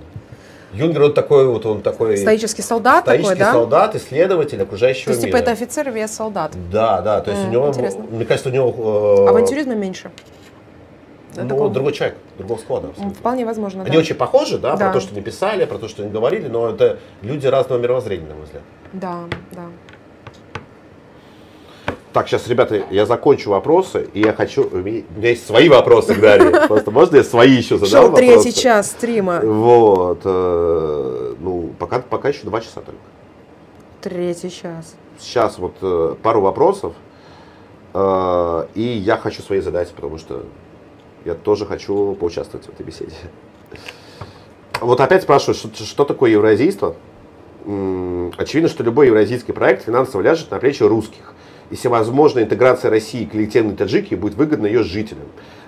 [0.72, 3.52] Юнгер он такой вот он такой стоический солдат стоический такой, да?
[3.52, 5.20] солдат, исследователь окружающего мира.
[5.20, 5.38] То есть мира.
[5.38, 6.52] типа это офицер вес солдат.
[6.70, 8.04] Да, да, то есть mm, у него, интересно.
[8.10, 10.10] мне кажется, у него э, авантюризма меньше.
[11.34, 11.70] Ну, такого...
[11.70, 12.88] другой человек, другого склада.
[12.88, 13.18] Абсолютно.
[13.18, 13.82] Вполне возможно.
[13.82, 13.98] Они да.
[13.98, 16.70] очень похожи, да, да, про то, что они писали, про то, что они говорили, но
[16.70, 18.62] это люди разного мировоззрения, на мой взгляд.
[18.92, 19.20] Да,
[19.52, 19.64] да.
[22.12, 24.68] Так, сейчас, ребята, я закончу вопросы, и я хочу...
[24.70, 26.50] У меня есть свои вопросы к Дарье.
[26.68, 29.40] Просто можно я свои еще задам Шел третий час стрима.
[29.42, 30.20] Вот.
[30.24, 33.00] Э, ну, пока, пока еще два часа только.
[34.02, 34.94] Третий час.
[35.18, 36.92] Сейчас вот э, пару вопросов.
[37.94, 40.44] Э, и я хочу свои задать, потому что
[41.24, 43.14] я тоже хочу поучаствовать в этой беседе.
[44.82, 46.94] Вот опять спрашиваю, что, что такое евразийство?
[47.64, 51.32] Очевидно, что любой евразийский проект финансово ляжет на плечи русских
[51.72, 55.24] и всевозможная интеграция России и коллективной таджики будет выгодна ее жителям.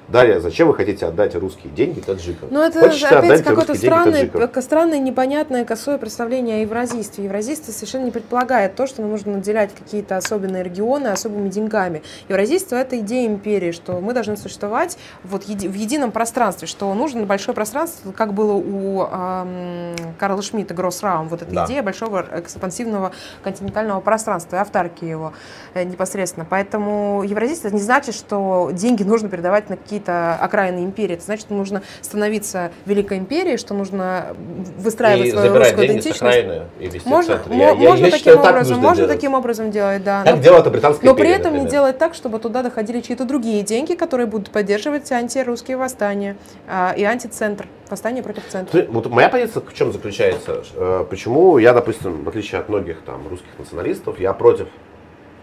[0.08, 2.48] Дарья, зачем вы хотите отдать русские деньги таджикам?
[2.50, 7.24] Ну, это Хочешь опять какое-то странное, странное, непонятное, косое представление о евразийстве.
[7.24, 12.02] Евразийство совершенно не предполагает то, что нам нужно наделять какие-то особенные регионы особыми деньгами.
[12.28, 17.54] Евразийство– это идея империи, что мы должны существовать вот в едином пространстве, что нужно большое
[17.54, 21.64] пространство, как было у эм, Карла Шмидта, Гроссраум, вот эта да.
[21.64, 23.12] идея большого экспансивного
[23.42, 25.32] континентального пространства и автарки его
[25.72, 26.46] э, непосредственно.
[26.48, 31.14] Поэтому евразийство не значит, что деньги нужно передавать на какие какие-то окраины империи.
[31.14, 34.34] Это значит, что нужно становиться великой империей, что нужно
[34.76, 36.20] выстраивать и свою русскую идентичность.
[36.20, 39.12] С можно, я, я, можно я таким считаю, образом, можно делать.
[39.12, 40.22] таким образом делать, да.
[40.24, 41.64] Как но, делает британская Но при этом например.
[41.64, 46.92] не делать так, чтобы туда доходили чьи-то другие деньги, которые будут поддерживать антирусские восстания а,
[46.96, 48.86] и антицентр, восстание против центра.
[48.88, 50.64] Вот моя позиция в чем заключается?
[50.74, 54.66] Э, почему я, допустим, в отличие от многих там русских националистов, я против,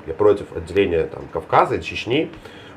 [0.07, 2.29] я против отделения там Кавказа и Чечни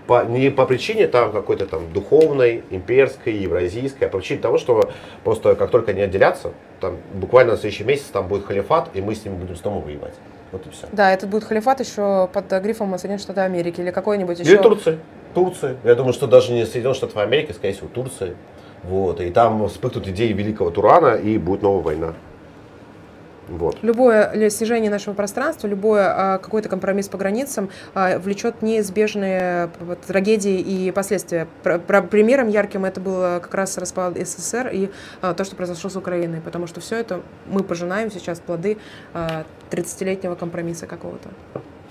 [0.07, 4.91] по, не по причине там какой-то там духовной, имперской, евразийской, а по причине того, что
[5.23, 9.15] просто как только они отделятся, там буквально на следующий месяц там будет халифат, и мы
[9.15, 10.15] с ними будем снова воевать.
[10.53, 10.87] Вот и все.
[10.93, 14.51] Да, этот будет халифат еще под грифом Соединенных Штатов Америки или какой-нибудь еще.
[14.51, 14.99] Или Турции.
[15.35, 15.77] Турции.
[15.83, 18.37] Я думаю, что даже не Соединенных Штатов Америки, скорее всего, Турции.
[18.85, 19.21] Вот.
[19.21, 22.15] И там вспыхнут идеи великого Турана, и будет новая война.
[23.49, 23.77] Вот.
[23.83, 29.71] Любое снижение нашего пространства, любой а, какой-то компромисс по границам а, влечет неизбежные
[30.07, 31.47] трагедии и последствия.
[31.63, 34.91] Примером ярким это было как раз распад СССР и
[35.21, 38.79] а, то, что произошло с Украиной, потому что все это мы пожинаем сейчас плоды
[39.13, 41.29] а, 30-летнего компромисса какого-то.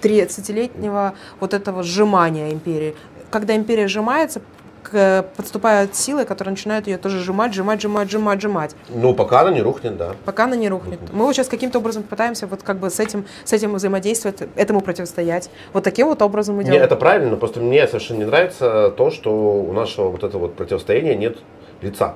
[0.01, 2.95] 30-летнего вот этого сжимания империи.
[3.31, 4.41] Когда империя сжимается,
[4.83, 8.75] к, подступают силы, которые начинают ее тоже сжимать, сжимать, сжимать, сжимать, сжимать.
[8.89, 10.11] Ну, пока она не рухнет, да.
[10.25, 10.99] Пока она не рухнет.
[11.11, 14.81] Мы вот сейчас каким-то образом пытаемся вот как бы с этим, с этим взаимодействовать, этому
[14.81, 15.49] противостоять.
[15.71, 16.81] Вот таким вот образом мы делаем.
[16.81, 20.55] Не, это правильно, просто мне совершенно не нравится то, что у нашего вот этого вот
[20.55, 21.37] противостояния нет
[21.81, 22.15] лица.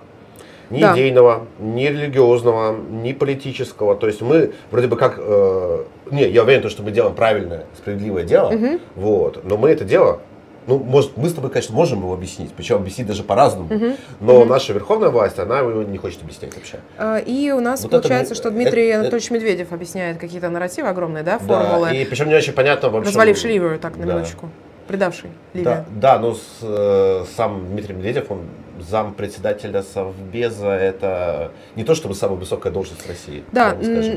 [0.70, 0.94] Ни да.
[0.94, 3.96] идейного, ни религиозного, ни политического.
[3.96, 5.16] То есть мы вроде бы как...
[5.18, 8.80] Э, не, я уверен, что мы делаем правильное, справедливое дело, угу.
[8.96, 10.20] вот, но мы это дело
[10.68, 13.96] ну, может, мы с тобой, конечно, можем его объяснить, причем объяснить даже по-разному, угу.
[14.20, 14.46] но угу.
[14.46, 16.80] наша верховная власть, она его не хочет объяснять вообще.
[16.98, 20.50] А, и у нас вот получается, это, что Дмитрий это, Анатольевич это, Медведев объясняет какие-то
[20.50, 21.88] нарративы огромные, да, формулы.
[21.88, 23.08] Да, и причем не очень понятно вообще.
[23.08, 24.14] Разваливший Ливию, так, на да.
[24.14, 24.50] минуточку
[24.88, 25.86] предавший Ливию.
[25.90, 28.42] Да, да но с, э, сам Дмитрий Медведев, он
[28.82, 33.44] зам председателя Совбеза, это не то чтобы самая высокая должность в России.
[33.52, 33.76] Да,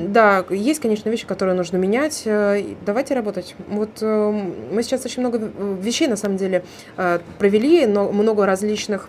[0.09, 2.23] да, есть, конечно, вещи, которые нужно менять.
[2.25, 3.55] Э, давайте работать.
[3.69, 4.31] Вот э,
[4.73, 5.51] мы сейчас очень много
[5.81, 6.65] вещей, на самом деле,
[6.97, 9.09] э, провели, но много различных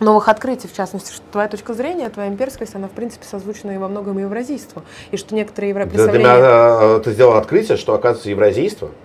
[0.00, 3.78] новых открытий, в частности, что твоя точка зрения, твоя имперскость, она, в принципе, созвучна и
[3.78, 4.82] во многом евразийству.
[5.12, 6.10] И что некоторые европейские...
[6.10, 8.90] Для меня ты сделал открытие, что, оказывается, евразийство–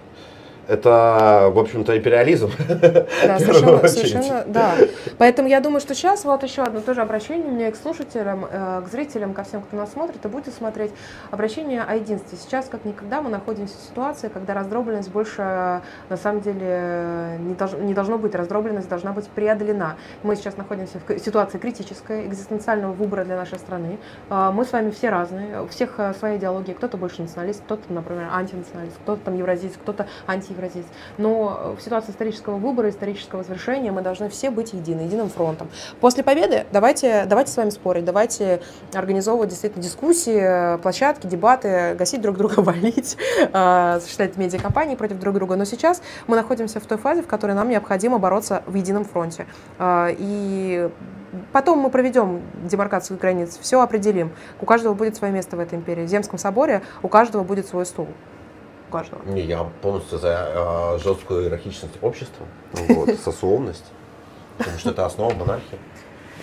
[0.69, 2.51] это, в общем-то, империализм.
[2.67, 4.75] Да, совершенно, совершенно, да.
[5.17, 8.81] Поэтому я думаю, что сейчас вот еще одно тоже обращение у меня к слушателям, э,
[8.85, 10.91] к зрителям, ко всем, кто нас смотрит и будет смотреть,
[11.31, 12.37] обращение о единстве.
[12.37, 17.71] Сейчас, как никогда, мы находимся в ситуации, когда раздробленность больше, на самом деле, не, долж,
[17.79, 18.35] не должно быть.
[18.35, 19.95] Раздробленность должна быть преодолена.
[20.21, 23.97] Мы сейчас находимся в ситуации критической, экзистенциального выбора для нашей страны.
[24.29, 26.75] Э, мы с вами все разные, у всех э, своя идеология.
[26.75, 30.85] Кто-то больше националист, кто-то, например, антинационалист, кто-то там евразист, кто-то анти превратить.
[31.17, 35.69] Но в ситуации исторического выбора, исторического завершения мы должны все быть едины, единым фронтом.
[35.99, 38.61] После победы давайте, давайте с вами спорить, давайте
[38.93, 43.17] организовывать действительно дискуссии, площадки, дебаты, гасить друг друга, валить,
[43.53, 45.55] а, осуществлять медиакомпании против друг друга.
[45.55, 49.45] Но сейчас мы находимся в той фазе, в которой нам необходимо бороться в едином фронте.
[49.77, 50.89] А, и
[51.53, 54.31] Потом мы проведем демаркацию границ, все определим.
[54.59, 56.03] У каждого будет свое место в этой империи.
[56.03, 58.07] В Земском соборе у каждого будет свой стул
[58.89, 59.21] у каждого.
[59.25, 63.85] Не, я полностью за э, жесткую иерархичность общества, вот, сословность,
[64.57, 65.77] потому что это основа монархии.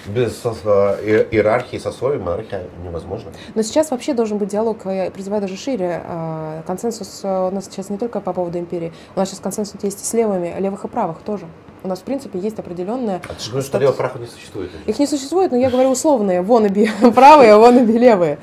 [0.07, 3.33] Без э, иерархии сословий монархия невозможно.
[3.55, 6.03] Но сейчас вообще должен быть диалог, я призываю даже шире.
[6.05, 10.01] Э, консенсус у нас сейчас не только по поводу империи, у нас сейчас консенсус есть
[10.01, 11.47] и с левыми, левых и правых тоже.
[11.83, 13.21] У нас, в принципе, есть определенная...
[13.29, 14.71] А ты же говоришь, что левых правых не существует?
[14.87, 16.43] Их не существует, но я говорю условные.
[16.43, 18.39] Вон и правые, вон и левые.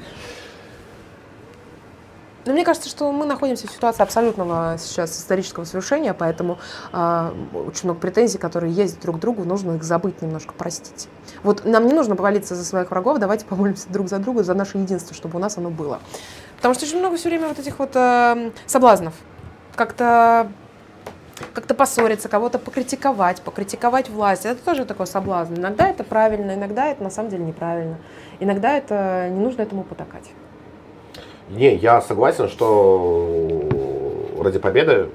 [2.45, 6.57] Но мне кажется, что мы находимся в ситуации абсолютного сейчас исторического совершения, поэтому
[6.91, 11.07] э, очень много претензий, которые есть друг к другу, нужно их забыть немножко, простить.
[11.43, 14.77] Вот нам не нужно повалиться за своих врагов, давайте помолимся друг за друга, за наше
[14.77, 15.99] единство, чтобы у нас оно было.
[16.57, 19.13] Потому что очень много все время вот этих вот э, соблазнов.
[19.75, 20.51] Как-то
[21.53, 24.45] как-то поссориться, кого-то покритиковать, покритиковать власть.
[24.45, 25.55] Это тоже такой соблазн.
[25.55, 27.97] Иногда это правильно, иногда это на самом деле неправильно.
[28.39, 30.29] Иногда это не нужно этому потакать.
[31.55, 33.69] Не, я согласен, что
[34.41, 35.09] ради победы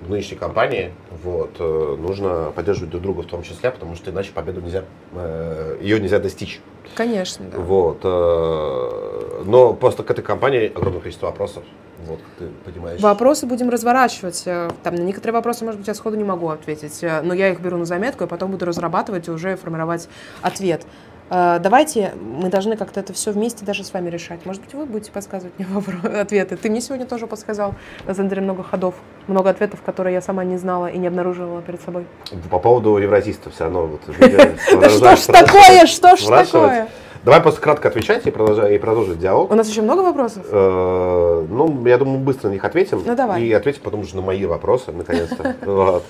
[0.00, 0.92] в нынешней кампании
[1.22, 5.78] вот, э, нужно поддерживать друг друга в том числе, потому что иначе победу нельзя, э,
[5.80, 6.60] ее нельзя достичь.
[6.94, 7.58] Конечно, да.
[7.58, 11.62] Вот, э, но просто к этой кампании огромное количество вопросов.
[12.06, 13.00] Вот, ты понимаешь.
[13.00, 14.44] Вопросы будем разворачивать.
[14.44, 17.78] Там на некоторые вопросы, может быть, я сходу не могу ответить, но я их беру
[17.78, 20.08] на заметку, и потом буду разрабатывать и уже формировать
[20.42, 20.86] ответ.
[21.28, 24.46] А, давайте, мы должны как-то это все вместе даже с вами решать.
[24.46, 25.66] Может быть, вы будете подсказывать мне
[26.20, 26.56] ответы.
[26.56, 27.74] Ты мне сегодня тоже подсказал,
[28.06, 28.94] на самом деле, много ходов,
[29.26, 32.06] много ответов, которые я сама не знала и не обнаруживала перед собой.
[32.50, 33.86] По поводу евразистов все равно.
[33.86, 34.00] Вот,
[34.80, 36.88] да что ж такое, что ж такое?
[37.24, 39.50] Давай просто кратко отвечать и продолжать, и продолжить диалог.
[39.50, 40.46] У нас еще много вопросов?
[40.48, 43.02] Э, ну, я думаю, быстро на них ответим.
[43.04, 43.42] Ну, давай.
[43.42, 45.56] И ответим потом уже на мои вопросы, наконец-то.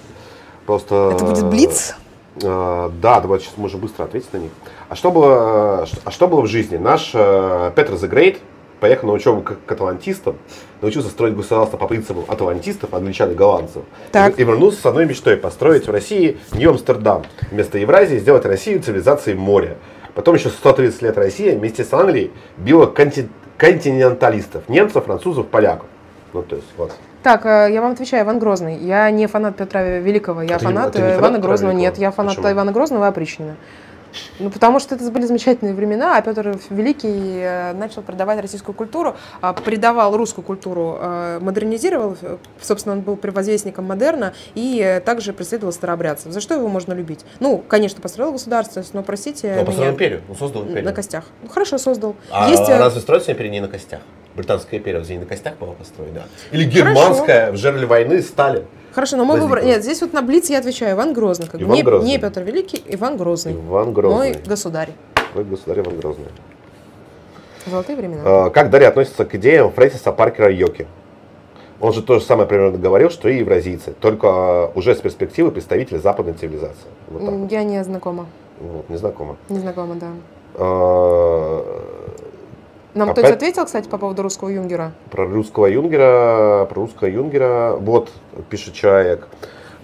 [0.67, 1.13] Просто...
[1.15, 1.97] Это будет блиц?
[2.43, 4.51] Э, да, давай сейчас можем быстро ответить на них.
[4.89, 6.77] А что было, а что было в жизни?
[6.77, 8.39] Наш э, Петр Great
[8.79, 10.37] поехал на учебу к, к атлантистам,
[10.81, 13.83] научился строить государство по принципам атлантистов, англичан и голландцев.
[14.13, 14.39] Так.
[14.39, 17.25] И, и вернулся с одной мечтой построить в России Нью-Амстердам.
[17.51, 19.77] Вместо Евразии сделать Россию цивилизацией моря.
[20.15, 25.87] Потом еще 130 лет Россия вместе с Англией била конти, континенталистов, немцев, французов, поляков.
[26.33, 26.93] Ну, то есть, вот.
[27.23, 28.77] Так, э, я вам отвечаю, Иван Грозный.
[28.77, 31.73] Я не фанат Петра Великого, я а фанат не, Ивана Грозного.
[31.73, 31.91] Великого?
[31.91, 32.53] Нет, я фанат Почему?
[32.53, 33.57] Ивана Грозного и опричнина.
[34.39, 39.17] Ну, потому что это были замечательные времена, а Петр Великий э, начал продавать российскую культуру,
[39.41, 42.17] а, предавал русскую культуру, э, модернизировал,
[42.61, 46.33] собственно, он был предвозвестником модерна и э, также преследовал старообрядцев.
[46.33, 47.25] За что его можно любить?
[47.41, 50.85] Ну, конечно, построил государственность, но, простите Он построил меня, империю, он создал империю.
[50.85, 51.25] на костях.
[51.43, 52.17] Ну, хорошо, создал.
[52.31, 54.01] А Есть, э, разве строится империя не на костях?
[54.35, 56.25] Британская империя разве не на костях была построена?
[56.53, 58.65] Или германская в жерле войны Сталин?
[58.97, 59.62] Хорошо, но мой выбор...
[59.62, 60.97] Нет, здесь вот на Блиц я отвечаю.
[60.97, 61.47] Иван Грозный.
[61.47, 61.60] Как.
[61.60, 62.09] Иван не, Грозный.
[62.09, 63.52] не Петр Великий, Иван Грозный.
[63.52, 64.16] Иван Грозный.
[64.16, 64.89] Мой государь.
[65.32, 66.24] Твой государь Иван Грозный.
[67.66, 68.23] Золотые времена.
[68.24, 70.86] А, Как Дарья относится к идеям Фрэнсиса Паркера Йоки?
[71.78, 75.51] Он же то же самое примерно говорил, что и евразийцы, только а, уже с перспективы
[75.51, 76.89] представителя западной цивилизации.
[77.09, 77.52] Вот так.
[77.52, 78.24] Я не знакома.
[78.60, 79.36] Вот, незнакомо.
[79.51, 80.06] Не знакома, да.
[80.55, 81.82] А,
[82.97, 84.93] Нам Опять- кто-нибудь ответил, кстати, по поводу русского юнгера?
[85.10, 88.10] Про русского юнгера, про русского юнгера, вот,
[88.48, 89.28] пишет человек,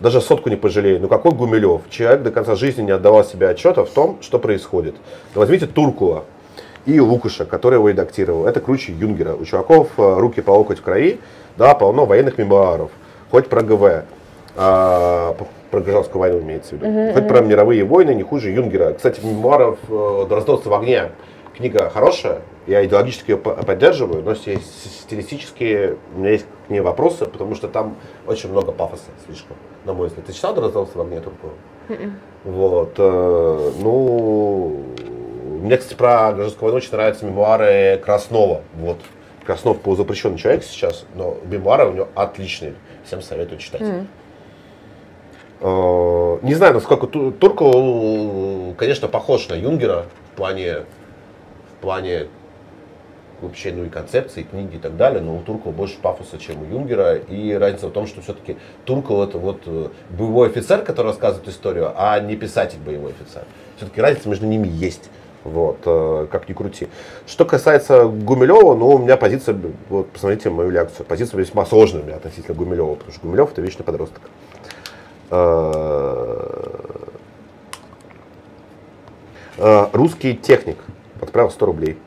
[0.01, 0.99] даже сотку не пожалею.
[0.99, 1.83] Ну какой Гумилев?
[1.91, 4.95] Человек до конца жизни не отдавал себе отчета в том, что происходит.
[5.35, 6.25] Ну, возьмите Туркула
[6.87, 8.47] и Лукаша, который его редактировал.
[8.47, 9.35] Это круче юнгера.
[9.35, 11.21] У чуваков э, руки по локоть в крови,
[11.59, 12.91] да, полно военных мемуаров.
[13.31, 14.05] Хоть про ГВ,
[14.57, 15.37] а,
[15.71, 17.13] про гражданскую войну имеется в виду.
[17.13, 18.95] Хоть про мировые войны, не хуже юнгера.
[18.95, 21.11] Кстати, мемуаров э, Дроздовца в огне
[21.63, 27.25] книга хорошая, я идеологически ее по- поддерживаю, но стилистически у меня есть к ней вопросы,
[27.27, 30.27] потому что там очень много пафоса слишком, на мой взгляд.
[30.27, 31.53] Ты читал Дроздовца в огне Туркова?
[32.45, 34.83] Вот, э, ну,
[35.63, 38.99] мне, кстати, про гражданскую войну очень нравятся мемуары Краснова, вот.
[39.47, 42.75] Краснов полузапрещенный человек сейчас, но мемуары у него отличные,
[43.05, 43.83] всем советую читать.
[45.61, 50.79] Э, Не знаю, насколько Ту- Турков, э, конечно, похож на Юнгера в плане,
[51.83, 52.29] плане
[53.43, 56.63] вообще, ну и концепции, и книги и так далее, но у Туркова больше пафоса, чем
[56.63, 57.17] у Юнгера.
[57.17, 61.93] И разница в том, что все-таки Турков это вот э, боевой офицер, который рассказывает историю,
[61.97, 63.43] а не писатель боевой офицер.
[63.77, 65.11] Все-таки разница между ними есть.
[65.45, 66.89] Вот, э, как ни крути.
[67.27, 72.05] Что касается Гумилева, ну, у меня позиция, вот, посмотрите мою лекцию, позиция весьма сложная у
[72.05, 74.23] меня относительно Гумилева, потому что Гумилев это вечный подросток.
[75.31, 76.69] Э,
[79.93, 80.77] Русский техник
[81.23, 81.99] отправил 100 рублей.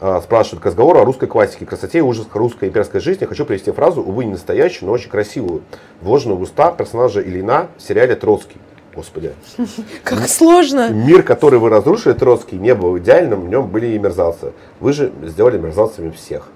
[0.00, 3.24] Э, Спрашивает к разговору о русской классике, красоте и ужасах русской имперской жизни.
[3.24, 5.62] Хочу привести фразу, увы, не настоящую, но очень красивую,
[6.00, 8.58] вложенную в уста персонажа Ильина в сериале «Троцкий».
[8.94, 9.32] Господи.
[10.04, 10.90] Как сложно.
[10.90, 14.52] Мир, который вы разрушили, Троцкий, не был идеальным, в нем были и мерзавцы.
[14.80, 16.48] Вы же сделали мерзавцами всех.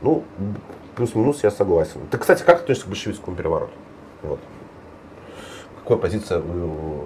[0.00, 0.22] Ну,
[0.96, 2.00] плюс-минус я согласен.
[2.10, 3.72] Ты, кстати, как относишься к большевистскому перевороту?
[4.22, 4.38] Вот.
[5.92, 7.02] Какая позиция у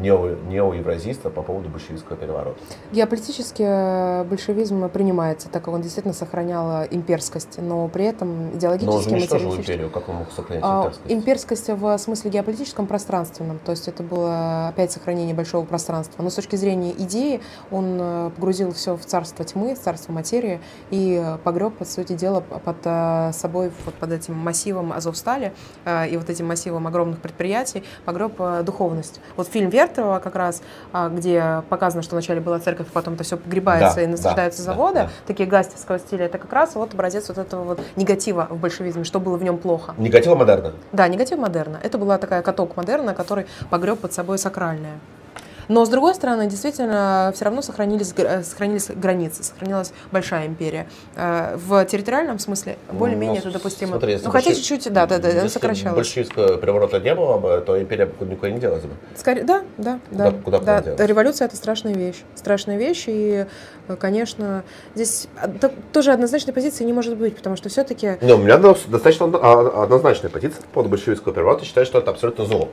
[0.00, 2.58] нео- неоевразийства по поводу большевистского переворота?
[2.92, 8.44] Геополитически э, большевизм принимается, так как он действительно сохранял э, имперскость, но при этом Но
[8.44, 11.12] он же идеологически, уничтожил империю, как он мог сохранять А, имперскость?
[11.12, 16.22] Имперскость в смысле геополитическом пространственном, то есть это было опять сохранение большого пространства.
[16.22, 17.40] Но с точки зрения идеи
[17.70, 20.60] он э, погрузил все в царство тьмы, в царство материи
[20.90, 25.52] и погреб, по сути дела, под собой, вот под этим массивом Азовстали
[25.86, 29.20] и вот этим массивом огромных предприятий погреб э, духовность.
[29.36, 30.62] Вот фильм Вертова как раз,
[30.92, 34.72] а, где показано, что вначале была церковь, потом это все погребается Да, и насаждаются да,
[34.72, 35.10] заводы, да, да.
[35.26, 39.20] такие гастевского стиля, это как раз вот образец вот этого вот негатива в большевизме, что
[39.20, 39.94] было в нем плохо.
[39.98, 40.72] Негатива модерна.
[40.92, 41.78] Да, негатив модерна.
[41.82, 44.98] Это была такая каток модерна, который погреб под собой сакральное.
[45.68, 50.86] Но, с другой стороны, действительно, все равно сохранились, э, сохранились границы, сохранилась большая империя.
[51.16, 53.92] Э, В территориальном смысле более-менее Ну, это допустимо.
[53.92, 55.96] смотри, если ну, хотя чуть-чуть, да, да, да, Если сокращалась.
[55.96, 58.90] большевистского переворота не было бы, то империя никуда не делась бы.
[59.16, 60.30] Скорее, да, да, да.
[60.32, 61.06] Куда- куда да.
[61.06, 62.22] Революция это страшная вещь.
[62.34, 63.46] Страшная вещь, и,
[63.88, 64.64] э, конечно,
[64.94, 65.48] здесь а,
[65.92, 69.82] тоже однозначной позиции не может быть, потому что все-таки Не, у меня до- достаточно а-
[69.84, 71.64] однозначная позиция по поводу большевистского переворота.
[71.64, 72.68] Считаю, что это абсолютно зло.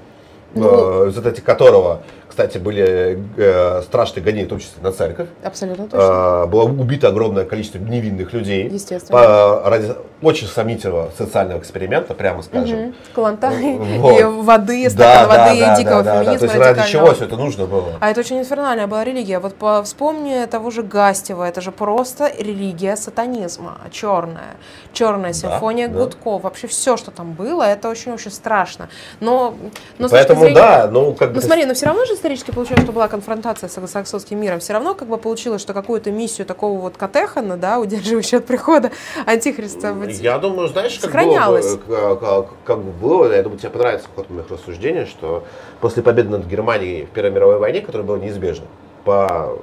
[0.54, 5.28] Ну- Э, в результате которого, кстати, были э, страшные гонения, в том числе на церковь.
[5.44, 6.44] абсолютно точно.
[6.44, 8.68] Э, было убито огромное количество невинных людей.
[8.70, 9.20] Естественно.
[9.20, 12.80] По- ради очень сомнительного социального эксперимента, прямо скажем.
[12.80, 12.96] Мгм.
[13.16, 14.20] Каланта Вот.
[14.20, 16.24] и воды, Да, стакан да, воды да, и дикого да, да, да.
[16.24, 17.86] феминизма То есть ради чего все это нужно было?
[18.02, 19.40] А это очень инфернальная была религия.
[19.40, 24.56] Вот по, вспомни того же Гастева, это же просто религия сатанизма, черная.
[24.94, 26.00] Черная симфония да.
[26.00, 26.44] Гудков.
[26.44, 28.90] Вообще все, что там было, это очень-очень страшно.
[29.20, 29.54] Но,
[30.00, 31.36] но Поэтому зрения- да, ну как бы...
[31.36, 34.60] Ну смотри, но все равно же исторически получилось, что была конфронтация с англосаксонским миром.
[34.60, 38.91] Все равно как бы получилось, что какую-то миссию такого вот Катехана, да, удерживающего от прихода
[39.26, 39.95] Антихриста.
[40.22, 41.76] Я думаю, знаешь, как Сохранялось.
[41.76, 45.44] было, бы, как, как- как бы было, я думаю, тебе понравится ход моих рассуждений, что
[45.82, 48.66] после победы над Германией в Первой мировой войне, которая была неизбежна,
[49.06, 49.57] по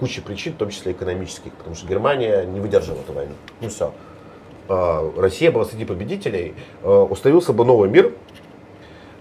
[0.00, 3.32] куче причин, в том числе экономических, потому что Германия не выдержала эту войну.
[3.60, 3.92] Ну все.
[4.68, 8.12] Россия была среди победителей, а, установился бы новый мир, а,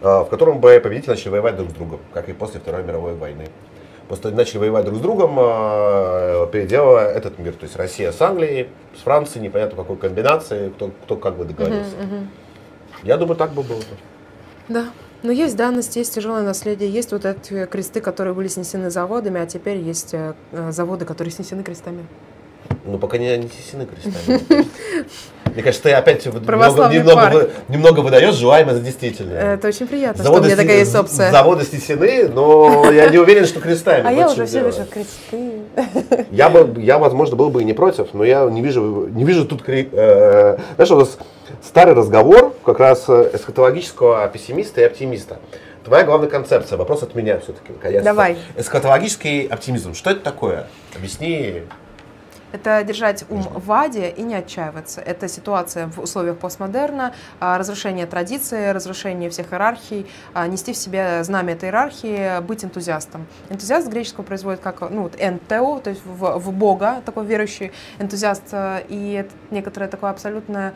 [0.01, 3.47] в котором бы победители начали воевать друг с другом, как и после Второй мировой войны.
[4.07, 7.53] Просто начали воевать друг с другом, э, переделывая этот мир.
[7.53, 8.67] То есть Россия с Англией,
[8.97, 11.95] с Францией, непонятно какой комбинации, кто, кто как бы договорился.
[11.95, 12.29] Мгм, мгм.
[13.03, 13.77] Я думаю, так бы было.
[13.77, 13.85] бы.
[14.67, 14.87] Да.
[15.23, 19.45] Но есть данность, есть тяжелое наследие, есть вот эти кресты, которые были снесены заводами, а
[19.45, 20.33] теперь есть э,
[20.71, 22.05] заводы, которые снесены крестами.
[22.85, 24.65] Ну, пока не нанесены крестами.
[25.53, 29.55] Мне кажется, ты опять немного, немного, вы- немного выдаешь желаемое за действительное.
[29.55, 31.31] Это очень приятно, что у меня такая есть опция.
[31.31, 34.03] заводы снесены, но я не уверен, что крестами.
[34.11, 35.61] А я уже все вижу кресты.
[36.31, 39.45] Я бы, я, возможно, был бы и не против, но я не вижу, не вижу
[39.45, 41.17] тут, э, знаешь, у нас
[41.63, 45.39] старый разговор как раз э, эсхатологического пессимиста и оптимиста.
[45.83, 47.73] Твоя главная концепция, вопрос от меня все-таки.
[48.01, 48.37] Давай.
[48.55, 50.67] Эсхатологический оптимизм, что это такое?
[50.95, 51.63] Объясни.
[52.51, 55.01] Это держать ум в аде и не отчаиваться.
[55.01, 61.23] Это ситуация в условиях постмодерна, а, разрушение традиции, разрушение всех иерархий, а, нести в себе
[61.23, 63.25] знамя этой иерархии, быть энтузиастом.
[63.49, 68.49] Энтузиаст греческого производит как ну, вот, энтео, то есть в, в Бога, такой верующий энтузиаст.
[68.51, 70.73] а, И некоторое такое абсолютно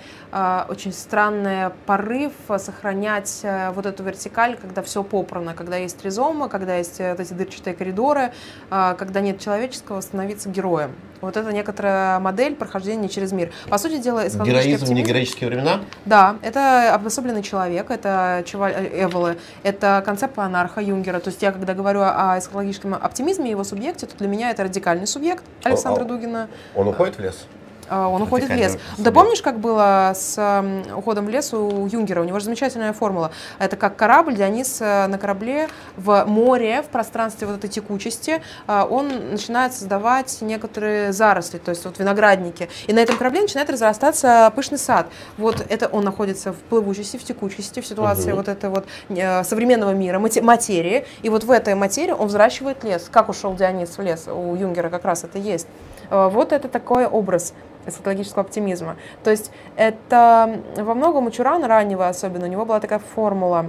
[0.70, 7.00] очень странный порыв сохранять вот эту вертикаль, когда все попрано, когда есть тризома, когда есть
[7.00, 8.32] э, вот эти дырчатые коридоры,
[8.70, 10.96] когда нет человеческого, становиться героем.
[11.26, 13.52] Вот это некоторая модель прохождения через мир.
[13.70, 15.82] По сути дела, Героизм не оптимизм- героические времена?
[16.06, 21.20] да, это обособленный человек, это Чеваль э, Эволы, это концепт анарха Юнгера.
[21.20, 24.64] То есть я, когда говорю о эсхатологическом оптимизме и его субъекте, то для меня это
[24.64, 26.08] радикальный субъект Александра О, о.
[26.08, 26.48] Дугина.
[26.76, 27.46] Он уходит в лес?
[27.90, 28.78] А, Он уходит в лес.
[28.98, 30.64] Да помнишь, как было с
[30.96, 32.22] уходом в лес у Юнгера?
[32.22, 33.32] У него же замечательная формула.
[33.60, 35.68] Это как корабль, Дионис э, на корабле
[35.98, 41.86] в море, в пространстве вот этой текучести, а, он начинает создавать некоторые заросли, то есть
[41.86, 42.70] вот виноградники.
[42.88, 45.08] И на этом корабле начинает разрастаться пышный сад.
[45.38, 48.38] Вот это он находится в плывучести, в текучести, в ситуации Мгм.
[48.38, 51.06] вот этой вот э, современного мира, мате- материи.
[51.22, 53.08] И вот в этой материи он взращивает лес.
[53.12, 54.28] Как ушел Дионис в лес?
[54.28, 55.68] У Юнгера как раз это есть.
[56.10, 57.54] Э, Вот это такой образ
[57.86, 58.96] эсхатологического оптимизма.
[59.24, 63.68] То есть это во многом у Чурана раннего особенно, у него была такая формула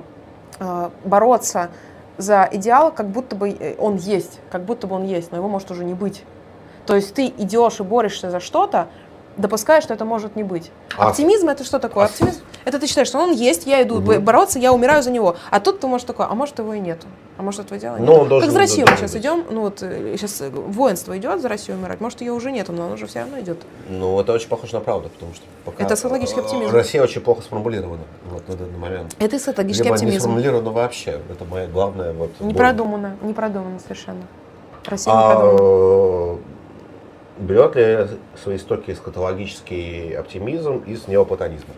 [0.58, 1.70] э, бороться
[2.18, 5.48] за идеал, как будто бы э, он есть, как будто бы он есть, но его
[5.48, 6.24] может уже не быть.
[6.86, 8.88] То есть ты идешь и борешься за что-то,
[9.36, 10.70] допуская, что это может не быть.
[10.96, 12.04] А- Оптимизм это что такое?
[12.04, 14.20] а- Оптимизм это ты считаешь, что он есть, я иду Мгм.
[14.24, 15.36] бороться, я умираю за него.
[15.50, 17.06] А тут ты можешь такое, а может его и нету.
[17.38, 18.06] А может этого дела нет.
[18.06, 19.20] должен- как за Россию мы сейчас быть.
[19.20, 22.94] идем, ну вот сейчас воинство идет за Россию умирать, может ее уже нету, но оно
[22.94, 23.58] уже все равно идет.
[23.90, 26.72] Ну, это очень похоже на правду, потому что пока Это эсхатологический э, оптимизм.
[26.72, 29.14] Россия очень плохо сформулирована вот, на данный момент.
[29.18, 31.20] Это эсхатологический Либо не сформулирована вообще.
[31.30, 32.56] Это моя главная вот Не боль.
[32.56, 34.22] продумано, не продумано совершенно.
[34.86, 36.38] Россия не А, продумана.
[37.38, 41.74] Берет ли свои истоки эсхатологический оптимизм из неоплатонизма?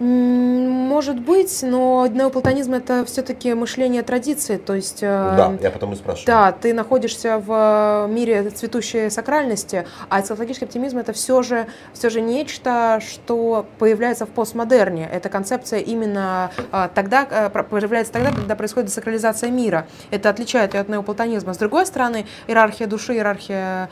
[0.00, 5.06] Может быть, но неоплатонизм это все-таки мышление традиции, то есть э,
[5.36, 6.26] Да, я потом и спрашиваю.
[6.26, 12.10] Да, ты находишься в э, мире цветущей сакральности, а эсхатологический оптимизм это все же, все
[12.10, 15.08] же нечто, что появляется в постмодерне.
[15.10, 19.86] Эта концепция именно э, тогда, появляется тогда, когда происходит десакрализация мира.
[20.10, 21.54] Это отличает ее от неоплатонизма.
[21.54, 23.88] С другой стороны, иерархия души, иерархия,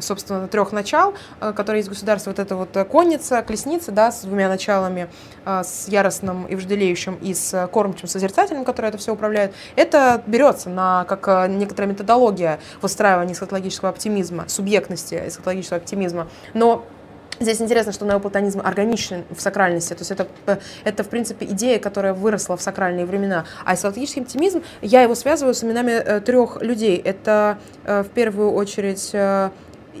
[0.00, 4.48] собственно, трех начал, которые есть в государстве, вот это вот конница, колесница, да, с двумя
[4.48, 4.81] началами,
[5.44, 10.22] э, с яростным и вожделеющим, и с э, кормчим созерцательным, который это все управляет, это
[10.26, 16.28] берется на, как э, некоторая методология выстраивания эсхатологического оптимизма, субъектности эсхатологического оптимизма.
[16.54, 16.84] Но
[17.40, 21.80] Здесь интересно, что неоплатонизм органичен в сакральности, то есть это, э, это в принципе идея,
[21.80, 23.46] которая выросла в сакральные времена.
[23.64, 26.98] А эсхатологический оптимизм, я его связываю с именами трех людей.
[26.98, 29.12] Это в первую очередь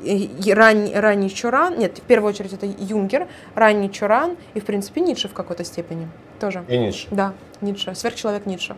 [0.02, 5.28] и- ранний, Чуран, нет, в первую очередь это Юнгер, ранний Чуран и, в принципе, Ницше
[5.28, 6.08] в какой-то степени
[6.40, 6.64] тоже.
[6.68, 7.08] И Ницше.
[7.10, 8.76] Да, Ницше, сверхчеловек Ницше.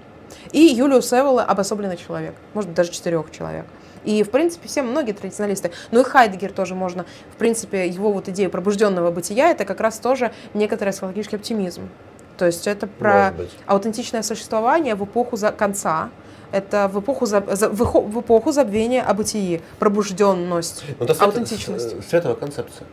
[0.53, 3.67] И Юлиус Эвола обособленный человек, может быть, даже четырех человек.
[4.05, 8.29] И, в принципе, все многие традиционалисты, ну и Хайдегер тоже можно, в принципе, его вот
[8.29, 11.89] идея пробужденного бытия, это как раз тоже некоторый эсхатологический оптимизм.
[12.37, 13.33] То есть это про
[13.67, 16.11] аутентичное существование в эпоху за конца,
[16.55, 17.77] это в эпоху, за- за- в
[18.15, 22.09] в эпоху забвения о бытии, пробужденность, Ну, это аутентичность.
[22.09, 22.87] световая концепция.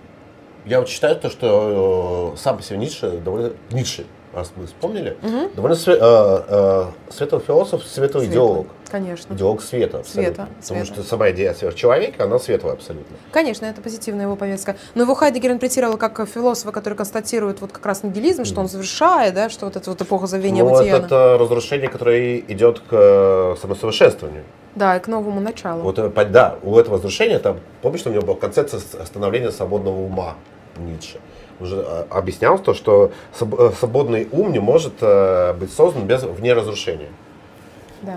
[0.65, 3.51] Я вот считаю то, что э, сам по себе Ницше довольно...
[3.71, 5.51] Ницше, раз мы вспомнили, Мгм.
[5.55, 8.67] довольно све- э, э, светлый философ, светлый идеолог.
[8.89, 9.33] Конечно.
[9.33, 9.99] Идеолог света.
[9.99, 10.23] абсолютно.
[10.35, 11.01] Света, Потому света.
[11.01, 13.15] что сама идея сверхчеловека, она светлая абсолютно.
[13.31, 14.75] Конечно, это позитивная его повестка.
[14.95, 19.33] Но его Хайдегер интерпретировал как философа, который констатирует вот как раз нигилизм, что он завершает,
[19.33, 20.97] да, что вот эта вот эпоха забвения Но бытия.
[20.99, 24.43] Ну, это разрушение, которое идет к э, самосовершенствованию.
[24.75, 25.81] Да, и к новому началу.
[25.81, 30.35] Вот, э, да, у этого разрушения, там, помнишь, у него была концепция становления свободного ума
[30.77, 31.19] Ницше.
[31.61, 36.53] Уже э, объяснялось то, что э, свободный ум не может э, быть создан без, вне
[36.53, 37.09] разрушения.
[38.01, 38.15] Да.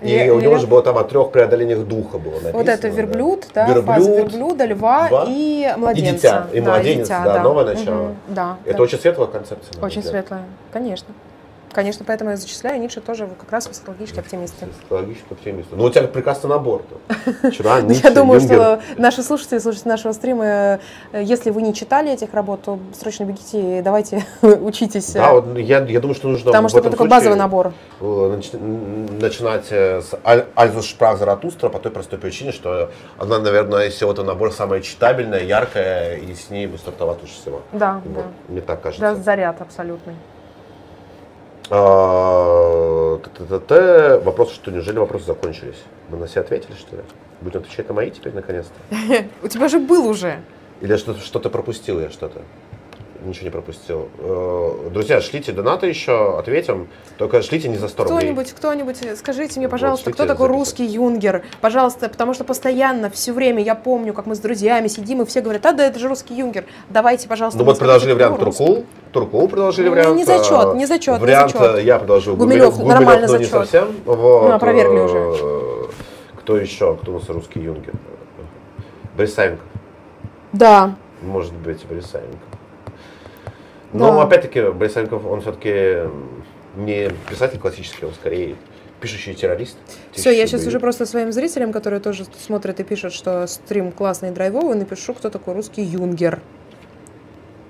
[0.00, 0.60] И Ле- у него лев.
[0.60, 2.52] же было там о трех преодолениях духа было написано.
[2.58, 2.88] Вот это да.
[2.88, 6.12] верблюд, да, Верблюд, фаза верблюда, льва льва и младенца.
[6.12, 8.02] дитя, и Да, младенец, дитя, да, новое начало.
[8.02, 8.56] Мгм, Да.
[8.64, 8.82] Это да.
[8.84, 9.82] очень светлая концепция.
[9.82, 10.26] Очень взгляд.
[10.26, 11.08] светлая, конечно.
[11.72, 14.54] Конечно, поэтому я зачисляю Ницше тоже как раз в психологический оптимист.
[14.54, 15.68] Психологический оптимист.
[15.72, 16.82] Ну, у тебя прекрасный набор.
[17.52, 20.78] Вчера Ницше, Я думаю, что наши слушатели, слушатели нашего стрима, э,
[21.22, 25.12] если вы не читали этих работ, то срочно бегите и давайте учитесь.
[25.12, 27.72] Да, вот я, я думаю, что нужно Потому что это такой базовый набор.
[28.00, 28.40] э,
[29.20, 33.94] начинать э, с Аль- Альзус Шпрах Заратустра по той простой причине, что она, наверное, из
[33.94, 37.60] всего этого набора самая читабельная, яркая, и с ней бы стартовать лучше всего.
[37.72, 38.22] Да, Вот, да.
[38.48, 39.00] Мне так кажется.
[39.00, 40.14] Да, заряд абсолютный.
[41.70, 44.18] А, т-т-т-т.
[44.20, 45.82] Вопрос, что неужели вопросы закончились?
[46.08, 47.02] Мы на все ответили, что ли?
[47.40, 48.96] Будем отвечать на мои теперь наконец-то?
[49.42, 50.40] У тебя же был уже.
[50.80, 52.42] Или что-то пропустил я что-то?
[53.24, 54.08] Ничего не пропустил.
[54.18, 56.86] Э, Друзья, шлите донаты еще, ответим.
[57.16, 58.18] Только шлите не за 100 рублей.
[58.18, 60.58] Кто-нибудь, кто-нибудь, скажите мне, Вот, пожалуйста, шлите кто такой записи.
[60.58, 61.44] русский юнгер?
[61.60, 65.40] Пожалуйста, потому что постоянно, все время я помню, как мы с друзьями сидим, и все
[65.40, 66.64] говорят, а да, это же русский юнгер.
[66.90, 68.38] Давайте, пожалуйста, Ну вот предложили вариант.
[68.38, 68.84] Туркул.
[69.10, 70.16] Туркул предложили Ну, вариант.
[70.16, 71.78] не зачет, э, не зачет, не Вариант зачет.
[71.78, 73.50] э, я предложил Гумилев, Гумилев, нормально но не зачет.
[73.50, 73.88] совсем.
[74.04, 75.88] Вот, Ну, опровергли уже.
[76.38, 76.94] Кто еще?
[76.96, 77.94] Кто у нас русский юнгер?
[79.16, 79.60] Борисаенко.
[80.52, 82.38] Да, Может быть, Борисаенко.
[83.92, 84.22] Но Да.
[84.22, 86.08] опять-таки Борисаенков, он все-таки
[86.76, 88.56] не писатель классический, он скорее
[89.00, 89.76] пишущий террорист.
[90.12, 94.30] все, я сейчас уже просто своим зрителям, которые тоже смотрят и пишут, что стрим классный
[94.30, 96.40] и драйвовый, напишу, кто такой русский юнгер.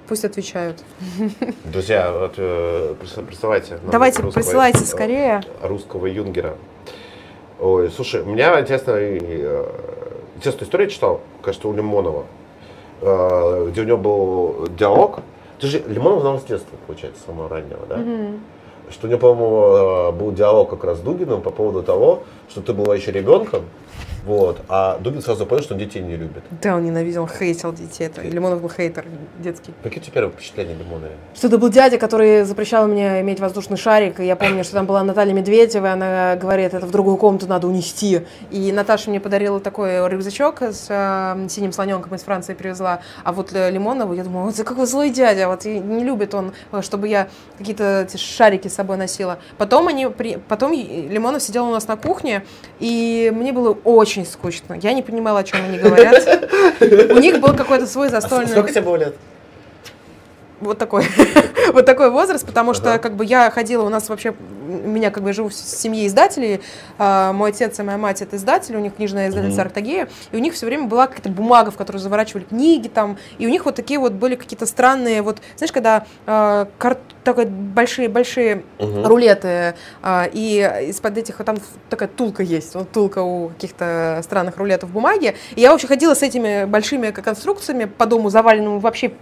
[0.09, 0.83] Пусть отвечают.
[1.65, 3.79] Друзья, вот, э, прис- присылайте.
[3.93, 5.43] Давайте, русского- присылайте э, скорее.
[5.63, 6.57] Русского юнгера.
[7.61, 9.67] Ой, слушай, у меня интересная, э,
[10.37, 12.25] интересную историю читал, кажется, у Лимонова,
[13.01, 15.21] где у него был диалог.
[15.59, 17.97] Ты же Лимонов знал с детства, получается, самого раннего, да?
[17.97, 18.41] Мгм.
[18.91, 22.63] Что у него, по-моему, э, был диалог как раз с Дугиным по поводу того, что
[22.63, 23.65] ты была еще ребенком,
[24.25, 26.43] вот, а Дугин сразу понял, что он детей не любит.
[26.63, 28.07] Да, он ненавидел, он хейтил детей.
[28.07, 28.23] Это.
[28.23, 29.05] Лимонов был хейтер
[29.39, 29.73] детский.
[29.83, 31.13] Какие у тебя первые впечатления Лимонова?
[31.35, 34.21] Что это был дядя, который запрещал мне иметь воздушный шарик.
[34.21, 37.47] И я помню, что там была Наталья Медведева, и она говорит, это в другую комнату
[37.47, 38.23] надо унести.
[38.51, 43.01] И Наташа мне подарила такой рюкзачок с э, синим слоненком из Франции привезла.
[43.25, 46.35] А вот э, Лимонову, я думаю, вот за какой злой дядя, вот и не любит
[46.35, 49.39] он, э, чтобы я какие-то шарики с собой носила.
[49.57, 50.37] Потом они, при...
[50.37, 52.45] потом Лимонов сидел у нас на кухне,
[52.79, 54.75] и мне было очень скучно.
[54.75, 56.49] Я не понимала, о чем они говорят.
[56.81, 58.47] У них был какой-то свой застольный...
[58.47, 59.15] А Сколько тебе было лет?
[60.61, 61.07] Вот такой,
[61.73, 64.35] вот такой возраст, потому что как бы я ходила, у нас вообще,
[64.69, 66.61] у меня как бы живу в семье издателей,
[66.99, 69.69] а, мой отец и моя мать это издатели, у них книжная издательство Мгм.
[69.69, 73.47] Артагея, и у них все время была какая-то бумага, в которую заворачивали книги там, и
[73.47, 78.65] у них вот такие вот были какие-то странные, вот, знаешь, когда а, кар- такой большие-большие
[78.79, 84.57] рулеты, а, и из-под этих вот там такая тулка есть, вот тулка у каких-то странных
[84.57, 85.37] рулетов бумаги.
[85.55, 89.13] И я вообще ходила с этими большими конструкциями по дому заваленному вообще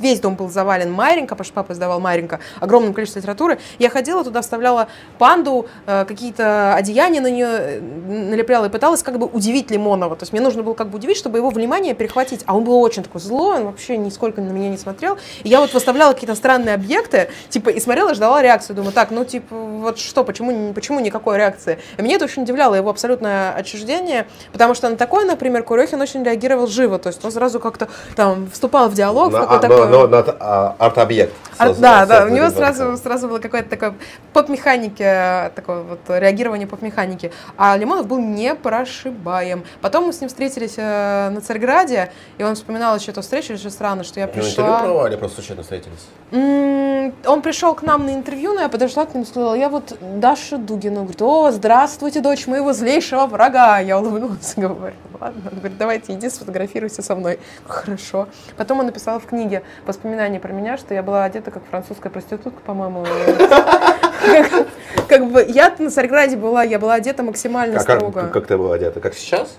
[0.00, 3.58] весь дом был завален Маренко, потому что папа издавал Маренко, огромное количество литературы.
[3.78, 9.18] Я ходила туда, вставляла панду, э, какие-то одеяния на нее э, налепляла и пыталась как
[9.18, 10.16] бы удивить Лимонова.
[10.16, 12.42] То есть мне нужно было как бы удивить, чтобы его внимание перехватить.
[12.46, 15.18] А он был очень такой злой, он вообще нисколько на меня не смотрел.
[15.42, 18.76] И я вот выставляла какие-то странные объекты, типа, и смотрела, ждала реакцию.
[18.76, 21.78] Думаю, так, ну, типа, вот что, почему, почему никакой реакции?
[21.98, 26.22] И меня это очень удивляло, его абсолютное отчуждение, потому что на такое, например, Курехин очень
[26.22, 29.88] реагировал живо, то есть он сразу как-то там вступал в диалог, На, а, но- такой...
[29.88, 31.32] но на а, арт-объект.
[31.58, 33.94] А, создан- да, да, у него сразу, сразу было какое-то такое
[34.32, 37.32] поп-механики, такое вот реагирование поп-механики.
[37.56, 39.64] А Лимонов был непрошибаем.
[39.80, 43.70] Потом мы с ним встретились э, на Царьграде, и он вспоминал еще эту встречу, очень
[43.70, 44.78] странно, что я Ну, интервью пришла...
[44.80, 46.06] проводили, или просто случайно встретились?
[46.32, 49.68] М, Он пришел к нам на интервью, но я подошла к нему и сказала, я
[49.68, 50.96] вот Даша Дугина.
[51.00, 53.78] Он говорит, о, здравствуйте, дочь моего злейшего врага.
[53.78, 55.42] Я улыбнулась и говорю, ладно.
[55.52, 57.38] Он говорит, давайте иди сфотографируйся со мной.
[57.66, 58.26] Хорошо.
[58.56, 62.60] Потом он написал в книге воспоминания про меня, что я была одета как французская проститутка,
[62.64, 63.04] по-моему.
[65.08, 68.28] Как- бы я на Царьграде была, я была одета максимально А строго.
[68.32, 69.00] как ты была одета?
[69.00, 69.56] Как сейчас?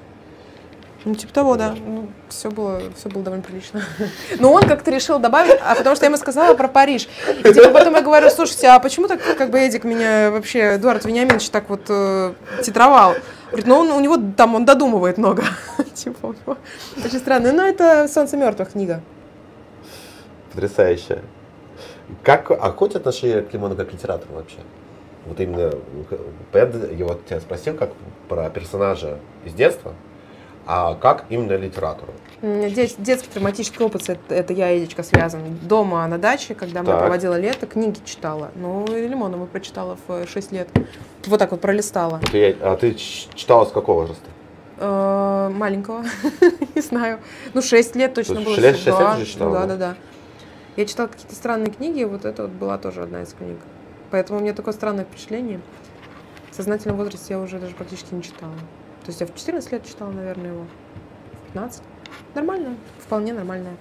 [1.05, 1.73] Ну, типа того, да.
[1.85, 3.81] Ну, все было, все было довольно прилично.
[4.39, 7.07] Но он как-то решил добавить, а потому что я ему сказала про Париж.
[7.29, 11.05] И типа потом я говорю, слушайте, а почему так, как бы Эдик меня вообще, Эдуард
[11.05, 13.13] Вениаминович так вот э, титровал?
[13.47, 15.45] Говорит, ну он, у него там, он додумывает много.
[15.93, 16.35] Типа,
[16.97, 17.53] очень странно.
[17.53, 19.01] Но это «Солнце мертвых» книга.
[20.57, 21.21] Потрясающе.
[22.23, 24.57] Как, а какое у тебя отношение к Лимону как к литератору вообще?
[25.27, 25.71] Вот именно,
[26.51, 27.91] понятно, я вот тебя спросил как
[28.27, 29.93] про персонажа из детства,
[30.65, 32.11] А как именно литературу?
[32.41, 35.41] Дет, детский травматический опыт, это, это я и Эдичка связан.
[35.61, 38.49] Дома на даче, когда мы проводила лето, книги читала.
[38.55, 40.69] Ну, и Лимонова прочитала в 6 лет.
[41.27, 42.19] Вот так вот пролистала.
[42.31, 44.25] Ты, а ты читала с какого возраста?
[44.79, 46.03] Э, маленького,
[46.75, 47.19] не знаю.
[47.53, 48.55] Ну, 6 лет точно есть было.
[48.55, 49.65] шесть лет- шесть лет Да, уже читала, да?
[49.67, 49.95] да, да.
[50.77, 53.57] Я читала какие-то странные книги, вот это вот была тоже одна из книг.
[54.11, 55.59] Поэтому у меня такое странное впечатление.
[56.51, 58.53] В сознательном возрасте я уже даже практически не читала.
[59.01, 60.65] То есть я в 14 лет читала, наверное, его.
[61.49, 61.81] В 15.
[62.35, 63.75] Нормально, вполне нормальная.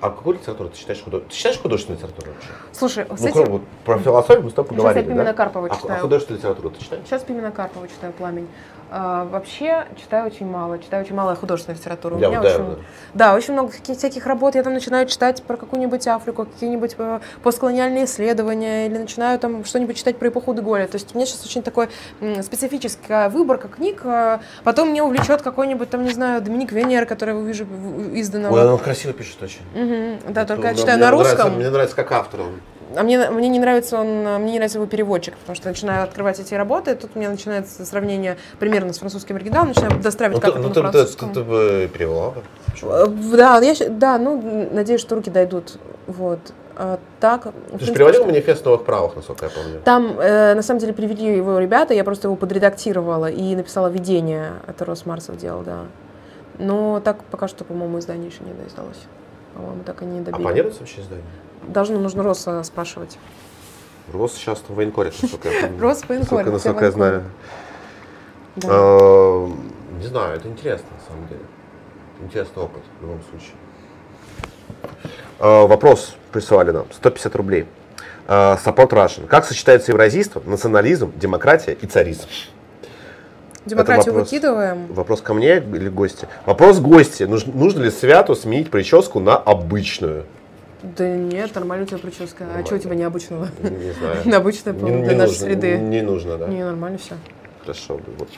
[0.00, 1.00] А какую литературу ты читаешь?
[1.00, 2.48] худо- Ты читаешь художественную литературу вообще?
[2.72, 3.32] Слушай, Ну, этим...
[3.32, 5.32] кроме вот про философию мы с тобой Сейчас я поговорили, Пимена да?
[5.32, 6.00] Карпова А, а читаю.
[6.02, 7.04] художественную литературу ты читаешь?
[7.06, 8.48] Сейчас Пимена Карпова читаю «Пламень».
[8.94, 10.78] А, вообще читаю очень мало.
[10.78, 12.16] Читаю очень мало художественной литературы.
[12.16, 12.76] У Я меня да, очень, да.
[13.14, 14.54] да, очень много каких- всяких работ.
[14.54, 19.96] Я там начинаю читать про какую-нибудь Африку, какие-нибудь э, постколониальные исследования, или начинаю там что-нибудь
[19.96, 20.86] читать про эпоху Деголя.
[20.88, 21.88] То есть у меня сейчас очень такой
[22.42, 24.02] специфическая выборка книг.
[24.04, 28.54] э, Потом меня увлечет какой-нибудь там, не знаю, Доминик Венер, который увижу в- изданного.
[28.54, 29.62] Ой, он красиво пишет очень.
[29.74, 30.32] Мгм.
[30.34, 31.54] Да, только я читаю мне на нравится- русском.
[31.58, 32.60] мне нравится как автор он.
[32.96, 34.06] А мне, мне не нравится он,
[34.42, 37.84] мне не нравится его переводчик, потому что начинаю открывать эти работы, тут у меня начинается
[37.86, 41.28] сравнение примерно с французским оригиналом, начинаю достраивать, Ну, как это ну, на ты, ты- французском.
[41.30, 42.42] ты- ты бы перевела бы.
[42.70, 42.90] Почему?
[42.92, 45.78] Э, Да, я, да, ну, надеюсь, что руки дойдут.
[46.06, 46.38] Вот.
[46.74, 49.80] А так, Ты же принципе, переводил что- манифест новых правах, насколько я помню.
[49.84, 54.52] Там, э, на самом деле, привели его ребята, я просто его подредактировала и написала введение.
[54.66, 55.80] Это Росмарсов делал, да.
[56.58, 59.00] Но так пока что, по-моему, издание еще не доиздалось.
[59.54, 60.42] По-моему, так и не А добили.
[60.42, 61.24] планируется вообще издание?
[61.68, 63.18] Должно, нужно Роса спрашивать.
[64.12, 65.80] Рос сейчас в военкоре, насколько я помню.
[65.80, 67.24] Рос в военкоре, Насколько, я знаю.
[68.64, 69.48] А,
[70.00, 71.40] Не знаю, это интересно, на самом деле.
[72.22, 73.52] Интересный опыт, в любом случае.
[75.38, 76.86] А, Вопрос присылали нам.
[76.92, 77.66] 150 рублей.
[78.28, 79.26] Support Russian.
[79.26, 82.22] Как сочетается евразийство, национализм, демократия и царизм?
[83.66, 84.30] Демократию вопрос.
[84.30, 84.86] выкидываем.
[84.92, 86.28] Вопрос ко мне или гости?
[86.46, 87.24] Вопрос гости.
[87.24, 90.24] Нуж- Нужно ли святу сменить прическу на обычную?
[90.82, 92.38] Да нет, нормально у тебя прическа.
[92.44, 92.66] А Нормально.
[92.66, 93.48] что у тебя необычного?
[93.62, 94.16] Не знаю.
[94.82, 95.78] Не для нашей среды.
[95.78, 96.48] не нужно, да?
[96.48, 97.14] Не, нормально все.
[97.60, 98.00] Хорошо.
[98.18, 98.28] Вот.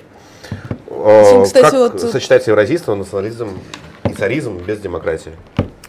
[0.90, 3.48] Сегодня, А, кстати, как вот- сочетается евразийство, национализм
[4.04, 5.32] и царизм без демократии?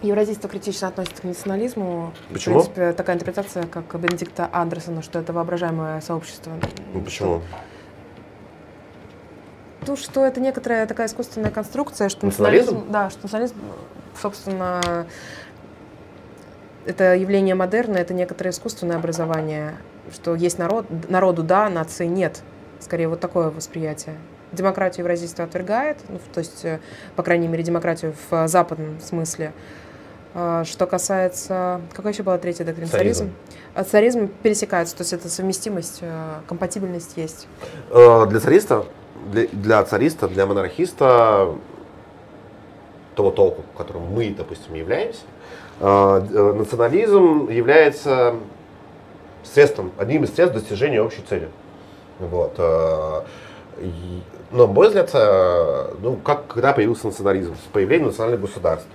[0.01, 2.13] Евразийство критично относится к национализму.
[2.31, 2.59] Почему?
[2.59, 6.53] В принципе, такая интерпретация, как Бенедикта Андерсона, что это воображаемое сообщество.
[6.93, 7.41] Ну, почему?
[9.87, 12.65] Ну, что это некоторая такая искусственная конструкция, что Национализм?
[12.75, 12.91] национализм...
[12.91, 13.55] Да, что национализм,
[14.19, 15.05] собственно,
[16.85, 19.75] это явление модерна, это некоторое искусственное образование,
[20.13, 22.41] что есть народ, народу да, нации нет.
[22.79, 24.15] Скорее, вот такое восприятие.
[24.51, 26.79] Демократию евразийство отвергает, ну, то есть, э,
[27.15, 29.53] по крайней мере, демократию в э, западном смысле.
[30.33, 31.81] А, Что касается...
[31.93, 32.89] Какая еще была третья доктрина?
[32.89, 33.33] Царизм.
[33.73, 37.47] А Царизм пересекается, то есть это совместимость, э, компатибельность есть.
[37.89, 38.85] Для цариста,
[39.31, 41.55] для, для цариста, для монархиста
[43.15, 45.21] того толку, которым мы, допустим, являемся,
[45.79, 48.35] национализм является
[49.43, 51.49] средством, одним из средств достижения общей цели.
[52.19, 52.53] Вот.
[52.57, 53.21] э,
[54.51, 58.87] Но, на мой взгляд, э, ну, как, когда появился национализм, с появлением национальных государств.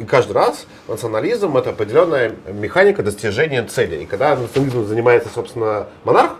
[0.00, 4.02] И каждый раз национализм это определенная механика достижения цели.
[4.02, 6.36] И когда национализмом занимается, собственно, монарх,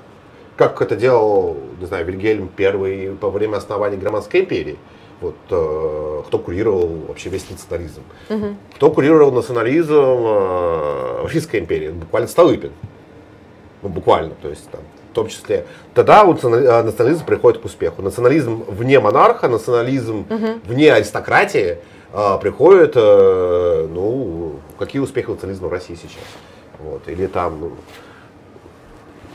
[0.56, 4.78] как это делал, не знаю, Вильгельм I во время основания Германской империи,
[5.20, 8.02] вот, э, кто курировал вообще весь национализм.
[8.74, 11.90] Кто курировал национализм э, Российской империи?
[11.90, 12.72] Буквально Столыпин.
[13.82, 14.80] Ну, буквально, то есть там,
[15.10, 15.66] в том числе.
[15.94, 18.02] Тогда вот э, национализм приходит к успеху.
[18.02, 20.26] Национализм вне монарха, национализм
[20.64, 21.78] вне аристократии
[22.12, 26.24] э, приходит, э, ну, какие успехи национализма в России сейчас?
[26.78, 27.08] Вот.
[27.08, 27.72] Или там, ну,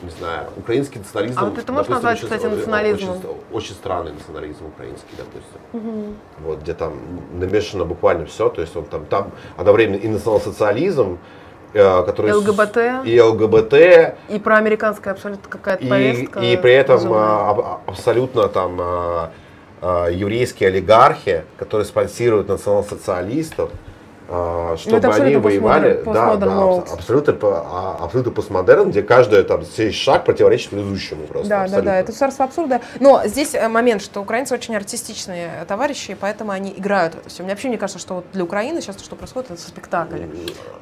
[0.04, 1.40] не знаю, украинский национализм.
[1.40, 3.18] А вот это можно назвать, очень- кстати, национализмом?
[3.18, 6.16] Очень, очень странный национализм украинский, допустим.
[6.40, 6.94] Вот, где там
[7.34, 11.18] намешано буквально все, то есть он там, там одновременно и национал-социализм,
[11.74, 12.32] э, который...
[12.34, 13.06] ЛГБТ.
[13.06, 13.74] И ЛГБТ,
[14.30, 16.40] И про американская абсолютно какая-то и, повестка.
[16.40, 17.50] и при этом безумная.
[17.50, 19.32] аб- абсолютно там а,
[20.10, 23.70] еврейские олигархи, которые спонсируют национал-социалистов,
[24.28, 30.26] чтобы это они воевали, да, да, абсолютно, а, абсолютно постмодерн, где каждый там сей шаг
[30.26, 31.50] противоречит предыдущему просто.
[31.50, 31.92] Да, да, абсолютно.
[31.92, 32.82] да, это царство абсурда.
[33.00, 37.44] Но здесь э, момент, что украинцы очень артистичные товарищи, и поэтому они играют это все.
[37.44, 40.18] Мне вообще мне кажется, что вот для Украины сейчас то, что происходит, это спектакль.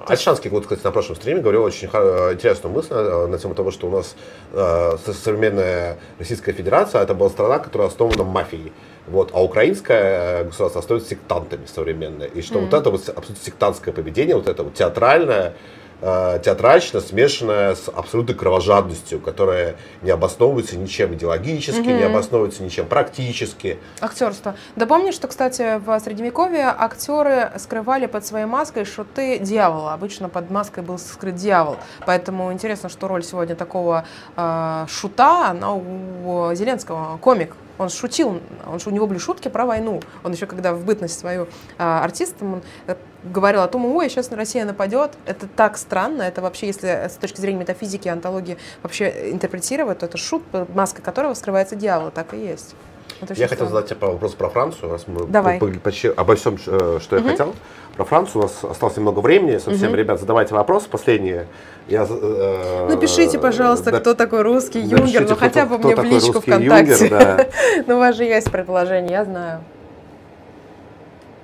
[0.08, 3.72] Альшанский, вот, кстати, на прошлом стриме говорил очень ха- интересную мысль э, на тему того,
[3.72, 4.16] что у нас
[4.54, 8.72] э, со- современная Российская Федерация это была страна, которая основана мафией.
[9.08, 12.28] Вот, а украинское э, государство остается сектантами современное.
[12.28, 15.56] И что вот это вот абсолютно сектантское поведение, вот это вот театральное,
[16.02, 21.98] э, театральщина, смешанная с абсолютной кровожадностью, которая не обосновывается ничем идеологически, Мгм.
[21.98, 23.80] не обосновывается ничем практически.
[24.00, 24.56] Актерство.
[24.76, 29.94] Да помнишь, что, кстати, в Средневековье актеры скрывали под своей маской шуты дьявола.
[29.94, 31.78] Обычно под маской был скрыт дьявол.
[32.06, 34.06] Поэтому интересно, что роль сегодня такого
[34.36, 37.56] э, шута, она у Зеленского комик.
[37.78, 40.02] Он шутил, он, у него были шутки про войну.
[40.24, 41.48] Он еще когда в бытность свою
[41.80, 45.12] а, артистом он э, говорил о том, ой, сейчас Россия нападет.
[45.26, 46.24] Это так странно.
[46.24, 50.44] Это вообще, если с точки зрения метафизики, антологии вообще интерпретировать, то это шут,
[50.74, 52.12] маской которого скрывается дьявол.
[52.12, 52.76] Так и есть.
[53.22, 53.70] Это Я хотел странно.
[53.86, 55.60] задать тебе вопрос про Францию, раз мы Давай.
[55.60, 57.54] почти обо всем, э, что я хотел.
[57.96, 59.60] Про Францию у нас осталось немного времени.
[59.60, 59.96] Совсем, Мгм.
[59.98, 61.46] ребят, задавайте вопросы последние.
[61.88, 66.42] Я, э, Напишите, пожалуйста, да, кто такой русский юнгер, ну хотя бы мне в личку
[66.42, 66.94] ВКонтакте.
[66.94, 67.46] юнгер, да.
[67.86, 69.62] Ну, у вас же есть предположение, я знаю.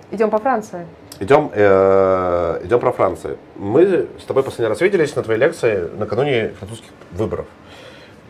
[0.09, 0.87] Идем по Франции.
[1.19, 3.37] Идем, э, идем про Францию.
[3.55, 7.47] Мы с тобой последний раз виделись на твоей лекции накануне французских выборов.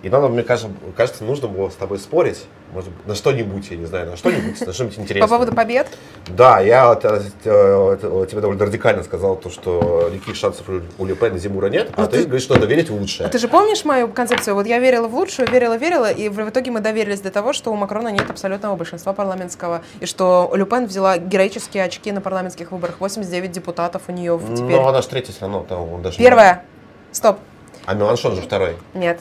[0.03, 3.85] И нам, мне кажется, кажется, нужно было с тобой спорить, может на что-нибудь, я не
[3.85, 5.27] знаю, на что-нибудь, на что-нибудь интересное.
[5.27, 5.87] По поводу побед.
[6.27, 10.67] Да, я вот, э, э, тебе довольно радикально сказал, то, что никаких шансов
[10.99, 13.25] у Ле Пен и Зимура нет, а Ну, ты говоришь, что надо верить в лучшее.
[13.25, 14.53] А ты же помнишь мою концепцию?
[14.53, 17.71] Вот я верила в лучшую, верила, верила, и в итоге мы доверились до того, что
[17.71, 22.97] у Макрона нет абсолютного большинства парламентского, и что Люпен взяла героические очки на парламентских выборах.
[22.99, 24.75] 89 депутатов у нее теперь.
[24.75, 26.63] Но она же третья все равно, там он даже Первое.
[27.11, 27.39] Стоп.
[27.85, 28.75] А Меланшон же второй.
[28.93, 29.19] Нет.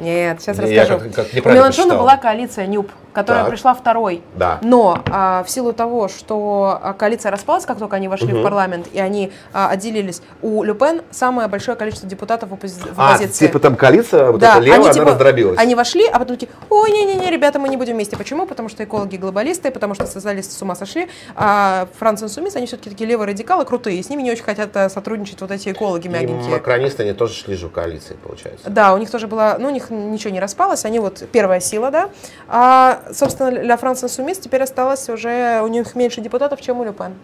[0.00, 1.10] Нет, сейчас Я расскажу.
[1.14, 1.98] как- как У Меланшона прочитал.
[1.98, 3.50] была коалиция НЮП, которая Так.
[3.52, 4.22] пришла второй.
[4.36, 4.58] Да.
[4.62, 8.40] Но а, в силу того, что а, коалиция распалась, как только они вошли Мгм.
[8.40, 12.98] в парламент, и они а, отделились, у Люпен самое большое количество депутатов в, оппози- в
[13.00, 13.46] А, оппозиции.
[13.46, 15.58] типа там коалиция, вот Да, эта левая, они, она типа, раздробилась.
[15.58, 18.16] Они вошли, а потом такие, ой, не-не-не, ребята, мы не будем вместе.
[18.16, 18.46] Почему?
[18.46, 22.90] Потому что экологи глобалисты, потому что социалисты с ума сошли, а Франц Инсумис, они все-таки
[22.90, 26.06] такие левые радикалы, крутые, и с ними не очень хотят а, сотрудничать вот эти экологи
[26.06, 26.50] И мягенькие.
[26.50, 28.70] макронисты, они тоже шли же в коалиции, получается.
[28.70, 31.90] Да, у них тоже была, ну, у них ничего не распалось, они вот первая сила,
[31.90, 32.10] да.
[32.48, 37.14] А, собственно, для Франца Сумис теперь осталось уже, у них меньше депутатов, чем у Люпен.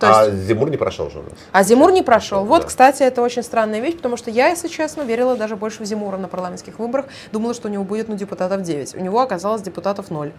[0.00, 1.32] То а есть, Зимур не прошел же у нас.
[1.52, 2.44] а Зимур не прошел.
[2.44, 2.68] Вот, Да.
[2.68, 6.16] кстати, это очень странная вещь, потому что я, если честно, верила даже больше в Зимура
[6.16, 7.06] на парламентских выборах.
[7.32, 8.94] Думала, что у него будет, ну, депутатов 9.
[8.96, 10.32] У него оказалось депутатов 0.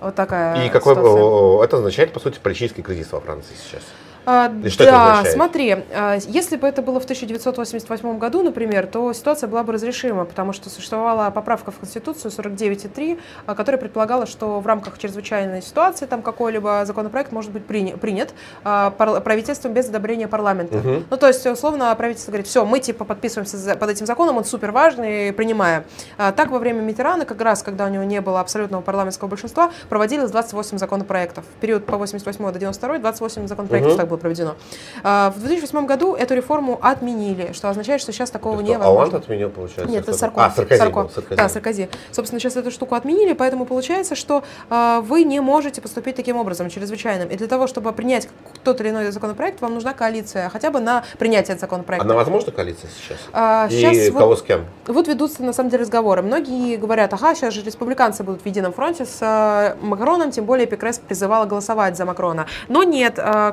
[0.00, 1.64] Вот такая И какой ситуация.
[1.64, 3.82] это означает, по сути, политический кризис во Франции сейчас.
[4.26, 5.34] А, И что это да, означает?
[5.34, 10.24] смотри, а, если бы это было в 1988 году, например, то ситуация была бы разрешима,
[10.24, 16.06] потому что существовала поправка в Конституцию 49.3, а, которая предполагала, что в рамках чрезвычайной ситуации
[16.06, 20.76] там какой-либо законопроект может быть приня- принят пар- правительством без одобрения парламента.
[20.78, 21.04] Мгм.
[21.10, 24.70] Ну, то есть, условно, правительство говорит, все, мы типа подписываемся под этим законом, он супер
[24.72, 25.84] важный, принимаем.
[26.18, 29.70] А, так, во время Митерана, как раз, когда у него не было абсолютного парламентского большинства,
[29.88, 31.44] проводилось 28 законопроектов.
[31.58, 33.98] В период по 88 до 92 28 законопроектов Мгм.
[33.98, 34.54] так было проведено.
[35.02, 39.00] А, в 2008 году эту реформу отменили, что означает, что сейчас такого Что, невозможно.
[39.00, 39.92] Оланд отменил, получается?
[39.92, 40.16] Нет, это?
[40.16, 40.44] Сарко.
[40.44, 41.02] А, Саркози Сарко.
[41.02, 41.36] был, Саркози.
[41.36, 41.88] Да, Саркози.
[42.12, 46.70] Собственно, сейчас эту штуку отменили, поэтому получается, что а, вы не можете поступить таким образом,
[46.70, 47.28] чрезвычайным.
[47.28, 48.28] И для того, чтобы принять
[48.62, 52.06] тот или иной законопроект, вам нужна коалиция, хотя бы на принятие законопроекта.
[52.06, 53.18] Она возможна коалиция сейчас?
[53.32, 54.64] А, И сейчас вот- кого с кем?
[54.86, 56.22] вот ведутся на самом деле разговоры.
[56.22, 60.66] Многие говорят, ага, сейчас же республиканцы будут в едином фронте с э, Макроном, тем более
[60.66, 62.46] Пикрес призывала голосовать за Макрона.
[62.68, 63.52] Но нет, э,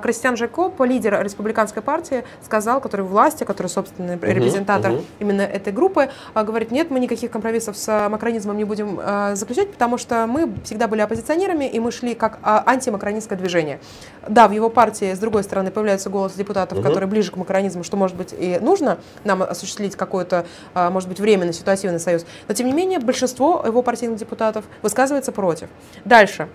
[0.51, 5.05] Жакоб, лидер республиканской партии, сказал, который в власти, который, собственно, репрезентатор мгм.
[5.19, 9.35] именно этой группы, э, говорит, нет, мы никаких компромиссов с э, макронизмом не будем э,
[9.35, 13.80] заключать, потому что мы всегда были оппозиционерами, и мы шли как а, антимакронистское движение.
[14.27, 16.88] Да, в его партии, с другой стороны, появляется голос депутатов, Мгм.
[16.88, 21.19] которые ближе к макронизму, что, может быть, и нужно нам осуществить какой-то, а, может быть,
[21.19, 22.25] временный ситуативный союз.
[22.47, 25.69] Но, тем не менее, большинство его партийных депутатов высказывается против.
[26.05, 26.49] Дальше.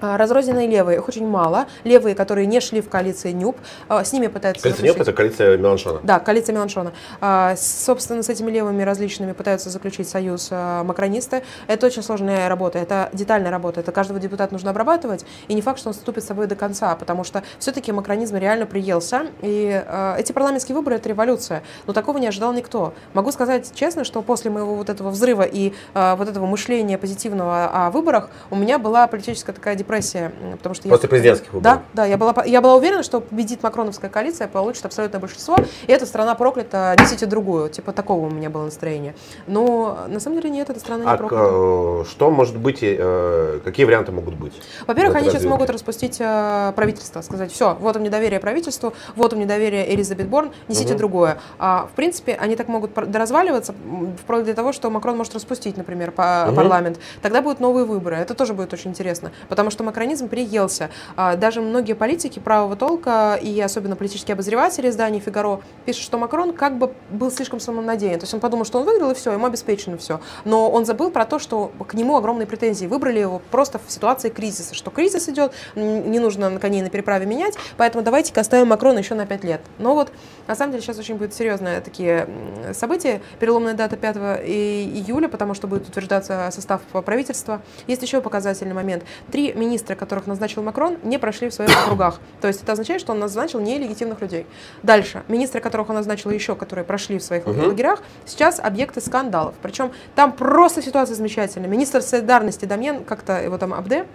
[0.00, 1.66] А, Разрозненные левые, их очень мало.
[1.84, 3.56] Левые, которые не шли в коалиции НЮП,
[3.88, 6.00] а, с ними пытаются Коалиция заключить- это коалиция Меланшона.
[6.02, 6.92] да, коалиция Меланшона.
[7.20, 11.42] А, Собственно, с этими левыми различными пытаются заключить союз макронисты.
[11.66, 13.80] Это очень сложная работа, это детальная работа.
[13.80, 16.94] Это каждого депутата нужно обрабатывать, и не факт, что он ступит с собой до конца,
[16.96, 19.84] потому что все-таки макронизм реально приелся, и
[20.18, 21.62] эти парламентские выборы— это революция.
[21.86, 22.94] Но такого не ожидал никто.
[23.14, 27.90] Могу сказать честно, что после моего вот этого взрыва и вот этого мышления позитивного о
[27.90, 31.78] выборах у меня была политическая такая депрессия, потому что я- После президентских выборов.
[31.94, 35.90] Да, да, я была, я была уверена, что победит макроновская коалиция, получит абсолютное большинство, и
[35.92, 37.70] эта страна проклята, несите другую.
[37.70, 39.14] Типа такого у меня было настроение.
[39.46, 41.44] Но на самом деле нет, эта страна не А проклята.
[41.48, 44.52] э, что может быть, э, какие варианты могут быть?
[44.86, 49.32] Во-первых, они сейчас могут распустить э, правительство, сказать, все, вот у меня доверие правительству, вот
[49.32, 50.98] у меня доверие Элизабет Борн, несите Мгм.
[50.98, 51.38] другое.
[51.58, 53.74] А, в принципе, они так могут доразваливаться,
[54.22, 56.56] вплоть до того, что Макрон может распустить, например, па- Мгм.
[56.56, 56.98] парламент.
[57.22, 58.16] Тогда будут новые выборы.
[58.16, 59.30] Это тоже будет очень интересно.
[59.48, 60.90] Потому что что макронизм приелся.
[61.14, 66.52] А, даже многие политики правого толка и особенно политические обозреватели издания «Фигаро» пишут, что Макрон
[66.52, 68.18] как бы был слишком самонадеян.
[68.18, 70.20] То есть он подумал, что он выиграл и все, ему обеспечено все.
[70.44, 72.86] Но он забыл про то, что к нему огромные претензии.
[72.86, 77.24] Выбрали его просто в ситуации кризиса, что кризис идет, не нужно на коней на переправе
[77.24, 79.60] менять, поэтому давайте-ка оставим Макрона еще на 5 лет.
[79.78, 80.10] Но вот
[80.48, 82.26] на самом деле сейчас очень будет серьезные такие
[82.72, 83.20] события.
[83.38, 87.62] Переломная дата 5 июля, потому что будет утверждаться состав правительства.
[87.86, 89.04] Есть еще показательный момент.
[89.30, 92.18] Три министра, которых назначил Макрон, не прошли в своих округах.
[92.40, 94.46] То есть это означает, что он назначил нелегитимных людей.
[94.82, 95.22] Дальше.
[95.28, 97.66] Министры, которых он назначил еще, которые прошли в своих угу.
[97.66, 99.54] лагерях, сейчас объекты скандалов.
[99.62, 101.68] Причем там просто ситуация замечательная.
[101.68, 104.06] Министр солидарности Дамьен, как-то его там Абде,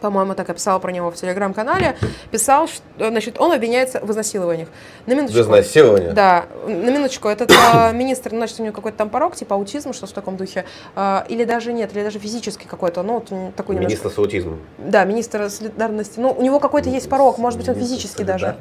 [0.00, 1.96] по-моему, так описал про него в телеграм-канале,
[2.30, 4.68] писал, что, значит, он обвиняется в изнасилованиях.
[5.06, 5.38] На минуточку.
[5.38, 6.10] В изнасиловании?
[6.10, 7.28] Да, на минуточку.
[7.28, 10.64] Этот э, министр, значит, у него какой-то там порог, типа аутизм, что в таком духе.
[10.94, 14.10] Э, или даже нет, или даже физический какой-то, ну, вот такой Министр немножко...
[14.10, 14.60] с аутизмом.
[14.78, 16.18] Да, министр солидарности.
[16.18, 18.56] Ну, у него какой-то есть порог, может быть, он физический даже.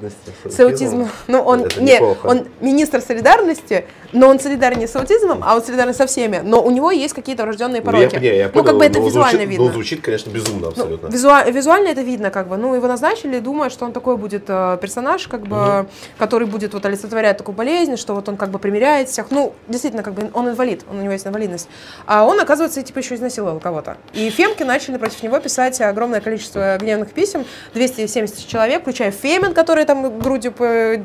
[0.45, 1.09] С аутизмом.
[1.27, 6.05] Ну, он, не, он министр солидарности, но он солидарен с аутизмом, а он солидарен со
[6.05, 6.41] всеми.
[6.43, 8.15] Но у него есть какие-то врожденные пороки.
[8.15, 9.65] Ну, я, я понял, ну как бы это визуально звучит, видно.
[9.65, 11.07] Ну, звучит, конечно, безумно ну, абсолютно.
[11.07, 12.57] Ну, визуально, визуально это видно, как бы.
[12.57, 15.87] Ну, его назначили, думая, что он такой будет э, персонаж, как бы, угу.
[16.17, 19.31] который будет вот олицетворять такую болезнь, что вот он как бы примеряет всех.
[19.31, 21.67] Ну, действительно, как бы он инвалид, он, у него есть инвалидность.
[22.05, 23.97] А он, оказывается, типа еще изнасиловал кого-то.
[24.13, 29.85] И фемки начали против него писать огромное количество гневных писем, 270 человек, включая Фемин, которые
[29.85, 30.95] там грудью по,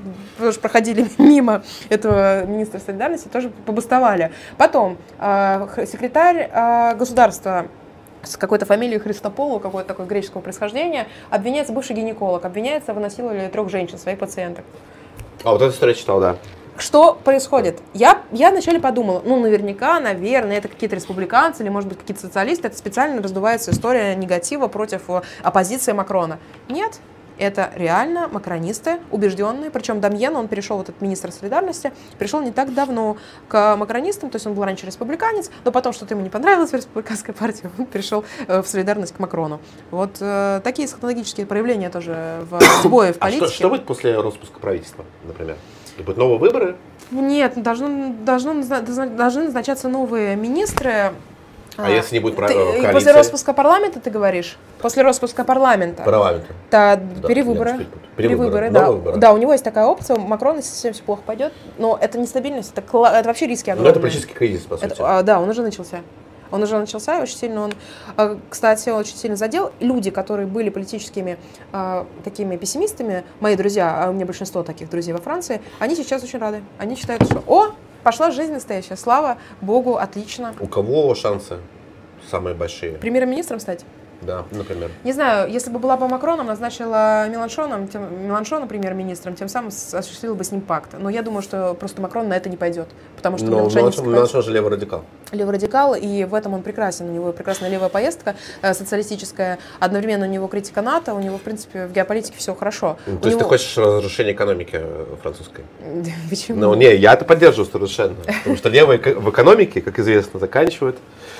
[0.61, 4.33] проходили мимо этого министра солидарности, тоже побустовали.
[4.59, 7.67] Потом э, секретарь э, государства
[8.23, 13.69] с какой-то фамилией Христополу, какой-то такой греческого происхождения, обвиняется бывший гинеколог, обвиняется в насиловании трех
[13.71, 14.65] женщин, своих пациенток.
[15.45, 16.37] А вот эту историю читал, да.
[16.77, 17.81] Что происходит?
[17.93, 22.69] Я, я вначале подумала, ну, наверняка, наверное, это какие-то республиканцы или, может быть, какие-то социалисты,
[22.69, 26.39] это специально раздувается история негатива против э, оппозиции Макрона.
[26.71, 27.01] Нет,
[27.41, 32.75] это реально макронисты, убежденные, причем Дамьен, он перешел, вот этот министр солидарности, пришел не так
[32.75, 33.17] давно
[33.49, 36.75] к макронистам, то есть он был раньше республиканец, но потом что-то ему не понравилось в
[36.75, 39.61] республиканской партии, он перешел э, в солидарность к Макрону.
[39.91, 43.45] Вот э, такие эсхатологические проявления тоже в сбое в политике.
[43.45, 45.57] А что, что будет после распуска правительства, например?
[45.99, 46.77] И будут новые выборы?
[47.11, 51.13] Нет, должно, должно, должны назначаться новые министры.
[51.83, 52.93] А, а если не будет ты, коалиции?
[52.93, 54.57] После распуска парламента ты говоришь?
[54.81, 56.03] После распуска парламента.
[56.03, 56.47] Парламента.
[56.71, 57.73] Да, перевыборы.
[57.73, 58.91] Нет, перевыборы, да.
[58.91, 59.17] Выборы.
[59.19, 60.17] Да, у него есть такая опция.
[60.17, 63.93] Макрон, если совсем все плохо пойдет, но это нестабильность, это, это вообще риски огромные.
[63.93, 64.93] Ну, это политический кризис, по сути.
[64.93, 66.01] Это, а, да, он уже начался.
[66.51, 67.73] Он уже начался, и очень сильно он,
[68.17, 69.71] а, кстати, очень сильно задел.
[69.81, 71.39] Люди, которые были политическими
[71.73, 76.25] э, такими пессимистами, мои друзья, а у меня большинство таких друзей во Франции, они сейчас
[76.25, 76.63] очень рады.
[76.79, 77.69] Они считают, что «О,
[78.03, 78.97] Пошла жизнь настоящая.
[78.97, 80.55] Слава Богу, отлично.
[80.61, 81.59] У кого шансы
[82.31, 82.93] самые большие?
[82.93, 83.85] Премьер-министром стать?
[84.23, 84.91] Да, например.
[85.05, 90.35] Не знаю, если бы была бы Макроном, назначила Меланшоном, тем, Меланшона премьер-министром, тем самым осуществила
[90.35, 90.95] бы с ним пакт.
[90.99, 94.43] Но я думаю, что просто Макрон на это не пойдет, потому что Но Меланшон, Меланшон
[94.43, 95.05] же левый радикал.
[95.33, 97.09] Левый радикал, и в этом он прекрасен.
[97.09, 99.59] У него прекрасная левая поездка э, социалистическая.
[99.79, 102.99] Одновременно у него критика НАТО, у него, в принципе, в геополитике все хорошо.
[103.07, 103.49] Ну, то есть него...
[103.49, 105.65] ты хочешь разрушения экономики э, французской?
[106.31, 106.59] Почему?
[106.59, 108.17] Ну, не, я это поддерживаю совершенно.
[108.17, 110.99] Потому что левые в экономике, как известно, заканчивают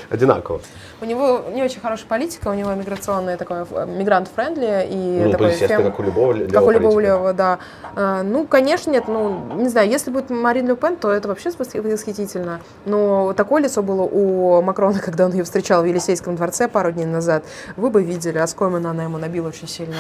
[0.09, 0.61] одинаково.
[1.01, 5.85] У него не очень хорошая политика, у него миграционная такое мигрант-френдли и ну, такой фем...
[5.85, 7.59] как у любого левого Как у любого левого, да.
[7.95, 11.51] А, ну, конечно, нет, ну, не знаю, если будет Марин Ле Пен, то это вообще
[11.51, 12.61] восхитительно.
[12.85, 17.07] Но такое лицо было у Макрона, когда он ее встречал в Елисейском дворце пару дней
[17.07, 17.45] назад.
[17.77, 19.97] Вы бы видели, а оскомина она ему набила очень сильно.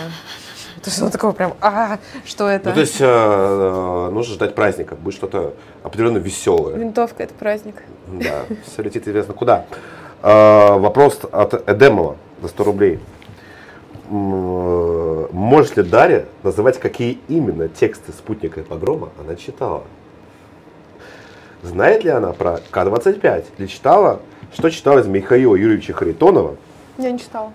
[0.83, 2.71] То есть он такого прям, а, что это?
[2.71, 6.77] Ну, то есть э, э, нужно ждать праздника, будет что-то определенно веселое.
[6.77, 7.75] Винтовка– это праздник.
[8.07, 9.67] Да, все летит известно куда.
[10.23, 12.99] Э, вопрос от Эдемова за 100 рублей.
[14.11, 19.85] Может ли Дарья называть, какие именно тексты спутника и погрома она читала?
[21.63, 23.45] Знает ли она про К-25?
[23.59, 24.21] Или читала,
[24.53, 26.57] что читала из Михаила Юрьевича Харитонова?
[26.99, 27.53] Я не читала.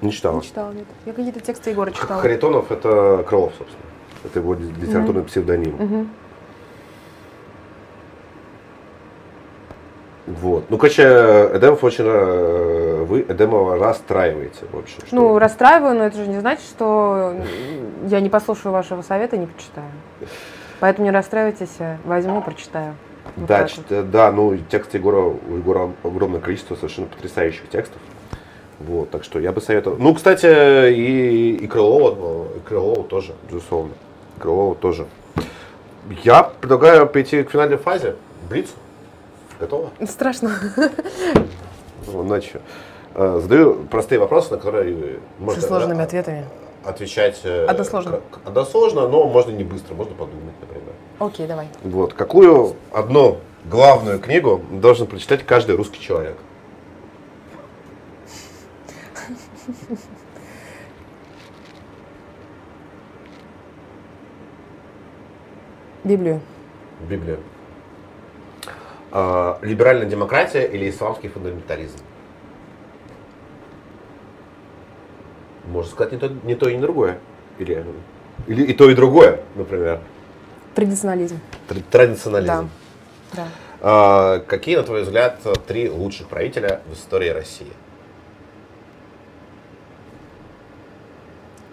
[0.00, 0.36] Не читала?
[0.36, 0.86] Не читала, нет.
[1.06, 2.20] Я какие-то тексты Егора читала.
[2.20, 3.82] Харитонов это Крылов, собственно.
[4.24, 5.26] Это его литературный mm-hmm.
[5.26, 5.76] псевдоним.
[5.76, 6.08] Mm-hmm.
[10.26, 10.64] Вот.
[10.70, 12.04] Ну, короче, Эдемов очень...
[12.06, 14.98] Э, вы Эдемова расстраиваете, в общем.
[15.06, 15.14] Что...
[15.14, 17.34] Ну, расстраиваю, но это же не значит, что
[18.08, 19.86] я не послушаю вашего совета не почитаю.
[20.80, 22.96] Поэтому не расстраивайтесь, возьму, прочитаю.
[23.36, 24.10] Вот да, вот.
[24.10, 28.00] да, ну, текст Егора, у Егора огромное количество совершенно потрясающих текстов.
[28.78, 29.96] Вот, так что я бы советовал.
[29.98, 33.92] Ну, кстати, и, и Крылова, и Крылова тоже, безусловно.
[34.38, 35.06] Крылова тоже.
[36.24, 38.16] Я предлагаю перейти к финальной фазе.
[38.48, 38.68] Блиц.
[39.60, 39.90] Готово?
[40.06, 40.52] Страшно.
[42.06, 42.60] Ну, значит,
[43.18, 46.44] Э, задаю простые вопросы, на которые можно Со сложными э, ответами.
[46.84, 48.20] отвечать э, Односложно.
[48.44, 50.92] односложно, но можно не быстро, можно подумать, например.
[51.18, 51.68] Окей, давай.
[51.82, 52.12] Вот.
[52.12, 56.36] Какую одну главную книгу должен прочитать каждый русский человек?
[66.04, 66.42] Библию.
[67.08, 67.38] Библию.
[69.12, 71.98] А, либеральная демократия или исламский фундаментализм?
[75.66, 77.18] Можно сказать не то, не то и не другое.
[77.58, 77.84] Или,
[78.46, 80.00] или и то, и другое, например.
[80.74, 81.40] Традиционализм.
[81.68, 82.68] Тр- Традиционализм.
[83.32, 83.42] Да.
[83.42, 83.48] Да.
[83.80, 87.72] А, какие, на твой взгляд, три лучших правителя в истории России?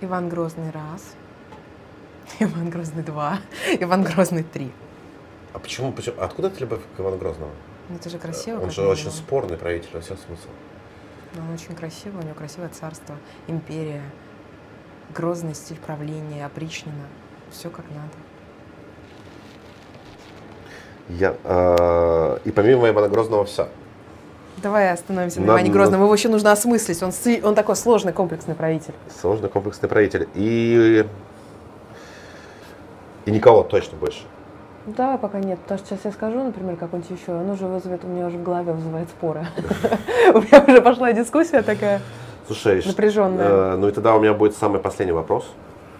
[0.01, 1.15] Иван Грозный раз.
[2.39, 3.39] Иван Грозный два.
[3.79, 4.71] Иван Грозный три.
[5.53, 6.15] А почему, почему?
[6.19, 7.51] Откуда эта любовь к Ивану Грозному?
[7.89, 8.59] Ну, это же красиво.
[8.59, 8.97] Он же минимум.
[8.97, 10.49] очень спорный правитель во всем смысле.
[11.35, 13.15] Но он очень красивый, у него красивое царство,
[13.47, 14.01] империя,
[15.13, 17.07] грозный стиль правления, опричнина.
[17.51, 18.13] Все как надо.
[21.09, 23.67] Я, а, и помимо Ивана Грозного все.
[24.57, 26.01] Давай остановимся на Иване Грозном.
[26.01, 27.01] Его еще нужно осмыслить.
[27.03, 27.11] Он,
[27.43, 28.93] он такой сложный, комплексный правитель.
[29.19, 30.29] Сложный комплексный правитель.
[30.35, 31.05] И,
[33.25, 34.23] и никого точно больше.
[34.85, 35.59] Да, пока нет.
[35.59, 38.43] Потому что сейчас я скажу, например, какой-нибудь еще, он уже вызовет, у меня уже в
[38.43, 39.45] голове вызывает споры.
[40.33, 42.01] У меня уже пошла дискуссия такая.
[42.47, 43.47] Слушай, Напряженная.
[43.47, 45.49] э, ну и тогда у меня будет самый последний вопрос.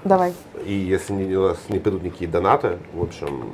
[0.03, 0.33] Давай.
[0.65, 3.51] И если не, у нас не придут никакие донаты, в общем,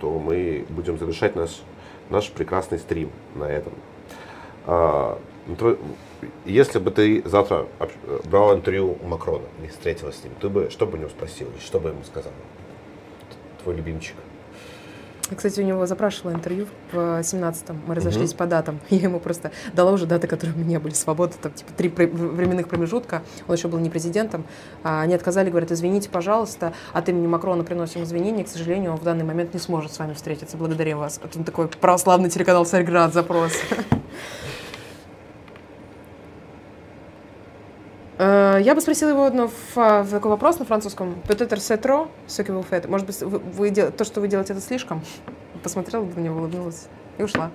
[0.00, 1.62] то мы будем завершать наш,
[2.10, 3.72] наш прекрасный стрим на этом.
[4.66, 5.78] А, ну,
[6.44, 7.64] если бы ты завтра
[8.30, 11.48] брал интервью у Макрона или встретилась с ним, ты бы что бы у него спросил,
[11.58, 12.32] что бы ему сказал?
[13.62, 14.14] Твой любимчик.
[15.30, 17.82] Я, Кстати, у него запрашивала интервью в 17-м.
[17.86, 18.80] Мы разошлись по датам.
[18.90, 21.36] Я ему просто дала уже даты, которые у меня были свободны.
[21.40, 23.22] Там, типа, три временных промежутка.
[23.46, 24.44] Он еще был не президентом.
[24.82, 28.44] А Они отказали, говорят, извините, пожалуйста, от имени Макрона приносим извинения.
[28.44, 30.56] К сожалению, он в данный момент не сможет с вами встретиться.
[30.56, 31.20] Благодарим вас.
[31.22, 33.52] Это такой православный телеканал «Царьград» запрос.
[38.18, 41.14] Я бы спросила его одно, фа- в такой вопрос на французском.
[41.28, 42.88] Ce que vous faites.
[42.88, 45.02] Может быть, вы, вы то, что вы делаете, это слишком?
[45.62, 47.50] Посмотрела на него, улыбнулась и ушла.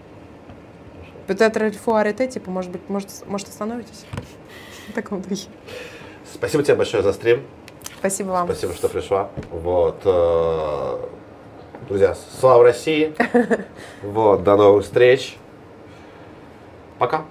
[1.28, 4.06] Faut arrêter, типа, может быть, может, может остановитесь?
[4.90, 5.50] В таком духе.
[6.34, 7.44] Спасибо тебе большое за стрим.
[8.00, 8.48] Спасибо вам.
[8.48, 9.30] Спасибо, что пришла.
[9.52, 10.02] Вот.
[10.06, 10.98] э,
[11.88, 13.14] Друзья, слава России.
[14.02, 15.38] Вот, до новых встреч.
[17.00, 17.26] Пока.